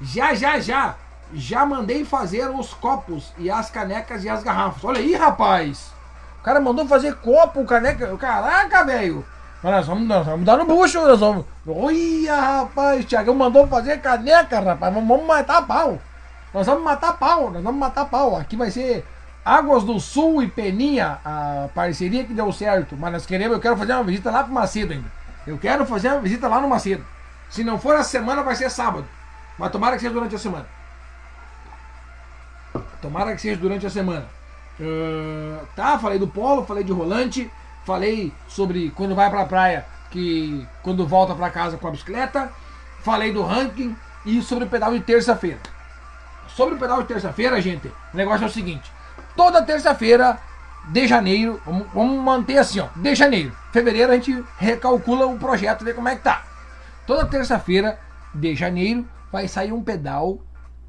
Já, 0.00 0.34
já, 0.34 0.60
já. 0.60 0.96
Já 1.34 1.64
mandei 1.64 2.04
fazer 2.04 2.48
os 2.50 2.74
copos 2.74 3.32
e 3.38 3.50
as 3.50 3.70
canecas 3.70 4.22
e 4.22 4.28
as 4.28 4.42
garrafas. 4.42 4.84
Olha 4.84 5.00
aí, 5.00 5.14
rapaz. 5.14 5.90
O 6.40 6.44
cara 6.44 6.60
mandou 6.60 6.86
fazer 6.86 7.14
copo, 7.16 7.64
caneca. 7.64 8.16
Caraca, 8.16 8.84
velho. 8.84 9.24
Nós 9.62 9.86
vamos, 9.86 10.08
nós 10.08 10.26
vamos 10.26 10.44
dar 10.44 10.58
no 10.58 10.66
bucho, 10.66 11.00
nós 11.00 11.20
vamos. 11.20 11.46
Olha, 11.66 12.34
rapaz, 12.34 13.04
Thiagão 13.04 13.34
mandou 13.34 13.66
fazer 13.68 13.98
caneca, 14.00 14.60
rapaz. 14.60 14.92
Vamos 14.92 15.24
matar 15.24 15.66
pau. 15.66 15.98
Nós 16.52 16.66
vamos 16.66 16.84
matar 16.84 17.14
pau, 17.14 17.50
nós 17.50 17.62
vamos 17.62 17.80
matar 17.80 18.04
pau. 18.06 18.36
Aqui 18.36 18.56
vai 18.56 18.70
ser 18.70 19.04
Águas 19.44 19.84
do 19.84 19.98
Sul 19.98 20.42
e 20.42 20.48
Peninha, 20.48 21.18
a 21.24 21.68
parceria 21.74 22.24
que 22.24 22.34
deu 22.34 22.52
certo. 22.52 22.96
Mas 22.96 23.12
nós 23.12 23.26
queremos, 23.26 23.54
eu 23.54 23.60
quero 23.60 23.76
fazer 23.76 23.94
uma 23.94 24.04
visita 24.04 24.30
lá 24.30 24.44
pro 24.44 24.52
Macedo 24.52 24.92
ainda. 24.92 25.10
Eu 25.46 25.58
quero 25.58 25.84
fazer 25.86 26.08
uma 26.08 26.20
visita 26.20 26.46
lá 26.48 26.60
no 26.60 26.68
Macedo. 26.68 27.04
Se 27.50 27.64
não 27.64 27.78
for 27.78 27.96
a 27.96 28.04
semana, 28.04 28.42
vai 28.42 28.54
ser 28.54 28.70
sábado. 28.70 29.06
Mas 29.58 29.70
tomara 29.70 29.96
que 29.96 30.02
seja 30.02 30.12
durante 30.12 30.34
a 30.34 30.38
semana. 30.38 30.66
Tomara 33.00 33.34
que 33.34 33.40
seja 33.40 33.60
durante 33.60 33.86
a 33.86 33.90
semana. 33.90 34.26
Uh, 34.80 35.66
tá, 35.74 35.98
falei 35.98 36.18
do 36.18 36.26
polo, 36.26 36.64
falei 36.64 36.82
de 36.82 36.92
rolante, 36.92 37.50
falei 37.84 38.32
sobre 38.48 38.90
quando 38.90 39.14
vai 39.14 39.28
pra 39.28 39.44
praia 39.44 39.84
que 40.10 40.66
quando 40.82 41.06
volta 41.06 41.34
para 41.34 41.50
casa 41.50 41.76
com 41.76 41.88
a 41.88 41.90
bicicleta, 41.90 42.50
falei 43.02 43.32
do 43.32 43.42
ranking 43.42 43.96
e 44.24 44.40
sobre 44.40 44.64
o 44.64 44.68
pedal 44.68 44.92
de 44.92 45.00
terça-feira. 45.00 45.58
Sobre 46.48 46.74
o 46.74 46.78
pedal 46.78 47.02
de 47.02 47.08
terça-feira, 47.08 47.60
gente, 47.60 47.88
o 47.88 48.16
negócio 48.16 48.44
é 48.44 48.46
o 48.46 48.50
seguinte: 48.50 48.92
toda 49.36 49.62
terça-feira 49.62 50.38
de 50.88 51.06
janeiro, 51.06 51.60
vamos, 51.94 52.22
manter 52.22 52.58
assim, 52.58 52.80
ó, 52.80 52.88
de 52.96 53.14
janeiro, 53.14 53.52
fevereiro 53.72 54.12
a 54.12 54.16
gente 54.16 54.44
recalcula 54.58 55.26
o 55.26 55.38
projeto, 55.38 55.84
ver 55.84 55.94
como 55.94 56.08
é 56.08 56.16
que 56.16 56.22
tá. 56.22 56.44
Toda 57.06 57.26
terça-feira 57.26 57.98
de 58.34 58.54
janeiro 58.54 59.06
vai 59.30 59.46
sair 59.48 59.72
um 59.72 59.82
pedal 59.82 60.40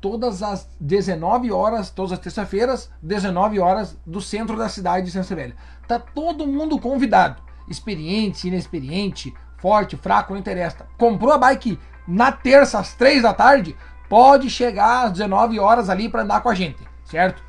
todas 0.03 0.43
as 0.43 0.67
19 0.81 1.49
horas, 1.49 1.89
todas 1.89 2.11
as 2.11 2.19
terças-feiras, 2.19 2.91
19 3.01 3.59
horas 3.59 3.97
do 4.05 4.19
centro 4.19 4.57
da 4.57 4.67
cidade 4.67 5.05
de 5.05 5.11
Santa 5.13 5.27
Severa. 5.27 5.55
Tá 5.87 5.97
todo 5.97 6.45
mundo 6.45 6.77
convidado, 6.77 7.41
experiente, 7.69 8.49
inexperiente, 8.49 9.33
forte, 9.59 9.95
fraco, 9.95 10.33
não 10.33 10.39
interessa. 10.41 10.85
Comprou 10.97 11.31
a 11.31 11.37
bike 11.37 11.79
na 12.05 12.33
terça 12.33 12.79
às 12.79 12.93
3 12.95 13.21
da 13.21 13.33
tarde, 13.33 13.77
pode 14.09 14.49
chegar 14.49 15.05
às 15.05 15.11
19 15.13 15.59
horas 15.59 15.89
ali 15.89 16.09
para 16.09 16.23
andar 16.23 16.41
com 16.41 16.49
a 16.49 16.55
gente, 16.55 16.87
certo? 17.05 17.43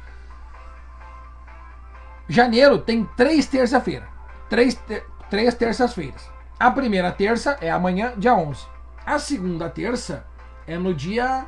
Janeiro 2.29 2.79
tem 2.79 3.05
três 3.17 3.47
terça-feira, 3.47 4.09
três, 4.49 4.75
ter, 4.75 5.07
três 5.29 5.55
terças-feiras. 5.55 6.31
A 6.59 6.71
primeira 6.71 7.13
terça 7.13 7.59
é 7.61 7.71
amanhã, 7.71 8.15
dia 8.17 8.35
11. 8.35 8.65
A 9.05 9.19
segunda 9.19 9.69
terça 9.69 10.25
é 10.67 10.79
no 10.79 10.95
dia 10.95 11.47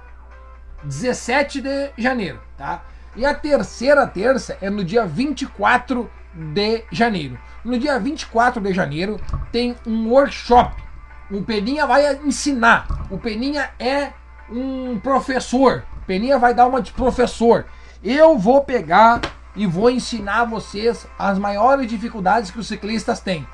17 0.85 1.63
de 1.63 1.91
janeiro, 1.97 2.41
tá? 2.57 2.85
E 3.15 3.25
a 3.25 3.35
terceira 3.35 4.07
terça 4.07 4.59
é 4.61 4.69
no 4.69 4.85
dia 4.85 5.07
24 5.07 6.11
de 6.35 6.85
janeiro. 6.93 7.39
No 7.65 7.79
dia 7.79 7.99
24 7.99 8.61
de 8.61 8.75
janeiro 8.75 9.19
tem 9.51 9.75
um 9.87 10.11
workshop. 10.11 10.83
O 11.31 11.43
Peninha 11.43 11.87
vai 11.87 12.15
ensinar. 12.17 12.87
O 13.11 13.17
Peninha 13.17 13.71
é 13.79 14.13
um 14.51 14.99
professor. 14.99 15.85
Peninha 16.07 16.39
vai 16.39 16.55
dar 16.55 16.67
uma 16.67 16.81
de 16.81 16.93
professor. 16.93 17.67
Eu 18.03 18.39
vou 18.39 18.63
pegar 18.63 19.21
e 19.55 19.67
vou 19.67 19.91
ensinar 19.91 20.45
vocês 20.45 21.07
as 21.19 21.39
maiores 21.39 21.89
dificuldades 21.89 22.51
que 22.51 22.59
os 22.59 22.67
ciclistas 22.67 23.21
têm. 23.21 23.47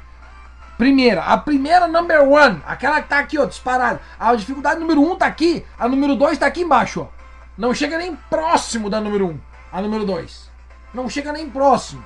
Primeira, 0.77 1.23
a 1.23 1.39
primeira 1.39 1.87
number 1.87 2.23
one, 2.23 2.61
aquela 2.67 3.01
que 3.01 3.09
tá 3.09 3.19
aqui, 3.19 3.39
ó, 3.39 3.45
disparada. 3.45 4.01
A 4.19 4.35
dificuldade 4.35 4.81
número 4.81 5.01
um 5.01 5.15
tá 5.15 5.27
aqui, 5.27 5.65
a 5.79 5.89
número 5.89 6.17
dois 6.17 6.39
tá 6.39 6.47
aqui 6.47 6.63
embaixo, 6.63 7.03
ó. 7.03 7.23
Não 7.57 7.73
chega 7.73 7.99
nem 7.99 8.17
próximo 8.17 8.91
da 8.91 9.01
número 9.01 9.29
um, 9.29 9.39
a 9.71 9.81
número 9.81 10.05
dois. 10.05 10.51
Não 10.93 11.09
chega 11.09 11.33
nem 11.33 11.49
próximo. 11.49 12.03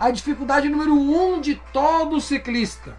A 0.00 0.10
dificuldade 0.10 0.68
número 0.68 0.94
um 0.94 1.40
de 1.40 1.54
todo 1.72 2.20
ciclista. 2.20 2.96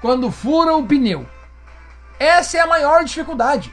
Quando 0.00 0.30
fura 0.30 0.76
o 0.76 0.86
pneu. 0.86 1.26
Essa 2.18 2.58
é 2.58 2.60
a 2.60 2.66
maior 2.66 3.04
dificuldade. 3.04 3.72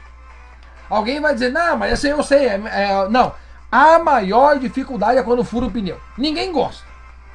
Alguém 0.88 1.20
vai 1.20 1.34
dizer, 1.34 1.52
não, 1.52 1.76
mas 1.76 1.92
essa 1.92 2.08
eu 2.08 2.22
sei. 2.22 2.46
É, 2.46 2.54
é, 2.54 3.08
não, 3.08 3.34
a 3.70 3.98
maior 3.98 4.58
dificuldade 4.58 5.18
é 5.18 5.22
quando 5.22 5.44
fura 5.44 5.66
o 5.66 5.70
pneu. 5.70 6.00
Ninguém 6.16 6.52
gosta. 6.52 6.84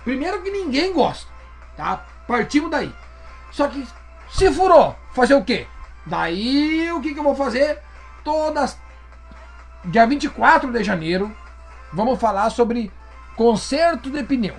Primeiro 0.04 0.42
que 0.42 0.50
ninguém 0.50 0.94
gosta, 0.94 1.30
tá? 1.78 2.06
Partimos 2.28 2.72
daí. 2.72 2.94
Só 3.52 3.68
que 3.68 3.86
se 4.30 4.52
furou, 4.52 4.96
fazer 5.12 5.36
o 5.36 5.44
quê? 5.44 5.68
Daí 6.06 6.92
o 6.92 7.02
que, 7.02 7.14
que 7.14 7.20
eu 7.20 7.24
vou 7.24 7.36
fazer? 7.36 7.80
Todas. 8.24 8.78
Dia 9.86 10.06
24 10.08 10.72
de 10.72 10.84
janeiro, 10.84 11.36
vamos 11.92 12.20
falar 12.20 12.50
sobre 12.50 12.92
conserto 13.36 14.10
de 14.10 14.24
pneu. 14.24 14.56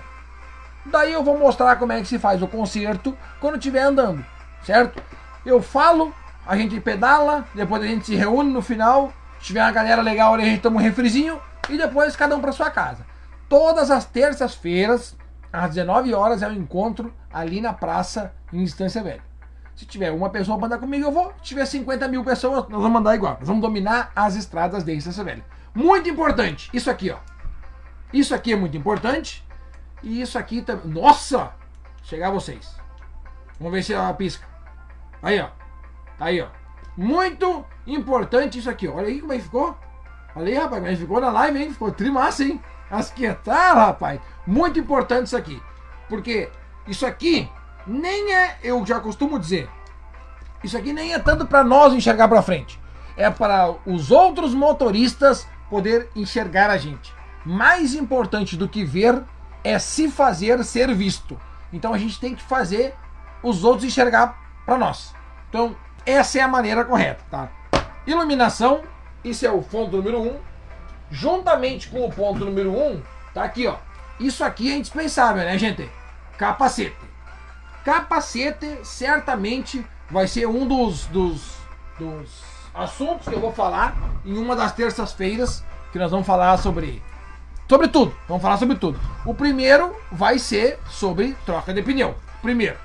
Daí 0.85 1.13
eu 1.13 1.23
vou 1.23 1.37
mostrar 1.37 1.77
como 1.77 1.93
é 1.93 1.99
que 1.99 2.07
se 2.07 2.19
faz 2.19 2.41
o 2.41 2.47
conserto 2.47 3.17
quando 3.39 3.57
estiver 3.57 3.83
andando, 3.83 4.23
certo? 4.63 5.01
Eu 5.45 5.61
falo, 5.61 6.13
a 6.45 6.57
gente 6.57 6.79
pedala, 6.79 7.45
depois 7.53 7.81
a 7.81 7.87
gente 7.87 8.05
se 8.05 8.15
reúne 8.15 8.51
no 8.51 8.61
final. 8.61 9.13
Se 9.39 9.47
tiver 9.47 9.61
uma 9.61 9.71
galera 9.71 10.01
legal 10.01 10.33
ali, 10.33 10.43
a 10.43 10.45
gente 10.47 10.61
toma 10.61 10.77
um 10.77 10.83
refrizinho 10.83 11.39
e 11.69 11.77
depois 11.77 12.15
cada 12.15 12.35
um 12.35 12.41
para 12.41 12.51
sua 12.51 12.69
casa. 12.69 13.05
Todas 13.47 13.91
as 13.91 14.05
terças-feiras, 14.05 15.15
às 15.51 15.69
19 15.69 16.13
horas, 16.13 16.41
é 16.41 16.47
o 16.47 16.51
um 16.51 16.53
encontro 16.53 17.13
ali 17.31 17.61
na 17.61 17.73
praça 17.73 18.33
em 18.51 18.61
Instância 18.61 19.03
Velha. 19.03 19.21
Se 19.75 19.85
tiver 19.85 20.11
uma 20.11 20.29
pessoa 20.29 20.57
para 20.57 20.67
andar 20.67 20.77
comigo, 20.77 21.05
eu 21.05 21.11
vou. 21.11 21.33
Se 21.37 21.43
tiver 21.43 21.65
50 21.65 22.07
mil 22.07 22.23
pessoas, 22.23 22.67
nós 22.69 22.81
vamos 22.81 22.99
andar 22.99 23.15
igual. 23.15 23.37
Nós 23.39 23.47
vamos 23.47 23.61
dominar 23.61 24.11
as 24.15 24.35
estradas 24.35 24.83
de 24.83 24.93
Instância 24.93 25.23
Velha. 25.23 25.43
Muito 25.73 26.07
importante, 26.09 26.69
isso 26.73 26.89
aqui, 26.89 27.09
ó. 27.09 27.17
Isso 28.13 28.35
aqui 28.35 28.53
é 28.53 28.55
muito 28.55 28.77
importante. 28.77 29.43
E 30.03 30.21
isso 30.21 30.37
aqui 30.37 30.61
também. 30.61 30.91
Nossa! 30.91 31.51
Chegar 32.03 32.29
vocês. 32.29 32.75
Vamos 33.57 33.73
ver 33.73 33.83
se 33.83 33.93
ela 33.93 34.13
pisca. 34.13 34.45
Aí, 35.21 35.39
ó. 35.39 35.49
Tá 36.17 36.25
aí, 36.25 36.41
ó. 36.41 36.47
Muito 36.95 37.65
importante 37.87 38.59
isso 38.59 38.69
aqui, 38.69 38.87
ó. 38.87 38.95
Olha 38.95 39.07
aí 39.07 39.19
como 39.19 39.33
é 39.33 39.37
que 39.37 39.43
ficou. 39.43 39.77
Olha 40.35 40.47
aí, 40.47 40.55
rapaz, 40.55 40.81
mas 40.81 40.99
ficou 40.99 41.21
na 41.21 41.29
live, 41.29 41.61
hein? 41.61 41.71
Ficou 41.71 41.91
trimassa, 41.91 42.43
hein? 42.43 42.61
Asquetar, 42.89 43.75
rapaz. 43.75 44.19
Muito 44.45 44.79
importante 44.79 45.27
isso 45.27 45.37
aqui. 45.37 45.61
Porque 46.09 46.49
isso 46.87 47.05
aqui 47.05 47.49
nem 47.85 48.33
é, 48.33 48.57
eu 48.63 48.85
já 48.85 48.99
costumo 48.99 49.39
dizer, 49.39 49.69
isso 50.63 50.77
aqui 50.77 50.93
nem 50.93 51.13
é 51.13 51.19
tanto 51.19 51.45
para 51.45 51.63
nós 51.63 51.93
enxergar 51.93 52.27
para 52.27 52.41
frente. 52.41 52.79
É 53.17 53.29
para 53.29 53.75
os 53.85 54.09
outros 54.11 54.53
motoristas 54.53 55.47
poder 55.69 56.09
enxergar 56.15 56.69
a 56.69 56.77
gente. 56.77 57.13
Mais 57.45 57.93
importante 57.93 58.55
do 58.55 58.69
que 58.69 58.83
ver 58.83 59.21
é 59.63 59.77
se 59.77 60.09
fazer 60.09 60.63
ser 60.63 60.93
visto. 60.95 61.39
Então 61.71 61.93
a 61.93 61.97
gente 61.97 62.19
tem 62.19 62.33
que 62.33 62.41
fazer 62.41 62.95
os 63.41 63.63
outros 63.63 63.83
enxergar 63.83 64.41
para 64.65 64.77
nós. 64.77 65.13
Então, 65.49 65.75
essa 66.05 66.39
é 66.39 66.41
a 66.41 66.47
maneira 66.47 66.83
correta, 66.83 67.23
tá? 67.29 67.49
Iluminação 68.05 68.83
isso 69.23 69.45
é 69.45 69.51
o 69.51 69.61
ponto 69.61 69.95
número 69.95 70.21
1. 70.21 70.27
Um. 70.27 70.39
Juntamente 71.09 71.87
com 71.89 72.05
o 72.05 72.11
ponto 72.11 72.43
número 72.43 72.71
1, 72.71 72.91
um, 72.91 73.01
tá 73.33 73.43
aqui, 73.43 73.67
ó. 73.67 73.77
Isso 74.19 74.43
aqui 74.43 74.71
é 74.71 74.75
indispensável, 74.75 75.43
né, 75.43 75.57
gente? 75.57 75.89
Capacete. 76.37 76.95
Capacete 77.85 78.79
certamente 78.83 79.85
vai 80.09 80.27
ser 80.27 80.47
um 80.47 80.67
dos, 80.67 81.05
dos, 81.05 81.57
dos 81.97 82.43
assuntos 82.73 83.27
que 83.27 83.33
eu 83.33 83.39
vou 83.39 83.53
falar 83.53 83.95
em 84.25 84.37
uma 84.37 84.55
das 84.55 84.71
terças-feiras, 84.71 85.63
que 85.91 85.99
nós 85.99 86.11
vamos 86.11 86.25
falar 86.25 86.57
sobre 86.57 87.01
sobre 87.69 87.87
tudo. 87.87 88.15
Vamos 88.27 88.43
falar 88.43 88.57
sobre 88.57 88.75
tudo. 88.75 88.99
O 89.25 89.33
primeiro 89.33 89.95
vai 90.11 90.37
ser 90.37 90.79
sobre 90.89 91.35
troca 91.45 91.73
de 91.73 91.81
pneu. 91.81 92.15
Primeiro. 92.41 92.77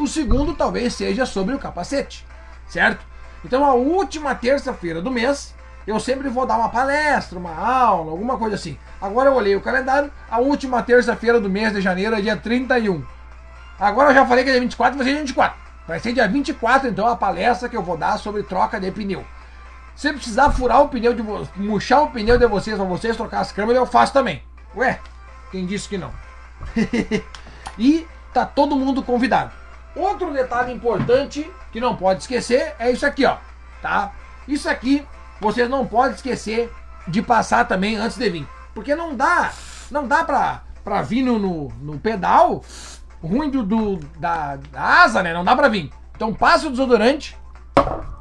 O 0.00 0.08
segundo 0.08 0.54
talvez 0.54 0.94
seja 0.94 1.26
sobre 1.26 1.54
o 1.54 1.58
capacete, 1.58 2.26
certo? 2.66 3.04
Então, 3.44 3.62
a 3.62 3.74
última 3.74 4.34
terça-feira 4.34 5.02
do 5.02 5.10
mês, 5.10 5.54
eu 5.86 6.00
sempre 6.00 6.30
vou 6.30 6.46
dar 6.46 6.56
uma 6.56 6.70
palestra, 6.70 7.38
uma 7.38 7.54
aula, 7.54 8.10
alguma 8.10 8.38
coisa 8.38 8.54
assim. 8.54 8.78
Agora 8.98 9.28
eu 9.28 9.34
olhei 9.34 9.54
o 9.54 9.60
calendário, 9.60 10.10
a 10.30 10.38
última 10.38 10.82
terça-feira 10.82 11.38
do 11.38 11.50
mês 11.50 11.74
de 11.74 11.82
janeiro 11.82 12.16
é 12.16 12.20
dia 12.22 12.34
31. 12.34 13.04
Agora 13.78 14.08
eu 14.08 14.14
já 14.14 14.24
falei 14.24 14.42
que 14.42 14.48
é 14.48 14.54
dia 14.54 14.62
24, 14.62 14.96
vai 14.96 15.04
ser 15.04 15.12
dia 15.12 15.20
24. 15.20 15.58
Vai 15.86 16.00
ser 16.00 16.12
dia 16.14 16.26
24, 16.26 16.88
então, 16.88 17.06
a 17.06 17.14
palestra 17.14 17.68
que 17.68 17.76
eu 17.76 17.82
vou 17.82 17.98
dar 17.98 18.18
sobre 18.18 18.42
troca 18.42 18.80
de 18.80 18.90
pneu. 18.90 19.22
Se 19.94 20.10
precisar 20.14 20.50
furar 20.50 20.80
o 20.80 20.88
pneu 20.88 21.12
de 21.12 21.22
murchar 21.56 22.04
o 22.04 22.10
pneu 22.10 22.38
de 22.38 22.46
vocês 22.46 22.74
para 22.74 22.86
vocês 22.86 23.18
trocar 23.18 23.40
as 23.40 23.52
câmeras, 23.52 23.76
eu 23.76 23.86
faço 23.86 24.14
também. 24.14 24.42
Ué, 24.74 24.98
quem 25.50 25.66
disse 25.66 25.90
que 25.90 25.98
não? 25.98 26.10
e 27.78 28.06
tá 28.32 28.46
todo 28.46 28.76
mundo 28.76 29.02
convidado. 29.02 29.59
Outro 29.94 30.32
detalhe 30.32 30.72
importante 30.72 31.50
que 31.72 31.80
não 31.80 31.96
pode 31.96 32.20
esquecer 32.20 32.74
é 32.78 32.90
isso 32.90 33.04
aqui, 33.04 33.24
ó, 33.24 33.36
tá? 33.82 34.12
Isso 34.46 34.68
aqui 34.68 35.04
vocês 35.40 35.68
não 35.68 35.86
podem 35.86 36.14
esquecer 36.14 36.72
de 37.08 37.22
passar 37.22 37.66
também 37.66 37.96
antes 37.96 38.16
de 38.16 38.28
vir, 38.28 38.48
porque 38.74 38.94
não 38.94 39.16
dá, 39.16 39.52
não 39.90 40.06
dá 40.06 40.22
pra, 40.22 40.62
pra 40.84 41.02
vir 41.02 41.22
no, 41.22 41.38
no, 41.38 41.68
no 41.80 41.98
pedal 41.98 42.62
ruim 43.22 43.50
do, 43.50 43.62
do 43.62 43.96
da, 44.18 44.56
da, 44.56 45.02
asa, 45.02 45.22
né? 45.22 45.32
Não 45.32 45.44
dá 45.44 45.54
pra 45.56 45.68
vir. 45.68 45.90
Então 46.14 46.34
passa 46.34 46.66
o 46.66 46.70
desodorante, 46.70 47.36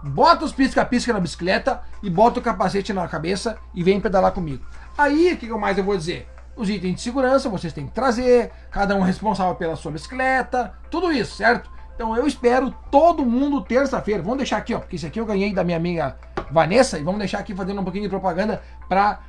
bota 0.04 0.46
os 0.46 0.54
pisca-pisca 0.54 1.14
na 1.14 1.20
bicicleta 1.20 1.82
e 2.02 2.10
bota 2.10 2.40
o 2.40 2.44
capacete 2.44 2.94
na 2.94 3.08
cabeça 3.08 3.58
e 3.74 3.84
vem 3.84 4.00
pedalar 4.00 4.32
comigo. 4.32 4.66
Aí, 4.98 5.34
o 5.34 5.38
que 5.38 5.48
mais 5.50 5.78
eu 5.78 5.84
vou 5.84 5.98
dizer? 5.98 6.28
Os 6.60 6.70
itens 6.70 6.96
de 6.96 7.02
segurança 7.02 7.48
vocês 7.48 7.72
têm 7.72 7.88
que 7.88 7.94
trazer, 7.94 8.52
cada 8.70 8.94
um 8.94 9.00
responsável 9.00 9.56
pela 9.56 9.78
sua 9.78 9.94
bicicleta, 9.94 10.74
tudo 10.92 11.10
isso, 11.10 11.38
certo? 11.38 11.72
Então 11.96 12.18
eu 12.18 12.28
espero 12.28 12.76
todo 12.92 13.26
mundo 13.26 13.64
terça-feira. 13.64 14.22
Vamos 14.22 14.40
deixar 14.40 14.58
aqui, 14.58 14.74
ó, 14.76 14.80
porque 14.80 14.98
esse 14.98 15.08
aqui 15.08 15.22
eu 15.22 15.26
ganhei 15.26 15.54
da 15.54 15.64
minha 15.64 15.78
amiga 15.78 16.18
Vanessa 16.52 17.00
e 17.00 17.04
vamos 17.04 17.20
deixar 17.20 17.40
aqui 17.40 17.56
fazendo 17.56 17.80
um 17.80 17.84
pouquinho 17.86 18.04
de 18.04 18.10
propaganda 18.10 18.62
para 18.90 19.22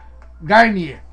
Garnier. 0.43 1.05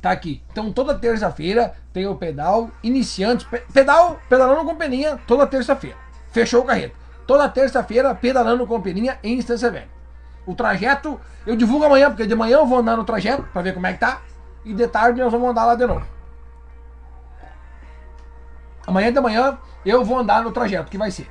Tá 0.00 0.12
aqui. 0.12 0.40
Então 0.52 0.72
toda 0.72 0.96
terça-feira 0.96 1.74
tem 1.92 2.06
o 2.06 2.14
pedal 2.14 2.70
iniciante, 2.80 3.44
pedal 3.72 4.20
pedalando 4.28 4.64
com 4.64 4.76
peninha 4.76 5.18
toda 5.26 5.48
terça-feira. 5.48 5.96
Fechou 6.30 6.62
o 6.62 6.64
carreto. 6.64 6.94
Toda 7.26 7.48
terça-feira 7.48 8.14
pedalando 8.14 8.64
com 8.68 8.80
peninha 8.80 9.18
em 9.20 9.36
Instância 9.36 9.68
Velha. 9.68 9.88
O 10.46 10.54
trajeto 10.54 11.20
eu 11.44 11.56
divulgo 11.56 11.86
amanhã, 11.86 12.08
porque 12.08 12.24
de 12.24 12.36
manhã 12.36 12.58
eu 12.58 12.66
vou 12.66 12.78
andar 12.78 12.96
no 12.96 13.02
trajeto 13.02 13.42
para 13.52 13.62
ver 13.62 13.74
como 13.74 13.88
é 13.88 13.94
que 13.94 13.98
tá 13.98 14.20
e 14.64 14.72
de 14.72 14.88
tarde 14.88 15.20
nós 15.20 15.30
vamos 15.30 15.50
andar 15.50 15.64
lá 15.64 15.74
de 15.74 15.86
novo. 15.86 16.06
Amanhã 18.86 19.12
de 19.12 19.20
manhã 19.20 19.58
eu 19.84 20.04
vou 20.04 20.18
andar 20.18 20.42
no 20.42 20.52
trajeto, 20.52 20.90
que 20.90 20.98
vai 20.98 21.10
ser. 21.10 21.30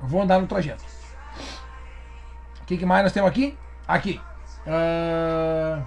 Eu 0.00 0.08
vou 0.08 0.22
andar 0.22 0.40
no 0.40 0.46
trajeto. 0.46 0.82
O 2.62 2.66
que, 2.66 2.76
que 2.76 2.86
mais 2.86 3.02
nós 3.02 3.12
temos 3.12 3.30
aqui? 3.30 3.56
Aqui. 3.86 4.20
Uh... 4.66 5.82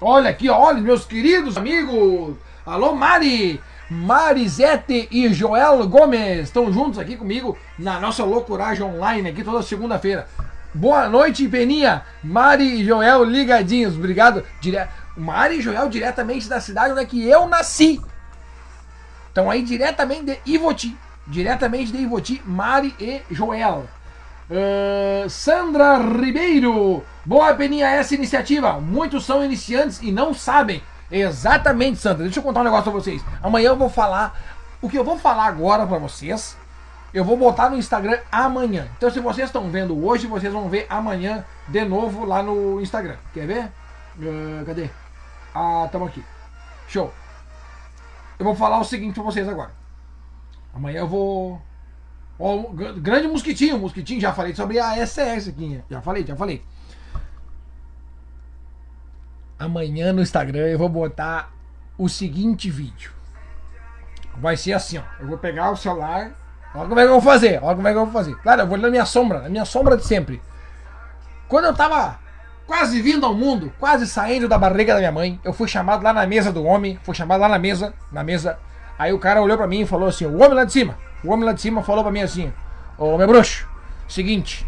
Olha 0.00 0.30
aqui, 0.30 0.48
olha, 0.48 0.80
meus 0.80 1.04
queridos 1.04 1.56
amigos. 1.56 2.36
Alô, 2.64 2.94
Mari. 2.94 3.60
Marisete 3.90 5.08
e 5.10 5.32
Joel 5.32 5.88
Gomes 5.88 6.40
estão 6.40 6.70
juntos 6.70 6.98
aqui 6.98 7.16
comigo 7.16 7.56
na 7.78 7.98
nossa 7.98 8.22
loucuragem 8.22 8.84
online 8.84 9.30
aqui 9.30 9.42
toda 9.42 9.62
segunda-feira. 9.62 10.28
Boa 10.74 11.08
noite, 11.08 11.48
Peninha. 11.48 12.02
Mari 12.22 12.80
e 12.80 12.84
Joel 12.84 13.24
ligadinhos. 13.24 13.96
Obrigado. 13.96 14.44
Dire... 15.18 15.26
Mari 15.26 15.58
e 15.58 15.60
Joel 15.60 15.88
diretamente 15.88 16.48
da 16.48 16.60
cidade 16.60 16.92
onde 16.92 17.02
é 17.02 17.04
que 17.04 17.28
eu 17.28 17.46
nasci. 17.46 18.00
Estão 19.28 19.50
aí 19.50 19.62
diretamente 19.62 20.24
de 20.24 20.38
Ivoti. 20.46 20.96
Diretamente 21.26 21.92
de 21.92 21.98
Ivoti, 21.98 22.42
Mari 22.44 22.94
e 22.98 23.22
Joel. 23.30 23.86
Uh, 24.50 25.28
Sandra 25.28 25.98
Ribeiro. 25.98 27.04
Boa, 27.24 27.52
Peninha, 27.54 27.86
essa 27.86 28.14
iniciativa. 28.14 28.80
Muitos 28.80 29.26
são 29.26 29.44
iniciantes 29.44 30.00
e 30.00 30.10
não 30.10 30.32
sabem. 30.32 30.82
Exatamente, 31.10 31.98
Sandra. 31.98 32.24
Deixa 32.24 32.38
eu 32.38 32.42
contar 32.42 32.60
um 32.60 32.64
negócio 32.64 32.90
pra 32.90 32.92
vocês. 32.92 33.22
Amanhã 33.42 33.68
eu 33.68 33.76
vou 33.76 33.90
falar. 33.90 34.34
O 34.80 34.88
que 34.88 34.96
eu 34.96 35.04
vou 35.04 35.18
falar 35.18 35.46
agora 35.46 35.86
pra 35.86 35.98
vocês, 35.98 36.56
eu 37.12 37.24
vou 37.24 37.36
botar 37.36 37.68
no 37.68 37.76
Instagram 37.76 38.18
amanhã. 38.30 38.88
Então, 38.96 39.10
se 39.10 39.20
vocês 39.20 39.48
estão 39.48 39.68
vendo 39.70 40.06
hoje, 40.06 40.26
vocês 40.26 40.52
vão 40.52 40.68
ver 40.68 40.86
amanhã 40.88 41.44
de 41.66 41.84
novo 41.84 42.24
lá 42.24 42.42
no 42.42 42.80
Instagram. 42.80 43.16
Quer 43.34 43.46
ver? 43.46 43.64
Uh, 44.18 44.64
cadê? 44.64 44.88
Ah, 45.60 45.86
estamos 45.86 46.10
aqui. 46.10 46.24
Show. 46.86 47.12
Eu 48.38 48.44
vou 48.44 48.54
falar 48.54 48.78
o 48.78 48.84
seguinte 48.84 49.14
pra 49.14 49.24
vocês 49.24 49.48
agora. 49.48 49.72
Amanhã 50.72 51.00
eu 51.00 51.08
vou. 51.08 51.60
Ó, 52.38 52.62
grande 52.98 53.26
mosquitinho, 53.26 53.76
mosquitinho, 53.76 54.20
já 54.20 54.32
falei 54.32 54.54
sobre 54.54 54.78
a 54.78 55.04
SS 55.04 55.50
aqui. 55.50 55.82
Já 55.90 56.00
falei, 56.00 56.24
já 56.24 56.36
falei. 56.36 56.64
Amanhã 59.58 60.12
no 60.12 60.22
Instagram 60.22 60.68
eu 60.68 60.78
vou 60.78 60.88
botar 60.88 61.50
o 61.98 62.08
seguinte 62.08 62.70
vídeo. 62.70 63.10
Vai 64.36 64.56
ser 64.56 64.74
assim, 64.74 64.98
ó. 64.98 65.02
Eu 65.18 65.26
vou 65.26 65.38
pegar 65.38 65.72
o 65.72 65.76
celular. 65.76 66.36
Olha 66.72 66.88
como 66.88 67.00
é 67.00 67.02
que 67.02 67.08
eu 67.08 67.20
vou 67.20 67.32
fazer. 67.32 67.60
Olha 67.60 67.74
como 67.74 67.88
é 67.88 67.90
que 67.90 67.98
eu 67.98 68.04
vou 68.04 68.12
fazer. 68.12 68.36
Claro, 68.36 68.60
eu 68.60 68.66
vou 68.68 68.78
na 68.78 68.90
minha 68.90 69.04
sombra, 69.04 69.40
na 69.40 69.48
minha 69.48 69.64
sombra 69.64 69.96
de 69.96 70.06
sempre. 70.06 70.40
Quando 71.48 71.64
eu 71.64 71.74
tava 71.74 72.27
quase 72.68 73.00
vindo 73.00 73.24
ao 73.24 73.34
mundo, 73.34 73.72
quase 73.80 74.06
saindo 74.06 74.46
da 74.46 74.58
barriga 74.58 74.92
da 74.92 74.98
minha 75.00 75.10
mãe, 75.10 75.40
eu 75.42 75.54
fui 75.54 75.66
chamado 75.66 76.04
lá 76.04 76.12
na 76.12 76.26
mesa 76.26 76.52
do 76.52 76.62
homem, 76.62 77.00
fui 77.02 77.14
chamado 77.14 77.40
lá 77.40 77.48
na 77.48 77.58
mesa, 77.58 77.94
na 78.12 78.22
mesa. 78.22 78.58
Aí 78.98 79.10
o 79.10 79.18
cara 79.18 79.40
olhou 79.40 79.56
para 79.56 79.66
mim 79.66 79.80
e 79.80 79.86
falou 79.86 80.06
assim: 80.06 80.26
"O 80.26 80.36
homem 80.36 80.52
lá 80.52 80.64
de 80.64 80.72
cima". 80.72 80.98
O 81.24 81.32
homem 81.32 81.46
lá 81.46 81.52
de 81.54 81.62
cima 81.62 81.82
falou 81.82 82.04
para 82.04 82.12
mim 82.12 82.20
assim: 82.20 82.52
"Ô, 82.98 83.16
meu 83.16 83.26
bruxo, 83.26 83.66
seguinte, 84.06 84.66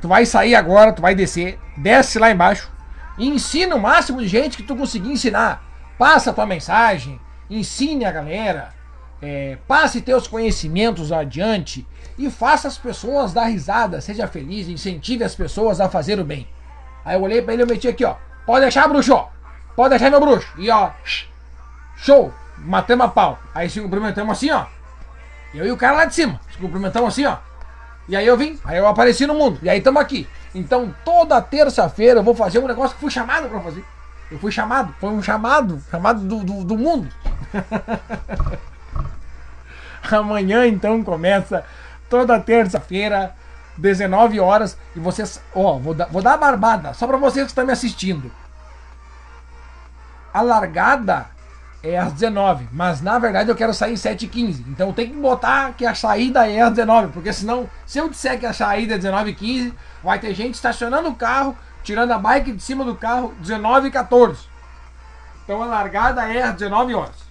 tu 0.00 0.08
vai 0.08 0.24
sair 0.24 0.54
agora, 0.54 0.94
tu 0.94 1.02
vai 1.02 1.14
descer, 1.14 1.58
desce 1.76 2.18
lá 2.18 2.30
embaixo 2.30 2.72
e 3.18 3.28
ensina 3.28 3.76
o 3.76 3.80
máximo 3.80 4.22
de 4.22 4.26
gente 4.26 4.56
que 4.56 4.62
tu 4.62 4.74
conseguir 4.74 5.10
ensinar. 5.10 5.62
Passa 5.98 6.30
a 6.30 6.32
tua 6.32 6.46
mensagem, 6.46 7.20
ensine 7.50 8.06
a 8.06 8.12
galera, 8.12 8.72
é, 9.20 9.58
passe 9.68 10.00
teus 10.00 10.26
conhecimentos 10.26 11.12
adiante 11.12 11.86
e 12.18 12.30
faça 12.30 12.68
as 12.68 12.78
pessoas 12.78 13.32
dar 13.32 13.46
risada, 13.46 14.00
seja 14.00 14.26
feliz, 14.26 14.68
incentive 14.68 15.24
as 15.24 15.34
pessoas 15.34 15.80
a 15.80 15.88
fazer 15.88 16.18
o 16.18 16.24
bem. 16.24 16.46
Aí 17.04 17.16
eu 17.16 17.22
olhei 17.22 17.42
pra 17.42 17.54
ele 17.54 17.62
e 17.62 17.66
meti 17.66 17.88
aqui, 17.88 18.04
ó. 18.04 18.16
Pode 18.44 18.62
deixar, 18.62 18.88
bruxo! 18.88 19.24
Pode 19.74 19.90
deixar, 19.90 20.10
meu 20.10 20.20
bruxo! 20.20 20.48
E 20.58 20.70
ó, 20.70 20.90
show! 21.96 22.32
Matamos 22.58 23.06
a 23.06 23.08
pau. 23.08 23.38
Aí 23.54 23.68
se 23.68 23.80
cumprimentamos 23.80 24.32
assim, 24.32 24.50
ó. 24.50 24.66
Eu 25.54 25.66
e 25.66 25.72
o 25.72 25.76
cara 25.76 25.96
lá 25.96 26.04
de 26.04 26.14
cima. 26.14 26.40
Se 26.50 26.58
cumprimentamos 26.58 27.08
assim, 27.08 27.26
ó. 27.26 27.36
E 28.08 28.16
aí 28.16 28.26
eu 28.26 28.36
vim, 28.36 28.58
aí 28.64 28.78
eu 28.78 28.86
apareci 28.86 29.26
no 29.26 29.34
mundo. 29.34 29.58
E 29.62 29.68
aí 29.68 29.78
estamos 29.78 30.00
aqui. 30.00 30.28
Então 30.54 30.94
toda 31.04 31.40
terça-feira 31.42 32.20
eu 32.20 32.24
vou 32.24 32.34
fazer 32.34 32.58
um 32.58 32.66
negócio 32.66 32.94
que 32.94 33.00
fui 33.00 33.10
chamado 33.10 33.48
para 33.48 33.60
fazer. 33.60 33.84
Eu 34.30 34.38
fui 34.38 34.50
chamado, 34.50 34.94
foi 34.98 35.10
um 35.10 35.22
chamado, 35.22 35.80
chamado 35.90 36.20
do, 36.20 36.44
do, 36.44 36.64
do 36.64 36.78
mundo. 36.78 37.08
Amanhã 40.10 40.66
então 40.66 41.02
começa 41.02 41.64
toda 42.08 42.40
terça-feira, 42.40 43.34
19 43.76 44.40
horas. 44.40 44.76
E 44.94 45.00
vocês, 45.00 45.40
ó, 45.54 45.78
vou 45.78 45.94
dar, 45.94 46.06
vou 46.06 46.22
dar 46.22 46.34
a 46.34 46.38
barbada, 46.38 46.94
só 46.94 47.06
para 47.06 47.16
vocês 47.16 47.44
que 47.44 47.50
estão 47.50 47.66
me 47.66 47.72
assistindo. 47.72 48.30
A 50.32 50.42
largada 50.42 51.26
é 51.82 51.98
às 51.98 52.12
19, 52.12 52.68
mas 52.72 53.00
na 53.00 53.18
verdade 53.18 53.48
eu 53.48 53.56
quero 53.56 53.72
sair 53.72 53.94
7h15. 53.94 54.64
Então 54.68 54.92
tem 54.92 55.08
que 55.08 55.16
botar 55.16 55.72
que 55.72 55.86
a 55.86 55.94
saída 55.94 56.48
é 56.48 56.60
às 56.60 56.70
19, 56.70 57.12
porque 57.12 57.32
senão, 57.32 57.68
se 57.86 57.98
eu 57.98 58.08
disser 58.08 58.38
que 58.38 58.46
a 58.46 58.52
saída 58.52 58.94
é 58.94 58.98
19h15, 58.98 59.72
vai 60.02 60.18
ter 60.18 60.34
gente 60.34 60.54
estacionando 60.54 61.08
o 61.08 61.14
carro, 61.14 61.56
tirando 61.82 62.12
a 62.12 62.18
bike 62.18 62.52
de 62.52 62.62
cima 62.62 62.84
do 62.84 62.96
carro 62.96 63.34
19h14. 63.42 64.36
Então 65.44 65.62
a 65.62 65.66
largada 65.66 66.24
é 66.26 66.42
às 66.42 66.54
19 66.54 66.94
horas. 66.94 67.26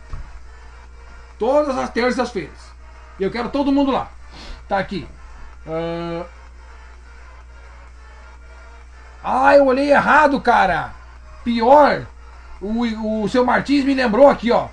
Todas 1.38 1.78
as 1.78 1.90
terças-feiras. 1.90 2.74
E 3.20 3.24
eu 3.24 3.32
quero 3.32 3.50
todo 3.50 3.72
mundo 3.72 3.92
lá. 3.92 4.10
Tá 4.68 4.80
aqui. 4.80 5.08
Uh... 5.66 6.26
Ah, 9.24 9.56
eu 9.56 9.66
olhei 9.66 9.92
errado, 9.92 10.40
cara. 10.40 10.94
Pior. 11.44 12.06
O, 12.62 13.24
o 13.24 13.30
seu 13.30 13.44
Martins 13.44 13.84
me 13.84 13.94
lembrou 13.94 14.28
aqui, 14.28 14.52
ó. 14.52 14.68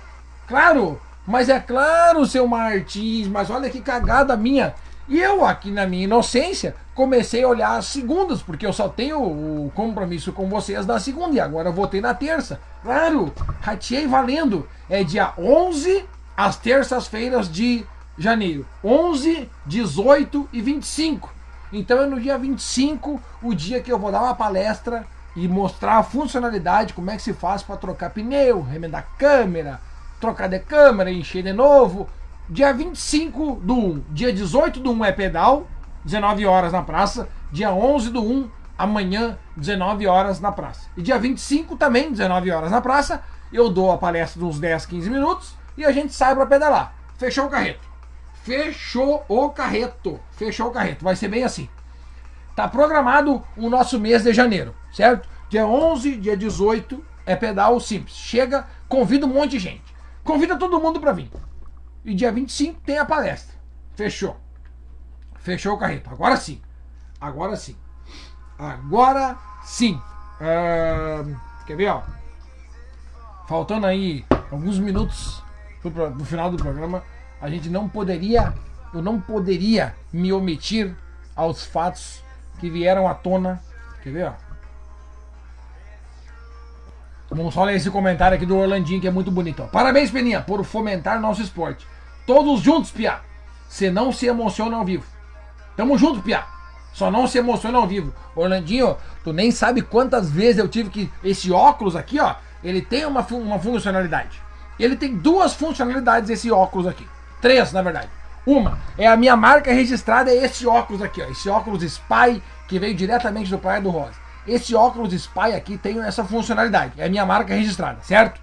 Claro, 0.47 1.01
mas 1.25 1.49
é 1.49 1.59
claro, 1.59 2.25
seu 2.25 2.47
Martins, 2.47 3.27
mas 3.27 3.49
olha 3.49 3.69
que 3.69 3.81
cagada 3.81 4.37
minha. 4.37 4.75
E 5.07 5.19
eu, 5.19 5.43
aqui 5.45 5.69
na 5.71 5.85
minha 5.85 6.05
inocência, 6.05 6.75
comecei 6.95 7.43
a 7.43 7.47
olhar 7.47 7.77
as 7.77 7.87
segundas, 7.87 8.41
porque 8.41 8.65
eu 8.65 8.71
só 8.71 8.87
tenho 8.87 9.21
o 9.21 9.71
compromisso 9.75 10.31
com 10.31 10.47
vocês 10.47 10.85
na 10.85 10.99
segunda 10.99 11.35
e 11.35 11.39
agora 11.39 11.71
votei 11.71 11.99
na 11.99 12.13
terça. 12.13 12.59
Claro, 12.81 13.33
rateei 13.61 14.07
valendo. 14.07 14.67
É 14.89 15.03
dia 15.03 15.33
11 15.37 16.05
às 16.37 16.57
terças-feiras 16.57 17.51
de 17.51 17.85
janeiro. 18.17 18.65
11, 18.83 19.49
18 19.65 20.49
e 20.53 20.61
25. 20.61 21.33
Então 21.71 22.01
é 22.01 22.05
no 22.05 22.19
dia 22.19 22.37
25 22.37 23.21
o 23.41 23.53
dia 23.53 23.81
que 23.81 23.91
eu 23.91 23.97
vou 23.97 24.11
dar 24.11 24.21
uma 24.21 24.35
palestra 24.35 25.05
e 25.35 25.47
mostrar 25.47 25.97
a 25.97 26.03
funcionalidade, 26.03 26.93
como 26.93 27.09
é 27.09 27.15
que 27.15 27.23
se 27.23 27.33
faz 27.33 27.63
para 27.63 27.77
trocar 27.77 28.11
pneu, 28.11 28.61
remendar 28.61 29.07
câmera, 29.17 29.81
trocar 30.19 30.47
de 30.47 30.59
câmera, 30.59 31.11
encher 31.11 31.43
de 31.43 31.53
novo. 31.53 32.07
Dia 32.47 32.71
25 32.73 33.55
do 33.63 33.73
1, 33.73 34.03
dia 34.09 34.31
18 34.31 34.79
do 34.79 34.91
1 34.91 35.05
é 35.05 35.11
pedal, 35.11 35.67
19 36.05 36.45
horas 36.45 36.71
na 36.71 36.83
praça. 36.83 37.27
Dia 37.51 37.71
11 37.71 38.11
do 38.11 38.21
1, 38.21 38.49
amanhã, 38.77 39.37
19 39.55 40.05
horas 40.07 40.39
na 40.39 40.51
praça. 40.51 40.87
E 40.95 41.01
dia 41.01 41.17
25 41.17 41.75
também, 41.75 42.11
19 42.11 42.51
horas 42.51 42.71
na 42.71 42.81
praça. 42.81 43.23
Eu 43.51 43.69
dou 43.69 43.91
a 43.91 43.97
palestra 43.97 44.39
de 44.39 44.45
uns 44.45 44.59
10, 44.59 44.85
15 44.85 45.09
minutos 45.09 45.55
e 45.77 45.85
a 45.85 45.91
gente 45.91 46.13
sai 46.13 46.35
para 46.35 46.45
pedalar. 46.45 46.93
Fechou 47.17 47.45
o 47.45 47.49
carreto. 47.49 47.92
Fechou 48.43 49.23
o 49.29 49.49
carreto. 49.49 50.19
Fechou 50.31 50.67
o 50.67 50.71
carreto. 50.71 51.03
Vai 51.03 51.15
ser 51.15 51.29
bem 51.29 51.43
assim. 51.43 51.69
Tá 52.55 52.67
programado 52.67 53.41
o 53.55 53.69
nosso 53.69 53.99
mês 53.99 54.21
de 54.23 54.33
janeiro, 54.33 54.75
certo? 54.91 55.27
Dia 55.49 55.65
11, 55.65 56.17
dia 56.17 56.35
18 56.35 57.03
é 57.25 57.35
pedal 57.37 57.79
simples. 57.79 58.15
Chega, 58.15 58.67
convida 58.87 59.25
um 59.25 59.29
monte 59.29 59.51
de 59.51 59.59
gente. 59.59 59.95
Convida 60.23 60.57
todo 60.57 60.79
mundo 60.79 60.99
para 60.99 61.13
vir. 61.13 61.31
E 62.03 62.13
dia 62.13 62.31
25 62.31 62.81
tem 62.81 62.99
a 62.99 63.05
palestra. 63.05 63.55
Fechou. 63.95 64.35
Fechou 65.39 65.75
o 65.75 65.77
carreto. 65.77 66.09
Agora 66.09 66.35
sim. 66.35 66.61
Agora 67.21 67.55
sim. 67.55 67.77
Agora 68.59 69.37
sim. 69.63 69.95
Uh, 70.41 71.35
quer 71.65 71.77
ver, 71.77 71.87
ó? 71.87 72.03
Faltando 73.47 73.87
aí 73.87 74.25
alguns 74.51 74.77
minutos 74.79 75.41
pro, 75.81 76.13
final 76.25 76.51
do 76.51 76.57
programa 76.57 77.03
a 77.43 77.49
gente 77.49 77.69
não 77.69 77.89
poderia, 77.89 78.53
eu 78.93 79.01
não 79.01 79.19
poderia 79.19 79.93
me 80.13 80.31
omitir 80.31 80.95
aos 81.35 81.65
fatos 81.65 82.23
que 82.57 82.69
vieram 82.69 83.05
à 83.05 83.13
tona. 83.13 83.61
Quer 84.01 84.11
ver, 84.11 84.27
ó? 84.27 84.33
Vamos 87.29 87.53
só 87.53 87.65
ler 87.65 87.75
esse 87.75 87.91
comentário 87.91 88.37
aqui 88.37 88.45
do 88.45 88.55
Orlandinho 88.55 89.01
que 89.01 89.07
é 89.09 89.11
muito 89.11 89.29
bonito. 89.29 89.61
Ó. 89.61 89.67
Parabéns, 89.67 90.09
Peninha, 90.09 90.39
por 90.39 90.63
fomentar 90.63 91.19
nosso 91.19 91.41
esporte. 91.41 91.85
Todos 92.25 92.61
juntos, 92.61 92.91
Pia. 92.91 93.19
Você 93.67 93.91
não 93.91 94.13
se 94.13 94.25
emociona 94.25 94.77
ao 94.77 94.85
vivo. 94.85 95.03
Tamo 95.75 95.97
junto, 95.97 96.21
Pia. 96.21 96.45
Só 96.93 97.11
não 97.11 97.27
se 97.27 97.39
emociona 97.39 97.77
ao 97.77 97.85
vivo. 97.85 98.13
Orlandinho, 98.37 98.95
tu 99.21 99.33
nem 99.33 99.51
sabe 99.51 99.81
quantas 99.81 100.31
vezes 100.31 100.59
eu 100.59 100.69
tive 100.69 100.89
que. 100.89 101.11
Esse 101.21 101.51
óculos 101.51 101.97
aqui, 101.97 102.21
ó, 102.21 102.35
ele 102.63 102.81
tem 102.81 103.05
uma, 103.05 103.19
uma 103.31 103.59
funcionalidade. 103.59 104.41
Ele 104.79 104.95
tem 104.95 105.17
duas 105.17 105.53
funcionalidades, 105.53 106.29
esse 106.29 106.49
óculos 106.49 106.87
aqui. 106.87 107.05
Três, 107.43 107.73
na 107.73 107.81
verdade. 107.81 108.07
Uma 108.45 108.79
é 108.97 109.05
a 109.05 109.17
minha 109.17 109.35
marca 109.35 109.73
registrada, 109.73 110.31
é 110.31 110.45
esse 110.45 110.65
óculos 110.65 111.01
aqui, 111.01 111.21
ó. 111.21 111.25
Esse 111.25 111.49
óculos 111.49 111.83
Spy 111.83 112.41
que 112.69 112.79
veio 112.79 112.95
diretamente 112.95 113.49
do 113.49 113.57
Praia 113.57 113.81
do 113.81 113.89
Rosa. 113.89 114.13
Esse 114.47 114.73
óculos 114.73 115.11
Spy 115.11 115.53
aqui 115.53 115.77
tem 115.77 116.01
essa 116.01 116.23
funcionalidade. 116.23 116.93
É 116.97 117.05
a 117.05 117.09
minha 117.09 117.25
marca 117.25 117.53
registrada, 117.53 117.97
certo? 118.01 118.39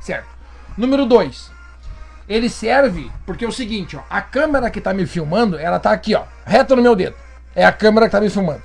Certo. 0.00 0.26
Número 0.76 1.06
2. 1.06 1.48
ele 2.28 2.48
serve 2.48 3.08
porque 3.24 3.44
é 3.44 3.48
o 3.48 3.52
seguinte, 3.52 3.96
ó, 3.96 4.00
a 4.10 4.20
câmera 4.20 4.68
que 4.68 4.80
tá 4.80 4.92
me 4.92 5.06
filmando, 5.06 5.56
ela 5.56 5.78
tá 5.78 5.92
aqui, 5.92 6.16
ó, 6.16 6.24
reto 6.44 6.74
no 6.74 6.82
meu 6.82 6.96
dedo. 6.96 7.14
É 7.54 7.64
a 7.64 7.70
câmera 7.70 8.06
que 8.06 8.12
tá 8.12 8.20
me 8.20 8.30
filmando. 8.30 8.62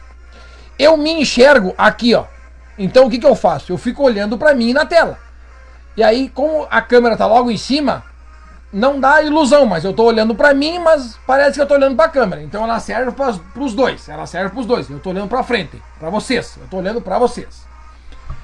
Eu 0.79 0.97
me 0.97 1.11
enxergo 1.11 1.75
aqui, 1.77 2.15
ó. 2.15 2.25
Então 2.75 3.05
o 3.05 3.09
que 3.09 3.19
que 3.19 3.25
eu 3.25 3.35
faço? 3.35 3.71
Eu 3.71 3.77
fico 3.77 4.01
olhando 4.01 4.35
para 4.35 4.55
mim 4.55 4.73
na 4.73 4.83
tela. 4.83 5.19
E 5.95 6.03
aí, 6.03 6.27
como 6.27 6.67
a 6.71 6.81
câmera 6.81 7.15
tá 7.15 7.27
logo 7.27 7.51
em 7.51 7.57
cima, 7.57 8.03
não 8.71 8.99
dá 8.99 9.21
ilusão, 9.21 9.65
mas 9.65 9.83
eu 9.83 9.93
tô 9.93 10.03
olhando 10.03 10.35
para 10.35 10.53
mim, 10.53 10.79
mas 10.79 11.17
parece 11.25 11.53
que 11.53 11.61
eu 11.61 11.67
tô 11.67 11.75
olhando 11.75 11.95
para 11.95 12.05
a 12.05 12.09
câmera. 12.09 12.41
Então 12.41 12.63
ela 12.63 12.79
serve 12.79 13.11
para 13.11 13.33
os 13.63 13.73
dois. 13.73 14.09
Ela 14.09 14.25
serve 14.25 14.49
para 14.49 14.59
os 14.59 14.65
dois. 14.65 14.89
Eu 14.89 14.99
tô 14.99 15.11
olhando 15.11 15.29
para 15.29 15.43
frente, 15.43 15.81
para 15.99 16.09
vocês. 16.09 16.57
Eu 16.59 16.67
tô 16.67 16.77
olhando 16.77 16.99
para 17.01 17.17
vocês. 17.17 17.65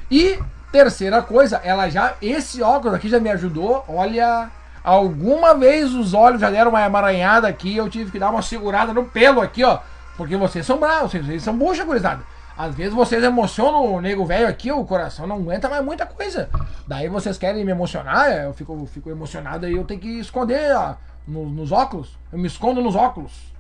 E 0.10 0.40
terceira 0.72 1.22
coisa, 1.22 1.60
ela 1.64 1.90
já 1.90 2.16
esse 2.22 2.62
óculos 2.62 2.96
aqui 2.96 3.10
já 3.10 3.20
me 3.20 3.30
ajudou. 3.30 3.84
Olha, 3.88 4.50
alguma 4.84 5.54
vez 5.54 5.94
os 5.94 6.14
olhos 6.14 6.42
já 6.42 6.50
deram 6.50 6.72
uma 6.72 6.86
emaranhada 6.86 7.48
aqui, 7.48 7.76
eu 7.76 7.90
tive 7.90 8.12
que 8.12 8.20
dar 8.20 8.30
uma 8.30 8.42
segurada 8.42 8.94
no 8.94 9.04
pelo 9.06 9.42
aqui, 9.42 9.64
ó, 9.64 9.80
porque 10.18 10.36
vocês 10.38 10.66
são 10.66 10.78
bravos, 10.78 11.12
vocês 11.12 11.44
são 11.44 11.56
bucha, 11.56 11.84
gurizada. 11.84 12.24
Às 12.58 12.76
vezes 12.76 12.94
vocês 12.94 13.24
emocionam 13.24 13.94
o 13.94 14.02
nego 14.02 14.26
velho 14.26 14.48
aqui, 14.48 14.72
o 14.72 14.86
coração 14.86 15.26
não 15.26 15.38
aguenta 15.38 15.70
mais 15.70 15.84
muita 15.84 16.06
coisa. 16.06 16.50
Daí 16.88 17.08
vocês 17.08 17.38
querem 17.38 17.66
me 17.66 17.72
emocionar, 17.72 18.30
eu 18.32 18.54
fico, 18.54 18.86
fico 18.86 19.10
emocionado 19.10 19.68
e 19.68 19.76
eu 19.76 19.84
tenho 19.84 20.00
que 20.00 20.20
esconder 20.20 20.76
ó, 20.76 20.96
no, 21.28 21.46
nos 21.50 21.72
óculos. 21.72 22.18
Eu 22.32 22.40
me 22.40 22.48
escondo 22.48 22.82
nos 22.82 22.96
óculos. 22.96 23.52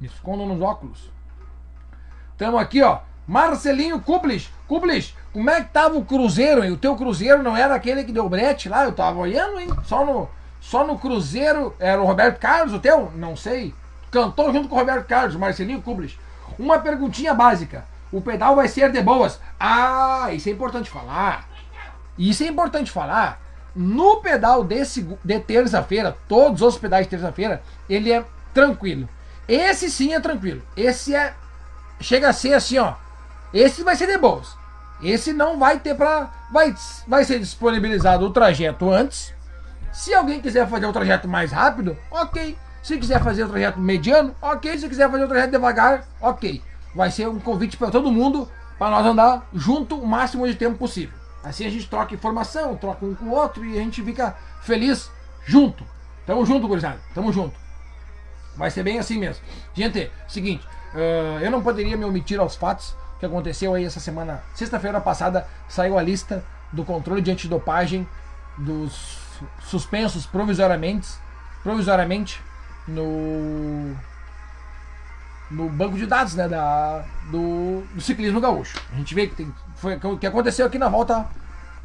Me 0.00 0.06
escondo 0.06 0.46
nos 0.46 0.60
óculos. 0.60 1.10
Tamo 2.36 2.56
aqui, 2.56 2.82
ó. 2.82 3.00
Marcelinho 3.26 4.00
Kublis. 4.00 4.48
Kublis, 4.66 5.14
como 5.32 5.50
é 5.50 5.60
que 5.60 5.70
tava 5.70 5.98
o 5.98 6.04
Cruzeiro, 6.04 6.64
hein? 6.64 6.70
O 6.70 6.78
teu 6.78 6.96
Cruzeiro 6.96 7.42
não 7.42 7.56
era 7.56 7.74
aquele 7.74 8.04
que 8.04 8.12
deu 8.12 8.28
brete 8.28 8.68
lá? 8.68 8.84
Eu 8.84 8.92
tava 8.92 9.18
olhando, 9.18 9.60
hein? 9.60 9.68
Só 9.84 10.04
no, 10.04 10.28
só 10.60 10.86
no 10.86 10.98
Cruzeiro. 10.98 11.74
Era 11.78 12.00
o 12.00 12.06
Roberto 12.06 12.38
Carlos, 12.38 12.72
o 12.72 12.78
teu? 12.78 13.10
Não 13.14 13.36
sei. 13.36 13.74
Cantou 14.10 14.52
junto 14.52 14.68
com 14.68 14.76
o 14.76 14.78
Roberto 14.78 15.06
Carlos, 15.06 15.36
Marcelinho 15.36 15.82
Kublis. 15.82 16.18
Uma 16.58 16.78
perguntinha 16.78 17.34
básica. 17.34 17.84
O 18.10 18.20
pedal 18.20 18.56
vai 18.56 18.68
ser 18.68 18.90
de 18.90 19.02
boas. 19.02 19.38
Ah, 19.60 20.28
isso 20.32 20.48
é 20.48 20.52
importante 20.52 20.88
falar. 20.88 21.48
Isso 22.18 22.42
é 22.42 22.46
importante 22.46 22.90
falar. 22.90 23.40
No 23.74 24.20
pedal 24.20 24.64
desse, 24.64 25.06
de 25.22 25.40
terça-feira, 25.40 26.16
todos 26.26 26.62
os 26.62 26.78
pedais 26.78 27.06
de 27.06 27.10
terça-feira, 27.10 27.62
ele 27.88 28.10
é 28.10 28.24
tranquilo. 28.54 29.08
Esse 29.46 29.90
sim 29.90 30.14
é 30.14 30.20
tranquilo. 30.20 30.62
Esse 30.76 31.14
é. 31.14 31.34
Chega 32.00 32.30
a 32.30 32.32
ser 32.32 32.54
assim, 32.54 32.78
ó. 32.78 32.94
Esse 33.52 33.82
vai 33.82 33.94
ser 33.94 34.06
de 34.06 34.18
boas. 34.18 34.56
Esse 35.02 35.32
não 35.32 35.58
vai 35.58 35.78
ter 35.78 35.94
pra. 35.94 36.30
Vai, 36.50 36.74
vai 37.06 37.24
ser 37.24 37.38
disponibilizado 37.38 38.26
o 38.26 38.30
trajeto 38.30 38.90
antes. 38.90 39.34
Se 39.92 40.14
alguém 40.14 40.40
quiser 40.40 40.66
fazer 40.68 40.86
o 40.86 40.92
trajeto 40.92 41.28
mais 41.28 41.52
rápido, 41.52 41.96
ok. 42.10 42.56
Se 42.82 42.96
quiser 42.96 43.22
fazer 43.22 43.44
o 43.44 43.48
trajeto 43.48 43.78
mediano, 43.78 44.34
ok. 44.40 44.78
Se 44.78 44.88
quiser 44.88 45.10
fazer 45.10 45.24
o 45.24 45.28
trajeto 45.28 45.52
devagar, 45.52 46.04
ok 46.20 46.62
vai 46.94 47.10
ser 47.10 47.28
um 47.28 47.38
convite 47.38 47.76
para 47.76 47.90
todo 47.90 48.10
mundo 48.10 48.48
para 48.78 48.90
nós 48.90 49.06
andar 49.06 49.48
junto 49.52 49.98
o 49.98 50.06
máximo 50.06 50.46
de 50.46 50.54
tempo 50.54 50.78
possível. 50.78 51.16
Assim 51.42 51.66
a 51.66 51.70
gente 51.70 51.88
troca 51.88 52.14
informação, 52.14 52.76
troca 52.76 53.04
um 53.04 53.14
com 53.14 53.26
o 53.26 53.30
outro 53.30 53.64
e 53.64 53.78
a 53.78 53.82
gente 53.82 54.02
fica 54.02 54.36
feliz 54.62 55.10
junto. 55.44 55.84
Tamo 56.26 56.44
junto, 56.44 56.68
gurizada. 56.68 56.98
Tamo 57.14 57.32
junto. 57.32 57.58
Vai 58.56 58.70
ser 58.70 58.82
bem 58.82 58.98
assim 58.98 59.18
mesmo. 59.18 59.42
Gente, 59.72 60.10
seguinte, 60.26 60.66
uh, 60.94 61.42
eu 61.42 61.50
não 61.50 61.62
poderia 61.62 61.96
me 61.96 62.04
omitir 62.04 62.38
aos 62.38 62.56
fatos 62.56 62.94
que 63.18 63.26
aconteceu 63.26 63.74
aí 63.74 63.84
essa 63.84 64.00
semana. 64.00 64.42
Sexta-feira 64.54 65.00
passada 65.00 65.46
saiu 65.68 65.98
a 65.98 66.02
lista 66.02 66.44
do 66.72 66.84
controle 66.84 67.22
de 67.22 67.30
antidopagem 67.30 68.06
dos 68.58 69.18
suspensos 69.60 70.26
provisoriamente, 70.26 71.08
provisoriamente 71.62 72.42
no 72.86 73.96
no 75.50 75.68
banco 75.68 75.96
de 75.96 76.06
dados 76.06 76.34
né, 76.34 76.48
da, 76.48 77.04
do, 77.30 77.82
do, 77.94 78.00
ciclismo 78.00 78.40
gaúcho. 78.40 78.78
A 78.92 78.96
gente 78.96 79.14
vê 79.14 79.26
que 79.26 79.34
tem, 79.34 79.54
foi 79.76 79.96
o 79.96 80.18
que 80.18 80.26
aconteceu 80.26 80.66
aqui 80.66 80.78
na 80.78 80.88
volta 80.88 81.26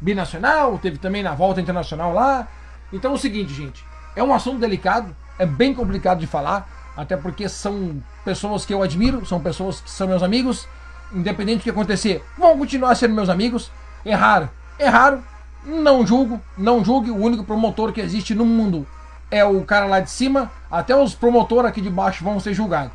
binacional, 0.00 0.78
teve 0.78 0.98
também 0.98 1.22
na 1.22 1.34
volta 1.34 1.60
internacional 1.60 2.12
lá. 2.12 2.46
Então 2.92 3.12
é 3.12 3.14
o 3.14 3.18
seguinte, 3.18 3.52
gente, 3.52 3.84
é 4.14 4.22
um 4.22 4.34
assunto 4.34 4.58
delicado, 4.58 5.14
é 5.38 5.46
bem 5.46 5.74
complicado 5.74 6.18
de 6.18 6.26
falar, 6.26 6.68
até 6.96 7.16
porque 7.16 7.48
são 7.48 8.02
pessoas 8.24 8.64
que 8.64 8.74
eu 8.74 8.82
admiro, 8.82 9.24
são 9.24 9.40
pessoas 9.40 9.80
que 9.80 9.90
são 9.90 10.06
meus 10.06 10.22
amigos, 10.22 10.68
independente 11.12 11.58
do 11.58 11.62
que 11.64 11.70
acontecer, 11.70 12.24
vão 12.36 12.58
continuar 12.58 12.94
sendo 12.94 13.14
meus 13.14 13.28
amigos. 13.28 13.70
Erraram, 14.04 14.50
erraram, 14.78 15.22
não 15.64 16.06
julgo, 16.06 16.40
não 16.58 16.84
julgue, 16.84 17.10
o 17.10 17.16
único 17.16 17.44
promotor 17.44 17.92
que 17.92 18.00
existe 18.00 18.34
no 18.34 18.44
mundo 18.44 18.86
é 19.30 19.44
o 19.44 19.62
cara 19.64 19.86
lá 19.86 20.00
de 20.00 20.10
cima, 20.10 20.52
até 20.70 20.94
os 20.94 21.14
promotores 21.14 21.70
aqui 21.70 21.80
de 21.80 21.90
baixo 21.90 22.22
vão 22.22 22.38
ser 22.38 22.54
julgados. 22.54 22.92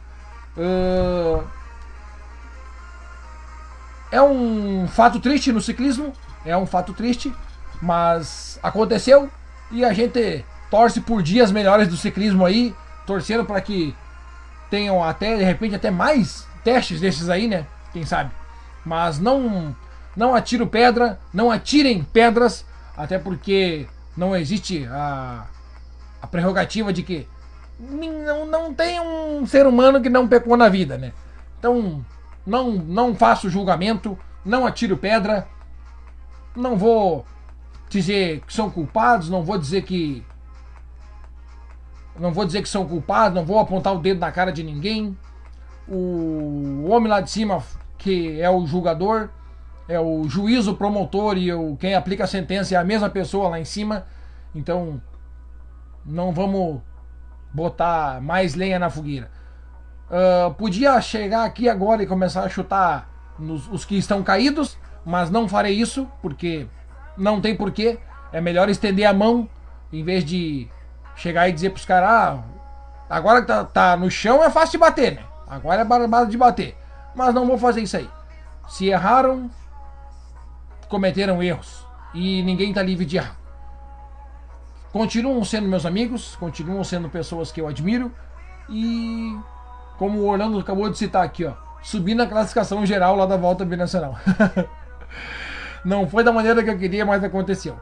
Uh, 0.57 1.43
é 4.11 4.21
um 4.21 4.87
fato 4.87 5.19
triste 5.19 5.51
no 5.51 5.61
ciclismo, 5.61 6.13
é 6.45 6.57
um 6.57 6.65
fato 6.65 6.93
triste, 6.93 7.33
mas 7.81 8.59
aconteceu 8.61 9.29
e 9.71 9.85
a 9.85 9.93
gente 9.93 10.43
torce 10.69 11.01
por 11.01 11.21
dias 11.21 11.51
melhores 11.51 11.87
do 11.87 11.97
ciclismo 11.97 12.45
aí, 12.45 12.75
torcendo 13.05 13.45
para 13.45 13.61
que 13.61 13.95
tenham 14.69 15.03
até 15.03 15.37
de 15.37 15.43
repente 15.43 15.75
até 15.75 15.91
mais 15.91 16.47
testes 16.63 16.99
desses 16.99 17.29
aí, 17.29 17.47
né? 17.47 17.65
Quem 17.93 18.05
sabe? 18.05 18.31
Mas 18.85 19.19
não 19.19 19.75
não 20.15 20.35
atiro 20.35 20.67
pedra, 20.67 21.19
não 21.33 21.51
atirem 21.51 22.03
pedras, 22.03 22.65
até 22.97 23.17
porque 23.17 23.87
não 24.17 24.35
existe 24.35 24.85
a, 24.91 25.45
a 26.21 26.27
prerrogativa 26.27 26.91
de 26.91 27.03
que 27.03 27.27
não, 27.79 28.45
não 28.45 28.73
tem 28.73 28.99
um 28.99 29.45
ser 29.45 29.65
humano 29.65 30.01
que 30.01 30.09
não 30.09 30.27
pecou 30.27 30.57
na 30.57 30.67
vida, 30.67 30.97
né? 30.97 31.13
Então, 31.57 32.05
não, 32.45 32.71
não 32.71 33.15
faço 33.15 33.49
julgamento, 33.49 34.17
não 34.43 34.65
atiro 34.65 34.97
pedra, 34.97 35.47
não 36.55 36.77
vou 36.77 37.25
dizer 37.89 38.41
que 38.41 38.53
são 38.53 38.69
culpados, 38.69 39.29
não 39.29 39.43
vou 39.43 39.57
dizer 39.57 39.83
que. 39.83 40.23
Não 42.19 42.33
vou 42.33 42.45
dizer 42.45 42.61
que 42.61 42.67
são 42.67 42.85
culpados, 42.85 43.35
não 43.35 43.45
vou 43.45 43.59
apontar 43.59 43.95
o 43.95 43.99
dedo 43.99 44.19
na 44.19 44.31
cara 44.31 44.51
de 44.51 44.61
ninguém. 44.61 45.17
O 45.87 46.85
homem 46.89 47.09
lá 47.09 47.21
de 47.21 47.31
cima, 47.31 47.63
que 47.97 48.39
é 48.41 48.49
o 48.49 48.65
julgador, 48.67 49.29
é 49.87 49.99
o 49.99 50.27
juiz, 50.27 50.67
o 50.67 50.75
promotor 50.75 51.37
e 51.37 51.51
o, 51.53 51.77
quem 51.77 51.95
aplica 51.95 52.25
a 52.25 52.27
sentença 52.27 52.75
é 52.75 52.77
a 52.77 52.83
mesma 52.83 53.09
pessoa 53.09 53.47
lá 53.47 53.59
em 53.59 53.65
cima. 53.65 54.05
Então, 54.53 55.01
não 56.05 56.33
vamos 56.33 56.81
botar 57.53 58.21
mais 58.21 58.55
lenha 58.55 58.79
na 58.79 58.89
fogueira. 58.89 59.29
Uh, 60.09 60.53
podia 60.55 60.99
chegar 61.01 61.45
aqui 61.45 61.69
agora 61.69 62.01
e 62.01 62.07
começar 62.07 62.43
a 62.43 62.49
chutar 62.49 63.09
nos, 63.37 63.67
os 63.67 63.85
que 63.85 63.97
estão 63.97 64.23
caídos, 64.23 64.77
mas 65.05 65.29
não 65.29 65.47
farei 65.47 65.73
isso 65.73 66.07
porque 66.21 66.67
não 67.17 67.39
tem 67.41 67.55
porquê. 67.55 67.99
É 68.31 68.39
melhor 68.39 68.69
estender 68.69 69.05
a 69.05 69.13
mão 69.13 69.49
em 69.91 70.03
vez 70.03 70.23
de 70.23 70.67
chegar 71.15 71.49
e 71.49 71.51
dizer 71.51 71.71
pros 71.71 71.85
caras: 71.85 72.09
ah, 72.09 72.43
agora 73.09 73.41
que 73.41 73.47
tá, 73.47 73.63
tá, 73.63 73.97
no 73.97 74.09
chão 74.09 74.43
é 74.43 74.49
fácil 74.49 74.73
de 74.73 74.77
bater, 74.79 75.15
né? 75.15 75.23
Agora 75.47 75.81
é 75.81 75.85
barbado 75.85 76.29
de 76.29 76.37
bater. 76.37 76.77
Mas 77.15 77.33
não 77.33 77.47
vou 77.47 77.57
fazer 77.57 77.81
isso 77.81 77.97
aí. 77.97 78.09
Se 78.67 78.87
erraram, 78.87 79.49
cometeram 80.87 81.41
erros. 81.41 81.85
E 82.13 82.43
ninguém 82.43 82.71
tá 82.71 82.83
livre 82.83 83.05
de 83.05 83.17
errar 83.17 83.39
continuam 84.91 85.43
sendo 85.43 85.67
meus 85.67 85.85
amigos, 85.85 86.35
continuam 86.35 86.83
sendo 86.83 87.09
pessoas 87.09 87.51
que 87.51 87.61
eu 87.61 87.67
admiro 87.67 88.11
e 88.69 89.37
como 89.97 90.19
o 90.19 90.27
Orlando 90.27 90.59
acabou 90.59 90.89
de 90.89 90.97
citar 90.97 91.23
aqui, 91.23 91.45
ó, 91.45 91.53
subir 91.81 92.15
na 92.15 92.25
classificação 92.25 92.85
geral 92.85 93.15
lá 93.15 93.25
da 93.25 93.37
volta 93.37 93.65
binacional. 93.65 94.17
Não 95.83 96.07
foi 96.07 96.23
da 96.23 96.31
maneira 96.31 96.63
que 96.63 96.69
eu 96.69 96.77
queria, 96.77 97.05
mas 97.05 97.23
aconteceu. 97.23 97.79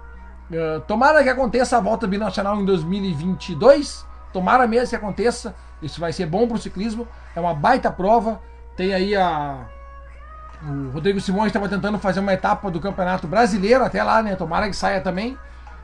Uh, 0.49 0.79
tomara 0.81 1.23
que 1.23 1.29
aconteça 1.29 1.77
a 1.77 1.81
volta 1.81 2.07
binacional 2.07 2.59
em 2.59 2.65
2022. 2.65 4.05
Tomara 4.31 4.67
mesmo 4.67 4.89
que 4.89 4.95
aconteça. 4.95 5.55
Isso 5.81 5.99
vai 5.99 6.13
ser 6.13 6.25
bom 6.25 6.47
para 6.47 6.55
o 6.57 6.59
ciclismo. 6.59 7.07
É 7.35 7.39
uma 7.39 7.53
baita 7.53 7.91
prova. 7.91 8.39
Tem 8.75 8.93
aí 8.93 9.15
a. 9.15 9.65
O 10.63 10.89
Rodrigo 10.91 11.19
Simões 11.19 11.47
estava 11.47 11.69
tentando 11.69 11.99
fazer 11.99 12.19
uma 12.19 12.34
etapa 12.34 12.71
do 12.71 12.79
Campeonato 12.79 13.27
Brasileiro 13.27 13.84
até 13.84 14.01
lá, 14.03 14.23
né? 14.23 14.35
Tomara 14.35 14.67
que 14.67 14.75
saia 14.75 15.01
também. 15.01 15.38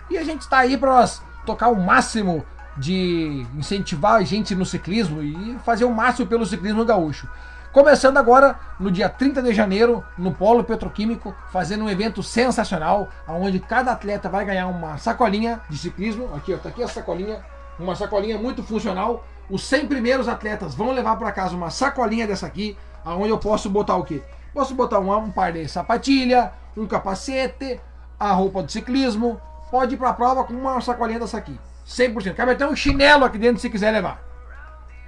E 0.09 0.17
a 0.17 0.23
gente 0.23 0.41
está 0.41 0.59
aí 0.59 0.77
para 0.77 1.05
tocar 1.45 1.69
o 1.69 1.75
máximo 1.75 2.45
de 2.77 3.45
incentivar 3.55 4.15
a 4.15 4.23
gente 4.23 4.55
no 4.55 4.65
ciclismo 4.65 5.21
e 5.21 5.57
fazer 5.63 5.85
o 5.85 5.93
máximo 5.93 6.27
pelo 6.27 6.45
ciclismo 6.45 6.83
gaúcho. 6.83 7.27
Começando 7.71 8.17
agora 8.17 8.59
no 8.79 8.91
dia 8.91 9.09
30 9.09 9.41
de 9.41 9.53
janeiro, 9.53 10.03
no 10.15 10.31
Polo 10.31 10.63
Petroquímico, 10.63 11.35
fazendo 11.51 11.85
um 11.85 11.89
evento 11.89 12.21
sensacional, 12.21 13.09
onde 13.27 13.59
cada 13.59 13.91
atleta 13.91 14.29
vai 14.29 14.45
ganhar 14.45 14.67
uma 14.67 14.97
sacolinha 14.97 15.59
de 15.69 15.77
ciclismo. 15.77 16.29
Aqui, 16.35 16.53
ó, 16.53 16.57
tá 16.57 16.69
aqui 16.69 16.83
a 16.83 16.87
sacolinha, 16.87 17.43
uma 17.79 17.95
sacolinha 17.95 18.37
muito 18.37 18.61
funcional. 18.61 19.25
Os 19.49 19.63
100 19.63 19.87
primeiros 19.87 20.27
atletas 20.27 20.75
vão 20.75 20.91
levar 20.91 21.15
para 21.15 21.31
casa 21.31 21.55
uma 21.55 21.71
sacolinha 21.71 22.27
dessa 22.27 22.45
aqui, 22.45 22.77
onde 23.03 23.29
eu 23.29 23.39
posso 23.39 23.69
botar 23.69 23.95
o 23.95 24.03
quê? 24.03 24.21
Posso 24.53 24.75
botar 24.75 24.99
um, 24.99 25.11
um 25.11 25.31
par 25.31 25.51
de 25.51 25.67
sapatilha, 25.67 26.51
um 26.77 26.85
capacete, 26.85 27.81
a 28.19 28.31
roupa 28.33 28.61
do 28.61 28.71
ciclismo, 28.71 29.41
pode 29.73 29.95
ir 29.95 29.97
para 29.97 30.09
a 30.09 30.13
prova 30.13 30.43
com 30.43 30.53
uma 30.53 30.79
sacolinha 30.81 31.19
dessa 31.19 31.39
aqui. 31.39 31.59
100%. 31.87 32.35
Cabe 32.35 32.51
até 32.51 32.67
um 32.67 32.75
chinelo 32.75 33.25
aqui 33.25 33.39
dentro 33.39 33.59
se 33.59 33.71
quiser 33.71 33.89
levar. 33.89 34.23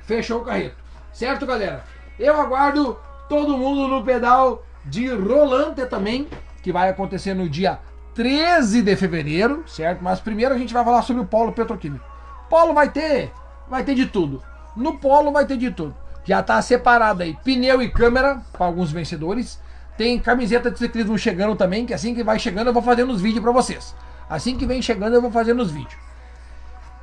Fechou 0.01 0.41
o 0.41 0.43
carreto. 0.43 0.75
Certo, 1.13 1.45
galera? 1.45 1.83
Eu 2.17 2.41
aguardo 2.41 2.97
todo 3.29 3.59
mundo 3.59 3.87
no 3.87 4.03
pedal 4.03 4.65
de 4.83 5.07
Rolante 5.07 5.85
também, 5.85 6.27
que 6.63 6.71
vai 6.71 6.89
acontecer 6.89 7.35
no 7.35 7.47
dia 7.47 7.77
13 8.15 8.81
de 8.81 8.95
fevereiro, 8.95 9.63
certo? 9.67 10.03
Mas 10.03 10.19
primeiro 10.19 10.55
a 10.55 10.57
gente 10.57 10.73
vai 10.73 10.83
falar 10.83 11.03
sobre 11.03 11.21
o 11.21 11.27
polo 11.27 11.51
petroquímico. 11.51 12.03
Polo 12.49 12.73
vai 12.73 12.89
ter, 12.89 13.31
vai 13.69 13.83
ter 13.83 13.93
de 13.93 14.07
tudo. 14.07 14.41
No 14.75 14.97
polo 14.97 15.31
vai 15.31 15.45
ter 15.45 15.57
de 15.57 15.69
tudo. 15.69 15.95
Já 16.23 16.41
tá 16.41 16.59
separado 16.59 17.21
aí 17.21 17.37
pneu 17.43 17.83
e 17.83 17.91
câmera 17.91 18.41
para 18.51 18.65
alguns 18.65 18.91
vencedores. 18.91 19.61
Tem 19.95 20.19
camiseta 20.19 20.71
de 20.71 20.79
ciclismo 20.79 21.19
chegando 21.19 21.55
também, 21.55 21.85
que 21.85 21.93
assim 21.93 22.15
que 22.15 22.23
vai 22.23 22.39
chegando 22.39 22.67
eu 22.67 22.73
vou 22.73 22.81
fazendo 22.81 23.13
os 23.13 23.21
vídeos 23.21 23.43
para 23.43 23.51
vocês. 23.51 23.93
Assim 24.30 24.57
que 24.57 24.65
vem 24.65 24.81
chegando 24.81 25.15
eu 25.15 25.22
vou 25.22 25.31
fazendo 25.31 25.61
os 25.61 25.72
vídeos. 25.72 26.06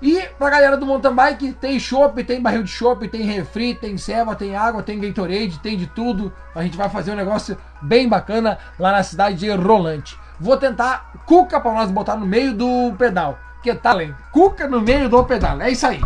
E 0.02 0.20
pra 0.36 0.50
galera 0.50 0.76
do 0.76 0.84
mountain 0.84 1.14
bike, 1.14 1.52
tem 1.52 1.78
chopp, 1.78 2.24
tem 2.24 2.42
barril 2.42 2.64
de 2.64 2.70
chopp, 2.70 3.06
tem 3.06 3.22
refri, 3.22 3.72
tem 3.72 3.96
ceva, 3.96 4.34
tem 4.34 4.56
água, 4.56 4.82
tem 4.82 4.98
Gatorade, 4.98 5.60
tem 5.60 5.76
de 5.76 5.86
tudo. 5.86 6.32
A 6.56 6.62
gente 6.64 6.76
vai 6.76 6.88
fazer 6.88 7.12
um 7.12 7.16
negócio 7.16 7.56
bem 7.80 8.08
bacana 8.08 8.58
lá 8.80 8.90
na 8.90 9.04
cidade 9.04 9.36
de 9.36 9.50
Rolante. 9.52 10.18
Vou 10.40 10.56
tentar 10.56 11.12
cuca 11.24 11.60
para 11.60 11.72
nós 11.72 11.90
botar 11.90 12.16
no 12.16 12.26
meio 12.26 12.52
do 12.52 12.92
pedal. 12.98 13.38
Que 13.62 13.72
tal, 13.76 14.00
hein? 14.00 14.12
Cuca 14.32 14.66
no 14.66 14.80
meio 14.80 15.08
do 15.08 15.24
pedal. 15.24 15.60
É 15.60 15.70
isso 15.70 15.86
aí. 15.86 16.00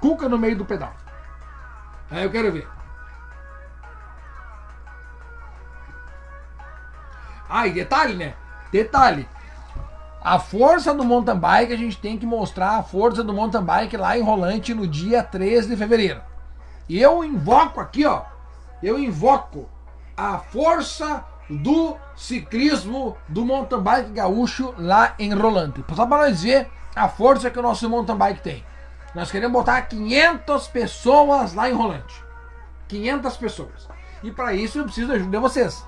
Cuca 0.00 0.28
no 0.28 0.38
meio 0.38 0.56
do 0.56 0.66
pedal. 0.66 0.92
Aí 2.10 2.24
eu 2.24 2.30
quero 2.30 2.52
ver. 2.52 2.68
Ah, 7.48 7.66
detalhe, 7.66 8.14
né? 8.14 8.34
Detalhe. 8.70 9.26
A 10.22 10.38
força 10.38 10.92
do 10.92 11.02
mountain 11.02 11.38
bike, 11.38 11.72
a 11.72 11.76
gente 11.76 11.96
tem 11.96 12.18
que 12.18 12.26
mostrar 12.26 12.76
a 12.76 12.82
força 12.82 13.24
do 13.24 13.32
mountain 13.32 13.62
bike 13.62 13.96
lá 13.96 14.18
em 14.18 14.22
Rolante 14.22 14.74
no 14.74 14.86
dia 14.86 15.22
13 15.22 15.68
de 15.68 15.76
fevereiro. 15.76 16.20
E 16.86 17.00
eu 17.00 17.24
invoco 17.24 17.80
aqui, 17.80 18.04
ó. 18.04 18.22
Eu 18.82 18.98
invoco 18.98 19.66
a 20.14 20.38
força 20.38 21.24
do 21.48 21.96
ciclismo 22.14 23.16
do 23.28 23.46
mountain 23.46 23.80
bike 23.80 24.10
gaúcho 24.10 24.74
lá 24.76 25.14
em 25.18 25.32
Rolante. 25.32 25.82
Só 25.94 26.06
para 26.06 26.28
nós 26.28 26.42
ver 26.42 26.70
a 26.94 27.08
força 27.08 27.50
que 27.50 27.58
o 27.58 27.62
nosso 27.62 27.88
mountain 27.88 28.16
bike 28.16 28.42
tem. 28.42 28.64
Nós 29.14 29.30
queremos 29.30 29.52
botar 29.52 29.80
500 29.82 30.68
pessoas 30.68 31.54
lá 31.54 31.70
em 31.70 31.72
Rolante. 31.72 32.22
500 32.88 33.36
pessoas. 33.38 33.88
E 34.22 34.30
para 34.30 34.52
isso 34.52 34.78
eu 34.78 34.84
preciso 34.84 35.08
da 35.08 35.14
ajuda 35.14 35.30
de 35.30 35.38
vocês. 35.38 35.82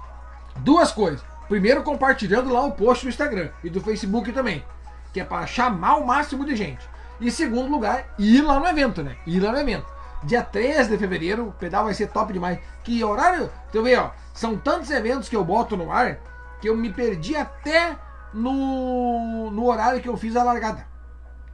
Duas 0.57 0.91
coisas. 0.91 1.32
Primeiro, 1.53 1.83
compartilhando 1.83 2.51
lá 2.51 2.65
o 2.65 2.73
post 2.73 3.05
do 3.05 3.11
Instagram 3.11 3.51
e 3.63 3.69
do 3.69 3.79
Facebook 3.79 4.33
também, 4.33 4.65
que 5.13 5.21
é 5.21 5.25
para 5.25 5.47
chamar 5.47 5.97
o 5.97 6.07
máximo 6.07 6.47
de 6.47 6.57
gente. 6.57 6.89
E 7.21 7.31
segundo 7.31 7.71
lugar, 7.71 8.07
ir 8.19 8.41
lá 8.41 8.59
no 8.59 8.67
evento, 8.67 9.03
né? 9.03 9.19
Ir 9.27 9.39
lá 9.39 9.53
no 9.53 9.59
evento. 9.59 9.85
Dia 10.25 10.43
13 10.43 10.89
de 10.89 10.97
fevereiro, 10.97 11.49
o 11.49 11.53
pedal 11.53 11.85
vai 11.85 11.93
ser 11.93 12.07
top 12.07 12.33
demais. 12.33 12.59
Que 12.83 13.05
horário? 13.05 13.51
Tu 13.71 13.83
vê, 13.83 13.99
ó, 13.99 14.13
são 14.33 14.57
tantos 14.57 14.91
eventos 14.91 15.29
que 15.29 15.37
eu 15.37 15.45
boto 15.45 15.77
no 15.77 15.93
ar 15.93 16.21
que 16.59 16.71
eu 16.71 16.75
me 16.75 16.91
perdi 16.91 17.37
até 17.37 17.99
no, 18.33 19.51
no 19.51 19.67
horário 19.67 20.01
que 20.01 20.09
eu 20.09 20.17
fiz 20.17 20.35
a 20.35 20.43
largada. 20.43 20.87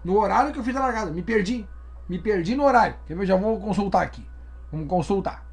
No 0.05 0.17
horário 0.17 0.53
que 0.53 0.61
eu 0.61 0.65
fiz 0.65 0.77
a 0.77 0.81
largada, 0.81 1.11
me 1.11 1.25
perdi. 1.25 1.69
Me 2.09 2.21
perdi 2.21 2.55
no 2.55 2.63
horário. 2.63 2.95
Ver? 3.09 3.27
Já 3.27 3.35
vou 3.35 3.59
consultar 3.59 4.05
aqui. 4.05 4.25
Vamos 4.71 4.87
consultar. 4.87 5.45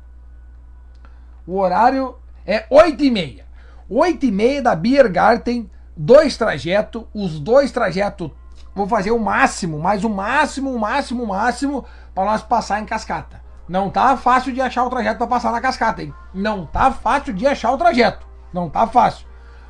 O 1.48 1.58
horário 1.58 2.20
é 2.46 2.68
8 2.70 3.04
e 3.04 3.10
meia. 3.10 3.45
8 3.90 4.26
e 4.26 4.32
meia 4.32 4.62
da 4.62 4.76
Biergarten, 4.76 5.70
dois 5.96 6.36
trajetos, 6.38 7.04
os 7.14 7.40
dois 7.40 7.72
trajetos, 7.72 8.32
vou 8.74 8.88
fazer 8.88 9.12
o 9.12 9.20
máximo, 9.20 9.80
mas 9.80 10.04
o 10.04 10.10
máximo, 10.10 10.74
o 10.74 10.80
máximo, 10.80 11.24
o 11.24 11.28
máximo, 11.28 11.86
para 12.14 12.26
nós 12.26 12.42
passar 12.42 12.82
em 12.82 12.86
cascata. 12.86 13.42
Não 13.68 13.90
tá 13.90 14.16
fácil 14.18 14.54
de 14.54 14.62
achar 14.62 14.84
o 14.84 14.90
trajeto 14.90 15.18
para 15.18 15.28
passar 15.28 15.52
na 15.52 15.62
cascata, 15.62 16.04
hein? 16.04 16.14
Não 16.34 16.66
tá 16.66 16.92
fácil 16.92 17.34
de 17.34 17.48
achar 17.48 17.72
o 17.72 17.78
trajeto. 17.78 18.26
Não 18.54 18.70
tá 18.70 18.86
fácil. 18.86 19.26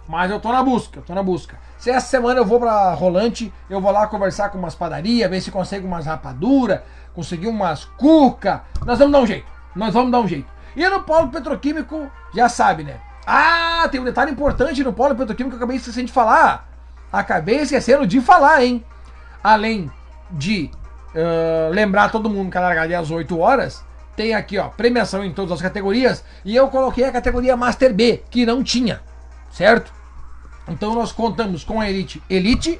Mas 0.07 0.29
eu 0.29 0.39
tô 0.39 0.51
na 0.51 0.61
busca, 0.61 1.01
tô 1.01 1.13
na 1.13 1.23
busca. 1.23 1.57
Se 1.77 1.89
essa 1.89 2.07
semana 2.07 2.39
eu 2.39 2.45
vou 2.45 2.59
pra 2.59 2.93
Rolante, 2.93 3.53
eu 3.69 3.81
vou 3.81 3.91
lá 3.91 4.07
conversar 4.07 4.49
com 4.49 4.57
umas 4.57 4.75
padarias, 4.75 5.29
ver 5.29 5.41
se 5.41 5.51
consigo 5.51 5.87
umas 5.87 6.05
rapadura, 6.05 6.83
conseguir 7.13 7.47
umas 7.47 7.85
cuca. 7.85 8.63
Nós 8.85 8.99
vamos 8.99 9.13
dar 9.13 9.19
um 9.19 9.27
jeito. 9.27 9.47
Nós 9.75 9.93
vamos 9.93 10.11
dar 10.11 10.19
um 10.19 10.27
jeito. 10.27 10.51
E 10.75 10.87
no 10.89 11.03
polo 11.03 11.29
petroquímico, 11.29 12.09
já 12.33 12.49
sabe, 12.49 12.83
né? 12.83 12.99
Ah, 13.25 13.87
tem 13.91 13.99
um 13.99 14.03
detalhe 14.03 14.31
importante 14.31 14.83
no 14.83 14.93
polo 14.93 15.15
petroquímico 15.15 15.55
que 15.55 15.55
eu 15.55 15.65
acabei 15.65 15.77
esquecendo 15.77 16.05
de 16.05 16.13
falar. 16.13 16.69
Acabei 17.11 17.61
esquecendo 17.61 18.05
de 18.05 18.21
falar, 18.21 18.63
hein? 18.63 18.85
Além 19.43 19.91
de 20.29 20.69
uh, 21.15 21.73
lembrar 21.73 22.11
todo 22.11 22.29
mundo 22.29 22.51
que 22.51 22.57
a 22.57 22.61
largada 22.61 22.93
é 22.93 22.95
às 22.95 23.09
8 23.09 23.39
horas, 23.39 23.83
tem 24.15 24.35
aqui, 24.35 24.57
ó, 24.59 24.69
premiação 24.69 25.23
em 25.23 25.33
todas 25.33 25.53
as 25.53 25.61
categorias. 25.61 26.23
E 26.43 26.55
eu 26.55 26.67
coloquei 26.67 27.03
a 27.03 27.11
categoria 27.11 27.57
Master 27.57 27.93
B, 27.93 28.23
que 28.29 28.45
não 28.45 28.63
tinha, 28.63 29.01
certo? 29.51 29.91
Então 30.67 30.93
nós 30.93 31.11
contamos 31.11 31.63
com 31.63 31.81
a 31.81 31.89
Elite 31.89 32.21
Elite, 32.29 32.79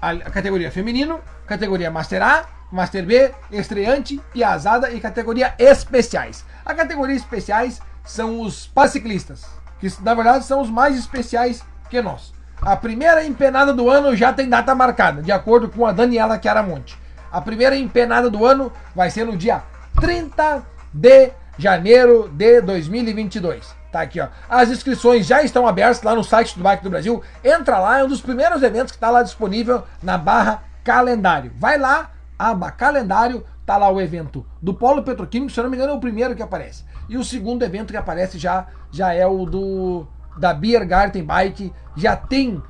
a, 0.00 0.16
categoria 0.16 0.70
feminino, 0.70 1.20
categoria 1.46 1.90
Master 1.90 2.22
A, 2.22 2.46
Master 2.70 3.06
B, 3.06 3.32
estreante, 3.50 4.20
piazada 4.32 4.90
e 4.90 5.00
categoria 5.00 5.54
especiais. 5.58 6.44
A 6.64 6.74
categoria 6.74 7.16
especiais 7.16 7.80
são 8.04 8.40
os 8.40 8.66
paraciclistas 8.66 9.57
que 9.80 9.92
na 10.02 10.14
verdade 10.14 10.44
são 10.44 10.60
os 10.60 10.70
mais 10.70 10.98
especiais 10.98 11.64
que 11.88 12.00
nós. 12.02 12.32
A 12.60 12.76
primeira 12.76 13.24
empenada 13.24 13.72
do 13.72 13.88
ano 13.88 14.16
já 14.16 14.32
tem 14.32 14.48
data 14.48 14.74
marcada, 14.74 15.22
de 15.22 15.30
acordo 15.30 15.68
com 15.68 15.86
a 15.86 15.92
Daniela 15.92 16.40
Chiaramonte. 16.40 16.98
A 17.30 17.40
primeira 17.40 17.76
empenada 17.76 18.28
do 18.28 18.44
ano 18.44 18.72
vai 18.94 19.10
ser 19.10 19.24
no 19.24 19.36
dia 19.36 19.62
30 20.00 20.62
de 20.92 21.30
janeiro 21.56 22.28
de 22.32 22.60
2022. 22.62 23.76
Tá 23.92 24.02
aqui, 24.02 24.20
ó. 24.20 24.28
As 24.48 24.70
inscrições 24.70 25.26
já 25.26 25.42
estão 25.42 25.66
abertas 25.66 26.02
lá 26.02 26.14
no 26.14 26.22
site 26.22 26.56
do 26.56 26.62
Bike 26.62 26.82
do 26.82 26.90
Brasil. 26.90 27.22
Entra 27.42 27.78
lá, 27.78 27.98
é 27.98 28.04
um 28.04 28.08
dos 28.08 28.20
primeiros 28.20 28.62
eventos 28.62 28.92
que 28.92 28.96
está 28.96 29.10
lá 29.10 29.22
disponível 29.22 29.82
na 30.02 30.18
barra 30.18 30.62
calendário. 30.84 31.52
Vai 31.56 31.78
lá, 31.78 32.10
aba 32.38 32.70
calendário, 32.70 33.44
tá 33.64 33.76
lá 33.76 33.90
o 33.90 34.00
evento 34.00 34.44
do 34.60 34.74
Polo 34.74 35.02
Petroquímico, 35.02 35.52
se 35.52 35.60
eu 35.60 35.64
não 35.64 35.70
me 35.70 35.76
engano 35.76 35.92
é 35.92 35.96
o 35.96 36.00
primeiro 36.00 36.34
que 36.34 36.42
aparece. 36.42 36.84
E 37.08 37.16
o 37.16 37.24
segundo 37.24 37.64
evento 37.64 37.90
que 37.90 37.96
aparece 37.96 38.38
já, 38.38 38.66
já 38.90 39.14
é 39.14 39.26
o 39.26 39.44
do 39.46 40.06
da 40.36 40.54
Biergarten 40.54 41.24
Bike. 41.24 41.72
Já 41.96 42.16
tem 42.16 42.62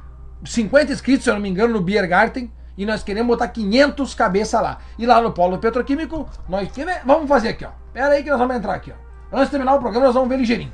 50 0.44 0.92
inscritos, 0.92 1.24
se 1.24 1.30
eu 1.30 1.34
não 1.34 1.40
me 1.40 1.48
engano, 1.48 1.74
no 1.74 1.80
Biergarten. 1.80 2.50
E 2.76 2.86
nós 2.86 3.02
queremos 3.02 3.28
botar 3.28 3.48
500 3.48 4.14
cabeça 4.14 4.60
lá. 4.60 4.78
E 4.96 5.04
lá 5.04 5.20
no 5.20 5.32
Polo 5.32 5.58
Petroquímico, 5.58 6.28
nós 6.48 6.68
vamos 7.04 7.28
fazer 7.28 7.48
aqui, 7.48 7.64
ó. 7.64 7.70
Pera 7.92 8.10
aí 8.10 8.22
que 8.22 8.30
nós 8.30 8.38
vamos 8.38 8.56
entrar 8.56 8.74
aqui, 8.74 8.92
ó. 8.92 9.08
Antes 9.32 9.46
de 9.46 9.50
terminar 9.50 9.74
o 9.74 9.80
programa, 9.80 10.06
nós 10.06 10.14
vamos 10.14 10.28
ver 10.28 10.36
ligeirinho. 10.36 10.72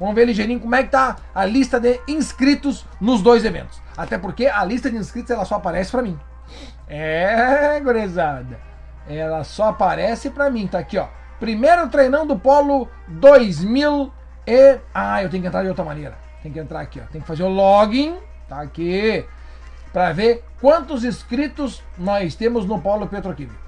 Vamos 0.00 0.14
ver 0.14 0.24
ligeirinho 0.24 0.58
como 0.58 0.74
é 0.74 0.82
que 0.82 0.90
tá 0.90 1.16
a 1.34 1.44
lista 1.44 1.78
de 1.78 2.00
inscritos 2.08 2.86
nos 3.00 3.22
dois 3.22 3.44
eventos. 3.44 3.80
Até 3.96 4.18
porque 4.18 4.46
a 4.46 4.64
lista 4.64 4.90
de 4.90 4.96
inscritos 4.96 5.30
ela 5.30 5.44
só 5.44 5.56
aparece 5.56 5.90
para 5.90 6.02
mim. 6.02 6.18
É, 6.88 7.78
gurizada. 7.80 8.58
Ela 9.06 9.44
só 9.44 9.68
aparece 9.68 10.30
para 10.30 10.50
mim, 10.50 10.66
tá 10.66 10.78
aqui, 10.78 10.96
ó. 10.98 11.06
Primeiro 11.42 11.88
treinão 11.88 12.24
do 12.24 12.38
Polo 12.38 12.88
2000 13.08 14.12
e... 14.46 14.78
Ah, 14.94 15.24
eu 15.24 15.28
tenho 15.28 15.42
que 15.42 15.48
entrar 15.48 15.64
de 15.64 15.68
outra 15.70 15.84
maneira. 15.84 16.16
Tem 16.40 16.52
que 16.52 16.60
entrar 16.60 16.78
aqui, 16.78 17.00
ó. 17.00 17.10
Tem 17.10 17.20
que 17.20 17.26
fazer 17.26 17.42
o 17.42 17.48
login, 17.48 18.16
tá 18.48 18.60
aqui, 18.60 19.26
para 19.92 20.12
ver 20.12 20.44
quantos 20.60 21.02
inscritos 21.02 21.82
nós 21.98 22.36
temos 22.36 22.64
no 22.64 22.80
Polo 22.80 23.08
Petroquímico. 23.08 23.58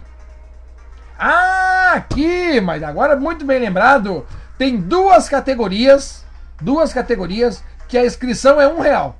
Ah, 1.18 1.94
aqui, 1.94 2.60
mas 2.60 2.80
agora 2.80 3.16
muito 3.16 3.44
bem 3.44 3.58
lembrado, 3.58 4.24
tem 4.56 4.76
duas 4.76 5.28
categorias, 5.28 6.24
duas 6.60 6.92
categorias 6.92 7.64
que 7.88 7.98
a 7.98 8.06
inscrição 8.06 8.60
é 8.60 8.68
um 8.68 8.78
real. 8.78 9.16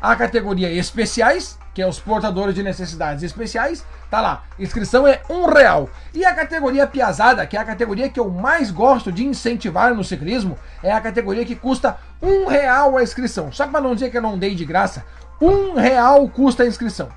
A 0.00 0.16
categoria 0.16 0.72
especiais 0.72 1.58
que 1.74 1.80
é 1.80 1.86
os 1.86 1.98
portadores 1.98 2.54
de 2.54 2.62
necessidades 2.62 3.22
especiais, 3.22 3.84
tá 4.10 4.20
lá. 4.20 4.44
Inscrição 4.58 5.06
é 5.06 5.22
um 5.28 5.46
real. 5.46 5.88
E 6.12 6.24
a 6.24 6.34
categoria 6.34 6.86
piazada, 6.86 7.46
que 7.46 7.56
é 7.56 7.60
a 7.60 7.64
categoria 7.64 8.08
que 8.08 8.20
eu 8.20 8.30
mais 8.30 8.70
gosto 8.70 9.10
de 9.10 9.24
incentivar 9.24 9.94
no 9.94 10.04
ciclismo, 10.04 10.58
é 10.82 10.92
a 10.92 11.00
categoria 11.00 11.44
que 11.44 11.56
custa 11.56 11.96
um 12.20 12.46
real 12.46 12.96
a 12.96 13.02
inscrição. 13.02 13.50
Só 13.50 13.66
para 13.66 13.80
não 13.80 13.94
dizer 13.94 14.10
que 14.10 14.18
eu 14.18 14.22
não 14.22 14.38
dei 14.38 14.54
de 14.54 14.64
graça, 14.64 15.04
um 15.40 15.74
real 15.74 16.28
custa 16.28 16.62
a 16.62 16.66
inscrição. 16.66 17.08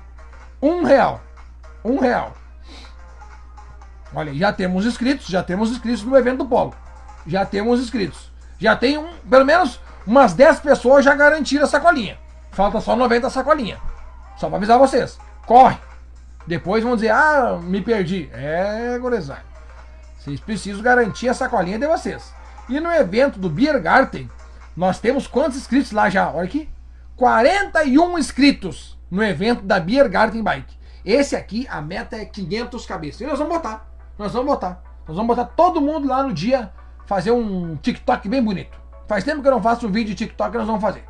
Um 0.60 0.84
real. 0.84 1.20
Um 1.84 1.98
real. 1.98 2.34
Olha, 4.14 4.32
já 4.34 4.52
temos 4.52 4.86
inscritos, 4.86 5.26
já 5.26 5.42
temos 5.42 5.70
inscritos 5.70 6.02
no 6.02 6.16
evento 6.16 6.38
do 6.38 6.46
Polo. 6.46 6.74
Já 7.26 7.44
temos 7.44 7.80
inscritos. 7.80 8.32
Já 8.58 8.74
tem 8.74 8.96
um, 8.96 9.08
pelo 9.28 9.44
menos 9.44 9.78
umas 10.06 10.32
10 10.32 10.60
pessoas 10.60 11.04
já 11.04 11.14
garantiram 11.14 11.64
a 11.64 11.68
sacolinha. 11.68 12.18
Falta 12.52 12.80
só 12.80 12.96
90 12.96 13.28
sacolinha. 13.28 13.78
Só 14.36 14.48
pra 14.48 14.58
avisar 14.58 14.78
vocês. 14.78 15.18
Corre! 15.46 15.78
Depois 16.46 16.84
vão 16.84 16.94
dizer, 16.94 17.10
ah, 17.10 17.58
me 17.60 17.80
perdi. 17.80 18.30
É, 18.32 18.98
gurizada. 18.98 19.44
Vocês 20.18 20.40
precisam 20.40 20.82
garantir 20.82 21.28
a 21.28 21.34
sacolinha 21.34 21.78
de 21.78 21.86
vocês. 21.86 22.32
E 22.68 22.78
no 22.80 22.92
evento 22.92 23.38
do 23.38 23.48
Biergarten, 23.48 24.30
nós 24.76 24.98
temos 24.98 25.26
quantos 25.26 25.56
inscritos 25.56 25.92
lá 25.92 26.08
já? 26.08 26.30
Olha 26.30 26.44
aqui. 26.44 26.68
41 27.16 28.18
inscritos 28.18 28.98
no 29.10 29.22
evento 29.22 29.62
da 29.62 29.80
Biergarten 29.80 30.42
Bike. 30.42 30.76
Esse 31.04 31.36
aqui, 31.36 31.66
a 31.70 31.80
meta 31.80 32.16
é 32.16 32.24
500 32.24 32.84
cabeças. 32.84 33.20
E 33.20 33.26
nós 33.26 33.38
vamos 33.38 33.54
botar. 33.54 33.88
Nós 34.18 34.32
vamos 34.32 34.48
botar. 34.48 34.82
Nós 35.06 35.16
vamos 35.16 35.36
botar 35.36 35.50
todo 35.54 35.80
mundo 35.80 36.08
lá 36.08 36.22
no 36.22 36.32
dia 36.32 36.72
fazer 37.06 37.30
um 37.30 37.76
TikTok 37.76 38.28
bem 38.28 38.42
bonito. 38.42 38.76
Faz 39.06 39.22
tempo 39.22 39.40
que 39.40 39.46
eu 39.46 39.52
não 39.52 39.62
faço 39.62 39.86
um 39.86 39.92
vídeo 39.92 40.14
de 40.14 40.26
TikTok, 40.26 40.56
nós 40.56 40.66
vamos 40.66 40.82
fazer. 40.82 41.04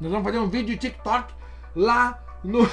Nós 0.00 0.10
vamos 0.10 0.24
fazer 0.26 0.38
um 0.38 0.48
vídeo 0.48 0.76
de 0.76 0.76
TikTok 0.76 1.32
lá 1.74 2.18
no. 2.44 2.68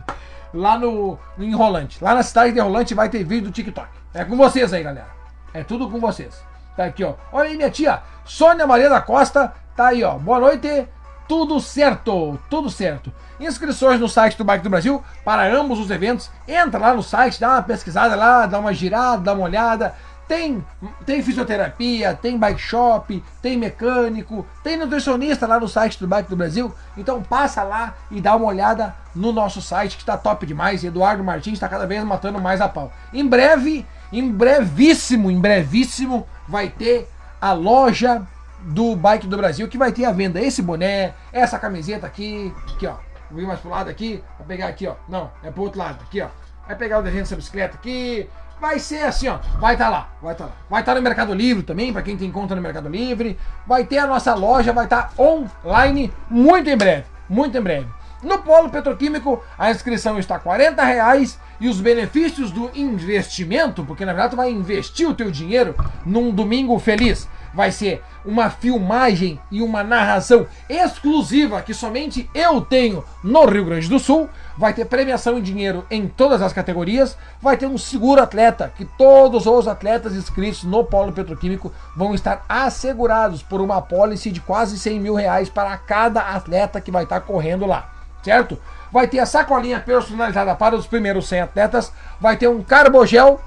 lá 0.54 0.78
no, 0.78 1.18
no 1.36 1.44
Enrolante. 1.44 2.02
Lá 2.02 2.14
na 2.14 2.22
cidade 2.22 2.52
de 2.52 2.58
Enrolante 2.58 2.94
vai 2.94 3.08
ter 3.08 3.24
vídeo 3.24 3.46
do 3.46 3.52
TikTok. 3.52 3.88
É 4.12 4.24
com 4.24 4.36
vocês 4.36 4.72
aí, 4.72 4.82
galera. 4.82 5.08
É 5.52 5.64
tudo 5.64 5.90
com 5.90 5.98
vocês. 5.98 6.42
Tá 6.76 6.84
aqui, 6.84 7.04
ó. 7.04 7.14
Olha 7.32 7.50
aí, 7.50 7.56
minha 7.56 7.70
tia. 7.70 8.02
Sônia 8.24 8.66
Maria 8.66 8.88
da 8.88 9.00
Costa. 9.00 9.52
Tá 9.76 9.88
aí, 9.88 10.02
ó. 10.02 10.14
Boa 10.14 10.38
noite. 10.38 10.88
Tudo 11.28 11.60
certo. 11.60 12.38
Tudo 12.48 12.70
certo. 12.70 13.12
Inscrições 13.40 14.00
no 14.00 14.08
site 14.08 14.36
do 14.36 14.44
Bike 14.44 14.62
do 14.62 14.70
Brasil 14.70 15.02
para 15.24 15.52
ambos 15.52 15.78
os 15.78 15.90
eventos. 15.90 16.30
Entra 16.46 16.78
lá 16.78 16.94
no 16.94 17.02
site, 17.02 17.40
dá 17.40 17.50
uma 17.50 17.62
pesquisada 17.62 18.14
lá, 18.14 18.46
dá 18.46 18.58
uma 18.58 18.72
girada, 18.72 19.22
dá 19.22 19.32
uma 19.32 19.44
olhada. 19.44 19.94
Tem, 20.26 20.64
tem 21.04 21.22
fisioterapia, 21.22 22.14
tem 22.14 22.38
bike 22.38 22.60
shop, 22.60 23.22
tem 23.42 23.58
mecânico, 23.58 24.46
tem 24.62 24.76
nutricionista 24.76 25.46
lá 25.46 25.60
no 25.60 25.68
site 25.68 26.00
do 26.00 26.06
Bike 26.06 26.30
do 26.30 26.36
Brasil. 26.36 26.74
Então 26.96 27.22
passa 27.22 27.62
lá 27.62 27.94
e 28.10 28.20
dá 28.20 28.34
uma 28.34 28.46
olhada 28.46 28.94
no 29.14 29.32
nosso 29.32 29.60
site 29.60 29.96
que 29.96 30.02
está 30.02 30.16
top 30.16 30.46
demais. 30.46 30.82
Eduardo 30.82 31.22
Martins 31.22 31.54
está 31.54 31.68
cada 31.68 31.86
vez 31.86 32.02
matando 32.04 32.40
mais 32.40 32.60
a 32.60 32.68
pau. 32.68 32.90
Em 33.12 33.26
breve, 33.26 33.86
em 34.10 34.30
brevíssimo, 34.32 35.30
em 35.30 35.38
brevíssimo, 35.38 36.26
vai 36.48 36.70
ter 36.70 37.08
a 37.40 37.52
loja 37.52 38.26
do 38.62 38.96
Bike 38.96 39.26
do 39.26 39.36
Brasil 39.36 39.68
que 39.68 39.76
vai 39.76 39.92
ter 39.92 40.06
a 40.06 40.12
venda 40.12 40.40
esse 40.40 40.62
boné, 40.62 41.12
essa 41.32 41.58
camiseta 41.58 42.06
aqui, 42.06 42.52
aqui 42.74 42.86
ó. 42.86 42.96
Vou 43.30 43.40
vir 43.40 43.46
mais 43.46 43.60
pro 43.60 43.70
lado 43.70 43.90
aqui, 43.90 44.22
vou 44.38 44.46
pegar 44.46 44.68
aqui 44.68 44.86
ó. 44.86 44.94
Não, 45.06 45.30
é 45.42 45.50
pro 45.50 45.64
outro 45.64 45.78
lado, 45.78 45.98
aqui 46.02 46.22
ó. 46.22 46.28
Vai 46.66 46.76
pegar 46.76 46.98
o 46.98 47.02
desenho 47.02 47.24
dessa 47.24 47.36
bicicleta 47.36 47.76
aqui, 47.76 48.28
vai 48.64 48.78
ser 48.78 49.02
assim, 49.02 49.28
ó. 49.28 49.38
Vai 49.60 49.74
estar 49.74 49.84
tá 49.84 49.90
lá, 49.90 50.08
vai 50.22 50.32
estar 50.32 50.44
tá 50.44 50.50
lá. 50.50 50.56
Vai 50.70 50.80
estar 50.80 50.92
tá 50.92 50.98
no 50.98 51.04
Mercado 51.04 51.34
Livre 51.34 51.62
também, 51.62 51.92
para 51.92 52.00
quem 52.00 52.16
tem 52.16 52.32
conta 52.32 52.54
no 52.54 52.62
Mercado 52.62 52.88
Livre. 52.88 53.38
Vai 53.66 53.84
ter 53.84 53.98
a 53.98 54.06
nossa 54.06 54.34
loja, 54.34 54.72
vai 54.72 54.84
estar 54.84 55.10
tá 55.10 55.22
online 55.22 56.10
muito 56.30 56.70
em 56.70 56.76
breve, 56.76 57.04
muito 57.28 57.58
em 57.58 57.60
breve. 57.60 57.86
No 58.22 58.38
Polo 58.38 58.70
Petroquímico, 58.70 59.44
a 59.58 59.70
inscrição 59.70 60.18
está 60.18 60.36
R$ 60.36 60.70
reais 60.82 61.38
e 61.60 61.68
os 61.68 61.78
benefícios 61.78 62.50
do 62.50 62.70
investimento, 62.74 63.84
porque 63.84 64.06
na 64.06 64.14
verdade 64.14 64.30
tu 64.30 64.36
vai 64.36 64.50
investir 64.50 65.06
o 65.06 65.14
teu 65.14 65.30
dinheiro 65.30 65.74
num 66.06 66.30
domingo 66.30 66.78
feliz 66.78 67.28
vai 67.54 67.70
ser 67.70 68.02
uma 68.24 68.50
filmagem 68.50 69.38
e 69.50 69.62
uma 69.62 69.84
narração 69.84 70.46
exclusiva 70.68 71.62
que 71.62 71.72
somente 71.72 72.28
eu 72.34 72.60
tenho 72.60 73.04
no 73.22 73.46
Rio 73.46 73.64
Grande 73.66 73.88
do 73.88 73.98
Sul. 73.98 74.28
Vai 74.56 74.72
ter 74.72 74.84
premiação 74.84 75.38
em 75.38 75.42
dinheiro 75.42 75.84
em 75.90 76.06
todas 76.06 76.40
as 76.40 76.52
categorias. 76.52 77.16
Vai 77.40 77.56
ter 77.56 77.66
um 77.66 77.76
seguro 77.76 78.22
atleta, 78.22 78.72
que 78.76 78.84
todos 78.84 79.46
os 79.46 79.66
atletas 79.66 80.14
inscritos 80.14 80.64
no 80.64 80.84
Polo 80.84 81.12
Petroquímico 81.12 81.72
vão 81.96 82.14
estar 82.14 82.44
assegurados 82.48 83.42
por 83.42 83.60
uma 83.60 83.78
apólice 83.78 84.30
de 84.30 84.40
quase 84.40 84.78
100 84.78 85.00
mil 85.00 85.14
reais 85.14 85.48
para 85.48 85.76
cada 85.76 86.20
atleta 86.20 86.80
que 86.80 86.90
vai 86.90 87.04
estar 87.04 87.20
correndo 87.20 87.66
lá, 87.66 87.92
certo? 88.22 88.58
Vai 88.92 89.08
ter 89.08 89.18
a 89.18 89.26
sacolinha 89.26 89.80
personalizada 89.80 90.54
para 90.54 90.76
os 90.76 90.86
primeiros 90.86 91.26
100 91.26 91.40
atletas. 91.40 91.92
Vai 92.20 92.36
ter 92.36 92.48
um 92.48 92.62
carbogel 92.62 93.40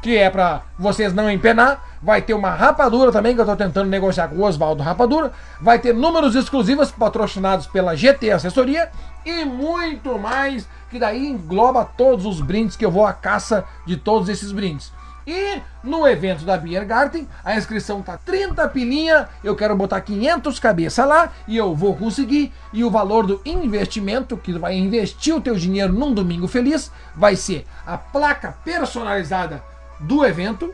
que 0.00 0.16
é 0.16 0.30
para 0.30 0.62
vocês 0.78 1.12
não 1.12 1.30
empenar. 1.30 1.84
Vai 2.02 2.22
ter 2.22 2.34
uma 2.34 2.50
rapadura 2.50 3.10
também, 3.10 3.34
que 3.34 3.40
eu 3.40 3.44
estou 3.44 3.56
tentando 3.56 3.90
negociar 3.90 4.28
com 4.28 4.36
o 4.36 4.44
Oswaldo 4.44 4.82
Rapadura. 4.82 5.32
Vai 5.60 5.78
ter 5.78 5.92
números 5.92 6.34
exclusivos 6.34 6.90
patrocinados 6.90 7.66
pela 7.66 7.96
GT 7.96 8.30
Assessoria 8.30 8.90
e 9.26 9.44
muito 9.44 10.18
mais, 10.18 10.68
que 10.90 10.98
daí 10.98 11.26
engloba 11.26 11.84
todos 11.84 12.24
os 12.24 12.40
brindes 12.40 12.76
que 12.76 12.84
eu 12.84 12.90
vou 12.90 13.04
à 13.04 13.12
caça 13.12 13.64
de 13.84 13.96
todos 13.96 14.28
esses 14.28 14.52
brindes. 14.52 14.92
E 15.26 15.60
no 15.84 16.08
evento 16.08 16.42
da 16.46 16.56
Biergarten, 16.56 17.28
a 17.44 17.54
inscrição 17.54 18.00
tá 18.00 18.16
30 18.16 18.66
pilinha, 18.68 19.28
eu 19.44 19.54
quero 19.54 19.76
botar 19.76 20.00
500 20.00 20.58
cabeça 20.58 21.04
lá 21.04 21.30
e 21.46 21.54
eu 21.54 21.74
vou 21.74 21.94
conseguir. 21.94 22.50
E 22.72 22.82
o 22.82 22.90
valor 22.90 23.26
do 23.26 23.38
investimento, 23.44 24.38
que 24.38 24.58
vai 24.58 24.74
investir 24.74 25.34
o 25.34 25.40
teu 25.40 25.54
dinheiro 25.54 25.92
num 25.92 26.14
domingo 26.14 26.48
feliz, 26.48 26.90
vai 27.14 27.36
ser 27.36 27.66
a 27.86 27.98
placa 27.98 28.56
personalizada 28.64 29.62
do 30.00 30.24
evento. 30.24 30.72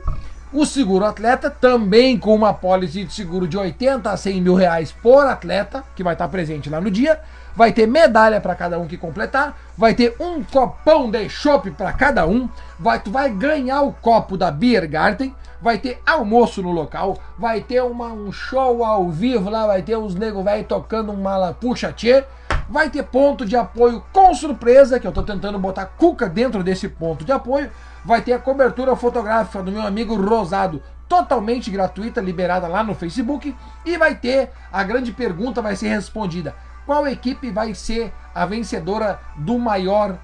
O 0.53 0.65
seguro 0.65 1.05
atleta 1.05 1.51
também 1.51 2.17
com 2.17 2.33
uma 2.33 2.55
pólice 2.55 3.03
de 3.03 3.13
seguro 3.13 3.49
de 3.49 3.59
80 3.59 4.09
a 4.09 4.17
100 4.17 4.41
mil 4.41 4.55
reais 4.55 4.93
por 4.93 5.27
atleta, 5.27 5.83
que 5.97 6.03
vai 6.05 6.15
estar 6.15 6.29
presente 6.29 6.71
lá 6.71 6.81
no 6.81 6.93
dia. 6.93 7.21
Vai 7.57 7.73
ter 7.73 7.89
medalha 7.89 8.41
para 8.41 8.55
cada 8.55 8.79
um 8.79 8.87
que 8.87 8.97
completar. 8.97 9.59
Vai 9.77 9.95
ter 9.95 10.15
um 10.21 10.45
copão 10.45 11.11
de 11.11 11.29
chopp 11.29 11.73
para 11.73 11.93
cada 11.93 12.25
um. 12.25 12.49
Vai, 12.79 13.01
tu 13.01 13.11
vai 13.11 13.31
ganhar 13.31 13.83
o 13.83 13.93
copo 13.93 14.37
da 14.37 14.49
Beer 14.49 14.89
Garden. 14.89 15.35
Vai 15.61 15.79
ter 15.79 16.01
almoço 16.07 16.63
no 16.63 16.71
local. 16.71 17.19
Vai 17.37 17.61
ter 17.61 17.83
uma, 17.83 18.13
um 18.13 18.31
show 18.31 18.85
ao 18.85 19.11
vivo 19.11 19.51
lá. 19.51 19.67
Vai 19.67 19.83
ter 19.83 19.97
os 19.97 20.15
nego 20.15 20.45
velho 20.45 20.63
tocando 20.63 21.11
um 21.11 21.21
mala 21.21 21.53
puxa 21.53 21.93
tchê. 21.93 22.25
Vai 22.69 22.91
ter 22.91 23.03
ponto 23.03 23.45
de 23.45 23.57
apoio 23.57 24.05
com 24.13 24.33
surpresa, 24.35 25.01
que 25.01 25.07
eu 25.07 25.11
estou 25.11 25.25
tentando 25.25 25.59
botar 25.59 25.87
cuca 25.87 26.29
dentro 26.29 26.63
desse 26.63 26.89
ponto 26.89 27.25
de 27.25 27.33
apoio 27.33 27.71
vai 28.05 28.21
ter 28.21 28.33
a 28.33 28.39
cobertura 28.39 28.95
fotográfica 28.95 29.63
do 29.63 29.73
meu 29.73 29.83
amigo 29.83 30.15
Rosado, 30.15 30.83
totalmente 31.09 31.71
gratuita, 31.71 32.21
liberada 32.21 32.67
lá 32.67 32.83
no 32.83 32.95
Facebook, 32.95 33.55
e 33.85 33.97
vai 33.97 34.15
ter 34.15 34.51
a 34.73 34.83
grande 34.83 35.13
pergunta 35.13 35.63
vai 35.63 35.77
ser 35.77 35.89
respondida: 35.89 36.55
qual 36.85 37.07
equipe 37.07 37.51
vai 37.51 37.75
ser 37.75 38.13
a 38.35 38.45
vencedora 38.45 39.21
do 39.37 39.59
maior 39.59 40.19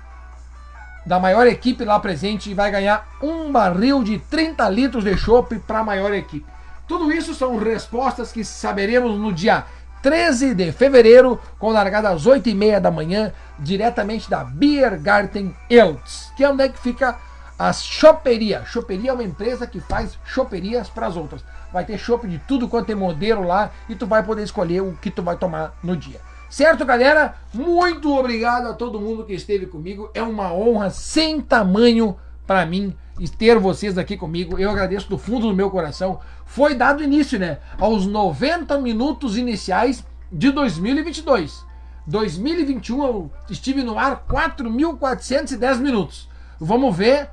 da 1.07 1.19
maior 1.19 1.47
equipe 1.47 1.83
lá 1.83 1.99
presente 1.99 2.51
e 2.51 2.55
vai 2.55 2.71
ganhar 2.71 3.09
um 3.23 3.51
barril 3.51 4.05
de 4.05 4.19
30 4.19 4.69
litros 4.69 5.03
de 5.03 5.17
chopp 5.17 5.59
para 5.61 5.79
a 5.79 5.85
maior 5.85 6.13
equipe. 6.13 6.47
Tudo 6.87 7.11
isso 7.11 7.35
são 7.35 7.57
respostas 7.57 8.31
que 8.31 8.45
saberemos 8.45 9.19
no 9.19 9.33
dia 9.33 9.65
13 10.03 10.55
de 10.55 10.73
fevereiro, 10.73 11.41
com 11.59 11.71
largada 11.71 12.11
às 12.11 12.27
8h30 12.27 12.81
da 12.81 12.91
manhã, 12.91 13.33
diretamente 13.59 14.29
da 14.29 14.45
Biergarten 14.45 15.55
Eltz, 15.69 16.33
que 16.37 16.45
é 16.45 16.51
onde 16.51 16.65
é 16.65 16.69
que 16.69 16.79
fica 16.79 17.17
a 17.61 17.75
Choperia. 17.75 18.65
Choperia 18.65 19.11
é 19.11 19.13
uma 19.13 19.23
empresa 19.23 19.67
que 19.67 19.81
faz 19.81 20.19
choperias 20.25 20.89
para 20.89 21.07
as 21.07 21.15
outras. 21.15 21.45
Vai 21.71 21.85
ter 21.85 21.99
chopp 21.99 22.27
de 22.27 22.39
tudo 22.39 22.67
quanto 22.67 22.91
é 22.91 22.95
modelo 22.95 23.47
lá 23.47 23.71
e 23.87 23.95
tu 23.95 24.07
vai 24.07 24.23
poder 24.23 24.45
escolher 24.45 24.81
o 24.81 24.95
que 24.95 25.11
tu 25.11 25.23
vai 25.23 25.37
tomar 25.37 25.79
no 25.83 25.95
dia. 25.95 26.23
Certo, 26.49 26.87
galera? 26.87 27.35
Muito 27.53 28.17
obrigado 28.17 28.67
a 28.67 28.73
todo 28.73 28.99
mundo 28.99 29.27
que 29.27 29.35
esteve 29.35 29.67
comigo. 29.67 30.11
É 30.15 30.23
uma 30.23 30.51
honra 30.55 30.89
sem 30.89 31.39
tamanho 31.39 32.17
para 32.47 32.65
mim 32.65 32.97
ter 33.37 33.59
vocês 33.59 33.99
aqui 33.99 34.17
comigo. 34.17 34.59
Eu 34.59 34.71
agradeço 34.71 35.11
do 35.11 35.19
fundo 35.19 35.47
do 35.47 35.55
meu 35.55 35.71
coração. 35.71 36.19
Foi 36.47 36.75
dado 36.75 37.03
início, 37.03 37.39
né, 37.39 37.59
aos 37.79 38.07
90 38.07 38.79
minutos 38.79 39.37
iniciais 39.37 40.03
de 40.33 40.51
2022. 40.51 41.63
2021 42.07 43.05
eu 43.05 43.31
estive 43.51 43.83
no 43.83 43.99
ar 43.99 44.25
4.410 44.27 45.77
minutos. 45.77 46.27
Vamos 46.59 46.97
ver 46.97 47.29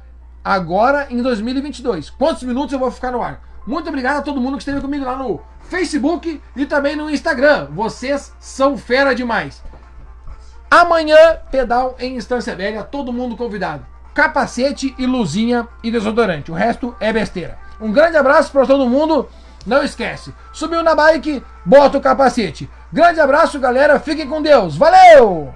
agora 0.48 1.08
em 1.10 1.22
2022. 1.22 2.10
Quantos 2.10 2.44
minutos 2.44 2.72
eu 2.72 2.80
vou 2.80 2.90
ficar 2.90 3.12
no 3.12 3.22
ar? 3.22 3.42
Muito 3.68 3.90
obrigado 3.90 4.20
a 4.20 4.22
todo 4.22 4.40
mundo 4.40 4.56
que 4.56 4.62
esteve 4.62 4.80
comigo 4.80 5.04
lá 5.04 5.18
no 5.18 5.42
Facebook 5.70 6.42
e 6.56 6.66
também 6.66 6.96
no 6.96 7.10
Instagram. 7.10 7.68
Vocês 7.72 8.34
são 8.40 8.78
fera 8.78 9.14
demais. 9.14 9.62
Amanhã, 10.72 11.18
pedal 11.52 11.98
em 12.00 12.16
Instância 12.16 12.56
Velha, 12.56 12.84
todo 12.84 13.12
mundo 13.12 13.36
convidado. 13.36 13.86
Capacete 14.14 14.96
e 14.98 15.06
luzinha 15.06 15.68
e 15.84 15.92
desodorante. 15.92 16.50
O 16.50 16.56
resto 16.56 16.96
é 17.02 17.12
besteira. 17.12 17.58
Um 17.82 17.92
grande 17.92 18.16
abraço 18.16 18.52
para 18.52 18.66
todo 18.66 18.90
mundo. 18.90 19.28
Não 19.66 19.84
esquece, 19.84 20.34
subiu 20.54 20.82
na 20.82 20.96
bike, 20.96 21.44
bota 21.66 21.98
o 21.98 22.02
capacete. 22.02 22.70
Grande 22.92 23.20
abraço, 23.20 23.60
galera. 23.60 24.00
Fiquem 24.00 24.28
com 24.28 24.42
Deus. 24.42 24.78
Valeu! 24.78 25.54